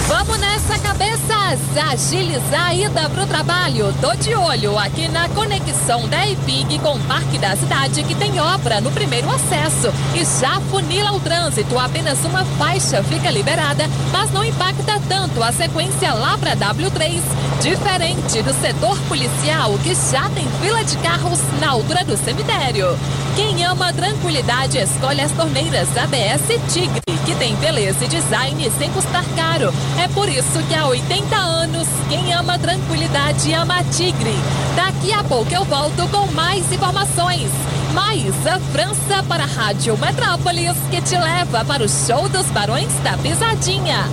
Vamos 0.07 0.39
nessa, 0.39 0.79
cabeças! 0.79 1.59
Agilizar 1.91 2.69
a 2.69 2.73
ida 2.73 3.07
pro 3.11 3.27
trabalho. 3.27 3.93
Tô 4.01 4.15
de 4.15 4.33
olho 4.33 4.75
aqui 4.79 5.07
na 5.07 5.29
conexão 5.29 6.07
da 6.07 6.27
EPIG 6.27 6.79
com 6.79 6.95
o 6.95 6.99
Parque 7.01 7.37
da 7.37 7.55
Cidade, 7.55 8.01
que 8.01 8.15
tem 8.15 8.39
obra 8.39 8.81
no 8.81 8.91
primeiro 8.91 9.29
acesso. 9.29 9.93
E 10.15 10.25
já 10.41 10.59
funila 10.71 11.11
o 11.11 11.19
trânsito. 11.19 11.77
Apenas 11.77 12.25
uma 12.25 12.43
faixa 12.43 13.03
fica 13.03 13.29
liberada, 13.29 13.87
mas 14.11 14.31
não 14.31 14.43
impacta 14.43 14.99
tanto 15.07 15.43
a 15.43 15.51
sequência 15.51 16.15
lá 16.15 16.35
pra 16.35 16.55
W3. 16.55 17.21
Diferente 17.61 18.41
do 18.41 18.53
setor 18.59 18.99
policial, 19.01 19.77
que 19.83 19.93
já 19.93 20.27
tem 20.31 20.47
fila 20.59 20.83
de 20.83 20.97
carros 20.97 21.39
na 21.59 21.69
altura 21.69 22.03
do 22.03 22.17
cemitério. 22.17 22.97
Quem 23.35 23.65
ama 23.65 23.91
tranquilidade 23.91 24.77
escolhe 24.77 25.19
as 25.19 25.31
torneiras 25.33 25.89
ABS 25.97 26.73
Tigre, 26.73 27.01
que 27.25 27.35
tem 27.35 27.53
beleza 27.57 28.05
e 28.05 28.07
design 28.07 28.71
sem 28.77 28.89
custar 28.91 29.25
caro. 29.35 29.73
É 30.01 30.07
por 30.07 30.29
isso 30.29 30.63
que 30.69 30.73
há 30.73 30.87
80 30.87 31.35
anos, 31.35 31.85
quem 32.07 32.33
ama 32.33 32.57
tranquilidade 32.57 33.53
ama 33.53 33.83
Tigre. 33.83 34.33
Daqui 34.75 35.11
a 35.11 35.21
pouco 35.25 35.53
eu 35.53 35.65
volto 35.65 36.07
com 36.09 36.27
mais 36.31 36.71
informações. 36.71 37.51
Mais 37.93 38.47
a 38.47 38.57
França 38.71 39.21
para 39.27 39.43
a 39.43 39.47
Rádio 39.47 39.97
Metrópolis, 39.97 40.77
que 40.89 41.01
te 41.01 41.17
leva 41.17 41.65
para 41.65 41.83
o 41.83 41.89
show 41.89 42.29
dos 42.29 42.45
Barões 42.47 42.93
da 43.03 43.17
Pisadinha. 43.17 44.09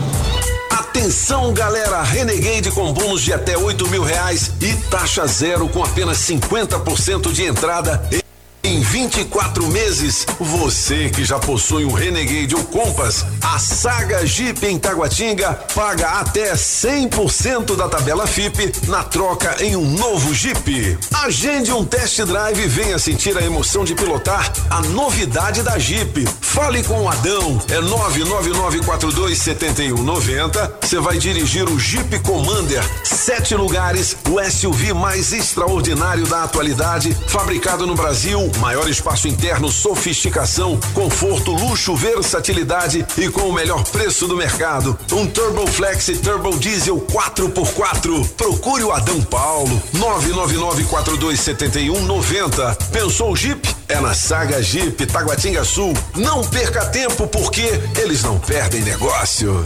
Atenção, 0.71 1.53
galera! 1.53 2.03
Renegade 2.03 2.73
com 2.73 2.93
bônus 2.93 3.23
de 3.23 3.33
até 3.33 3.57
8 3.57 3.89
mil 3.89 4.03
reais 4.03 4.51
e 4.61 4.73
taxa 4.91 5.27
zero 5.27 5.69
com 5.69 5.85
apenas 5.85 6.19
50% 6.19 7.33
de 7.33 7.45
entrada. 7.45 8.22
Em 8.65 8.81
24 8.81 9.67
meses, 9.67 10.25
você 10.39 11.11
que 11.11 11.25
já 11.25 11.37
possui 11.37 11.85
um 11.85 11.91
Renegade 11.91 12.55
ou 12.55 12.63
Compass, 12.63 13.27
a 13.43 13.59
Saga 13.59 14.25
Jeep 14.25 14.65
em 14.65 14.79
Taguatinga 14.79 15.53
paga 15.75 16.21
até 16.21 16.55
100% 16.55 17.75
da 17.75 17.89
tabela 17.89 18.25
FIP 18.25 18.73
na 18.87 19.03
troca 19.03 19.57
em 19.65 19.75
um 19.75 19.91
novo 19.91 20.33
Jeep. 20.33 20.97
Agende 21.13 21.73
um 21.73 21.85
test 21.85 22.21
drive 22.21 22.61
e 22.61 22.69
venha 22.69 23.01
sentir 23.01 23.37
a 23.37 23.43
emoção 23.43 23.85
de 23.85 23.97
pilotar 23.97 24.53
a 24.71 24.81
novidade 24.83 25.65
da 25.65 25.77
Jeep. 25.77 26.25
Fale 26.41 26.85
com 26.85 27.03
o 27.03 27.09
Adão, 27.09 27.61
é 27.69 27.81
999427190. 27.81 30.71
Você 30.83 31.01
vai 31.01 31.19
dirigir 31.19 31.69
o 31.69 31.81
Jeep 31.81 32.17
Commander, 32.21 32.89
sete 33.03 33.57
lugares, 33.57 34.17
o 34.31 34.41
SUV 34.41 34.93
mais 34.93 35.33
extraordinário 35.33 36.27
da 36.27 36.45
atualidade, 36.45 37.13
fabricado 37.27 37.89
no 37.89 37.97
Brasil, 37.97 38.52
maior 38.59 38.89
espaço 38.89 39.29
interno, 39.29 39.71
sofisticação, 39.71 40.81
conforto, 40.95 41.53
luxo, 41.53 41.95
versatilidade 41.95 43.07
e 43.17 43.29
com 43.29 43.49
o 43.49 43.53
melhor 43.53 43.85
preço 43.85 44.27
do 44.27 44.37
mercado. 44.37 44.99
Um 45.13 45.27
Turbo 45.27 45.65
Flex 45.67 46.07
Turbo 46.23 46.59
Diesel 46.59 46.99
4x4. 47.01 48.29
Procure 48.37 48.85
o 48.85 48.93
Adão 48.93 49.21
Paulo, 49.23 49.83
999427190. 49.95 52.77
Pensou 52.91 53.35
Jeep? 53.37 53.69
É 53.89 54.01
na 54.01 54.15
Saga 54.15 54.63
Jeep 54.63 55.05
Taguatinga 55.07 55.65
Sul. 55.65 55.93
Não 56.15 56.45
perca 56.45 56.87
tempo 56.87 57.27
porque 57.27 57.81
eles 57.97 58.23
não 58.23 58.39
perdem 58.39 58.83
negócio. 58.83 59.65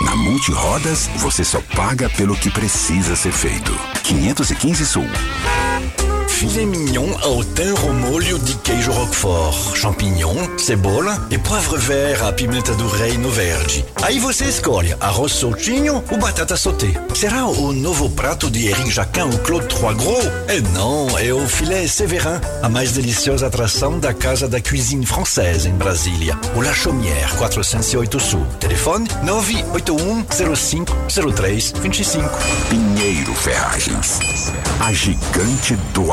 Na 0.00 0.16
Multirodas, 0.16 1.08
você 1.16 1.44
só 1.44 1.60
paga 1.74 2.08
pelo 2.10 2.36
que 2.36 2.50
precisa 2.50 3.14
ser 3.14 3.32
feito. 3.32 3.72
515 4.02 4.86
Sul. 4.86 5.06
Filet 6.34 6.66
mignon 6.66 7.16
ao 7.22 7.44
thym 7.44 7.74
ao 7.76 7.92
molho 7.94 8.40
de 8.40 8.56
queijo 8.56 8.90
roquefort, 8.90 9.76
champignon, 9.76 10.58
cebola 10.58 11.26
e 11.30 11.38
poivre 11.38 11.78
vert 11.78 12.24
à 12.24 12.32
pimenta 12.32 12.74
do 12.74 12.88
reino 12.88 13.30
verde. 13.30 13.84
Aí 14.02 14.18
você 14.18 14.44
escolhe 14.46 14.96
arroz 15.00 15.30
soltinho 15.30 16.02
ou 16.10 16.18
batata 16.18 16.56
sauté. 16.56 16.88
Será 17.14 17.46
o 17.46 17.72
novo 17.72 18.10
prato 18.10 18.50
de 18.50 18.66
Erin 18.66 18.90
Jacquin 18.90 19.22
ou 19.22 19.38
Claude 19.38 19.68
Trois 19.68 19.96
Gros? 19.96 20.24
É 20.48 20.60
não, 20.74 21.16
é 21.16 21.32
o 21.32 21.46
filé 21.46 21.86
Séverin, 21.86 22.40
a 22.62 22.68
mais 22.68 22.90
deliciosa 22.90 23.46
atração 23.46 24.00
da 24.00 24.12
Casa 24.12 24.48
da 24.48 24.60
Cuisine 24.60 25.06
Française 25.06 25.68
em 25.68 25.74
Brasília. 25.74 26.36
O 26.56 26.60
La 26.60 26.74
Chaumière, 26.74 27.32
408 27.36 28.18
Sul. 28.18 28.44
Telefone 28.58 29.06
981 29.22 30.26
05 30.56 30.92
03 31.32 31.72
25. 31.80 32.28
Pinheiro 32.68 33.32
Ferragens. 33.34 34.18
A 34.80 34.92
gigante 34.92 35.76
do 35.94 36.12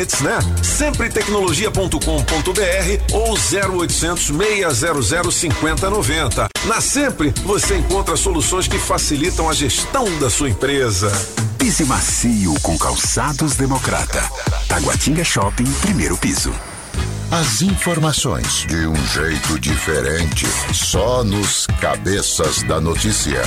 né? 0.21 0.39
Sempretecnologia.com.br 0.63 3.13
ou 3.13 3.33
0800 3.33 4.27
600 4.27 5.35
5090. 5.35 6.47
Na 6.65 6.81
Sempre 6.81 7.31
você 7.45 7.77
encontra 7.77 8.17
soluções 8.17 8.67
que 8.67 8.79
facilitam 8.79 9.47
a 9.49 9.53
gestão 9.53 10.05
da 10.19 10.29
sua 10.29 10.49
empresa. 10.49 11.09
Pise 11.57 11.85
macio 11.85 12.53
com 12.61 12.77
calçados 12.77 13.55
democrata. 13.55 14.21
Taguatinga 14.67 15.23
Shopping, 15.23 15.71
primeiro 15.81 16.17
piso. 16.17 16.53
As 17.31 17.61
informações 17.61 18.65
de 18.67 18.85
um 18.85 19.07
jeito 19.07 19.57
diferente, 19.57 20.45
só 20.73 21.23
nos 21.23 21.65
cabeças 21.79 22.61
da 22.63 22.81
notícia. 22.81 23.41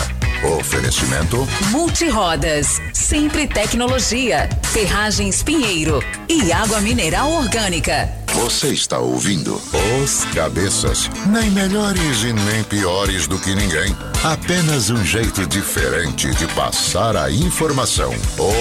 Oferecimento 0.59 1.47
Multirodas, 1.69 2.81
Sempre 2.95 3.47
Tecnologia, 3.47 4.49
Ferragens 4.73 5.43
Pinheiro 5.43 6.03
e 6.31 6.51
Água 6.51 6.81
Mineral 6.81 7.31
Orgânica. 7.31 8.09
Você 8.33 8.69
está 8.69 9.01
ouvindo 9.01 9.61
Os 10.03 10.25
Cabeças, 10.35 11.11
nem 11.27 11.51
melhores 11.51 12.23
e 12.23 12.33
nem 12.33 12.65
piores 12.65 13.27
do 13.27 13.39
que 13.39 13.55
ninguém. 13.55 13.95
Apenas 14.25 14.89
um 14.89 15.05
jeito 15.05 15.47
diferente 15.47 16.35
de 16.35 16.47
passar 16.55 17.19
a 17.19 17.31
informação. 17.31 18.15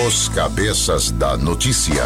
Os 0.06 0.28
Cabeças 0.28 1.12
da 1.12 1.38
Notícia. 1.38 2.04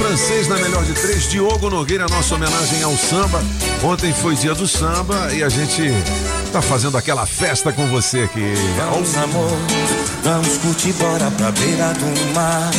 Francês 0.00 0.48
na 0.48 0.56
melhor 0.56 0.82
de 0.82 0.94
três, 0.94 1.28
Diogo 1.28 1.68
Nogueira, 1.68 2.06
nossa 2.08 2.34
homenagem 2.34 2.82
ao 2.82 2.96
samba. 2.96 3.42
Ontem 3.84 4.12
foi 4.14 4.34
dia 4.34 4.54
do 4.54 4.66
samba 4.66 5.32
e 5.32 5.44
a 5.44 5.48
gente 5.48 5.90
tá 6.50 6.62
fazendo 6.62 6.96
aquela 6.96 7.26
festa 7.26 7.70
com 7.70 7.86
você 7.88 8.20
aqui. 8.20 8.54
Vamos, 8.76 9.14
amor, 9.18 9.50
vamos 10.22 10.58
curtir, 10.58 10.92
bora 10.94 11.30
pra 11.32 11.50
beira 11.52 11.92
do 11.94 12.34
mar. 12.34 12.70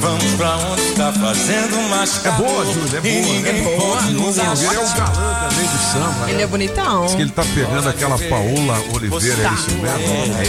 Vamos 0.00 0.34
pra 0.34 0.56
onde 0.56 0.82
está 0.82 1.12
fazendo 1.12 1.88
mais 1.88 2.24
É 2.26 2.30
boa, 2.32 2.64
Júlia, 2.64 2.98
é 2.98 3.00
boa. 3.00 3.48
É 3.48 3.76
boa. 3.78 4.02
Diogo 4.02 4.34
Nogueira 4.34 4.74
é 4.74 4.80
um 4.80 4.96
galã 4.96 5.48
também 5.48 5.66
do 5.66 5.78
samba. 5.92 6.24
Ele 6.28 6.38
né? 6.38 6.42
é 6.42 6.46
bonitão. 6.46 7.06
Diz 7.06 7.14
que 7.14 7.22
ele 7.22 7.30
tá 7.30 7.44
pegando 7.54 7.88
aquela 7.88 8.18
Paola 8.18 8.82
Oliveira, 8.94 9.48
é 9.48 9.52
isso 9.54 9.70
mesmo? 9.70 9.92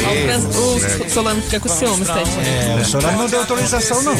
É, 0.01 0.37
o 0.37 1.03
É. 1.03 1.05
O 1.05 1.09
Solano 1.09 1.41
fica 1.43 1.59
com 1.59 1.69
ciúmes, 1.69 2.07
Tadinho. 2.07 2.41
É, 2.41 2.81
o 2.81 2.85
Solano 2.85 3.17
não 3.19 3.29
deu 3.29 3.39
autorização, 3.39 4.01
não. 4.01 4.15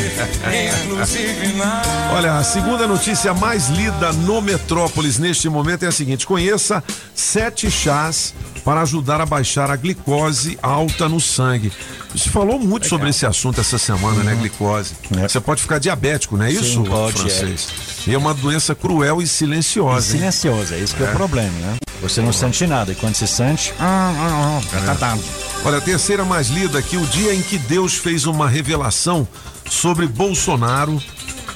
Olha, 2.15 2.37
a 2.37 2.43
segunda 2.43 2.87
notícia 2.87 3.33
mais 3.33 3.69
lida 3.69 4.13
no 4.13 4.39
Metrópolis 4.41 5.17
neste 5.17 5.49
momento 5.49 5.83
é 5.83 5.87
a 5.87 5.91
seguinte: 5.91 6.27
conheça 6.27 6.83
sete 7.15 7.71
chás 7.71 8.33
para 8.63 8.81
ajudar 8.81 9.19
a 9.21 9.25
baixar 9.25 9.69
a 9.69 9.75
glicose 9.75 10.57
alta 10.61 11.09
no 11.09 11.19
sangue. 11.19 11.71
Se 12.15 12.29
falou 12.29 12.59
muito 12.59 12.87
sobre 12.87 13.09
esse 13.09 13.25
assunto 13.25 13.59
essa 13.59 13.77
semana, 13.77 14.23
né? 14.23 14.35
Glicose. 14.35 14.93
Você 15.27 15.39
pode 15.39 15.61
ficar 15.61 15.79
diabético, 15.79 16.37
não 16.37 16.45
é 16.45 16.51
isso, 16.51 16.63
Sim, 16.63 16.83
pode, 16.83 17.19
francês? 17.19 17.67
E 18.07 18.13
é 18.13 18.17
uma 18.17 18.33
doença 18.33 18.75
cruel 18.75 19.21
e 19.21 19.27
silenciosa. 19.27 20.13
hein? 20.13 20.19
Silenciosa, 20.19 20.77
esse 20.77 20.95
que 20.95 21.03
é 21.03 21.07
o 21.09 21.11
problema, 21.13 21.51
né? 21.59 21.77
Você 22.01 22.21
não 22.21 22.33
sente 22.33 22.67
nada 22.67 22.91
e 22.91 22.95
quando 22.95 23.15
você 23.15 23.25
sente, 23.25 23.73
ah, 23.79 24.59
já 24.71 24.81
tá 24.81 24.93
dado. 24.93 25.21
Olha, 25.65 25.77
a 25.77 25.81
terceira 25.81 26.25
mais 26.25 26.49
lida 26.49 26.77
aqui, 26.77 26.97
o 26.97 27.05
dia 27.07 27.33
em 27.33 27.41
que 27.41 27.57
Deus 27.57 27.95
fez 27.95 28.25
uma 28.25 28.47
revelação 28.49 29.25
sobre 29.73 30.07
Bolsonaro 30.07 31.01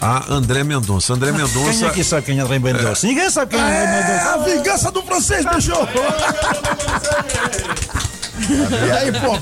a 0.01 0.31
André 0.31 0.63
Mendonça. 0.63 1.13
André 1.13 1.31
Quem 1.31 1.41
Mendonça. 1.41 1.85
é 1.87 1.89
que 1.89 2.03
sabe 2.03 2.23
quem 2.25 2.39
é 2.39 2.41
André 2.41 2.59
Mendonça? 2.59 3.05
Ninguém 3.07 3.29
sabe 3.29 3.51
quem 3.55 3.59
é 3.59 3.63
André 3.63 4.07
Mendonça. 4.07 4.33
A 4.33 4.37
vingança 4.37 4.91
do 4.91 5.01
francês, 5.03 5.45
bicho! 5.45 5.71
E 8.49 8.91
aí, 8.91 9.11
Pop? 9.19 9.41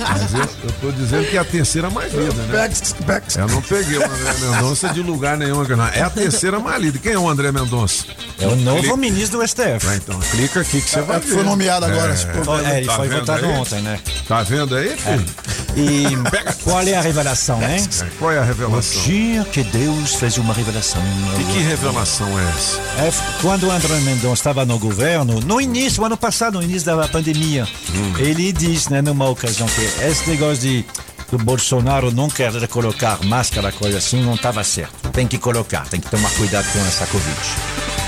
Mas 0.00 0.34
eu, 0.34 0.40
eu 0.40 0.72
tô 0.80 0.90
dizendo 0.92 1.26
que 1.28 1.36
é 1.36 1.40
a 1.40 1.44
terceira 1.44 1.90
mais 1.90 2.12
lida, 2.14 2.32
né? 2.32 2.70
Eu 3.36 3.46
não 3.48 3.60
peguei 3.60 3.98
o 3.98 4.04
André 4.04 4.32
Mendonça 4.40 4.88
de 4.88 5.02
lugar 5.02 5.36
nenhum 5.36 5.60
aqui, 5.60 5.76
não. 5.76 5.86
É 5.88 6.00
a 6.02 6.08
terceira 6.10 6.58
mais 6.58 6.80
lida. 6.80 6.98
Quem 6.98 7.12
é 7.12 7.18
o 7.18 7.28
André 7.28 7.52
Mendonça? 7.52 8.04
É 8.40 8.46
o 8.46 8.56
novo 8.56 8.80
Clica- 8.80 8.96
ministro 8.96 9.38
do 9.40 9.46
STF. 9.46 9.84
Vai, 9.84 9.96
então, 9.96 10.18
clica 10.18 10.60
aqui 10.60 10.80
que 10.80 10.88
você 10.90 11.02
vai 11.02 11.20
ver. 11.20 11.34
Foi 11.34 11.42
nomeado 11.42 11.84
agora, 11.84 12.12
esse 12.14 12.26
povo. 12.28 12.58
É, 12.60 12.78
ele 12.78 12.86
Tá 12.86 12.96
foi 12.96 13.08
votado 13.08 13.44
aí? 13.44 13.52
ontem, 13.52 13.82
né? 13.82 14.00
Tá 14.26 14.42
vendo 14.42 14.74
aí, 14.74 14.96
filho? 14.96 15.24
E 15.76 16.04
qual 16.64 16.80
é 16.82 16.94
a 16.96 17.00
revelação, 17.00 17.58
né? 17.58 17.76
É, 17.76 18.04
Qual 18.18 18.32
é 18.32 18.38
a 18.38 18.42
O 18.42 18.44
revelação? 18.44 19.02
dia 19.02 19.44
que 19.44 19.62
Deus 19.62 20.14
fez 20.16 20.36
uma 20.38 20.52
revelação. 20.52 21.00
E 21.38 21.44
que 21.52 21.58
revelação 21.60 22.26
é 22.38 22.42
essa? 22.48 22.80
É, 23.02 23.12
quando 23.40 23.66
o 23.68 23.70
André 23.70 23.94
Mendonça 24.00 24.40
estava 24.40 24.64
no 24.64 24.78
governo, 24.78 25.40
no 25.40 25.60
início, 25.60 26.04
ano 26.04 26.16
passado, 26.16 26.54
no 26.58 26.62
início 26.62 26.86
da 26.96 27.06
pandemia, 27.08 27.66
Hum. 27.94 28.14
ele 28.18 28.52
disse, 28.52 28.90
né, 28.90 29.00
numa 29.02 29.28
ocasião, 29.28 29.68
que 29.68 29.80
esse 30.04 30.28
negócio 30.28 30.58
de 30.62 30.84
do 31.30 31.36
Bolsonaro 31.36 32.10
não 32.10 32.28
querer 32.30 32.66
colocar 32.68 33.22
máscara, 33.24 33.70
coisa 33.70 33.98
assim, 33.98 34.22
não 34.24 34.34
estava 34.34 34.64
certo. 34.64 35.10
Tem 35.10 35.26
que 35.26 35.36
colocar, 35.36 35.86
tem 35.86 36.00
que 36.00 36.08
tomar 36.10 36.30
cuidado 36.30 36.66
com 36.72 36.78
essa 36.80 37.06
Covid. 37.06 37.36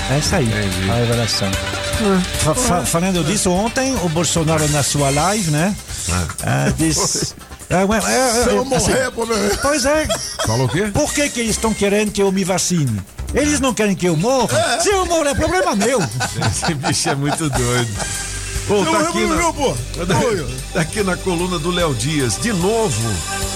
É 0.09 0.17
isso 0.17 0.35
aí, 0.35 0.49
a 0.89 0.95
revelação. 0.95 1.51
Fa- 2.43 2.55
fa- 2.55 2.81
falando 2.85 3.23
disso, 3.23 3.51
ontem 3.51 3.95
o 4.03 4.09
Bolsonaro 4.09 4.67
na 4.69 4.81
sua 4.81 5.11
live, 5.11 5.51
né, 5.51 5.75
ah, 6.43 6.73
disse... 6.75 7.35
Ué, 7.75 7.97
é, 7.97 8.39
é, 8.39 8.43
Se 8.43 8.49
eu 8.49 8.61
assim, 8.61 8.69
morrer, 8.69 9.11
pô, 9.11 9.25
meu- 9.25 9.57
Pois 9.61 9.85
é. 9.85 10.07
Falou 10.45 10.65
o 10.65 10.69
quê? 10.69 10.89
Por 10.93 11.13
que, 11.13 11.29
que 11.29 11.39
eles 11.39 11.51
estão 11.51 11.73
querendo 11.73 12.11
que 12.11 12.21
eu 12.21 12.31
me 12.31 12.43
vacine? 12.43 13.01
Eles 13.33 13.59
não 13.59 13.73
querem 13.73 13.95
que 13.95 14.05
eu 14.07 14.17
morra? 14.17 14.79
Se 14.81 14.89
eu 14.89 15.05
morrer, 15.05 15.29
é 15.29 15.35
problema 15.35 15.75
meu. 15.75 15.99
Esse 16.51 16.73
bicho 16.73 17.09
é 17.09 17.15
muito 17.15 17.49
doido. 17.49 17.91
Pô, 18.67 18.85
tá 18.85 18.99
aqui, 18.99 19.25
na, 19.25 19.35
tá 20.73 20.81
aqui 20.81 21.03
na 21.03 21.17
coluna 21.17 21.57
do 21.57 21.71
Léo 21.71 21.93
Dias. 21.93 22.37
De 22.37 22.53
novo, 22.53 23.01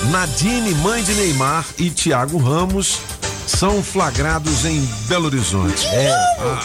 Nadine, 0.10 0.74
mãe 0.76 1.04
de 1.04 1.14
Neymar, 1.14 1.66
e 1.78 1.90
Thiago 1.90 2.38
Ramos 2.38 3.00
são 3.48 3.84
flagrados 3.84 4.66
em 4.66 4.82
Belo 5.08 5.26
Horizonte. 5.28 5.86
É. 5.88 6.12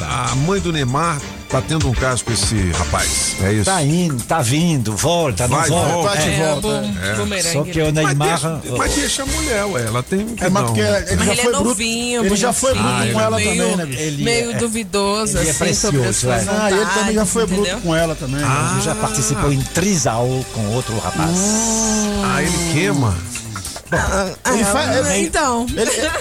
A, 0.05 0.31
a 0.33 0.35
mãe 0.37 0.61
do 0.61 0.73
Neymar 0.73 1.21
tá 1.51 1.61
tendo 1.61 1.89
um 1.89 1.93
caso 1.93 2.25
com 2.25 2.33
esse 2.33 2.71
rapaz. 2.73 3.37
É 3.43 3.53
isso. 3.53 3.65
Tá 3.65 3.83
indo, 3.83 4.23
tá 4.25 4.41
vindo, 4.41 4.97
volta, 4.97 5.49
não 5.49 5.57
Vai, 5.59 5.69
volta. 5.69 5.93
volta. 5.93 6.19
É, 6.19 6.35
É, 6.35 6.47
volta. 6.47 6.61
bom, 6.61 6.95
É. 7.03 7.43
Só 7.43 7.65
que 7.65 7.81
o 7.81 7.85
Mas 7.87 7.95
Neymar. 7.95 8.29
deixa, 8.29 8.61
mas 8.79 8.95
deixa 8.95 9.23
a 9.23 9.27
mulher, 9.27 9.65
ué. 9.67 9.85
Ela 9.87 10.03
tem 10.03 10.27
que 10.27 10.45
É, 10.45 10.49
mas 10.49 10.65
porque 10.65 10.81
ele 10.81 10.91
Mas 10.91 11.07
já 11.27 11.33
ele 11.33 11.41
é 11.41 11.43
foi 11.43 11.53
bruto. 11.53 11.65
novinho, 11.69 12.25
Ele 12.25 12.37
já 12.37 12.53
foi 12.53 12.75
bruto 12.75 12.89
bonitinho, 12.89 13.13
com 13.15 13.21
ela 13.21 13.37
meio, 13.37 13.49
também, 13.51 13.77
né, 13.77 13.87
bicho? 13.87 14.01
Ele 14.01 14.25
meio 14.25 14.51
é- 14.53 14.55
duvidoso, 14.55 15.39
ele 15.39 15.49
é 15.49 15.51
assim, 15.51 15.75
sobre 15.75 16.01
as 16.01 16.05
precioso, 16.07 16.21
suas 16.21 16.35
é. 16.37 16.45
vontades, 16.45 16.63
Ah, 16.63 16.71
ele 16.83 16.91
também 17.01 17.15
já 17.15 17.27
foi 17.27 17.47
bruto 17.47 17.63
entendeu? 17.63 17.81
com 17.81 17.97
ela 17.97 18.15
também. 18.15 18.41
né? 18.41 18.71
Ele 18.73 18.81
já 18.83 18.95
participou 18.95 19.53
em 19.53 19.61
trisal 19.61 20.29
com 20.55 20.67
outro 20.75 20.99
rapaz. 20.99 21.31
Ah, 22.25 22.43
ele 22.43 22.73
queima. 22.73 23.17
Ele 24.53 24.65
faz- 24.65 24.97
ele- 24.97 25.19
Então, 25.27 25.67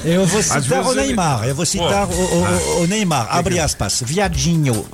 Eu 0.04 0.26
vou 0.26 0.42
citar 0.42 0.62
o 0.86 0.94
Neymar, 0.94 1.48
eu 1.48 1.56
vou 1.56 1.66
citar 1.66 2.08
o, 2.08 2.12
o- 2.14 2.82
o 2.84 2.88
Neymar, 2.88 3.28
abre 3.30 3.60
aspas, 3.60 4.02
viadinho, 4.06 4.86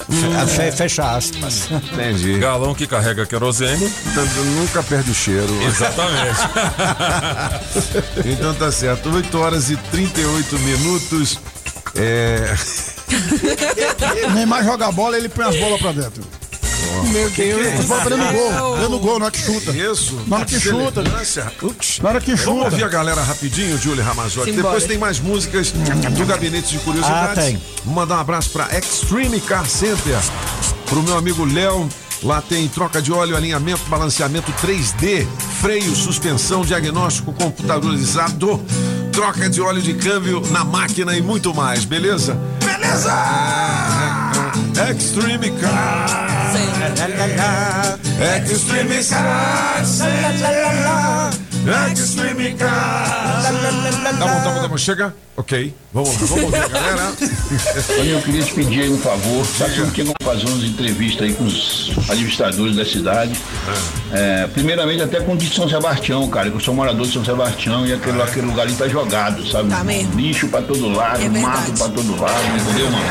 fe- 0.47 0.71
fecha 0.71 1.15
aspas. 1.15 1.69
Entendi. 1.93 2.37
Galão 2.39 2.73
que 2.75 2.85
carrega 2.87 3.25
querosene. 3.25 3.91
Nunca 4.59 4.83
perde 4.83 5.11
o 5.11 5.15
cheiro. 5.15 5.53
Exatamente. 5.63 6.39
então 8.25 8.53
tá 8.55 8.71
certo. 8.71 9.09
8 9.09 9.37
horas 9.39 9.69
e 9.69 9.77
38 9.77 10.59
minutos. 10.59 11.39
É. 11.95 12.53
O 14.27 14.31
Neymar 14.35 14.63
joga 14.63 14.87
a 14.87 14.91
bola, 14.91 15.17
ele 15.17 15.29
põe 15.29 15.45
as 15.45 15.55
bolas 15.55 15.79
pra 15.79 15.91
dentro. 15.91 16.23
Meu 17.03 17.29
Deus. 17.29 17.79
As 17.79 17.85
bolas 17.85 18.03
dentro 18.05 18.25
do 18.27 18.33
gol, 18.33 18.75
dentro 18.75 18.89
do 18.89 18.99
gol, 18.99 19.19
na 19.19 19.25
hora 19.25 19.31
que 19.31 19.39
chuta. 19.41 19.71
Isso. 19.71 20.19
Na 20.27 20.37
hora 20.37 20.45
que 20.45 20.59
chuta. 20.59 21.03
Na 22.01 22.09
hora 22.09 22.21
que 22.21 22.35
Vamos 22.35 22.41
chuta. 22.41 22.65
ouvir 22.65 22.83
a 22.83 22.87
galera 22.87 23.21
rapidinho, 23.23 23.77
Júlio 23.77 24.03
Ramazotti. 24.03 24.51
Depois 24.51 24.83
tem 24.85 24.97
mais 24.97 25.19
músicas 25.19 25.71
do 25.71 26.25
Gabinete 26.25 26.69
de 26.69 26.79
Curiosidades. 26.79 27.31
Ah, 27.37 27.41
tem. 27.41 27.61
Vou 27.83 27.93
mandar 27.95 28.17
um 28.17 28.21
abraço 28.21 28.49
pra 28.51 28.67
Extreme 28.77 29.39
Car 29.41 29.65
Center. 29.67 30.17
Pro 30.87 31.01
meu 31.03 31.17
amigo 31.17 31.45
Léo. 31.45 31.87
Lá 32.23 32.41
tem 32.41 32.67
troca 32.69 33.01
de 33.01 33.11
óleo, 33.11 33.35
alinhamento, 33.35 33.81
balanceamento 33.87 34.51
3D, 34.65 35.27
freio, 35.61 35.93
suspensão, 35.95 36.63
diagnóstico 36.65 37.33
computadorizado, 37.33 38.57
troca 39.11 39.49
de 39.49 39.61
óleo 39.61 39.81
de 39.81 39.93
câmbio 39.93 40.41
na 40.49 40.63
máquina 40.63 41.15
e 41.15 41.21
muito 41.21 41.53
mais, 41.53 41.83
beleza? 41.85 42.35
Beleza! 42.63 43.13
Extreme 44.89 45.51
Car. 45.59 46.34
Extreme 48.51 49.03
Car 49.03 49.85
Center. 49.85 50.45
Extreme 51.93 52.53
Car. 52.53 53.41
Tá 53.43 53.51
bom, 54.11 54.27
tá 54.27 54.49
bom, 54.49 54.61
tá 54.61 54.67
bom. 54.67 54.77
Chega? 54.77 55.13
Ok. 55.35 55.73
Vamos 55.93 56.09
lá, 56.09 56.27
vamos 56.27 56.53
a 56.53 56.67
galera. 56.67 57.13
Eu 58.07 58.21
queria 58.21 58.43
te 58.43 58.53
pedir 58.53 58.83
aí 58.83 58.89
um 58.89 58.97
favor, 58.97 59.45
sabe 59.45 59.75
por 59.75 59.91
que 59.91 60.03
não 60.03 60.13
fazer 60.23 60.45
umas 60.47 60.63
entrevistas 60.63 61.27
aí 61.27 61.33
com 61.33 61.43
os 61.43 61.91
administradores 62.09 62.75
da 62.75 62.85
cidade? 62.85 63.33
É, 64.13 64.47
primeiramente 64.47 65.01
até 65.01 65.19
com 65.19 65.33
o 65.33 65.37
de 65.37 65.53
São 65.53 65.67
Sebastião, 65.67 66.27
cara, 66.29 66.49
que 66.49 66.55
eu 66.55 66.59
sou 66.61 66.73
morador 66.73 67.05
de 67.05 67.13
São 67.13 67.25
Sebastião 67.25 67.85
e 67.85 67.93
aquele, 67.93 68.21
aquele 68.21 68.47
lugar 68.47 68.63
ali 68.63 68.75
tá 68.75 68.87
jogado, 68.87 69.45
sabe? 69.49 69.69
Tá 69.69 69.83
mesmo. 69.83 70.17
Lixo 70.19 70.47
pra 70.47 70.61
todo 70.61 70.87
lado, 70.87 71.21
É 71.21 71.27
mato 71.27 71.71
pra 71.73 71.89
todo 71.89 72.21
lado, 72.21 72.41
entendeu, 72.55 72.89
mano? 72.89 73.05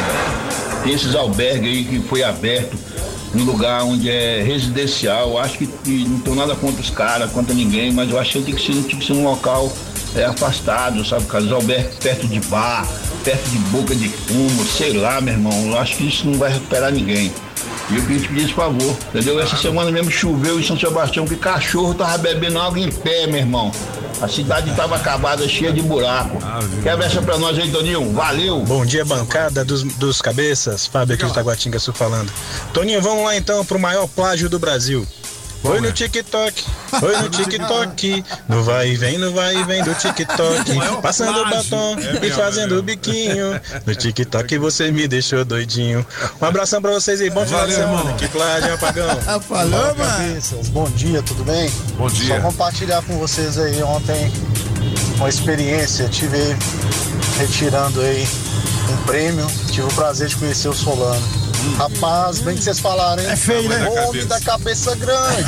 Tem 0.83 0.95
esses 0.95 1.15
albergues 1.15 1.69
aí 1.69 1.85
que 1.85 2.01
foi 2.09 2.23
aberto 2.23 2.77
em 3.35 3.43
lugar 3.43 3.83
onde 3.85 4.09
é 4.09 4.43
residencial, 4.43 5.39
acho 5.39 5.59
que, 5.59 5.67
não 6.09 6.21
tenho 6.21 6.37
nada 6.37 6.55
contra 6.55 6.81
os 6.81 6.91
caras, 6.91 7.31
contra 7.33 7.55
ninguém, 7.55 7.93
mas 7.93 8.11
eu 8.11 8.19
acho 8.19 8.33
que 8.33 8.43
tem 8.43 8.55
que 8.55 8.63
ser, 8.63 8.83
tem 8.85 8.99
que 8.99 9.05
ser 9.05 9.13
um 9.13 9.25
local 9.25 9.73
é, 10.15 10.25
afastado, 10.25 11.05
sabe, 11.05 11.25
cara? 11.27 11.43
Os 11.43 11.53
albergues 11.53 11.97
perto 11.97 12.29
de 12.29 12.41
bar, 12.41 12.87
perto 13.25 13.49
de 13.51 13.59
boca 13.71 13.95
de 13.95 14.09
fumo, 14.09 14.65
sei 14.65 14.93
lá, 14.93 15.21
meu 15.21 15.35
irmão. 15.35 15.67
Eu 15.67 15.79
acho 15.79 15.97
que 15.97 16.07
isso 16.07 16.27
não 16.27 16.39
vai 16.39 16.53
recuperar 16.53 16.93
ninguém. 16.93 17.33
E 17.91 17.97
eu 17.97 18.03
queria 18.03 18.21
te 18.21 18.29
pedir 18.29 18.45
esse 18.45 18.55
favor, 18.55 18.97
entendeu? 19.09 19.39
Essa 19.41 19.57
semana 19.57 19.91
mesmo 19.91 20.11
choveu 20.11 20.59
em 20.59 20.63
São 20.63 20.79
Sebastião, 20.79 21.27
que 21.27 21.37
cachorro 21.37 21.95
tava 21.95 22.17
bebendo 22.19 22.59
água 22.59 22.79
em 22.81 22.91
pé, 22.91 23.27
meu 23.27 23.39
irmão. 23.39 23.71
A 24.23 24.29
cidade 24.29 24.75
tava 24.75 24.97
acabada, 24.97 25.47
cheia 25.47 25.73
de 25.73 25.83
buraco. 25.83 26.39
Quebra 26.83 27.05
essa 27.05 27.21
pra 27.21 27.37
nós 27.37 27.59
aí, 27.59 27.71
Toninho. 27.71 28.13
Valeu! 28.13 28.61
Bom 28.61 28.87
dia, 28.87 29.05
bancada 29.05 29.65
dos, 29.65 29.83
dos 29.83 30.23
cabeças. 30.23 30.87
Fábio 30.87 31.15
aqui 31.15 31.27
de 31.27 31.35
Taguatinga 31.35 31.79
Sul 31.79 31.93
falando. 31.93 32.33
Toninho, 32.73 33.03
vamos 33.03 33.25
lá 33.25 33.37
então 33.37 33.65
pro 33.65 33.79
maior 33.79 34.09
plágio 34.09 34.49
do 34.49 34.59
Brasil. 34.59 35.07
Oi 35.65 35.81
no 35.81 35.91
TikTok, 35.93 36.65
oi 37.03 37.23
no 37.23 37.29
TikTok, 37.31 38.25
no 38.49 38.63
vai 38.63 38.91
e 38.91 38.97
vem, 38.97 39.17
no 39.17 39.33
vai 39.33 39.57
e 39.57 39.65
vem 39.65 39.83
do 39.83 39.95
TikTok, 39.95 41.01
passando 41.01 41.41
o 41.41 41.49
batom 41.49 41.97
e 42.23 42.31
fazendo 42.31 42.79
o 42.79 42.83
biquinho. 42.83 43.59
No 43.87 43.95
TikTok 43.95 44.59
você 44.59 44.91
me 44.91 45.09
deixou 45.09 45.45
doidinho. 45.45 46.07
Um 46.41 46.45
abração 46.45 46.81
pra 46.83 46.93
vocês 46.93 47.21
aí, 47.21 47.31
bom 47.31 47.45
final 47.47 47.67
de 47.67 47.75
semana. 47.75 48.13
Que 48.15 48.29
plágio, 48.29 48.75
apagão. 48.75 49.09
Falou, 49.41 49.95
mano. 49.97 49.97
Cabeças, 49.97 50.69
bom 50.69 50.89
dia, 50.91 51.23
tudo 51.23 51.45
bem? 51.45 51.71
Bom 51.97 52.09
dia. 52.09 52.37
Só 52.37 52.43
compartilhar 52.43 53.03
com 53.03 53.19
vocês 53.19 53.59
aí 53.59 53.83
ontem 53.83 54.31
uma 55.17 55.29
experiência. 55.29 56.09
Tive 56.09 56.57
retirando 57.39 58.01
aí 58.01 58.27
um 58.91 58.97
prêmio. 59.07 59.47
Tive 59.71 59.87
o 59.87 59.95
prazer 59.95 60.29
de 60.29 60.37
conhecer 60.37 60.69
o 60.69 60.75
Solano. 60.75 61.44
Rapaz, 61.77 62.41
bem 62.41 62.57
que 62.57 62.63
vocês 62.63 62.79
falaram, 62.79 63.23
hein? 63.23 63.29
É 63.31 63.37
feio, 63.37 63.69
né? 63.69 63.89
Homem 63.89 64.27
da 64.27 64.41
cabeça 64.41 64.95
grande. 64.97 65.45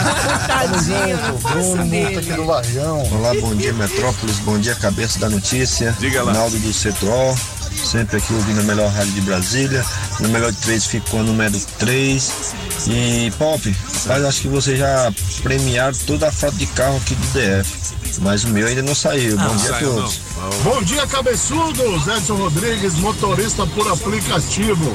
Tamo 0.46 0.78
junto. 0.82 1.48
Bruno 1.48 1.86
Multa 1.86 2.18
aqui 2.18 2.32
do 2.32 2.44
Varjão. 2.46 3.02
Olá, 3.12 3.32
bom 3.40 3.54
dia 3.54 3.72
Metrópolis, 3.72 4.38
bom 4.40 4.58
dia 4.58 4.74
Cabeça 4.74 5.18
da 5.18 5.28
Notícia. 5.28 5.94
Diga 6.00 6.22
lá. 6.22 6.32
Naldo 6.32 6.58
do 6.58 6.72
Cetrol, 6.72 7.36
sempre 7.84 8.16
aqui 8.16 8.32
ouvindo 8.32 8.60
a 8.60 8.64
melhor 8.64 8.90
rádio 8.90 9.12
de 9.12 9.20
Brasília. 9.20 9.84
No 10.20 10.28
melhor 10.30 10.50
de 10.50 10.58
três 10.58 10.86
ficou 10.86 11.20
no 11.20 11.26
número 11.26 11.58
3. 11.78 12.54
E 12.88 13.32
Pop, 13.38 13.76
rapaz, 13.94 14.24
acho 14.24 14.40
que 14.42 14.48
vocês 14.48 14.78
já 14.78 15.12
premiaram 15.42 15.96
toda 16.06 16.28
a 16.28 16.32
frota 16.32 16.56
de 16.56 16.66
carro 16.66 16.96
aqui 16.96 17.14
do 17.14 17.26
DF. 17.28 17.94
Mas 18.20 18.44
o 18.44 18.48
meu 18.48 18.66
ainda 18.66 18.82
não 18.82 18.94
saiu. 18.94 19.36
bom 19.36 19.56
dia 19.56 19.76
a 19.76 19.78
todos. 19.78 20.18
não. 20.18 20.25
Bom 20.62 20.82
dia, 20.82 21.06
cabeçudos. 21.06 22.06
Edson 22.06 22.34
Rodrigues, 22.34 22.94
motorista 22.94 23.66
por 23.66 23.90
aplicativo. 23.90 24.94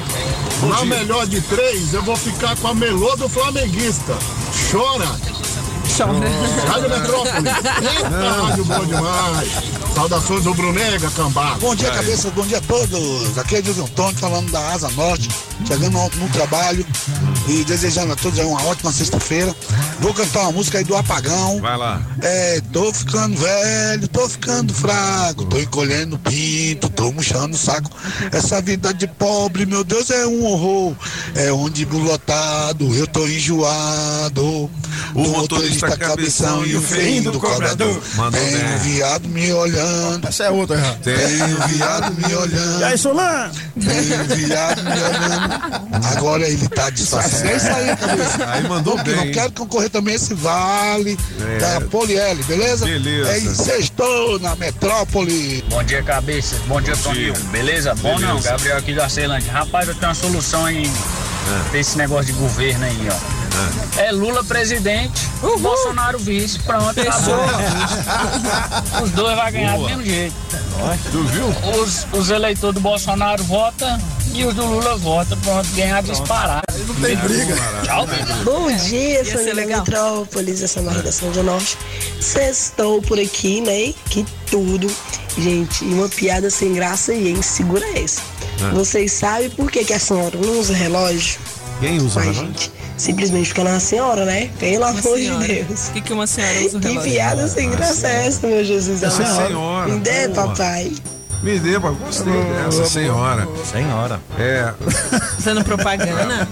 Na 0.68 0.76
dia. 0.76 0.84
melhor 0.84 1.26
de 1.26 1.40
três, 1.40 1.92
eu 1.92 2.02
vou 2.02 2.16
ficar 2.16 2.56
com 2.58 2.68
a 2.68 2.74
melô 2.74 3.16
do 3.16 3.28
flamenguista. 3.28 4.16
Chora. 4.70 5.08
Chora. 5.96 6.68
Rádio 6.68 6.90
Metrópole. 6.90 7.48
Eita, 7.48 8.42
rádio 8.42 8.64
bom 8.64 8.84
demais. 8.84 9.48
Saudações 9.94 10.44
do 10.44 10.54
Brunega, 10.54 11.10
cambá. 11.10 11.56
Bom 11.60 11.74
dia, 11.74 11.90
cabeça, 11.90 12.30
bom 12.30 12.46
dia 12.46 12.58
a 12.58 12.62
todos. 12.62 13.36
Aqui 13.36 13.56
é 13.56 13.58
Edilson 13.58 13.82
Antônio 13.82 14.16
falando 14.16 14.50
da 14.50 14.72
Asa 14.72 14.88
Norte, 14.90 15.28
chegando 15.66 15.92
no, 15.92 16.08
no 16.08 16.28
trabalho 16.30 16.86
e 17.48 17.64
desejando 17.64 18.12
a 18.12 18.16
todos 18.16 18.38
aí 18.38 18.44
uma 18.44 18.62
ótima 18.64 18.92
sexta-feira. 18.92 19.54
Vou 20.00 20.12
cantar 20.12 20.42
uma 20.42 20.52
música 20.52 20.78
aí 20.78 20.84
do 20.84 20.96
Apagão. 20.96 21.60
Vai 21.60 21.76
lá. 21.76 22.00
É, 22.20 22.60
tô 22.72 22.92
ficando 22.92 23.36
velho, 23.36 24.08
tô 24.08 24.28
ficando 24.28 24.74
fraco, 24.74 25.44
tô 25.44 25.58
encolhendo 25.58 26.18
pinto, 26.18 26.88
tô 26.88 27.12
murchando 27.12 27.54
o 27.54 27.58
saco. 27.58 27.90
Essa 28.32 28.60
vida 28.60 28.92
de 28.92 29.06
pobre, 29.06 29.66
meu 29.66 29.84
Deus, 29.84 30.10
é 30.10 30.26
um 30.26 30.44
horror. 30.44 30.94
É 31.34 31.52
ônibus 31.52 32.02
lotado, 32.02 32.94
eu 32.94 33.06
tô 33.06 33.26
enjoado. 33.26 34.70
O 35.14 35.28
motorista 35.28 35.96
cabeção 35.96 36.64
e 36.64 36.76
o 36.76 36.82
feinho 36.82 37.32
do 37.32 37.40
cobrador. 37.40 38.02
Tem 38.32 38.74
um 38.74 38.78
viado 38.78 39.28
me 39.28 39.52
olhando. 39.52 40.26
Essa 40.26 40.44
é 40.44 40.50
outra, 40.50 40.78
já. 40.78 40.94
Tem 40.94 41.42
um 41.42 41.68
viado 41.68 42.14
me 42.14 42.34
olhando. 42.34 42.80
E 42.80 42.84
aí, 42.84 42.98
Solan? 42.98 43.50
Tem 43.74 44.20
um 44.20 44.46
viado 44.46 44.82
me 44.82 44.90
olhando. 44.90 45.51
Agora 46.16 46.48
ele 46.48 46.68
tá 46.68 46.90
disfarçado. 46.90 47.48
É 47.48 47.56
isso 47.56 47.66
aí, 47.68 47.96
cabeça. 47.96 48.50
Aí 48.50 48.62
mandou 48.68 48.96
Não, 48.96 49.04
bem. 49.04 49.16
Não 49.16 49.32
quero 49.32 49.52
concorrer 49.52 49.90
também 49.90 50.14
a 50.14 50.16
esse 50.16 50.34
vale 50.34 51.18
É. 51.40 51.58
da 51.58 51.80
Poliel, 51.82 52.36
beleza? 52.44 52.84
Beleza. 52.84 53.30
É 53.32 53.38
em 53.38 53.54
sextou 53.54 54.38
na 54.40 54.54
metrópole. 54.56 55.64
Bom 55.68 55.82
dia, 55.84 56.02
cabeça. 56.02 56.56
Bom 56.66 56.80
dia, 56.80 56.96
Toninho. 56.96 57.34
Beleza? 57.50 57.94
Bom 57.96 58.18
não, 58.18 58.28
Beleza. 58.36 58.50
Gabriel 58.50 58.78
aqui 58.78 58.94
da 58.94 59.08
Ceilândia. 59.08 59.52
Rapaz, 59.52 59.88
eu 59.88 59.94
tenho 59.94 60.08
uma 60.08 60.14
solução 60.14 60.64
aí 60.64 60.84
É. 60.86 61.68
pra 61.70 61.78
esse 61.78 61.96
negócio 61.98 62.26
de 62.26 62.32
governo 62.32 62.84
aí, 62.84 63.08
ó. 63.10 63.41
É 63.96 64.10
Lula 64.10 64.42
presidente, 64.44 65.28
Bolsonaro 65.60 66.18
vice. 66.18 66.58
Pronto, 66.60 66.98
acabou. 67.00 67.36
Os 69.02 69.10
dois 69.10 69.36
vão 69.36 69.52
ganhar 69.52 69.76
do 69.76 69.84
mesmo 69.84 70.04
jeito. 70.04 70.34
Tu 71.10 71.22
viu? 71.24 71.46
Os, 71.80 72.06
os 72.12 72.30
eleitores 72.30 72.74
do 72.74 72.80
Bolsonaro 72.80 73.42
votam 73.44 73.98
e 74.34 74.44
os 74.44 74.54
do 74.54 74.64
Lula 74.64 74.96
votam. 74.96 75.38
Pronto, 75.38 75.68
ganhar 75.74 76.02
disparado. 76.02 76.62
Não 76.86 76.94
tem 76.94 77.16
briga. 77.16 77.56
Tchau. 77.84 78.06
Bom 78.44 78.72
dia, 78.76 79.24
família. 79.24 79.66
Metrópolis, 79.66 80.62
essa 80.62 80.80
é 80.80 80.82
uma 80.82 80.92
redação 80.92 81.30
de 81.30 81.42
Norte. 81.42 81.78
Sextou 82.20 83.02
por 83.02 83.18
aqui, 83.18 83.60
né? 83.60 83.94
Que 84.08 84.24
tudo. 84.50 84.90
Gente, 85.38 85.84
e 85.84 85.94
uma 85.94 86.08
piada 86.08 86.50
sem 86.50 86.74
graça 86.74 87.14
e 87.14 87.28
hein? 87.28 87.42
Segura 87.42 87.86
essa. 87.98 88.20
Vocês 88.72 89.12
sabem 89.12 89.50
por 89.50 89.70
que, 89.70 89.84
que 89.84 89.92
a 89.92 89.98
senhora 89.98 90.38
não 90.38 90.60
usa 90.60 90.74
relógio? 90.74 91.40
Quem 91.80 91.98
usa 91.98 92.20
relógio? 92.20 92.46
gente, 92.46 92.72
simplesmente 92.96 93.48
porque 93.48 93.60
ela 93.60 93.70
é 93.70 93.72
uma 93.74 93.80
senhora, 93.80 94.24
né? 94.24 94.50
Pelo 94.58 94.84
amor 94.84 95.02
senhora. 95.02 95.46
de 95.46 95.62
Deus. 95.62 95.88
O 95.88 95.92
que, 95.92 96.00
que 96.00 96.12
uma 96.12 96.26
senhora 96.26 96.66
usa 96.66 96.78
o 96.78 96.80
Que 96.80 97.00
piada 97.00 97.48
sem 97.48 97.70
graça 97.70 98.06
é 98.08 98.26
essa, 98.26 98.46
meu 98.46 98.64
Jesus? 98.64 99.02
Essa 99.02 99.22
amado? 99.22 99.46
senhora, 99.46 99.88
Me 99.88 100.00
dê, 100.00 100.28
papai. 100.28 100.92
Me 101.42 101.58
dê, 101.58 101.76
mas 101.76 101.98
gostei 101.98 102.32
dessa 102.32 102.84
senhora. 102.86 103.48
Senhora. 103.70 104.20
É. 104.38 104.72
Fazendo 105.34 105.64
propaganda? 105.64 106.48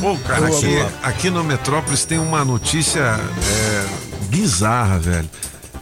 Pô, 0.00 0.16
cara, 0.26 0.46
aqui, 0.46 0.86
aqui 1.02 1.30
no 1.30 1.44
Metrópolis 1.44 2.06
tem 2.06 2.18
uma 2.18 2.42
notícia 2.42 3.00
é, 3.00 3.84
bizarra, 4.28 4.98
velho. 4.98 5.28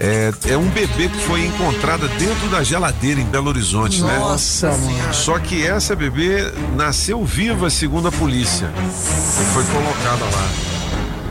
É, 0.05 0.33
é 0.49 0.57
um 0.57 0.69
bebê 0.69 1.09
que 1.09 1.19
foi 1.27 1.45
encontrada 1.47 2.09
dentro 2.09 2.49
da 2.49 2.65
geladeira 2.65 3.20
em 3.20 3.24
Belo 3.24 3.49
Horizonte, 3.51 4.03
né? 4.03 4.19
Nossa, 4.19 4.69
mano. 4.73 5.15
Só 5.15 5.39
que 5.39 5.65
essa 5.65 5.95
bebê 5.95 6.53
nasceu 6.77 7.24
viva, 7.24 7.70
segundo 7.70 8.09
a 8.09 8.12
polícia. 8.12 8.69
E 8.77 9.45
foi 9.55 9.62
colocada 9.66 10.24
lá. 10.24 10.49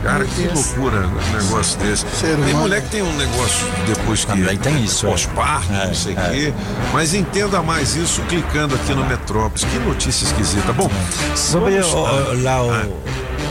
Cara, 0.04 0.26
que 0.26 0.48
loucura 0.48 1.06
um 1.06 1.38
negócio 1.38 1.78
desse. 1.80 2.06
tem 2.46 2.54
mulher 2.56 2.82
que 2.82 2.90
tem 2.90 3.02
um 3.04 3.18
negócio 3.18 3.68
depois 3.86 4.22
que. 4.26 4.32
Também 4.32 4.58
tem 4.58 4.84
isso, 4.84 5.06
é. 5.06 5.10
Pós-parto, 5.12 5.72
É, 5.74 5.88
não 5.88 5.94
sei 5.94 6.16
o 6.16 6.20
é. 6.20 6.30
quê. 6.30 6.54
Mas 6.94 7.14
entenda 7.14 7.62
mais 7.62 7.96
isso 7.96 8.20
clicando 8.24 8.74
aqui 8.74 8.94
no 8.96 9.06
Metrópolis. 9.06 9.64
Que 9.66 9.78
notícia 9.80 10.24
esquisita. 10.26 10.74
Bom, 10.74 10.90
Sobre 11.36 11.80
vamos- 11.82 11.94
o- 11.94 11.98
o- 12.32 12.42
lá 12.42 12.64
o, 12.64 12.70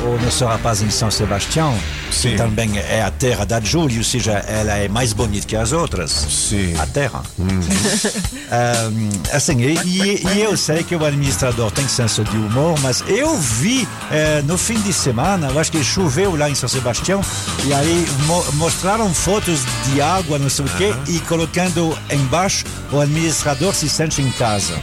Ah. 0.03 0.07
o 0.07 0.19
nosso 0.25 0.45
rapaz 0.47 0.83
em 0.83 0.91
São 0.91 1.11
Sebastião, 1.11 1.77
Sim. 2.11 2.31
que 2.31 2.37
também 2.37 2.79
é 2.79 3.03
a 3.03 3.11
terra 3.11 3.45
da 3.45 3.61
Júlia, 3.61 3.99
ou 3.99 4.05
seja, 4.05 4.33
ela 4.47 4.73
é 4.77 4.89
mais 4.89 5.13
bonita 5.13 5.47
que 5.47 5.57
as 5.57 5.73
outras. 5.73 6.11
Sim. 6.11 6.75
A 6.79 6.87
terra. 6.87 7.23
Ahn, 8.51 9.11
assim, 9.33 9.61
e, 9.61 9.75
e- 9.85 10.23
e 10.35 10.41
eu 10.43 10.57
sei 10.57 10.83
que 10.83 10.95
o 10.97 11.05
administrador 11.05 11.71
tem 11.71 11.87
senso 11.87 12.25
de 12.25 12.37
humor, 12.37 12.79
mas 12.81 13.03
eu 13.07 13.37
vi 13.39 13.87
eh, 14.11 14.43
no 14.45 14.57
fim 14.59 14.81
de 14.81 14.93
semana, 14.93 15.49
eu 15.51 15.59
acho 15.59 15.71
que 15.71 15.83
choveu 15.85 16.37
lá 16.37 16.51
em 16.51 16.55
São 16.55 16.69
Sebastião, 16.69 17.21
e 17.65 17.73
aí 17.73 18.07
mo- 18.27 18.45
mostraram 18.55 19.13
fotos 19.15 19.61
de 19.87 20.01
água, 20.01 20.39
não 20.39 20.49
sei 20.51 20.65
o 20.65 20.69
quê, 20.71 20.95
e 21.09 21.21
colocando 21.21 21.97
embaixo 22.11 22.65
o 22.93 23.01
administrador 23.01 23.75
se 23.75 23.89
sente 23.89 24.21
em 24.21 24.31
casa. 24.33 24.75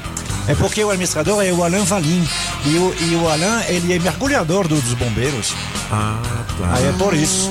É 0.47 0.55
porque 0.55 0.83
o 0.83 0.89
administrador 0.89 1.43
é 1.43 1.51
o 1.51 1.63
Alain 1.63 1.83
Valim. 1.83 2.27
E 2.65 2.77
o, 2.77 2.95
e 3.01 3.15
o 3.15 3.27
Alain, 3.29 3.65
ele 3.67 3.93
é 3.93 3.99
mergulhador 3.99 4.67
do- 4.67 4.79
dos 4.81 4.93
bombeiros. 4.93 5.53
Ah, 5.91 6.19
tá. 6.57 6.73
Aí 6.75 6.85
é 6.87 6.91
por 6.93 7.13
isso. 7.13 7.49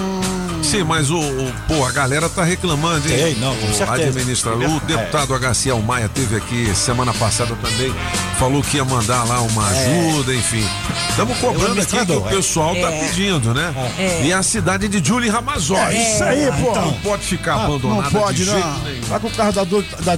Sim, 0.71 0.83
mas 0.85 1.11
o, 1.11 1.19
o- 1.19 1.53
pô, 1.69 1.85
a 1.85 1.93
galera 1.93 2.29
tá 2.29 2.43
reclamando, 2.45 3.09
hein? 3.09 3.15
Ei, 3.17 3.35
não, 3.37 3.55
com 3.57 3.67
o 3.69 3.75
certeza. 3.75 4.09
administrador, 4.09 4.69
o 4.69 4.77
É. 4.77 4.81
deputado 4.81 5.35
HC 5.35 5.71
Almaia 5.71 6.09
teve 6.09 6.37
aqui 6.37 6.75
semana 6.75 7.15
passada 7.15 7.55
também, 7.57 7.95
falou 8.39 8.63
que 8.63 8.77
ia 8.77 8.85
mandar 8.85 9.25
lá 9.25 9.41
uma 9.43 9.73
É. 9.75 9.87
ajuda, 10.11 10.35
enfim. 10.35 10.65
Estamos 11.11 11.39
cobrando 11.39 11.81
aqui 11.81 12.05
que 12.05 12.13
o 12.13 12.27
é. 12.29 12.31
pessoal 12.37 12.75
tá 12.75 12.91
É. 12.93 13.01
pedindo, 13.07 13.55
né? 13.55 13.73
É. 13.99 14.23
E 14.27 14.33
a 14.33 14.43
cidade 14.43 14.89
de 14.89 15.07
Julie 15.07 15.31
Ramazzotti. 15.31 15.81
É 15.97 16.13
isso 16.15 16.25
aí, 16.25 16.51
pô. 16.61 16.75
Não 16.75 16.93
pode 16.95 17.23
ficar 17.25 17.55
Ah, 17.55 17.65
abandonada 17.65 18.03
Não 18.11 18.21
pode, 18.21 18.39
de 18.39 18.45
jeito 18.45 18.59
não. 18.67 18.79
nenhum. 18.81 19.01
Vai 19.03 19.21
com 19.21 19.29
o 19.29 19.31
carro 19.31 19.53
da, 19.53 19.65
da 19.65 20.17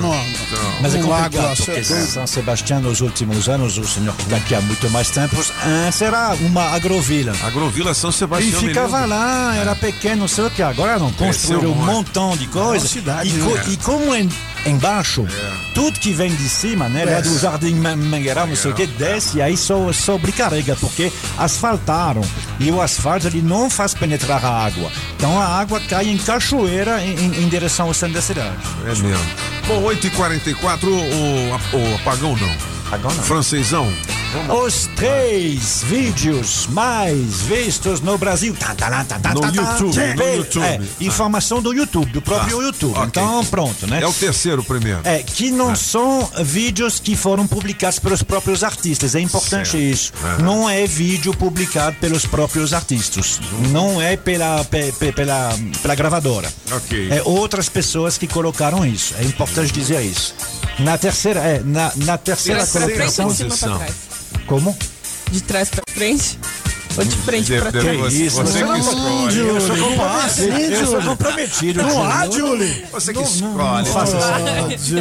no, 0.00 0.14
Mas 0.80 0.94
é 0.94 0.98
no 0.98 1.08
lago 1.08 1.36
porque 1.36 1.62
cê 1.62 1.70
é 1.72 1.80
doido. 1.82 2.06
São 2.10 2.26
Sebastião, 2.26 2.80
nos 2.80 3.00
últimos 3.00 3.48
anos, 3.48 3.76
o 3.78 3.84
senhor 3.86 4.14
daqui 4.28 4.54
a 4.54 4.60
muito 4.62 4.88
mais 4.90 5.10
tempo, 5.10 5.36
ah, 5.62 5.92
será 5.92 6.34
uma 6.40 6.74
agrovila. 6.74 7.32
Agrovila 7.44 7.92
São 7.94 8.10
E 8.10 8.12
Sebastião. 8.12 8.62
me 8.62 8.68
ficava 8.68 9.04
lá, 9.04 9.54
era 9.56 9.74
pequeno, 9.92 10.16
não 10.22 10.28
sei 10.28 10.44
o 10.44 10.50
que. 10.50 10.62
Agora 10.62 10.98
não, 10.98 11.12
construíram 11.12 11.72
um 11.72 11.74
montão 11.84 12.36
de 12.36 12.46
coisa. 12.46 12.86
É 13.22 13.26
e, 13.26 13.38
co- 13.38 13.54
né? 13.54 13.64
e 13.68 13.76
como 13.78 14.14
em- 14.14 14.28
embaixo, 14.66 15.26
tudo 15.74 15.98
que 15.98 16.12
vem 16.12 16.34
de 16.34 16.48
cima, 16.48 16.88
né, 16.88 17.04
lá 17.04 17.20
do. 17.20 17.38
Jardim 17.38 17.74
Man- 17.74 17.96
Mangueirão, 17.96 18.46
não 18.46 18.56
sei 18.56 18.70
o 18.70 18.74
que, 18.74 18.86
desce 18.86 19.38
e 19.38 19.42
aí 19.42 19.56
só 19.56 19.92
sobrecarrega, 19.92 20.76
porque 20.76 21.10
asfaltaram. 21.38 22.20
E 22.58 22.70
o 22.70 22.80
asfalto 22.80 23.26
ele 23.26 23.40
não 23.42 23.70
faz 23.70 23.94
penetrar 23.94 24.44
a 24.44 24.64
água. 24.66 24.90
Então 25.16 25.40
a 25.40 25.46
água 25.46 25.80
cai 25.80 26.08
em 26.08 26.18
cachoeira 26.18 27.02
em, 27.04 27.14
em- 27.18 27.42
em 27.44 27.48
direção 27.48 27.86
ao 27.88 27.94
centro 27.94 28.14
da 28.16 28.22
cidade. 28.22 28.56
É 28.84 28.88
mesmo. 28.88 29.08
Bom, 29.66 29.82
8h44, 29.84 30.84
o, 30.88 31.76
o 31.76 31.94
apagão 31.96 32.36
não. 32.36 32.79
Não. 32.98 33.10
Francesão. 33.10 33.92
Os 34.64 34.88
três 34.94 35.82
vídeos 35.84 36.66
mais 36.68 37.42
vistos 37.42 38.00
no 38.00 38.16
Brasil. 38.18 38.54
Tá, 38.58 38.74
tá, 38.74 38.88
lá, 38.88 39.04
tá, 39.04 39.18
tá, 39.18 39.34
No 39.34 39.40
tá, 39.40 39.50
tá. 39.50 39.56
YouTube, 39.78 40.14
no 40.14 40.34
YouTube. 40.36 40.64
É, 40.64 40.80
Ah. 40.80 41.04
informação 41.04 41.60
do 41.62 41.72
YouTube, 41.72 42.10
do 42.12 42.22
próprio 42.22 42.58
Ah, 42.60 42.62
YouTube. 42.64 42.92
ok. 42.92 43.04
Então, 43.06 43.44
pronto, 43.46 43.86
né? 43.88 44.00
É 44.02 44.06
o 44.06 44.12
terceiro 44.12 44.62
primeiro. 44.62 45.00
É, 45.04 45.20
que 45.22 45.50
não 45.50 45.74
são 45.74 46.28
vídeos 46.44 47.00
que 47.00 47.16
foram 47.16 47.46
publicados 47.46 47.98
pelos 47.98 48.22
próprios 48.22 48.62
artistas. 48.62 49.14
É 49.14 49.20
importante 49.20 49.70
Certo. 49.70 49.78
isso. 49.82 50.12
Não 50.42 50.68
é 50.70 50.86
vídeo 50.86 51.34
publicado 51.34 51.96
pelos 52.00 52.24
próprios 52.26 52.72
artistas. 52.72 53.40
Não 53.70 54.00
é 54.00 54.16
pela, 54.16 54.64
pe- 54.64 54.92
pe- 54.92 55.12
pela, 55.12 55.56
pela 55.82 55.94
gravadora. 55.94 56.48
Ok. 56.72 57.08
É 57.10 57.22
outras 57.24 57.68
pessoas 57.68 58.16
que 58.18 58.26
colocaram 58.28 58.84
isso. 58.86 59.14
É 59.18 59.24
importante 59.24 59.72
dizer 59.72 60.02
isso. 60.02 60.34
Na 60.78 60.96
terceira, 60.96 61.40
é, 61.40 61.60
na, 61.64 61.92
na 61.96 62.16
terceira 62.16 62.64
pra 62.86 62.94
frente, 62.96 63.16
colocação. 63.16 63.28
de 63.28 63.36
cima 63.36 63.56
pra 63.56 63.76
trás. 63.78 63.94
Como? 64.46 64.78
De 65.30 65.40
trás 65.42 65.68
pra 65.70 65.82
frente? 65.94 66.38
Ou 66.98 67.04
de 67.04 67.16
frente 67.16 67.52
pra 67.60 67.70
Deve- 67.70 67.96
trás? 67.96 68.12
Que 68.14 68.22
isso, 68.26 68.42
você 68.42 68.64
não, 68.64 68.74
que 68.74 68.80
escolhe. 68.80 69.38
Eu 69.38 69.60
sou 69.60 69.76
comprometido. 69.76 70.50
Eu 70.74 70.86
sou 70.86 70.86
Julie. 71.00 71.06
comprometido. 71.08 71.82
Não 71.82 72.02
há, 72.10 72.26
Julie. 72.30 72.84
Você 72.92 73.12
que 73.12 73.18
Não 73.20 73.24
escolhe. 73.26 73.86
faça 73.90 74.16
Ah, 74.18 74.74
isso. 74.74 74.94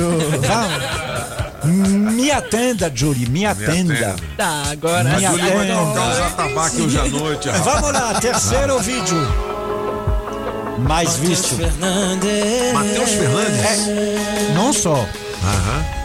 Me 1.65 2.31
atenda, 2.31 2.91
Julie, 2.93 3.27
me 3.29 3.45
atenda. 3.45 3.93
atenda. 3.93 4.15
Tá, 4.37 4.63
agora. 4.71 5.03
Me 5.03 5.09
vai 5.25 5.25
atenda. 5.25 5.75
tocar 5.75 6.11
os 6.11 6.19
atabaques 6.19 6.79
hoje 6.79 6.99
à 6.99 7.05
noite. 7.07 7.49
rapaz. 7.49 7.65
Vamos 7.65 7.91
lá, 7.93 8.13
terceiro 8.21 8.79
vídeo. 8.79 9.17
Mais 10.87 11.15
visto. 11.17 11.55
Matheus 12.73 13.09
Fernandes. 13.09 13.59
É, 13.65 14.51
não 14.55 14.71
só. 14.71 14.93
Aham. 15.43 15.98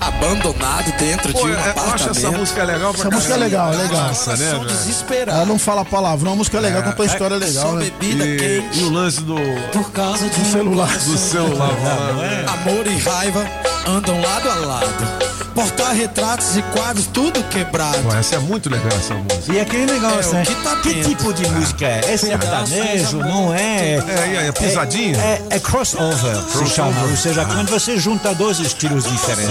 Abandonado 0.00 0.92
dentro 0.98 1.32
Pô, 1.32 1.40
de 1.40 1.44
um 1.46 1.48
é, 1.50 1.52
eu 1.54 1.58
acho 1.60 1.70
apartamento. 1.70 2.18
essa 2.18 2.30
música 2.30 2.64
legal 2.64 2.92
pra 2.92 3.00
Essa 3.00 3.10
música 3.10 3.34
é 3.34 3.36
legal, 3.36 3.72
é 3.72 3.76
legal. 3.76 4.08
Nossa, 4.08 4.36
né, 4.36 4.50
velho? 4.52 4.64
desesperado. 4.64 5.36
Ela 5.38 5.46
não 5.46 5.58
fala 5.58 5.84
palavrão, 5.84 6.32
a 6.32 6.36
música 6.36 6.58
é 6.58 6.60
legal, 6.60 6.82
conta 6.82 7.02
a 7.02 7.06
história 7.06 7.36
legal, 7.36 7.72
né? 7.74 7.90
E, 8.00 8.62
e 8.78 8.82
o 8.84 8.90
lance 8.90 9.20
do, 9.22 9.36
Por 9.72 9.90
causa 9.92 10.26
Do 10.28 10.44
celular. 10.44 10.96
do 10.98 11.18
celular 11.18 11.68
rolando. 11.70 12.50
Amor 12.50 12.86
e 12.86 12.98
raiva 12.98 13.44
andam 13.86 14.20
lado 14.20 14.50
a 14.50 14.54
lado. 14.54 15.30
Porta-retratos 15.54 16.56
e 16.56 16.62
quadros, 16.62 17.06
tudo 17.06 17.42
quebrado. 17.44 17.98
Pô, 17.98 18.14
essa 18.14 18.36
é 18.36 18.38
muito 18.38 18.70
legal 18.70 18.92
essa 18.96 19.14
música. 19.14 19.52
E 19.52 19.60
aquele 19.60 19.92
negócio, 19.92 20.30
É, 20.30 20.34
né? 20.38 20.44
que 20.46 20.54
tá 20.54 20.76
que 20.76 21.02
tipo 21.02 21.32
de 21.34 21.46
música 21.50 21.86
é? 21.86 22.00
É 22.12 22.16
sertanejo, 22.16 23.18
não 23.18 23.52
é? 23.52 23.94
É, 23.96 23.96
é, 23.96 24.46
é 24.48 24.52
pisadinha? 24.52 25.16
É, 25.18 25.42
é 25.50 25.58
crossover, 25.58 26.36
se 26.42 26.66
chama. 26.66 27.02
Ou 27.02 27.16
seja, 27.16 27.44
quando 27.44 27.68
você 27.68 27.98
junta 27.98 28.32
dois 28.34 28.60
estilos 28.60 29.04
diferentes. 29.04 29.50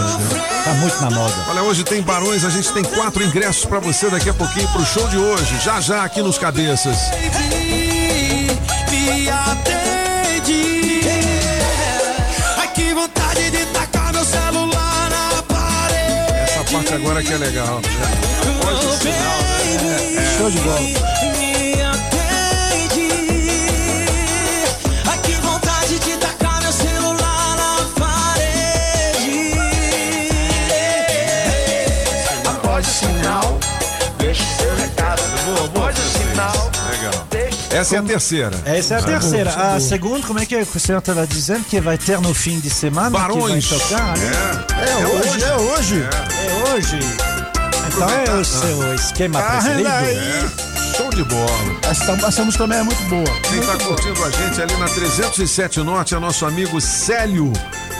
Tá 0.63 0.71
muito 0.75 0.99
na 1.01 1.11
moda. 1.11 1.35
Olha, 1.49 1.63
hoje 1.63 1.83
tem 1.83 2.01
Barões, 2.01 2.45
a 2.45 2.49
gente 2.49 2.71
tem 2.71 2.83
quatro 2.83 3.21
ingressos 3.23 3.65
pra 3.65 3.79
você 3.79 4.09
daqui 4.09 4.29
a 4.29 4.33
pouquinho 4.33 4.67
pro 4.69 4.85
show 4.85 5.05
de 5.09 5.17
hoje. 5.17 5.59
Já 5.63 5.81
já 5.81 6.03
aqui 6.03 6.21
nos 6.21 6.37
Cabeças. 6.37 6.97
Me 8.89 9.78
Agora 16.91 17.21
que 17.23 17.33
é 17.33 17.37
legal. 17.37 17.81
Pode 18.61 18.85
o 18.85 18.91
sinal, 18.97 19.39
né? 19.83 20.37
Show 20.37 20.49
de 20.49 20.57
bola. 20.59 20.79
Me 20.79 21.81
atende. 21.81 23.09
Ai, 25.05 25.17
que 25.19 25.33
vontade 25.33 25.99
de 25.99 26.17
tacar 26.17 26.61
meu 26.61 26.71
celular 26.71 27.55
na 27.57 27.85
parede. 27.99 29.53
Após 32.45 32.87
o 32.87 32.91
sinal, 32.91 33.59
deixe 37.69 37.69
seu 37.69 37.69
recado. 37.69 37.69
Após 37.69 37.69
o 37.69 37.69
sinal, 37.69 37.69
Legal. 37.69 37.81
Essa 37.81 37.95
é 37.95 37.99
a 37.99 38.03
terceira. 38.03 38.61
Essa 38.65 38.93
é 38.93 38.97
a 38.97 38.99
Ah, 38.99 39.03
terceira. 39.03 39.51
boa. 39.51 39.73
A 39.75 39.79
segunda, 39.79 40.27
como 40.27 40.39
é 40.39 40.45
que 40.45 40.55
o 40.55 40.79
senhor 40.79 40.99
estava 40.99 41.27
dizendo 41.27 41.63
que 41.65 41.79
vai 41.79 41.97
ter 41.97 42.19
no 42.19 42.33
fim 42.33 42.59
de 42.59 42.69
semana? 42.69 43.09
Barões. 43.11 43.65
Que 43.67 43.75
vai 43.75 43.79
tocar? 43.87 44.17
né? 44.17 44.31
É. 44.77 45.01
É 45.01 45.07
hoje, 45.07 45.43
é 45.43 45.55
hoje. 45.55 46.03
É 46.03 46.73
hoje. 46.73 46.99
Então 47.87 48.09
é 48.09 48.39
o 48.39 48.45
seu 48.45 48.95
esquema 48.95 49.41
preferido? 49.41 49.87
Arrenda 49.89 50.07
aí. 50.09 50.17
É. 50.17 50.69
Show 50.97 51.09
de 51.11 51.23
bola. 51.23 51.49
Essa, 51.89 52.11
essa 52.27 52.43
música 52.43 52.63
também 52.63 52.79
é 52.79 52.83
muito 52.83 53.03
boa. 53.03 53.23
Quem 53.49 53.61
tá 53.61 53.77
curtindo 53.85 54.23
a 54.23 54.29
gente 54.31 54.61
ali 54.61 54.75
na 54.77 54.85
307 54.87 55.79
Norte 55.81 56.13
é 56.15 56.19
nosso 56.19 56.45
amigo 56.45 56.79
Célio 56.81 57.51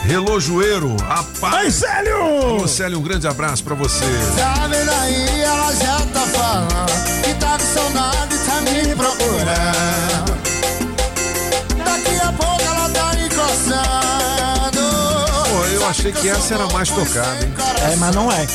Relojoeiro. 0.04 0.96
Rapaz. 0.96 1.54
Ai, 1.54 1.70
Célio! 1.70 2.56
Ô, 2.62 2.68
Célio, 2.68 2.98
um 2.98 3.02
grande 3.02 3.26
abraço 3.26 3.62
pra 3.64 3.74
você. 3.74 4.04
Tá 4.36 4.66
vendo 4.66 4.90
aí, 4.90 5.40
ela 5.42 5.72
já 5.74 5.96
tá 6.12 6.26
achei 15.90 16.12
que 16.12 16.28
essa 16.28 16.54
era 16.54 16.64
a 16.64 16.72
mais 16.72 16.88
tocada, 16.88 17.44
hein? 17.44 17.52
É, 17.92 17.96
mas 17.96 18.14
não 18.14 18.30
é. 18.30 18.46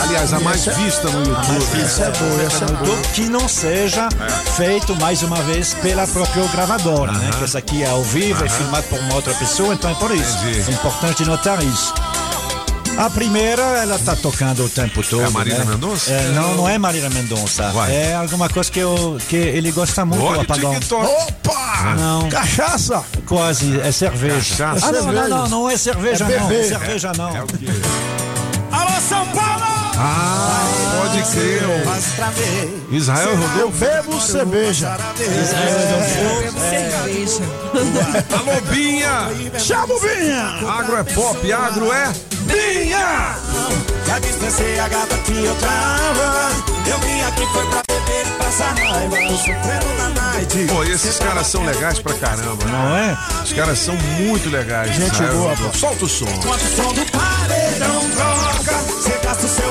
Aliás, 0.00 0.32
a 0.32 0.40
mais 0.40 0.64
vista 0.64 1.08
no 1.10 1.18
YouTube. 1.20 1.82
Essa 1.82 2.04
é 2.04 2.10
boa, 2.10 2.42
essa 2.42 2.64
é 2.64 2.68
boa. 2.68 2.96
Que 3.12 3.28
não 3.28 3.46
seja 3.46 4.08
feito 4.56 4.96
mais 4.96 5.22
uma 5.22 5.36
vez 5.42 5.74
pela 5.74 6.06
própria 6.06 6.46
gravadora, 6.48 7.12
né? 7.12 7.30
Que 7.36 7.44
essa 7.44 7.58
aqui 7.58 7.82
é 7.82 7.88
ao 7.88 8.02
vivo, 8.02 8.44
é 8.44 8.48
filmado 8.48 8.86
por 8.88 8.98
uma 9.00 9.14
outra 9.14 9.34
pessoa, 9.34 9.74
então 9.74 9.90
é 9.90 9.94
por 9.94 10.10
isso. 10.10 10.38
Entendi. 10.38 10.70
É 10.70 10.72
importante 10.72 11.24
notar 11.24 11.62
isso. 11.62 11.92
A 12.98 13.08
primeira, 13.08 13.62
ela 13.62 13.96
tá 13.96 14.16
tocando 14.16 14.64
o 14.64 14.68
tempo 14.68 15.04
todo. 15.08 15.22
É 15.22 15.26
a 15.26 15.30
Marília 15.30 15.60
né? 15.60 15.64
Mendonça? 15.66 16.10
É, 16.10 16.32
não, 16.32 16.56
não 16.56 16.68
é 16.68 16.76
Marília 16.78 17.08
Mendonça. 17.08 17.70
Vai. 17.70 17.94
É 17.94 18.14
alguma 18.16 18.48
coisa 18.48 18.68
que, 18.72 18.80
eu, 18.80 19.16
que 19.28 19.36
ele 19.36 19.70
gosta 19.70 20.04
muito, 20.04 20.24
Olha 20.24 20.38
o 20.38 20.40
o 20.40 20.42
apagão. 20.42 20.74
TikTok. 20.74 21.06
Opa! 21.06 21.94
Não, 21.96 22.28
Cachaça! 22.28 23.04
quase, 23.24 23.80
é 23.82 23.92
cerveja. 23.92 24.56
Cachaça. 24.56 24.86
Ah, 24.88 24.92
não, 24.92 25.12
não, 25.12 25.28
não, 25.28 25.48
não 25.48 25.70
é 25.70 25.76
cerveja, 25.76 26.24
É 26.24 26.40
não. 26.40 26.50
É 26.50 26.62
cerveja, 26.64 27.12
não. 27.16 27.36
É 27.36 27.42
o 27.44 27.46
quê? 27.46 27.66
Alô, 28.72 29.00
São 29.08 29.24
Paulo! 29.28 29.57
Ah, 30.00 30.64
pode 30.96 31.22
crer. 31.32 31.62
Israel 32.90 33.34
rodou. 33.36 33.60
Eu 33.62 33.70
bebo 33.70 34.20
cerveja. 34.20 34.96
Cerveja. 35.16 35.56
Alô, 38.38 38.60
Binha. 38.70 39.28
Chama 39.58 39.92
o 39.94 39.98
Vinha! 39.98 40.54
Agro 40.68 40.96
é 40.96 41.02
pop, 41.02 41.52
agro 41.52 41.92
é 41.92 42.12
Binha. 42.42 43.34
Já 44.06 44.18
distanciei 44.20 44.78
a 44.78 44.86
gata 44.88 45.16
que 45.18 45.44
eu 45.44 45.54
trava. 45.56 46.50
Eu 46.86 46.98
vim 47.00 47.20
aqui 47.22 47.44
foi 47.52 47.66
pra 47.66 47.82
beber 47.88 48.26
e 48.26 48.30
passar 48.42 48.74
raiva. 48.78 49.16
Tô 49.16 49.36
sofrendo 49.36 49.94
na 49.98 50.08
night. 50.10 50.66
Pô, 50.68 50.84
esses 50.84 51.18
caras 51.18 51.46
são 51.48 51.64
legais 51.64 51.98
pra 51.98 52.14
caramba, 52.14 52.64
né? 52.64 52.70
Não 52.72 52.96
é? 52.96 53.18
Os 53.42 53.52
caras 53.52 53.78
são 53.78 53.94
muito 53.96 54.48
legais. 54.48 54.94
Gente 54.94 55.12
Israel 55.12 55.34
boa, 55.34 55.56
pô. 55.56 55.72
Solta 55.76 56.04
o 56.04 56.08
som. 56.08 56.24
Enquanto 56.24 56.62
o 56.62 56.76
som 56.76 56.92
do 56.94 57.04
paredão 57.10 58.08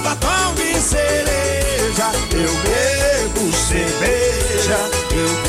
batom 0.07 0.53
de 0.55 0.79
cereja. 0.79 2.11
Eu 2.31 2.53
bebo 2.63 3.51
cerveja, 3.53 4.79
eu 5.11 5.27
bebo 5.41 5.46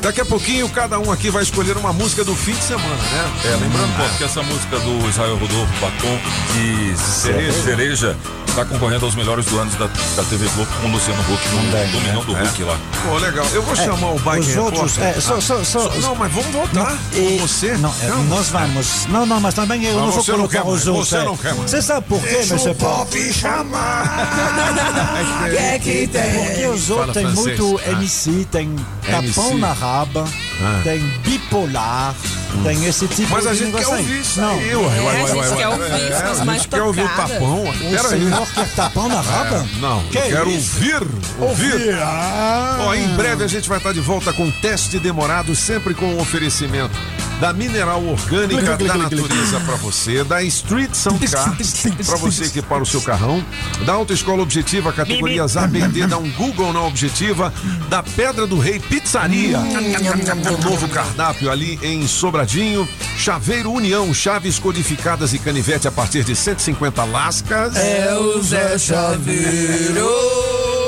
Daqui 0.00 0.20
a 0.22 0.24
pouquinho, 0.24 0.68
cada 0.70 0.98
um 0.98 1.12
aqui 1.12 1.28
vai 1.30 1.42
escolher 1.42 1.76
uma 1.76 1.92
música 1.92 2.24
do 2.24 2.34
fim 2.34 2.52
de 2.52 2.62
semana, 2.64 2.94
né? 2.94 3.30
É, 3.44 3.48
lembrando, 3.56 3.94
pô, 3.96 4.16
que 4.16 4.24
essa 4.24 4.42
música 4.42 4.78
do 4.80 5.08
Israel 5.08 5.36
Rodolfo, 5.36 5.72
Batom 5.80 6.18
e 6.58 6.96
Cereja, 6.96 7.62
Cereja 7.62 8.16
está 8.48 8.64
concorrendo 8.64 9.04
aos 9.04 9.14
melhores 9.14 9.44
do 9.46 9.58
ano 9.58 9.70
da, 9.72 9.86
da 9.86 10.22
TV 10.28 10.48
Globo 10.56 10.70
com 10.80 10.88
o 10.88 10.92
Luciano 10.92 11.20
Huck 11.20 11.48
no 11.50 11.92
Domingão 11.92 12.24
do 12.24 12.32
Huck 12.32 12.62
lá. 12.64 12.78
Pô, 13.06 13.18
legal. 13.18 13.46
Eu 13.52 13.62
vou 13.62 13.76
chamar 13.76 14.10
o 14.12 14.18
Bike 14.18 14.50
Os 14.50 14.56
outros, 14.56 14.98
é, 14.98 15.20
só, 15.20 15.40
só, 15.40 15.62
só, 15.62 15.88
Não, 16.00 16.14
mas 16.16 16.32
vamos 16.32 16.50
voltar 16.50 16.98
E- 17.12 17.38
com 17.38 17.46
você. 17.46 17.76
Não, 17.76 17.94
é, 18.02 18.06
Calma. 18.08 18.24
nós 18.24 18.48
vamos. 18.48 19.06
Não, 19.06 19.26
não, 19.26 19.38
mas 19.40 19.54
também 19.54 19.84
eu 19.84 19.92
Não, 19.94 20.06
não 20.06 20.12
vou 20.12 20.16
não 20.16 20.24
colocar 20.24 20.58
quer 20.62 20.66
mais, 20.66 20.80
os 20.80 20.86
outros. 20.88 21.08
você 21.10 21.16
é. 21.16 21.24
não 21.24 21.36
quer 21.36 21.54
mais. 21.54 21.70
Você 21.70 21.82
sabe 21.82 22.06
por 22.08 22.20
quê, 22.22 22.44
Deixa 22.48 22.74
pop 22.74 23.32
chamar. 23.32 25.48
Que 25.50 25.56
é 25.56 25.78
que 25.78 26.06
tem? 26.08 26.44
Porque 26.46 26.66
os 26.66 26.90
outros 26.90 27.14
tem 27.14 27.26
francês. 27.26 27.58
muito 27.60 27.80
Ah. 27.86 27.90
MC, 27.92 28.46
tem 28.50 28.74
tapão 29.08 29.56
na 29.58 29.72
raba, 29.90 30.24
Ah. 30.62 30.80
tem 30.84 31.00
bipolar, 31.24 32.14
tem 32.62 32.84
esse 32.84 33.06
tipo 33.08 33.30
Mas 33.30 33.46
a 33.46 33.52
de 33.52 33.58
gente 33.58 33.72
quer 33.72 33.78
negócio 33.78 33.94
aí. 33.94 34.00
ouvir 34.02 34.20
isso 34.20 34.40
Não. 34.40 34.50
aí, 34.50 34.76
ué, 34.76 34.82
ué, 34.82 34.96
É, 34.96 35.00
ué, 35.00 35.10
a 35.10 35.24
ué, 35.24 35.26
gente 35.26 35.36
ué, 35.38 35.56
quer 35.56 35.68
ué. 35.68 35.74
ouvir 35.74 36.12
É, 36.12 36.16
a 36.24 36.44
gente 36.54 36.68
quer 36.68 36.82
ouvir 36.82 37.02
o 37.04 37.08
tapão. 37.08 37.62
O 37.64 37.72
Pera 37.72 38.08
aí. 38.08 38.20
senhor 38.20 38.46
quer 38.54 38.68
tapão 38.74 39.08
na 39.08 39.20
raba? 39.20 39.56
É, 39.56 39.80
não, 39.80 40.02
Que 40.04 40.18
eu 40.18 40.22
quero 40.22 40.50
isso? 40.50 40.74
ouvir, 40.76 41.08
ouvir. 41.40 41.94
Ah, 42.02 42.78
Ó, 42.82 42.94
em 42.94 43.08
breve 43.16 43.44
a 43.44 43.48
gente 43.48 43.68
vai 43.68 43.78
estar 43.78 43.92
de 43.92 44.00
volta 44.00 44.32
com 44.32 44.50
teste 44.50 44.98
demorado, 44.98 45.54
sempre 45.56 45.94
com 45.94 46.14
o 46.14 46.20
oferecimento 46.20 46.94
da 47.40 47.54
Mineral 47.54 48.04
Orgânica 48.04 48.76
da 48.76 48.94
Natureza 48.98 49.60
para 49.60 49.74
você, 49.76 50.22
da 50.22 50.42
Street 50.42 50.92
Sound 50.94 51.26
Cars 51.26 51.86
para 52.04 52.16
você 52.16 52.44
equipar 52.44 52.82
o 52.82 52.86
seu 52.86 53.00
carrão, 53.00 53.42
da 53.86 53.94
Autoescola 53.94 54.42
Objetiva, 54.42 54.92
categorias 54.92 55.56
ABD, 55.56 56.06
dá 56.06 56.18
um 56.18 56.30
Google 56.32 56.70
na 56.74 56.82
Objetiva, 56.82 57.50
da 57.88 58.02
Pedra 58.02 58.46
do 58.46 58.58
Rei 58.58 58.78
Pizzaria, 58.78 59.58
um 59.80 60.70
novo 60.70 60.88
cardápio 60.88 61.50
ali 61.50 61.78
em 61.82 62.06
Sobradinho, 62.06 62.86
Chaveiro 63.16 63.72
União, 63.72 64.12
chaves 64.12 64.58
codificadas 64.58 65.32
e 65.32 65.38
canivete 65.38 65.88
a 65.88 65.90
partir 65.90 66.22
de 66.22 66.36
150 66.36 67.04
lascas. 67.04 67.76
É 67.76 68.14
o 68.14 68.42
Zé 68.42 68.78
Chaveiro. 68.78 70.08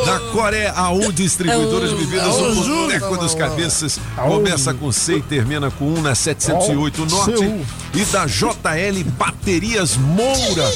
Da 0.05 0.19
Coré 0.33 0.73
AU 0.75 1.13
Distribuidora 1.13 1.89
de 1.89 1.95
Bebidas, 1.95 2.35
o 2.35 2.55
boneco 2.55 3.17
dos 3.17 3.35
cabeças. 3.35 4.01
Começa 4.17 4.75
com 4.75 4.91
C 4.91 5.17
e 5.17 5.23
termina 5.23 5.71
com 5.71 5.87
1 5.87 6.03
na 6.03 6.15
708 6.15 7.07
Norte. 7.07 7.65
E 7.95 8.05
da 8.07 8.27
JL 8.27 9.05
Baterias 9.17 9.97
Moura, 9.97 10.71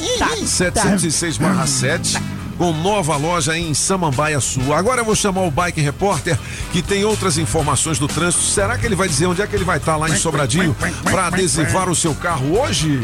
706 0.47 1.39
7 1.67 2.36
com 2.57 2.73
nova 2.73 3.16
loja 3.16 3.57
em 3.57 3.73
Samambaia 3.74 4.41
Sul. 4.41 4.74
Agora 4.74 5.01
eu 5.01 5.05
vou 5.05 5.15
chamar 5.15 5.43
o 5.43 5.51
Bike 5.51 5.81
Repórter, 5.81 6.39
que 6.73 6.83
tem 6.83 7.05
outras 7.05 7.39
informações 7.39 7.99
do 7.99 8.09
trânsito. 8.09 8.45
Será 8.45 8.77
que 8.77 8.87
ele 8.87 8.97
vai 8.97 9.09
dizer 9.09 9.27
onde 9.27 9.43
é 9.43 9.47
que 9.47 9.55
ele 9.55 9.65
vai 9.65 9.78
estar 9.78 9.97
lá 9.97 10.09
em 10.09 10.16
Sobradinho 10.16 10.77
para 11.05 11.27
adesivar 11.27 11.89
o 11.89 11.95
seu 11.95 12.15
carro 12.15 12.61
hoje? 12.61 13.01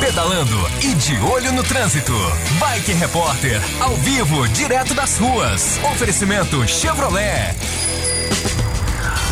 Pedalando 0.00 0.70
e 0.80 0.94
de 0.94 1.16
olho 1.20 1.52
no 1.52 1.62
trânsito. 1.62 2.12
Bike 2.58 2.92
Repórter, 2.92 3.60
ao 3.80 3.94
vivo, 3.96 4.48
direto 4.48 4.94
das 4.94 5.18
ruas. 5.18 5.78
Oferecimento 5.92 6.66
Chevrolet. 6.66 7.54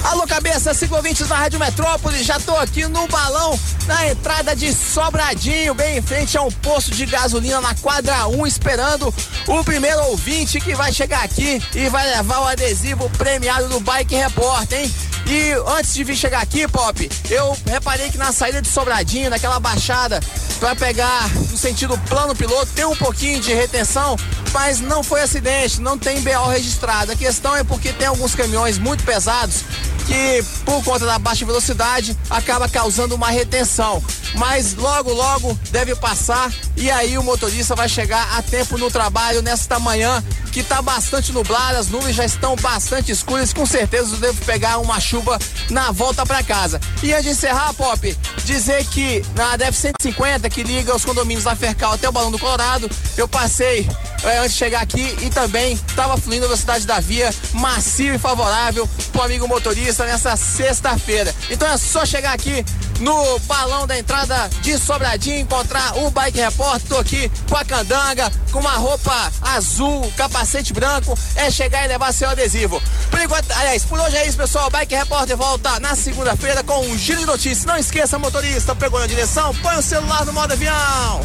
Alô, 0.05 0.27
cabeça, 0.27 0.73
ciclovintes 0.73 1.29
da 1.29 1.37
Rádio 1.37 1.61
Metrópole, 1.61 2.23
já 2.25 2.41
tô 2.41 2.57
aqui 2.57 2.87
no 2.87 3.07
balão 3.09 3.59
na 3.87 4.09
entrada 4.09 4.57
de 4.57 4.73
Sobradinho, 4.73 5.75
bem 5.75 5.99
em 5.99 6.03
frente 6.03 6.37
a 6.37 6.43
um 6.43 6.51
posto 6.51 6.91
de 6.91 7.05
gasolina 7.07 7.61
na 7.61 7.75
quadra 7.75 8.27
1, 8.27 8.47
esperando 8.47 9.15
o 9.47 9.65
primeiro 9.65 10.03
ouvinte 10.07 10.61
que 10.61 10.75
vai 10.75 10.93
chegar 10.93 11.23
aqui 11.23 11.63
e 11.75 11.89
vai 11.89 12.09
levar 12.17 12.41
o 12.41 12.49
adesivo 12.49 13.11
premiado 13.11 13.69
do 13.69 13.81
Bike 13.81 14.15
Repórter, 14.15 14.81
hein? 14.81 14.95
E 15.27 15.53
antes 15.79 15.95
de 15.95 16.03
vir 16.03 16.17
chegar 16.17 16.43
aqui, 16.43 16.67
Pop, 16.67 17.09
eu 17.31 17.57
reparei 17.67 18.11
que 18.11 18.19
na 18.19 18.33
saída 18.33 18.61
de 18.61 18.69
Sobradinho, 18.69 19.31
naquela 19.31 19.61
baixada, 19.61 20.19
para 20.59 20.75
pegar 20.75 21.29
no 21.51 21.57
sentido 21.57 21.97
plano 22.09 22.35
piloto, 22.35 22.67
tem 22.75 22.85
um 22.85 22.97
pouquinho 22.97 23.41
de 23.41 23.53
retenção, 23.55 24.17
mas 24.53 24.81
não 24.81 25.05
foi 25.05 25.23
acidente, 25.23 25.81
não 25.81 25.97
tem 25.97 26.21
BO 26.21 26.49
registrado. 26.49 27.13
A 27.13 27.17
questão 27.17 27.55
é 27.55 27.63
porque 27.63 27.93
tem 27.93 28.09
alguns 28.09 28.35
caminhões 28.35 28.77
muito 28.77 29.05
pesados 29.05 29.65
que, 30.07 30.45
por 30.65 30.83
conta 30.85 31.07
da 31.07 31.19
baixa 31.19 31.45
velocidade, 31.45 32.17
acaba 32.29 32.69
causando 32.69 33.15
uma 33.15 33.31
retenção. 33.31 34.03
Mas 34.35 34.75
logo, 34.75 35.13
logo 35.13 35.59
deve 35.71 35.95
passar 35.95 36.53
e 36.77 36.91
aí 36.91 37.19
o 37.19 37.23
motorista 37.23 37.75
vai 37.75 37.89
chegar 37.89 38.39
a 38.39 38.43
tempo 38.43 38.79
no 38.79 38.91
trabalho 38.91 39.43
nesta 39.43 39.79
manhã 39.79 40.23
que 40.51 40.61
está 40.61 40.83
bastante 40.83 41.33
nublada, 41.33 41.79
as 41.79 41.89
nuvens 41.89 42.17
já 42.17 42.25
estão 42.25 42.57
bastante 42.57 43.13
escuras, 43.13 43.53
com 43.53 43.65
certeza 43.65 44.15
eu 44.15 44.19
devo 44.19 44.45
pegar 44.45 44.79
uma 44.79 44.99
chuva 44.99 45.39
na 45.71 45.93
volta 45.93 46.27
para 46.27 46.43
casa. 46.43 46.81
E 47.03 47.13
antes 47.13 47.25
de 47.25 47.31
encerrar, 47.31 47.73
Pop, 47.75 48.19
dizer 48.45 48.85
que 48.87 49.25
na 49.37 49.57
DF 49.57 49.77
150 49.77 50.51
que 50.51 50.63
liga 50.63 50.95
os 50.95 51.05
condomínios 51.05 51.45
da 51.45 51.55
Fercal 51.55 51.93
até 51.93 52.09
o 52.09 52.13
Balão 52.13 52.31
do 52.31 52.39
Colorado, 52.39 52.91
eu 53.17 53.29
passei 53.29 53.89
é, 54.25 54.39
antes 54.39 54.53
de 54.53 54.59
chegar 54.59 54.83
aqui 54.83 55.17
e 55.23 55.31
também 55.31 55.75
estava 55.75 56.17
fluindo 56.17 56.45
a 56.45 56.49
velocidade 56.49 56.87
da 56.87 56.99
via 56.99 57.33
macio 57.53 58.15
e 58.15 58.19
favorável 58.19 58.89
pro 59.13 59.23
amigo 59.23 59.47
motorista 59.47 60.05
nessa 60.05 60.37
sexta-feira. 60.37 61.35
Então 61.49 61.69
é 61.69 61.77
só 61.77 62.05
chegar 62.05 62.33
aqui 62.33 62.65
no 63.01 63.39
balão 63.41 63.87
da 63.87 63.99
entrada 63.99 64.49
de 64.61 64.79
Sobradinho, 64.79 65.41
encontrar 65.41 65.97
o 65.99 66.11
Bike 66.11 66.39
Repórter. 66.39 66.89
Tô 66.89 66.99
aqui 66.99 67.31
com 67.49 67.57
a 67.57 67.65
candanga, 67.65 68.31
com 68.53 68.61
uma 68.61 68.73
roupa 68.73 69.33
azul, 69.43 70.13
capacete 70.17 70.73
branco. 70.73 71.19
É 71.35 71.51
chegar 71.51 71.85
e 71.85 71.89
levar 71.89 72.13
seu 72.13 72.29
adesivo. 72.29 72.81
Por 73.11 73.21
enquanto, 73.21 73.51
aliás, 73.53 73.85
por 73.85 73.99
hoje 73.99 74.17
é 74.17 74.27
isso, 74.27 74.37
pessoal. 74.37 74.69
O 74.69 74.71
Bike 74.71 74.95
Repórter 74.95 75.37
volta 75.37 75.81
na 75.81 75.95
segunda-feira 75.95 76.63
com 76.63 76.81
um 76.87 76.97
giro 76.97 77.21
de 77.21 77.27
notícias. 77.27 77.65
Não 77.65 77.77
esqueça, 77.77 78.19
motorista, 78.19 78.75
pegou 78.75 79.01
na 79.01 79.07
direção, 79.07 79.55
põe 79.57 79.77
o 79.77 79.83
celular 79.83 80.25
no 80.25 80.33
modo 80.33 80.53
avião. 80.53 81.21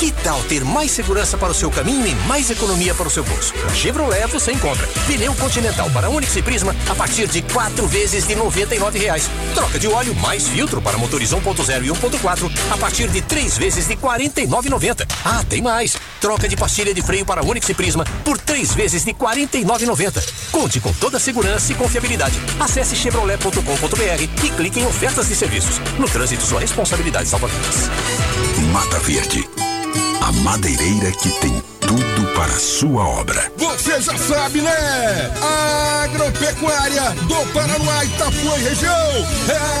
Que 0.00 0.10
tal 0.10 0.42
ter 0.44 0.64
mais 0.64 0.90
segurança 0.92 1.36
para 1.36 1.50
o 1.50 1.54
seu 1.54 1.70
caminho 1.70 2.06
e 2.06 2.14
mais 2.26 2.50
economia 2.50 2.94
para 2.94 3.06
o 3.06 3.10
seu 3.10 3.22
bolso? 3.22 3.52
Na 3.66 3.74
Chevrolet 3.74 4.26
você 4.28 4.50
encontra 4.50 4.88
pneu 5.06 5.34
Continental 5.34 5.90
para 5.90 6.08
Onix 6.08 6.34
e 6.36 6.40
Prisma 6.40 6.74
a 6.88 6.94
partir 6.94 7.28
de 7.28 7.42
quatro 7.42 7.86
vezes 7.86 8.26
de 8.26 8.34
99 8.34 8.98
reais. 8.98 9.28
Troca 9.54 9.78
de 9.78 9.86
óleo 9.88 10.14
mais 10.14 10.48
filtro 10.48 10.80
para 10.80 10.96
motores 11.10 11.32
1.0 11.32 11.84
e 11.84 11.88
1.4 11.88 12.50
a 12.70 12.76
partir 12.76 13.08
de 13.08 13.20
três 13.20 13.58
vezes 13.58 13.88
de 13.88 13.94
R$ 13.94 14.00
49,90. 14.00 15.04
Ah, 15.24 15.42
tem 15.48 15.60
mais! 15.60 15.96
Troca 16.20 16.48
de 16.48 16.56
pastilha 16.56 16.94
de 16.94 17.02
freio 17.02 17.24
para 17.24 17.44
Onix 17.44 17.68
e 17.68 17.74
Prisma 17.74 18.04
por 18.24 18.38
três 18.38 18.72
vezes 18.74 19.04
de 19.04 19.10
R$ 19.10 19.16
49,90. 19.18 20.50
Conte 20.52 20.78
com 20.78 20.92
toda 20.92 21.16
a 21.16 21.20
segurança 21.20 21.72
e 21.72 21.74
confiabilidade. 21.74 22.38
Acesse 22.60 22.94
chevrolet.com.br 22.94 24.44
e 24.44 24.50
clique 24.50 24.80
em 24.80 24.86
ofertas 24.86 25.28
e 25.30 25.34
serviços. 25.34 25.80
No 25.98 26.08
trânsito, 26.08 26.44
sua 26.44 26.60
responsabilidade 26.60 27.28
salva 27.28 27.48
vidas. 27.48 27.90
Mata 28.72 29.00
Verde, 29.00 29.48
a 30.20 30.32
madeireira 30.32 31.10
que 31.12 31.30
tem 31.40 31.62
tudo 31.80 32.26
para 32.34 32.52
a 32.52 32.58
sua 32.60 33.06
obra. 33.06 33.52
Você 33.56 34.00
já 34.00 34.16
sabe, 34.16 34.60
né? 34.60 35.30
Agropecuária 36.04 37.10
do 37.26 37.52
Paraná, 37.52 38.04
Itapuã 38.04 38.58
e 38.58 38.62
região. 38.62 38.92
É. 39.48 39.80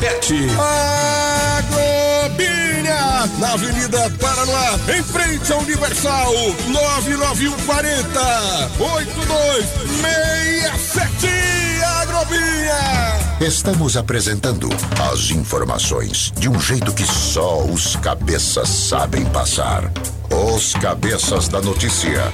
PET. 0.00 0.34
Agrobinha, 1.58 3.26
na 3.38 3.52
Avenida 3.54 4.10
Paraná, 4.20 4.78
em 4.96 5.02
frente 5.02 5.52
ao 5.52 5.58
Universal, 5.60 6.32
99140 6.68 8.20
8267 8.78 11.26
Agrobinha. 12.00 13.16
Estamos 13.40 13.96
apresentando 13.96 14.68
as 15.12 15.30
informações 15.30 16.32
de 16.38 16.48
um 16.48 16.60
jeito 16.60 16.92
que 16.92 17.04
só 17.06 17.64
os 17.64 17.96
cabeças 17.96 18.68
sabem 18.68 19.24
passar. 19.26 19.90
Os 20.30 20.74
cabeças 20.74 21.48
da 21.48 21.60
notícia. 21.62 22.32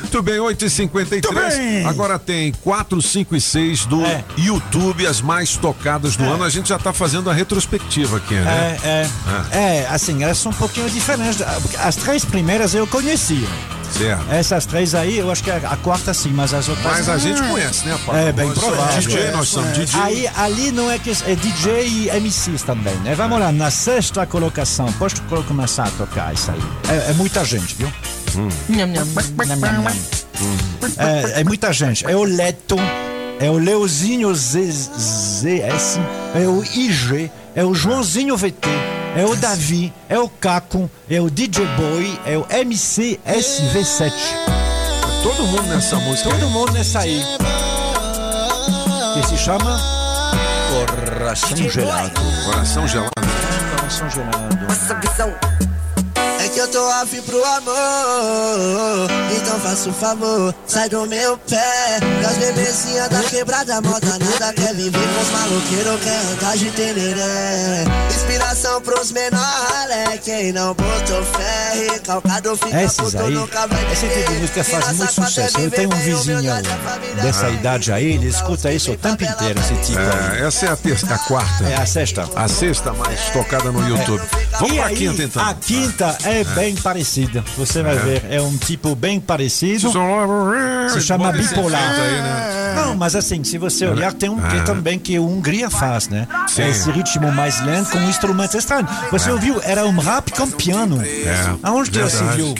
Muito 0.00 0.22
bem, 0.22 0.36
8h53. 0.36 1.86
Agora 1.86 2.18
tem 2.18 2.52
4, 2.62 3.00
5 3.00 3.36
e 3.36 3.40
6 3.40 3.86
do 3.86 4.00
YouTube, 4.36 5.06
as 5.06 5.20
mais 5.20 5.56
tocadas 5.56 6.16
do 6.16 6.24
ano. 6.24 6.44
A 6.44 6.50
gente 6.50 6.68
já 6.68 6.78
tá 6.78 6.92
fazendo 6.92 7.30
a 7.30 7.32
retrospectiva 7.34 8.18
aqui, 8.18 8.34
né? 8.34 8.78
É, 8.82 8.88
é, 8.88 9.10
Ah. 9.26 9.46
é, 9.56 9.86
assim, 9.90 10.22
elas 10.22 10.38
são 10.38 10.52
um 10.52 10.54
pouquinho 10.54 10.88
diferentes. 10.90 11.40
As 11.78 11.96
três 11.96 12.24
primeiras 12.24 12.74
eu 12.74 12.86
conhecia. 12.86 13.46
Certo. 13.92 14.30
Essas 14.30 14.66
três 14.66 14.94
aí, 14.94 15.18
eu 15.18 15.30
acho 15.30 15.42
que 15.42 15.50
a, 15.50 15.76
quarta 15.82 16.12
sim, 16.12 16.30
mas 16.30 16.52
as 16.52 16.68
outras. 16.68 16.86
Mas 16.86 17.08
a 17.08 17.18
gente 17.18 17.40
conhece, 17.42 17.86
né, 17.86 17.98
Paulo? 18.04 18.20
É, 18.20 18.32
bem 18.32 18.48
Nós 18.48 18.58
provável. 18.58 18.98
DJ, 19.00 19.30
nós 19.30 19.48
somos 19.48 19.72
DJ. 19.72 20.00
Aí, 20.00 20.28
ali 20.36 20.72
não 20.72 20.90
é 20.90 20.98
que 20.98 21.10
é 21.10 21.34
DJ 21.34 21.86
e 21.86 22.20
MCs 22.20 22.62
também, 22.62 22.94
né? 22.96 23.14
Vamos 23.14 23.38
lá, 23.38 23.52
na 23.52 23.70
sexta 23.70 24.26
colocação, 24.26 24.92
posso 24.94 25.22
começar 25.46 25.84
a 25.84 25.90
tocar 25.90 26.34
isso 26.34 26.50
aí. 26.50 26.60
É, 26.88 27.10
é 27.10 27.14
muita 27.14 27.44
gente, 27.44 27.74
viu? 27.76 27.90
Nham, 28.68 28.86
nham. 28.86 29.04
Nham, 29.46 29.56
nham, 29.56 29.82
nham. 29.82 30.16
É, 30.98 31.40
é 31.40 31.44
muita 31.44 31.72
gente. 31.72 32.04
É 32.06 32.14
o 32.14 32.24
Leto, 32.24 32.76
é 33.40 33.50
o 33.50 33.58
Leozinho 33.58 34.34
ZS, 34.34 35.98
é 36.34 36.46
o 36.46 36.62
IG, 36.62 37.30
é 37.54 37.64
o 37.64 37.74
Joãozinho 37.74 38.36
VT, 38.36 38.68
é 39.16 39.24
o 39.24 39.34
Davi, 39.36 39.92
é 40.08 40.18
o 40.18 40.28
Caco, 40.28 40.90
é 41.08 41.20
o 41.20 41.30
DJ 41.30 41.66
Boy, 41.76 42.20
é 42.26 42.36
o 42.36 42.46
MC 42.50 43.18
SV7. 43.26 44.12
Todo 45.22 45.42
mundo 45.44 45.62
nessa 45.62 45.96
música. 45.96 46.30
Todo 46.30 46.50
mundo 46.50 46.72
nessa 46.72 47.00
aí. 47.00 47.22
Que 49.14 49.26
se 49.28 49.36
chama 49.38 49.80
Coração 50.70 51.56
Gelado. 51.56 52.20
Coração 52.44 52.86
Gelado. 52.86 53.10
Coração 53.76 54.10
Gelado. 54.10 54.66
Essa 54.70 54.94
visão 54.94 55.34
que 56.56 56.60
eu 56.60 56.68
tô 56.68 56.82
afim 56.88 57.20
pro 57.20 57.44
amor. 57.44 57.74
Então 59.36 59.60
faça 59.60 59.90
um 59.90 59.92
favor, 59.92 60.54
sai 60.66 60.88
do 60.88 61.06
meu 61.06 61.36
pé. 61.36 62.00
Que 62.18 62.26
as 62.26 62.36
bebezinhas 62.38 63.08
da 63.10 63.22
quebrada 63.24 63.82
moda 63.82 64.18
nada 64.18 64.54
quer 64.54 64.74
viver 64.74 64.98
com 64.98 65.20
os 65.20 65.30
maloqueiros, 65.32 66.00
quer 66.02 66.18
andar 66.32 66.56
de 66.56 66.70
tereré. 66.70 67.84
Inspiração 68.08 68.80
pros 68.80 69.12
menores, 69.12 70.20
quem 70.24 70.50
não 70.52 70.72
botou 70.72 71.22
fé, 71.24 71.90
recalcado 71.92 72.56
fica 72.56 72.82
Esses 72.82 72.96
puto, 72.96 73.18
aí, 73.18 73.34
nunca 73.34 73.66
vai 73.66 73.92
esse 73.92 74.08
tipo 74.08 74.32
de 74.32 74.38
música 74.38 74.64
faz 74.64 74.96
muito 74.96 75.12
sucesso. 75.12 75.60
Eu 75.60 75.70
tenho 75.70 75.92
um 75.92 75.96
vizinho 75.96 76.40
dessa 77.22 77.50
idade 77.50 77.92
aí, 77.92 78.14
ele 78.14 78.28
escuta 78.28 78.72
isso 78.72 78.92
o 78.92 78.96
tempo 78.96 79.22
inteiro, 79.22 79.60
esse 79.60 79.74
tipo 79.74 79.98
aí. 79.98 80.40
É, 80.40 80.46
essa 80.46 80.64
é 80.64 80.68
a, 80.70 80.76
terça, 80.76 81.14
a 81.14 81.18
quarta. 81.18 81.64
É 81.64 81.76
a 81.76 81.84
sexta. 81.84 82.26
A 82.34 82.48
sexta 82.48 82.94
mais 82.94 83.20
tocada 83.28 83.70
no 83.70 83.86
YouTube. 83.86 84.22
Vamos 84.52 84.72
e 84.72 84.76
pra 84.78 84.86
aí, 84.86 84.96
quinta 84.96 85.22
então. 85.22 85.46
A 85.46 85.54
quinta 85.54 86.18
é 86.24 86.45
bem 86.54 86.74
parecida. 86.76 87.44
Você 87.56 87.82
vai 87.82 87.96
É. 87.96 87.98
ver, 87.98 88.22
é 88.30 88.40
um 88.40 88.56
tipo 88.56 88.94
bem 88.94 89.20
parecido. 89.20 89.90
Se 90.90 91.00
chama 91.00 91.32
bipolar. 91.32 91.80
aí, 91.92 92.20
né? 92.22 92.72
Não, 92.76 92.94
mas 92.94 93.16
assim, 93.16 93.42
se 93.42 93.56
você 93.58 93.86
olhar, 93.86 94.12
tem 94.12 94.28
um 94.28 94.40
que 94.40 94.60
também 94.64 94.98
que 94.98 95.16
a 95.16 95.20
Hungria 95.20 95.70
faz, 95.70 96.08
né? 96.08 96.26
Sim. 96.46 96.68
Esse 96.68 96.90
ritmo 96.90 97.32
mais 97.32 97.60
lento 97.64 97.90
com 97.90 97.98
instrumentos 98.02 98.54
estranhos. 98.54 98.90
Você 99.10 99.30
É. 99.30 99.32
ouviu? 99.32 99.60
Era 99.62 99.84
um 99.86 99.98
rap 99.98 100.30
com 100.32 100.50
piano. 100.50 101.02
É. 101.02 101.54
Aonde 101.62 101.90
que 101.90 101.98
você 101.98 102.24
viu? 102.36 102.54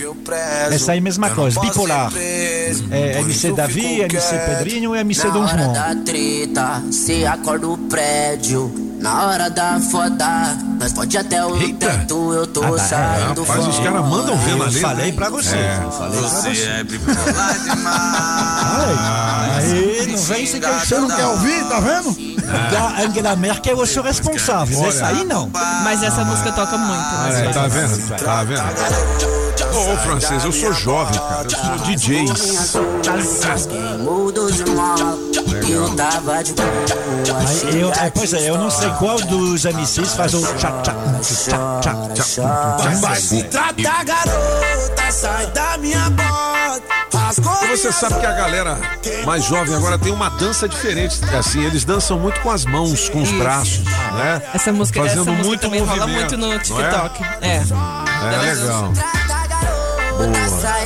Essa 0.70 0.92
aí 0.92 1.00
mesma 1.00 1.30
coisa, 1.30 1.60
bipolar. 1.60 2.10
É 2.16 3.20
MC 3.20 3.52
Davi, 3.52 4.00
MC 4.00 4.38
Pedrinho 4.38 4.94
e 4.96 4.98
MC 5.00 5.30
Dom 5.30 5.46
João. 5.46 5.72
cê 6.90 7.24
acorda 7.26 7.68
o 7.68 7.76
prédio. 7.78 8.72
Na 9.01 9.27
hora 9.27 9.48
da 9.51 9.78
foda, 9.78 10.56
nós 10.81 10.93
pode 10.93 11.16
até 11.16 11.44
o 11.44 11.52
teto, 11.74 12.32
eu 12.32 12.47
tô 12.47 12.62
saindo 12.78 13.43
Rapaz, 13.43 13.47
fora. 13.47 13.60
os 13.70 13.78
caras 13.78 14.05
mandam 14.09 14.36
ver 14.39 14.56
na 14.56 14.64
Eu 14.64 14.70
letra. 14.70 14.81
falei 14.89 15.12
pra 15.12 15.28
você. 15.31 15.55
É. 15.56 15.86
Falei 15.97 16.18
pra 16.18 16.28
Você 16.28 16.55
você. 16.55 16.62
é 16.68 16.85
bipolar 16.85 17.59
demais. 17.60 18.98
Aí, 19.64 19.95
não 20.06 20.18
vem 20.18 20.46
se 20.46 20.60
Você 20.60 20.98
não 20.98 21.08
quer 21.08 21.26
ouvir, 21.26 21.64
tá 21.68 21.80
vendo? 21.80 22.36
Da 22.70 23.02
Angela 23.02 23.36
Merkel, 23.36 23.78
eu 23.78 23.86
sou 23.86 24.02
responsável. 24.02 24.78
Olha. 24.78 24.88
Essa 24.88 25.06
aí 25.06 25.24
não. 25.24 25.50
Mas 25.84 26.02
essa 26.02 26.24
música 26.24 26.52
toca 26.52 26.76
muito. 26.78 27.02
nas 27.02 27.34
É, 27.34 27.48
tá 27.52 27.66
vendo? 27.68 28.16
Tá 28.16 28.44
vendo? 28.44 29.36
Ô, 29.74 29.92
ô, 29.92 29.96
francês, 29.98 30.44
eu 30.44 30.52
sou 30.52 30.72
jovem, 30.72 31.18
cara. 31.18 31.44
Eu 31.44 31.50
sou 31.50 31.86
DJ. 31.86 32.24
Eu 35.68 35.94
tava 35.96 36.42
de 36.42 36.52
boa. 36.52 36.68
Aí, 37.38 37.80
eu, 37.80 37.92
é, 37.92 38.10
pois 38.10 38.32
é, 38.32 38.48
eu 38.48 38.56
não 38.58 38.70
sei 38.70 38.88
qual 38.98 39.18
dos 39.20 39.64
MCs 39.64 40.14
faz 40.14 40.34
o 40.34 40.40
tchá 40.56 40.70
tchá 40.82 40.94
tchá 41.20 41.80
tchá 41.80 41.94
tchá. 42.14 42.76
Vai 43.00 43.20
se 43.20 43.42
tratar, 43.44 44.04
garota, 44.04 45.10
sai 45.10 45.46
da 45.48 45.78
minha 45.78 46.08
bota. 46.10 47.25
E 47.64 47.76
você 47.76 47.92
sabe 47.92 48.20
que 48.20 48.26
a 48.26 48.32
galera 48.32 48.78
mais 49.24 49.44
jovem 49.44 49.74
agora 49.74 49.98
tem 49.98 50.12
uma 50.12 50.28
dança 50.30 50.68
diferente. 50.68 51.18
Assim, 51.36 51.64
eles 51.64 51.84
dançam 51.84 52.18
muito 52.18 52.40
com 52.40 52.50
as 52.50 52.64
mãos, 52.64 53.08
com 53.08 53.22
os 53.22 53.30
braços, 53.32 53.80
né? 53.84 54.42
Essa 54.54 54.72
música, 54.72 55.00
Fazendo 55.00 55.22
essa 55.22 55.30
música 55.30 55.48
muito 55.48 55.60
também 55.60 55.80
rola 55.80 56.06
movimento, 56.06 56.18
muito 56.20 56.36
no 56.38 56.46
não 56.48 56.54
é? 56.54 56.58
TikTok. 56.58 57.22
É. 57.42 57.56
É 57.56 58.54
legal. 58.54 58.92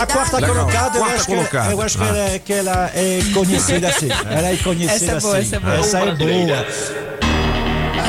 A 0.00 0.06
quarta 0.06 0.38
Legal. 0.38 0.54
colocada, 0.56 0.96
eu 0.98 1.00
Quarta 1.02 1.16
acho, 1.16 1.26
colocada. 1.26 1.66
Que, 1.68 1.72
eu 1.74 1.82
acho 1.82 1.98
que, 1.98 2.04
Ah. 2.04 2.06
ela, 2.08 2.18
é- 2.18 2.38
que 2.38 2.52
ela 2.52 2.90
é 2.94 3.20
conhecida 3.32 3.88
assim. 3.88 4.08
Ela 4.28 4.48
é 4.48 4.56
conhecida 4.56 4.94
Essa 4.94 5.12
é 5.16 5.20
boa, 5.20 5.36
assim. 5.38 5.46
essa 5.46 5.56
é 5.56 5.60
boa. 5.60 5.76
Essa 5.78 5.98
é 5.98 6.14
boa. 6.14 7.29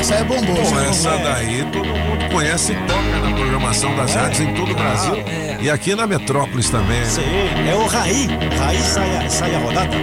Essa 0.02 0.16
é 0.16 0.24
bombom. 0.24 0.52
Bom, 0.52 0.74
né? 0.74 0.88
essa 0.88 1.16
daí 1.18 1.64
todo 1.70 1.86
mundo 1.86 2.32
conhece 2.32 2.72
e 2.72 2.76
toca 2.88 3.20
na 3.20 3.36
programação 3.36 3.94
das 3.94 4.12
rádios 4.12 4.40
em 4.40 4.52
todo 4.52 4.72
o 4.72 4.74
Brasil. 4.74 5.14
E 5.60 5.70
aqui 5.70 5.94
na 5.94 6.08
Metrópolis 6.08 6.68
também. 6.70 7.04
Sim, 7.04 7.22
é 7.70 7.72
o 7.76 7.86
Raí. 7.86 8.26
Raí 8.58 8.78
sai, 8.78 9.30
sai 9.30 9.54
a 9.54 9.58
rodada. 9.60 9.96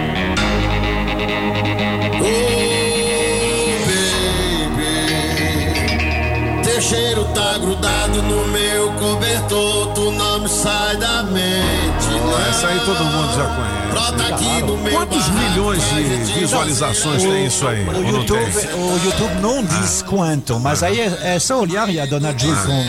Teu 6.80 6.88
cheiro 6.88 7.24
tá 7.34 7.58
grudado 7.58 8.22
no 8.22 8.48
meu 8.48 8.90
cobertor, 8.92 9.92
tu 9.92 10.10
não 10.12 10.40
me 10.40 10.48
sai 10.48 10.96
da 10.96 11.22
mente. 11.24 12.08
Ó, 12.24 12.48
essa 12.48 12.68
aí 12.68 12.80
todo 12.80 13.04
mundo 13.04 13.34
já 13.36 13.44
conhece. 13.44 13.90
Brota 13.90 14.34
aqui 14.34 14.62
no 14.62 14.78
meu 14.78 14.92
Quantos 14.92 15.28
milhões 15.28 15.82
de 15.90 16.32
visualizações 16.40 17.22
tem 17.22 17.44
isso 17.44 17.68
aí? 17.68 17.84
O 17.84 17.94
Ou 17.96 18.02
não 18.02 18.10
YouTube, 18.10 18.52
o 18.76 19.04
YouTube 19.04 19.34
não 19.42 19.62
diz 19.62 20.00
quanto, 20.00 20.58
mas 20.58 20.82
aí 20.82 21.00
é, 21.00 21.34
é 21.34 21.38
só 21.38 21.60
olhar 21.60 21.86
e 21.90 22.00
a 22.00 22.06
dona 22.06 22.32
Ju 22.38 22.48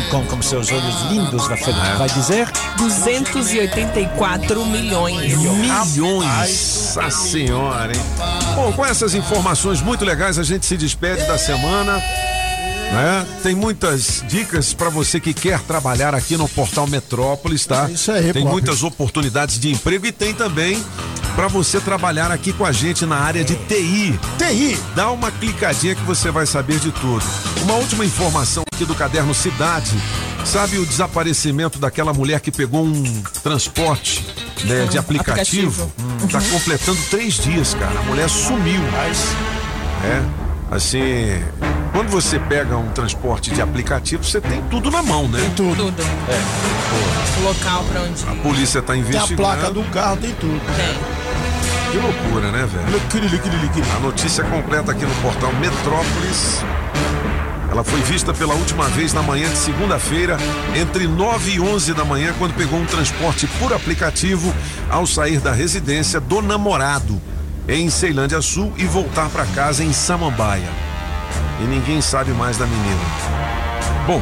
com, 0.09 0.19
com, 0.21 0.25
com 0.37 0.41
seus 0.41 0.71
olhos 0.71 1.01
lindos 1.09 1.45
vai, 1.47 1.59
É. 1.59 1.95
vai 1.97 2.09
dizer 2.11 2.49
284 2.77 4.65
milhões. 4.67 5.37
Milhões! 5.37 6.95
Nossa 6.95 7.11
senhora, 7.11 7.91
hein? 7.93 8.01
Bom, 8.55 8.71
com 8.71 8.85
essas 8.85 9.13
informações 9.13 9.81
muito 9.81 10.05
legais, 10.05 10.39
a 10.39 10.43
gente 10.43 10.65
se 10.65 10.77
despede 10.77 11.25
da 11.25 11.37
semana. 11.37 12.01
Né? 12.91 13.25
Tem 13.41 13.55
muitas 13.55 14.23
dicas 14.27 14.73
para 14.73 14.89
você 14.89 15.19
que 15.19 15.33
quer 15.33 15.59
trabalhar 15.61 16.13
aqui 16.13 16.35
no 16.35 16.47
Portal 16.49 16.87
Metrópolis, 16.87 17.65
tá? 17.65 17.89
Isso 17.89 18.11
aí, 18.11 18.33
Tem 18.33 18.43
Pop. 18.43 18.53
muitas 18.53 18.83
oportunidades 18.83 19.59
de 19.59 19.71
emprego 19.71 20.05
e 20.05 20.11
tem 20.11 20.33
também 20.33 20.83
para 21.35 21.47
você 21.47 21.79
trabalhar 21.79 22.31
aqui 22.31 22.51
com 22.51 22.65
a 22.65 22.71
gente 22.71 23.05
na 23.05 23.15
área 23.17 23.43
de 23.43 23.55
TI. 23.55 24.19
TI. 24.37 24.77
Dá 24.95 25.09
uma 25.11 25.31
clicadinha 25.31 25.95
que 25.95 26.03
você 26.03 26.29
vai 26.29 26.45
saber 26.45 26.79
de 26.79 26.91
tudo. 26.91 27.23
Uma 27.63 27.75
última 27.75 28.05
informação 28.05 28.63
aqui 28.73 28.83
do 28.85 28.93
caderno 28.93 29.33
Cidade. 29.33 29.91
Sabe 30.43 30.77
o 30.77 30.85
desaparecimento 30.85 31.79
daquela 31.79 32.11
mulher 32.13 32.39
que 32.41 32.51
pegou 32.51 32.83
um 32.83 33.21
transporte 33.43 34.25
né, 34.65 34.85
de 34.87 34.97
aplicativo? 34.97 35.83
aplicativo. 35.83 36.29
Tá 36.31 36.41
completando 36.51 36.99
três 37.09 37.35
dias, 37.35 37.73
cara. 37.75 37.97
A 37.99 38.03
mulher 38.03 38.29
sumiu. 38.29 38.81
É, 40.03 40.23
assim, 40.75 41.41
quando 41.91 42.09
você 42.09 42.39
pega 42.39 42.77
um 42.77 42.89
transporte 42.89 43.51
de 43.51 43.61
aplicativo, 43.61 44.23
você 44.23 44.39
tem 44.39 44.61
tudo 44.69 44.89
na 44.89 45.01
mão, 45.01 45.27
né? 45.27 45.39
Tem 45.41 45.49
tudo. 45.51 45.75
Tudo. 45.75 46.03
O 47.39 47.43
local 47.43 47.83
pra 47.85 48.01
onde 48.01 48.23
A 48.27 48.35
polícia 48.43 48.81
tá 48.81 48.93
Tem 48.93 49.01
a 49.01 49.05
investigando. 49.05 49.35
placa 49.41 49.71
do 49.71 49.83
carro, 49.91 50.17
tem 50.17 50.31
tudo. 50.33 50.59
tem. 50.75 51.91
Que 51.91 51.97
loucura, 51.97 52.51
né, 52.51 52.65
velho? 52.65 53.01
A 53.95 53.99
notícia 53.99 54.43
completa 54.45 54.91
aqui 54.91 55.05
no 55.05 55.13
portal 55.15 55.51
Metrópolis. 55.53 56.61
Ela 57.69 57.83
foi 57.83 58.01
vista 58.01 58.33
pela 58.33 58.53
última 58.53 58.85
vez 58.89 59.13
na 59.13 59.21
manhã 59.21 59.49
de 59.49 59.57
segunda-feira, 59.57 60.37
entre 60.75 61.07
9 61.07 61.51
e 61.55 61.59
11 61.59 61.93
da 61.93 62.03
manhã, 62.05 62.33
quando 62.37 62.53
pegou 62.53 62.79
um 62.79 62.85
transporte 62.85 63.47
por 63.59 63.73
aplicativo 63.73 64.53
ao 64.89 65.05
sair 65.07 65.39
da 65.39 65.51
residência 65.53 66.19
do 66.19 66.41
namorado 66.41 67.21
em 67.67 67.89
Ceilândia 67.89 68.41
Sul 68.41 68.73
e 68.77 68.85
voltar 68.85 69.29
para 69.29 69.45
casa 69.47 69.83
em 69.83 69.93
Samambaia. 69.93 70.67
E 71.61 71.67
ninguém 71.67 72.01
sabe 72.01 72.31
mais 72.31 72.57
da 72.57 72.65
menina. 72.65 72.99
Bom, 74.07 74.21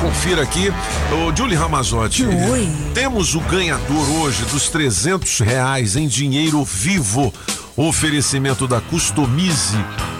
confira 0.00 0.42
aqui. 0.42 0.72
Ô, 1.12 1.34
Julie 1.34 1.56
Ramazotti, 1.56 2.24
Oi. 2.26 2.68
temos 2.94 3.34
o 3.34 3.40
ganhador 3.40 4.08
hoje 4.20 4.44
dos 4.44 4.68
300 4.68 5.40
reais 5.40 5.96
em 5.96 6.06
dinheiro 6.06 6.62
vivo. 6.64 7.32
Oferecimento 7.76 8.66
da 8.66 8.80
Customize. 8.80 9.78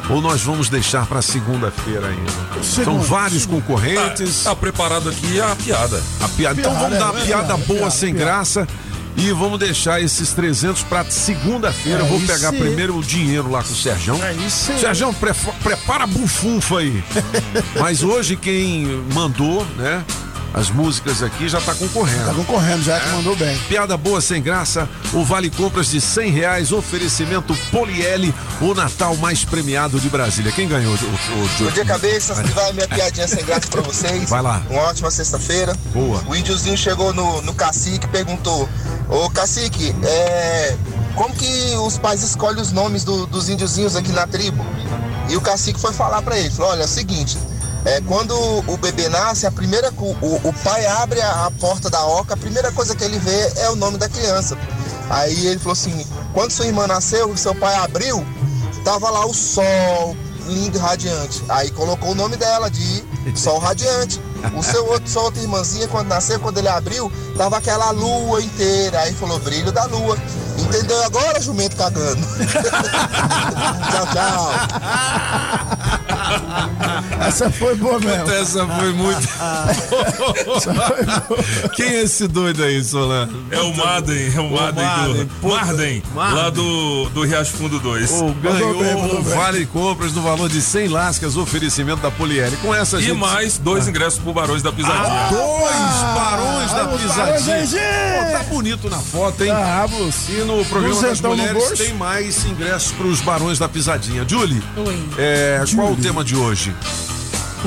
Ou 0.08 0.22
nós 0.22 0.40
vamos 0.42 0.68
deixar 0.70 1.04
para 1.06 1.20
segunda-feira 1.20 2.06
ainda? 2.06 2.30
São 2.62 2.84
Segunda. 2.84 3.04
vários 3.04 3.44
concorrentes. 3.44 4.44
Tá 4.44 4.54
preparado 4.56 5.10
aqui 5.10 5.38
a 5.40 5.54
piada. 5.56 6.02
A 6.20 6.28
piada. 6.28 6.60
Então 6.60 6.72
vamos 6.74 6.98
dar 6.98 7.10
uma 7.10 7.20
é, 7.20 7.24
piada 7.24 7.56
boa 7.58 7.90
sem 7.90 8.14
piada. 8.14 8.30
graça. 8.30 8.68
E 9.18 9.32
vamos 9.32 9.58
deixar 9.58 10.00
esses 10.00 10.32
300 10.32 10.82
para 10.84 11.04
segunda-feira. 11.10 12.00
Eu 12.00 12.06
vou 12.06 12.20
pegar 12.20 12.50
aí. 12.50 12.58
primeiro 12.58 12.96
o 12.96 13.02
dinheiro 13.02 13.50
lá 13.50 13.62
com 13.62 13.72
o 13.72 13.76
Serjão. 13.76 14.22
É 14.24 14.32
isso 14.34 14.70
aí. 14.72 14.78
Serjão, 14.78 15.12
prefa- 15.12 15.52
prepara 15.62 16.04
a 16.04 16.06
bufunfa 16.06 16.78
aí. 16.78 17.02
Mas 17.80 18.02
hoje 18.04 18.36
quem 18.36 18.86
mandou, 19.12 19.66
né? 19.76 20.04
As 20.54 20.70
músicas 20.70 21.22
aqui 21.22 21.48
já 21.48 21.60
tá 21.60 21.74
concorrendo. 21.74 22.24
Tá 22.26 22.34
concorrendo, 22.34 22.82
já 22.82 22.98
que 22.98 23.08
mandou 23.10 23.36
bem. 23.36 23.56
Piada 23.68 23.96
boa 23.96 24.20
sem 24.20 24.42
graça, 24.42 24.88
o 25.12 25.22
Vale 25.22 25.50
Compras 25.50 25.88
de 25.90 26.00
100 26.00 26.30
reais, 26.30 26.72
oferecimento 26.72 27.54
Poliele, 27.70 28.34
o 28.60 28.74
Natal 28.74 29.14
mais 29.18 29.44
premiado 29.44 30.00
de 30.00 30.08
Brasília. 30.08 30.50
Quem 30.50 30.66
ganhou? 30.66 30.92
O, 30.94 30.96
o, 30.96 31.64
Bom 31.64 31.70
dia, 31.70 31.84
cabeças. 31.84 32.38
Que 32.40 32.48
vai 32.52 32.70
a 32.70 32.72
minha 32.72 32.88
piadinha 32.88 33.28
sem 33.28 33.44
graça 33.44 33.68
pra 33.68 33.82
vocês. 33.82 34.28
Vai 34.30 34.40
lá. 34.42 34.62
Uma 34.70 34.82
ótima 34.82 35.10
sexta-feira. 35.10 35.76
Boa. 35.92 36.22
O 36.26 36.34
índiozinho 36.34 36.76
chegou 36.78 37.12
no, 37.12 37.42
no 37.42 37.52
cacique 37.54 38.06
e 38.06 38.08
perguntou: 38.08 38.68
Ô 39.08 39.28
cacique, 39.30 39.94
é, 40.02 40.76
como 41.14 41.34
que 41.34 41.74
os 41.76 41.98
pais 41.98 42.22
escolhem 42.22 42.60
os 42.62 42.72
nomes 42.72 43.04
do- 43.04 43.26
dos 43.26 43.48
índiozinhos 43.50 43.94
aqui 43.96 44.10
na 44.12 44.26
tribo? 44.26 44.64
E 45.28 45.36
o 45.36 45.40
cacique 45.42 45.78
foi 45.78 45.92
falar 45.92 46.22
pra 46.22 46.38
ele: 46.38 46.50
falou, 46.50 46.72
Olha, 46.72 46.82
é 46.82 46.86
o 46.86 46.88
seguinte. 46.88 47.36
É, 47.84 48.00
quando 48.02 48.34
o 48.66 48.76
bebê 48.76 49.08
nasce, 49.08 49.46
a 49.46 49.50
primeira 49.50 49.92
o, 49.96 50.48
o 50.48 50.52
pai 50.64 50.84
abre 50.86 51.20
a, 51.20 51.46
a 51.46 51.50
porta 51.50 51.88
da 51.88 52.04
oca, 52.04 52.34
a 52.34 52.36
primeira 52.36 52.72
coisa 52.72 52.94
que 52.94 53.04
ele 53.04 53.18
vê 53.18 53.52
é 53.56 53.70
o 53.70 53.76
nome 53.76 53.98
da 53.98 54.08
criança. 54.08 54.56
Aí 55.08 55.46
ele 55.46 55.58
falou 55.58 55.72
assim: 55.72 56.06
quando 56.32 56.50
sua 56.50 56.66
irmã 56.66 56.86
nasceu, 56.86 57.34
seu 57.36 57.54
pai 57.54 57.74
abriu, 57.76 58.26
tava 58.84 59.08
lá 59.10 59.24
o 59.26 59.32
sol, 59.32 60.16
lindo 60.48 60.78
radiante. 60.78 61.42
Aí 61.48 61.70
colocou 61.70 62.10
o 62.10 62.14
nome 62.14 62.36
dela 62.36 62.70
de 62.70 63.04
Sol 63.34 63.58
Radiante. 63.58 64.20
O 64.56 64.62
seu 64.62 64.86
outro, 64.86 65.08
sua 65.08 65.22
outra 65.24 65.42
irmãzinha, 65.42 65.88
quando 65.88 66.08
nasceu, 66.08 66.38
quando 66.40 66.58
ele 66.58 66.68
abriu, 66.68 67.12
tava 67.36 67.58
aquela 67.58 67.90
lua 67.90 68.40
inteira. 68.40 69.00
Aí 69.00 69.12
falou 69.12 69.38
brilho 69.38 69.72
da 69.72 69.84
lua. 69.84 70.16
Entendeu 70.58 71.02
agora, 71.04 71.40
jumento 71.40 71.76
cagando? 71.76 72.20
tchau, 73.90 74.06
tchau. 74.12 76.07
Essa 77.26 77.50
foi 77.50 77.74
boa 77.74 77.98
mesmo. 78.00 78.30
Essa 78.30 78.66
foi 78.66 78.92
muito. 78.92 79.28
Quem 81.74 81.86
é 81.86 82.02
esse 82.02 82.26
doido 82.28 82.62
aí, 82.62 82.82
Solano? 82.82 83.44
É 83.50 83.60
o 83.60 83.74
Madden, 83.76 84.32
é 84.34 84.40
o 84.40 84.50
Madden, 84.50 84.84
Madden, 84.84 85.24
do 85.24 85.34
puta, 85.40 85.64
Marden, 85.64 86.02
Marden. 86.14 86.36
lá 86.42 86.50
do, 86.50 87.08
do 87.10 87.22
Riacho 87.24 87.52
Fundo 87.52 87.78
2. 87.80 88.10
Ou 88.12 88.32
ganhou 88.34 89.18
o 89.18 89.22
Vale 89.22 89.66
Compras 89.66 90.12
no 90.12 90.22
valor 90.22 90.48
de 90.48 90.60
100 90.60 90.88
lascas, 90.88 91.36
oferecimento 91.36 92.00
da 92.00 92.10
Poliele. 92.10 92.56
Com 92.58 92.74
essa 92.74 92.98
E 92.98 93.02
gente. 93.02 93.16
mais 93.18 93.58
dois 93.58 93.88
ingressos 93.88 94.18
pro 94.18 94.32
Barões 94.32 94.62
da 94.62 94.72
Pisadinha. 94.72 95.04
Ah, 95.04 95.28
dois 95.30 96.14
barões 96.14 96.72
da 96.72 96.88
os 96.88 97.02
pisadinha. 97.02 97.56
barões. 97.56 97.70
Pô, 97.70 98.32
tá 98.38 98.42
bonito 98.44 98.88
na 98.90 98.98
foto, 98.98 99.44
hein? 99.44 99.52
Moço. 99.90 100.30
E 100.30 100.44
no 100.44 100.64
programa 100.66 101.02
das 101.02 101.20
mulheres 101.20 101.70
tem 101.78 101.92
mais 101.94 102.44
ingressos 102.44 102.92
pros 102.92 103.20
barões 103.20 103.58
da 103.58 103.68
pisadinha. 103.68 104.24
Julie, 104.28 104.62
Oi. 104.76 105.02
é, 105.18 105.62
qual 105.74 105.92
o 105.92 105.96
tema 106.08 106.24
de 106.24 106.34
hoje? 106.34 106.74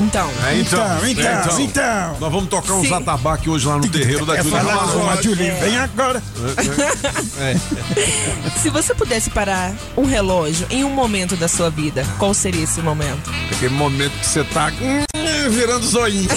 Então. 0.00 0.28
É, 0.44 0.58
então, 0.58 0.80
Então, 1.08 1.08
então, 1.08 1.60
então. 1.60 2.16
Nós 2.18 2.32
vamos 2.32 2.48
tocar 2.48 2.72
uns 2.72 2.88
Sim. 2.88 2.94
atabaque 2.94 3.48
hoje 3.48 3.68
lá 3.68 3.76
no 3.76 3.88
terreiro 3.88 4.26
da 4.26 4.36
É 4.36 4.42
com 4.42 5.10
a 5.10 5.22
Julie, 5.22 5.50
vem 5.52 5.78
agora. 5.78 6.20
É. 7.38 7.56
Se 8.58 8.68
você 8.68 8.94
pudesse 8.96 9.30
parar 9.30 9.72
um 9.96 10.04
relógio 10.04 10.66
em 10.70 10.82
um 10.82 10.90
momento 10.90 11.36
da 11.36 11.46
sua 11.46 11.70
vida, 11.70 12.04
qual 12.18 12.34
seria 12.34 12.64
esse 12.64 12.80
momento? 12.80 13.30
Aquele 13.52 13.74
momento 13.74 14.18
que 14.18 14.26
você 14.26 14.42
tá 14.42 14.72
hum, 14.80 15.04
virando 15.50 15.86
zoinho. 15.86 16.28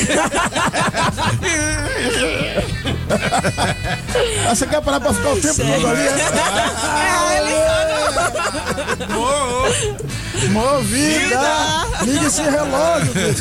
Ah, 4.47 4.53
você 4.53 4.67
quer 4.67 4.81
parar 4.81 4.99
pra 4.99 5.11
ficar 5.11 5.29
o 5.29 5.41
tempo 5.41 5.55
todo 5.55 5.87
ali? 5.87 6.01
é? 6.01 7.81
Movida! 10.49 11.85
Liga 12.03 12.27
esse 12.27 12.41
relógio. 12.41 13.13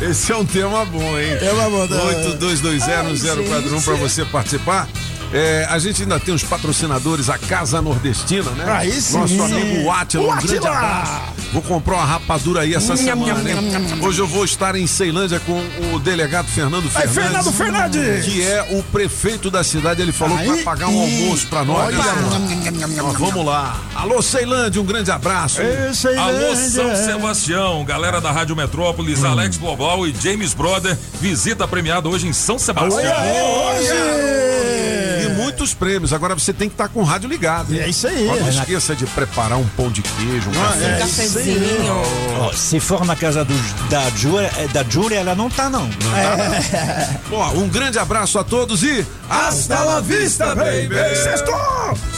Esse 0.00 0.30
é 0.30 0.36
um 0.36 0.44
tema 0.44 0.84
bom, 0.84 1.18
hein? 1.18 1.36
Tema 1.38 1.68
bom, 1.68 1.86
tá? 1.88 1.96
82201041 1.96 3.84
para 3.84 3.94
você 3.94 4.24
participar. 4.24 4.88
É, 5.32 5.66
a 5.68 5.78
gente 5.78 6.02
ainda 6.02 6.18
tem 6.18 6.32
os 6.34 6.42
patrocinadores, 6.42 7.28
a 7.28 7.36
Casa 7.36 7.82
Nordestina, 7.82 8.50
né? 8.52 8.64
Aí 8.72 8.92
sim. 9.00 9.18
Nosso 9.18 9.42
amigo 9.42 9.90
Atila, 9.90 10.32
um 10.34 10.36
grande 10.38 10.56
abraço. 10.66 11.12
Vou 11.52 11.62
comprar 11.62 11.96
uma 11.96 12.04
rapadura 12.04 12.60
aí 12.62 12.74
essa 12.74 12.96
semana, 12.96 13.34
nham. 13.42 14.02
Hoje 14.02 14.20
eu 14.20 14.26
vou 14.26 14.44
estar 14.44 14.74
em 14.74 14.86
Ceilândia 14.86 15.38
com 15.40 15.62
o 15.94 15.98
delegado 15.98 16.46
Fernando 16.46 16.84
Aí, 16.94 17.06
Fernandes. 17.08 17.14
Fernando 17.14 17.52
Fernandes! 17.52 18.24
Que 18.26 18.42
é 18.42 18.68
o 18.78 18.82
prefeito 18.84 19.50
da 19.50 19.62
cidade. 19.62 20.00
Ele 20.00 20.12
falou 20.12 20.36
que 20.38 20.46
vai 20.46 20.58
Aí, 20.58 20.64
pagar 20.64 20.88
um 20.88 20.92
e- 21.06 21.22
almoço 21.22 21.46
pra 21.46 21.64
nós. 21.64 21.86
Olha, 21.94 21.98
né, 21.98 22.70
Nós 22.96 23.18
vamos 23.18 23.44
lá. 23.44 23.76
Alô, 23.94 24.22
Ceilândia, 24.22 24.80
um 24.80 24.84
grande 24.84 25.10
abraço. 25.10 25.60
Ei, 25.60 25.92
Ceilândia. 25.94 26.46
Alô, 26.48 26.56
São 26.56 26.96
Sebastião, 26.96 27.84
galera 27.84 28.20
da 28.20 28.30
Rádio 28.30 28.56
Metrópolis, 28.56 29.24
Alex 29.24 29.56
Global 29.58 30.06
e 30.06 30.14
James 30.22 30.52
Brother, 30.54 30.96
visita 31.20 31.66
premiada 31.68 32.08
hoje 32.08 32.26
em 32.28 32.32
São 32.32 32.58
Sebastião. 32.58 33.02
E 35.17 35.17
muitos 35.48 35.72
prêmios. 35.74 36.12
Agora 36.12 36.34
você 36.34 36.52
tem 36.52 36.68
que 36.68 36.74
estar 36.74 36.88
com 36.88 37.00
o 37.00 37.04
rádio 37.04 37.28
ligado. 37.28 37.72
hein? 37.74 37.80
É 37.80 37.88
isso 37.88 38.06
aí. 38.06 38.26
Ó, 38.28 38.32
Não 38.36 38.48
É 38.48 38.52
na- 38.52 38.60
esqueça 38.62 38.94
de 38.94 39.06
preparar 39.06 39.58
um 39.58 39.66
pão 39.68 39.90
de 39.90 40.02
queijo, 40.02 40.50
um 40.50 40.52
café. 40.52 40.84
é 40.84 40.98
Cafezinho. 40.98 42.02
Ó, 42.40 42.52
se 42.52 42.78
for 42.80 43.04
na 43.04 43.16
casa 43.16 43.44
do, 43.44 43.54
da, 43.88 44.08
Júlia, 44.10 44.50
eh, 44.58 44.68
da 44.68 44.84
Júlia, 44.84 45.18
ela 45.20 45.34
não 45.34 45.48
tá, 45.48 45.70
não. 45.70 45.88
Ó, 47.32 47.50
um 47.54 47.68
grande 47.68 47.98
abraço 47.98 48.38
a 48.38 48.44
todos 48.44 48.82
e 48.82 49.06
Hasta 49.28 49.80
la 49.84 50.00
vista, 50.00 50.54
baby! 50.54 50.94
Sextou! 51.22 51.98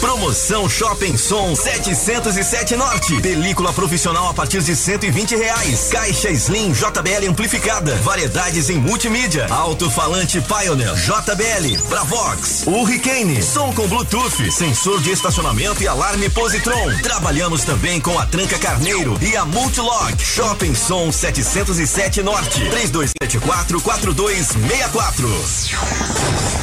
Promoção 0.00 0.68
Shopping 0.68 1.16
Som 1.16 1.54
707 1.56 2.76
Norte. 2.76 3.20
Película 3.20 3.72
profissional 3.72 4.28
a 4.28 4.34
partir 4.34 4.62
de 4.62 4.74
120 4.74 5.36
reais. 5.36 5.88
Caixa 5.90 6.30
Slim 6.30 6.72
JBL 6.72 7.28
amplificada. 7.28 7.96
Variedades 7.96 8.70
em 8.70 8.78
multimídia. 8.78 9.46
Alto-falante 9.50 10.40
Pioneer 10.40 10.94
JBL. 10.94 11.82
Bravox. 11.88 12.64
Hurricane. 12.66 13.42
Som 13.42 13.72
com 13.72 13.86
Bluetooth. 13.88 14.50
Sensor 14.52 15.00
de 15.00 15.10
estacionamento 15.10 15.82
e 15.82 15.88
alarme 15.88 16.28
Positron. 16.30 16.90
Trabalhamos 17.02 17.64
também 17.64 18.00
com 18.00 18.18
a 18.18 18.26
Tranca 18.26 18.58
Carneiro 18.58 19.18
e 19.20 19.36
a 19.36 19.44
Multilock. 19.44 20.22
Shopping 20.22 20.74
Som 20.74 21.10
707 21.10 22.22
Norte. 22.22 22.68
3274 22.70 23.80
4264. 23.80 25.28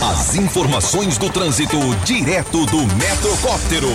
As 0.01 0.35
informações 0.35 1.17
do 1.17 1.29
trânsito 1.29 1.77
direto 2.05 2.65
do 2.65 2.85
Metrocóptero. 3.07 3.89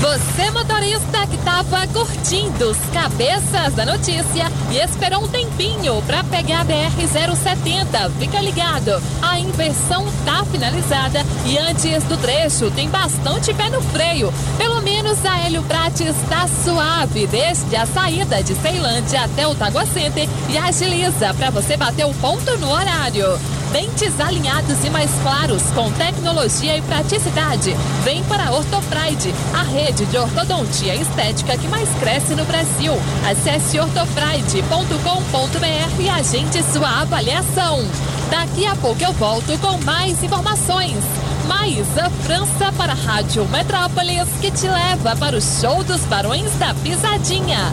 Você, 0.00 0.50
motorista 0.52 1.26
que 1.26 1.34
estava 1.34 1.84
curtindo 1.88 2.70
os 2.70 2.76
cabeças 2.92 3.74
da 3.74 3.84
notícia 3.84 4.52
e 4.70 4.76
esperou 4.76 5.24
um 5.24 5.28
tempinho 5.28 6.00
para 6.02 6.22
pegar 6.22 6.60
a 6.60 6.64
BR-070, 6.64 8.12
fica 8.20 8.40
ligado. 8.40 9.02
A 9.20 9.40
inversão 9.40 10.06
tá 10.24 10.44
finalizada 10.44 11.26
e 11.44 11.58
antes 11.58 12.04
do 12.04 12.16
trecho 12.18 12.70
tem 12.70 12.88
bastante 12.88 13.52
pé 13.52 13.68
no 13.68 13.82
freio. 13.82 14.32
Pelo 14.56 14.80
menos 14.80 15.24
a 15.24 15.40
Hélio 15.40 15.64
Prates 15.64 16.14
está 16.22 16.46
suave 16.46 17.26
desde 17.26 17.74
a 17.74 17.84
saída 17.84 18.44
de 18.44 18.54
Ceilândia 18.54 19.22
até 19.22 19.44
o 19.44 19.56
Tagua 19.56 19.86
Center 19.86 20.28
e 20.48 20.56
agiliza 20.56 21.34
para 21.34 21.50
você 21.50 21.76
bater 21.76 22.06
o 22.06 22.14
ponto 22.14 22.56
no 22.58 22.70
horário. 22.70 23.40
Dentes 23.72 24.18
alinhados 24.20 24.84
e 24.84 24.90
mais 24.90 25.10
claros, 25.22 25.62
com 25.74 25.90
tecnologia 25.92 26.76
e 26.76 26.82
praticidade. 26.82 27.76
Vem 28.04 28.22
para 28.24 28.35
a 28.40 28.52
Ortopride, 28.52 29.34
a 29.54 29.62
rede 29.62 30.04
de 30.06 30.18
ortodontia 30.18 30.94
estética 30.94 31.56
que 31.56 31.68
mais 31.68 31.88
cresce 32.00 32.34
no 32.34 32.44
Brasil. 32.44 32.92
Acesse 33.28 33.78
ortopride.com.br 33.78 36.00
e 36.00 36.08
agende 36.08 36.62
sua 36.72 37.02
avaliação. 37.02 37.86
Daqui 38.30 38.66
a 38.66 38.74
pouco 38.76 39.02
eu 39.02 39.12
volto 39.12 39.56
com 39.58 39.78
mais 39.84 40.22
informações. 40.22 41.04
Mais 41.46 41.86
a 41.98 42.10
França 42.10 42.72
para 42.76 42.92
a 42.92 42.96
Rádio 42.96 43.46
Metrópolis, 43.48 44.28
que 44.40 44.50
te 44.50 44.66
leva 44.66 45.14
para 45.16 45.36
o 45.36 45.40
show 45.40 45.84
dos 45.84 46.00
Barões 46.02 46.52
da 46.54 46.74
Pisadinha. 46.74 47.72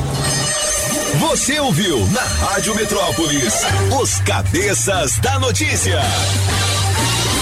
Você 1.20 1.60
ouviu 1.60 2.06
na 2.08 2.22
Rádio 2.22 2.76
Metrópolis 2.76 3.62
os 4.00 4.20
cabeças 4.20 5.18
da 5.20 5.40
notícia. 5.40 6.02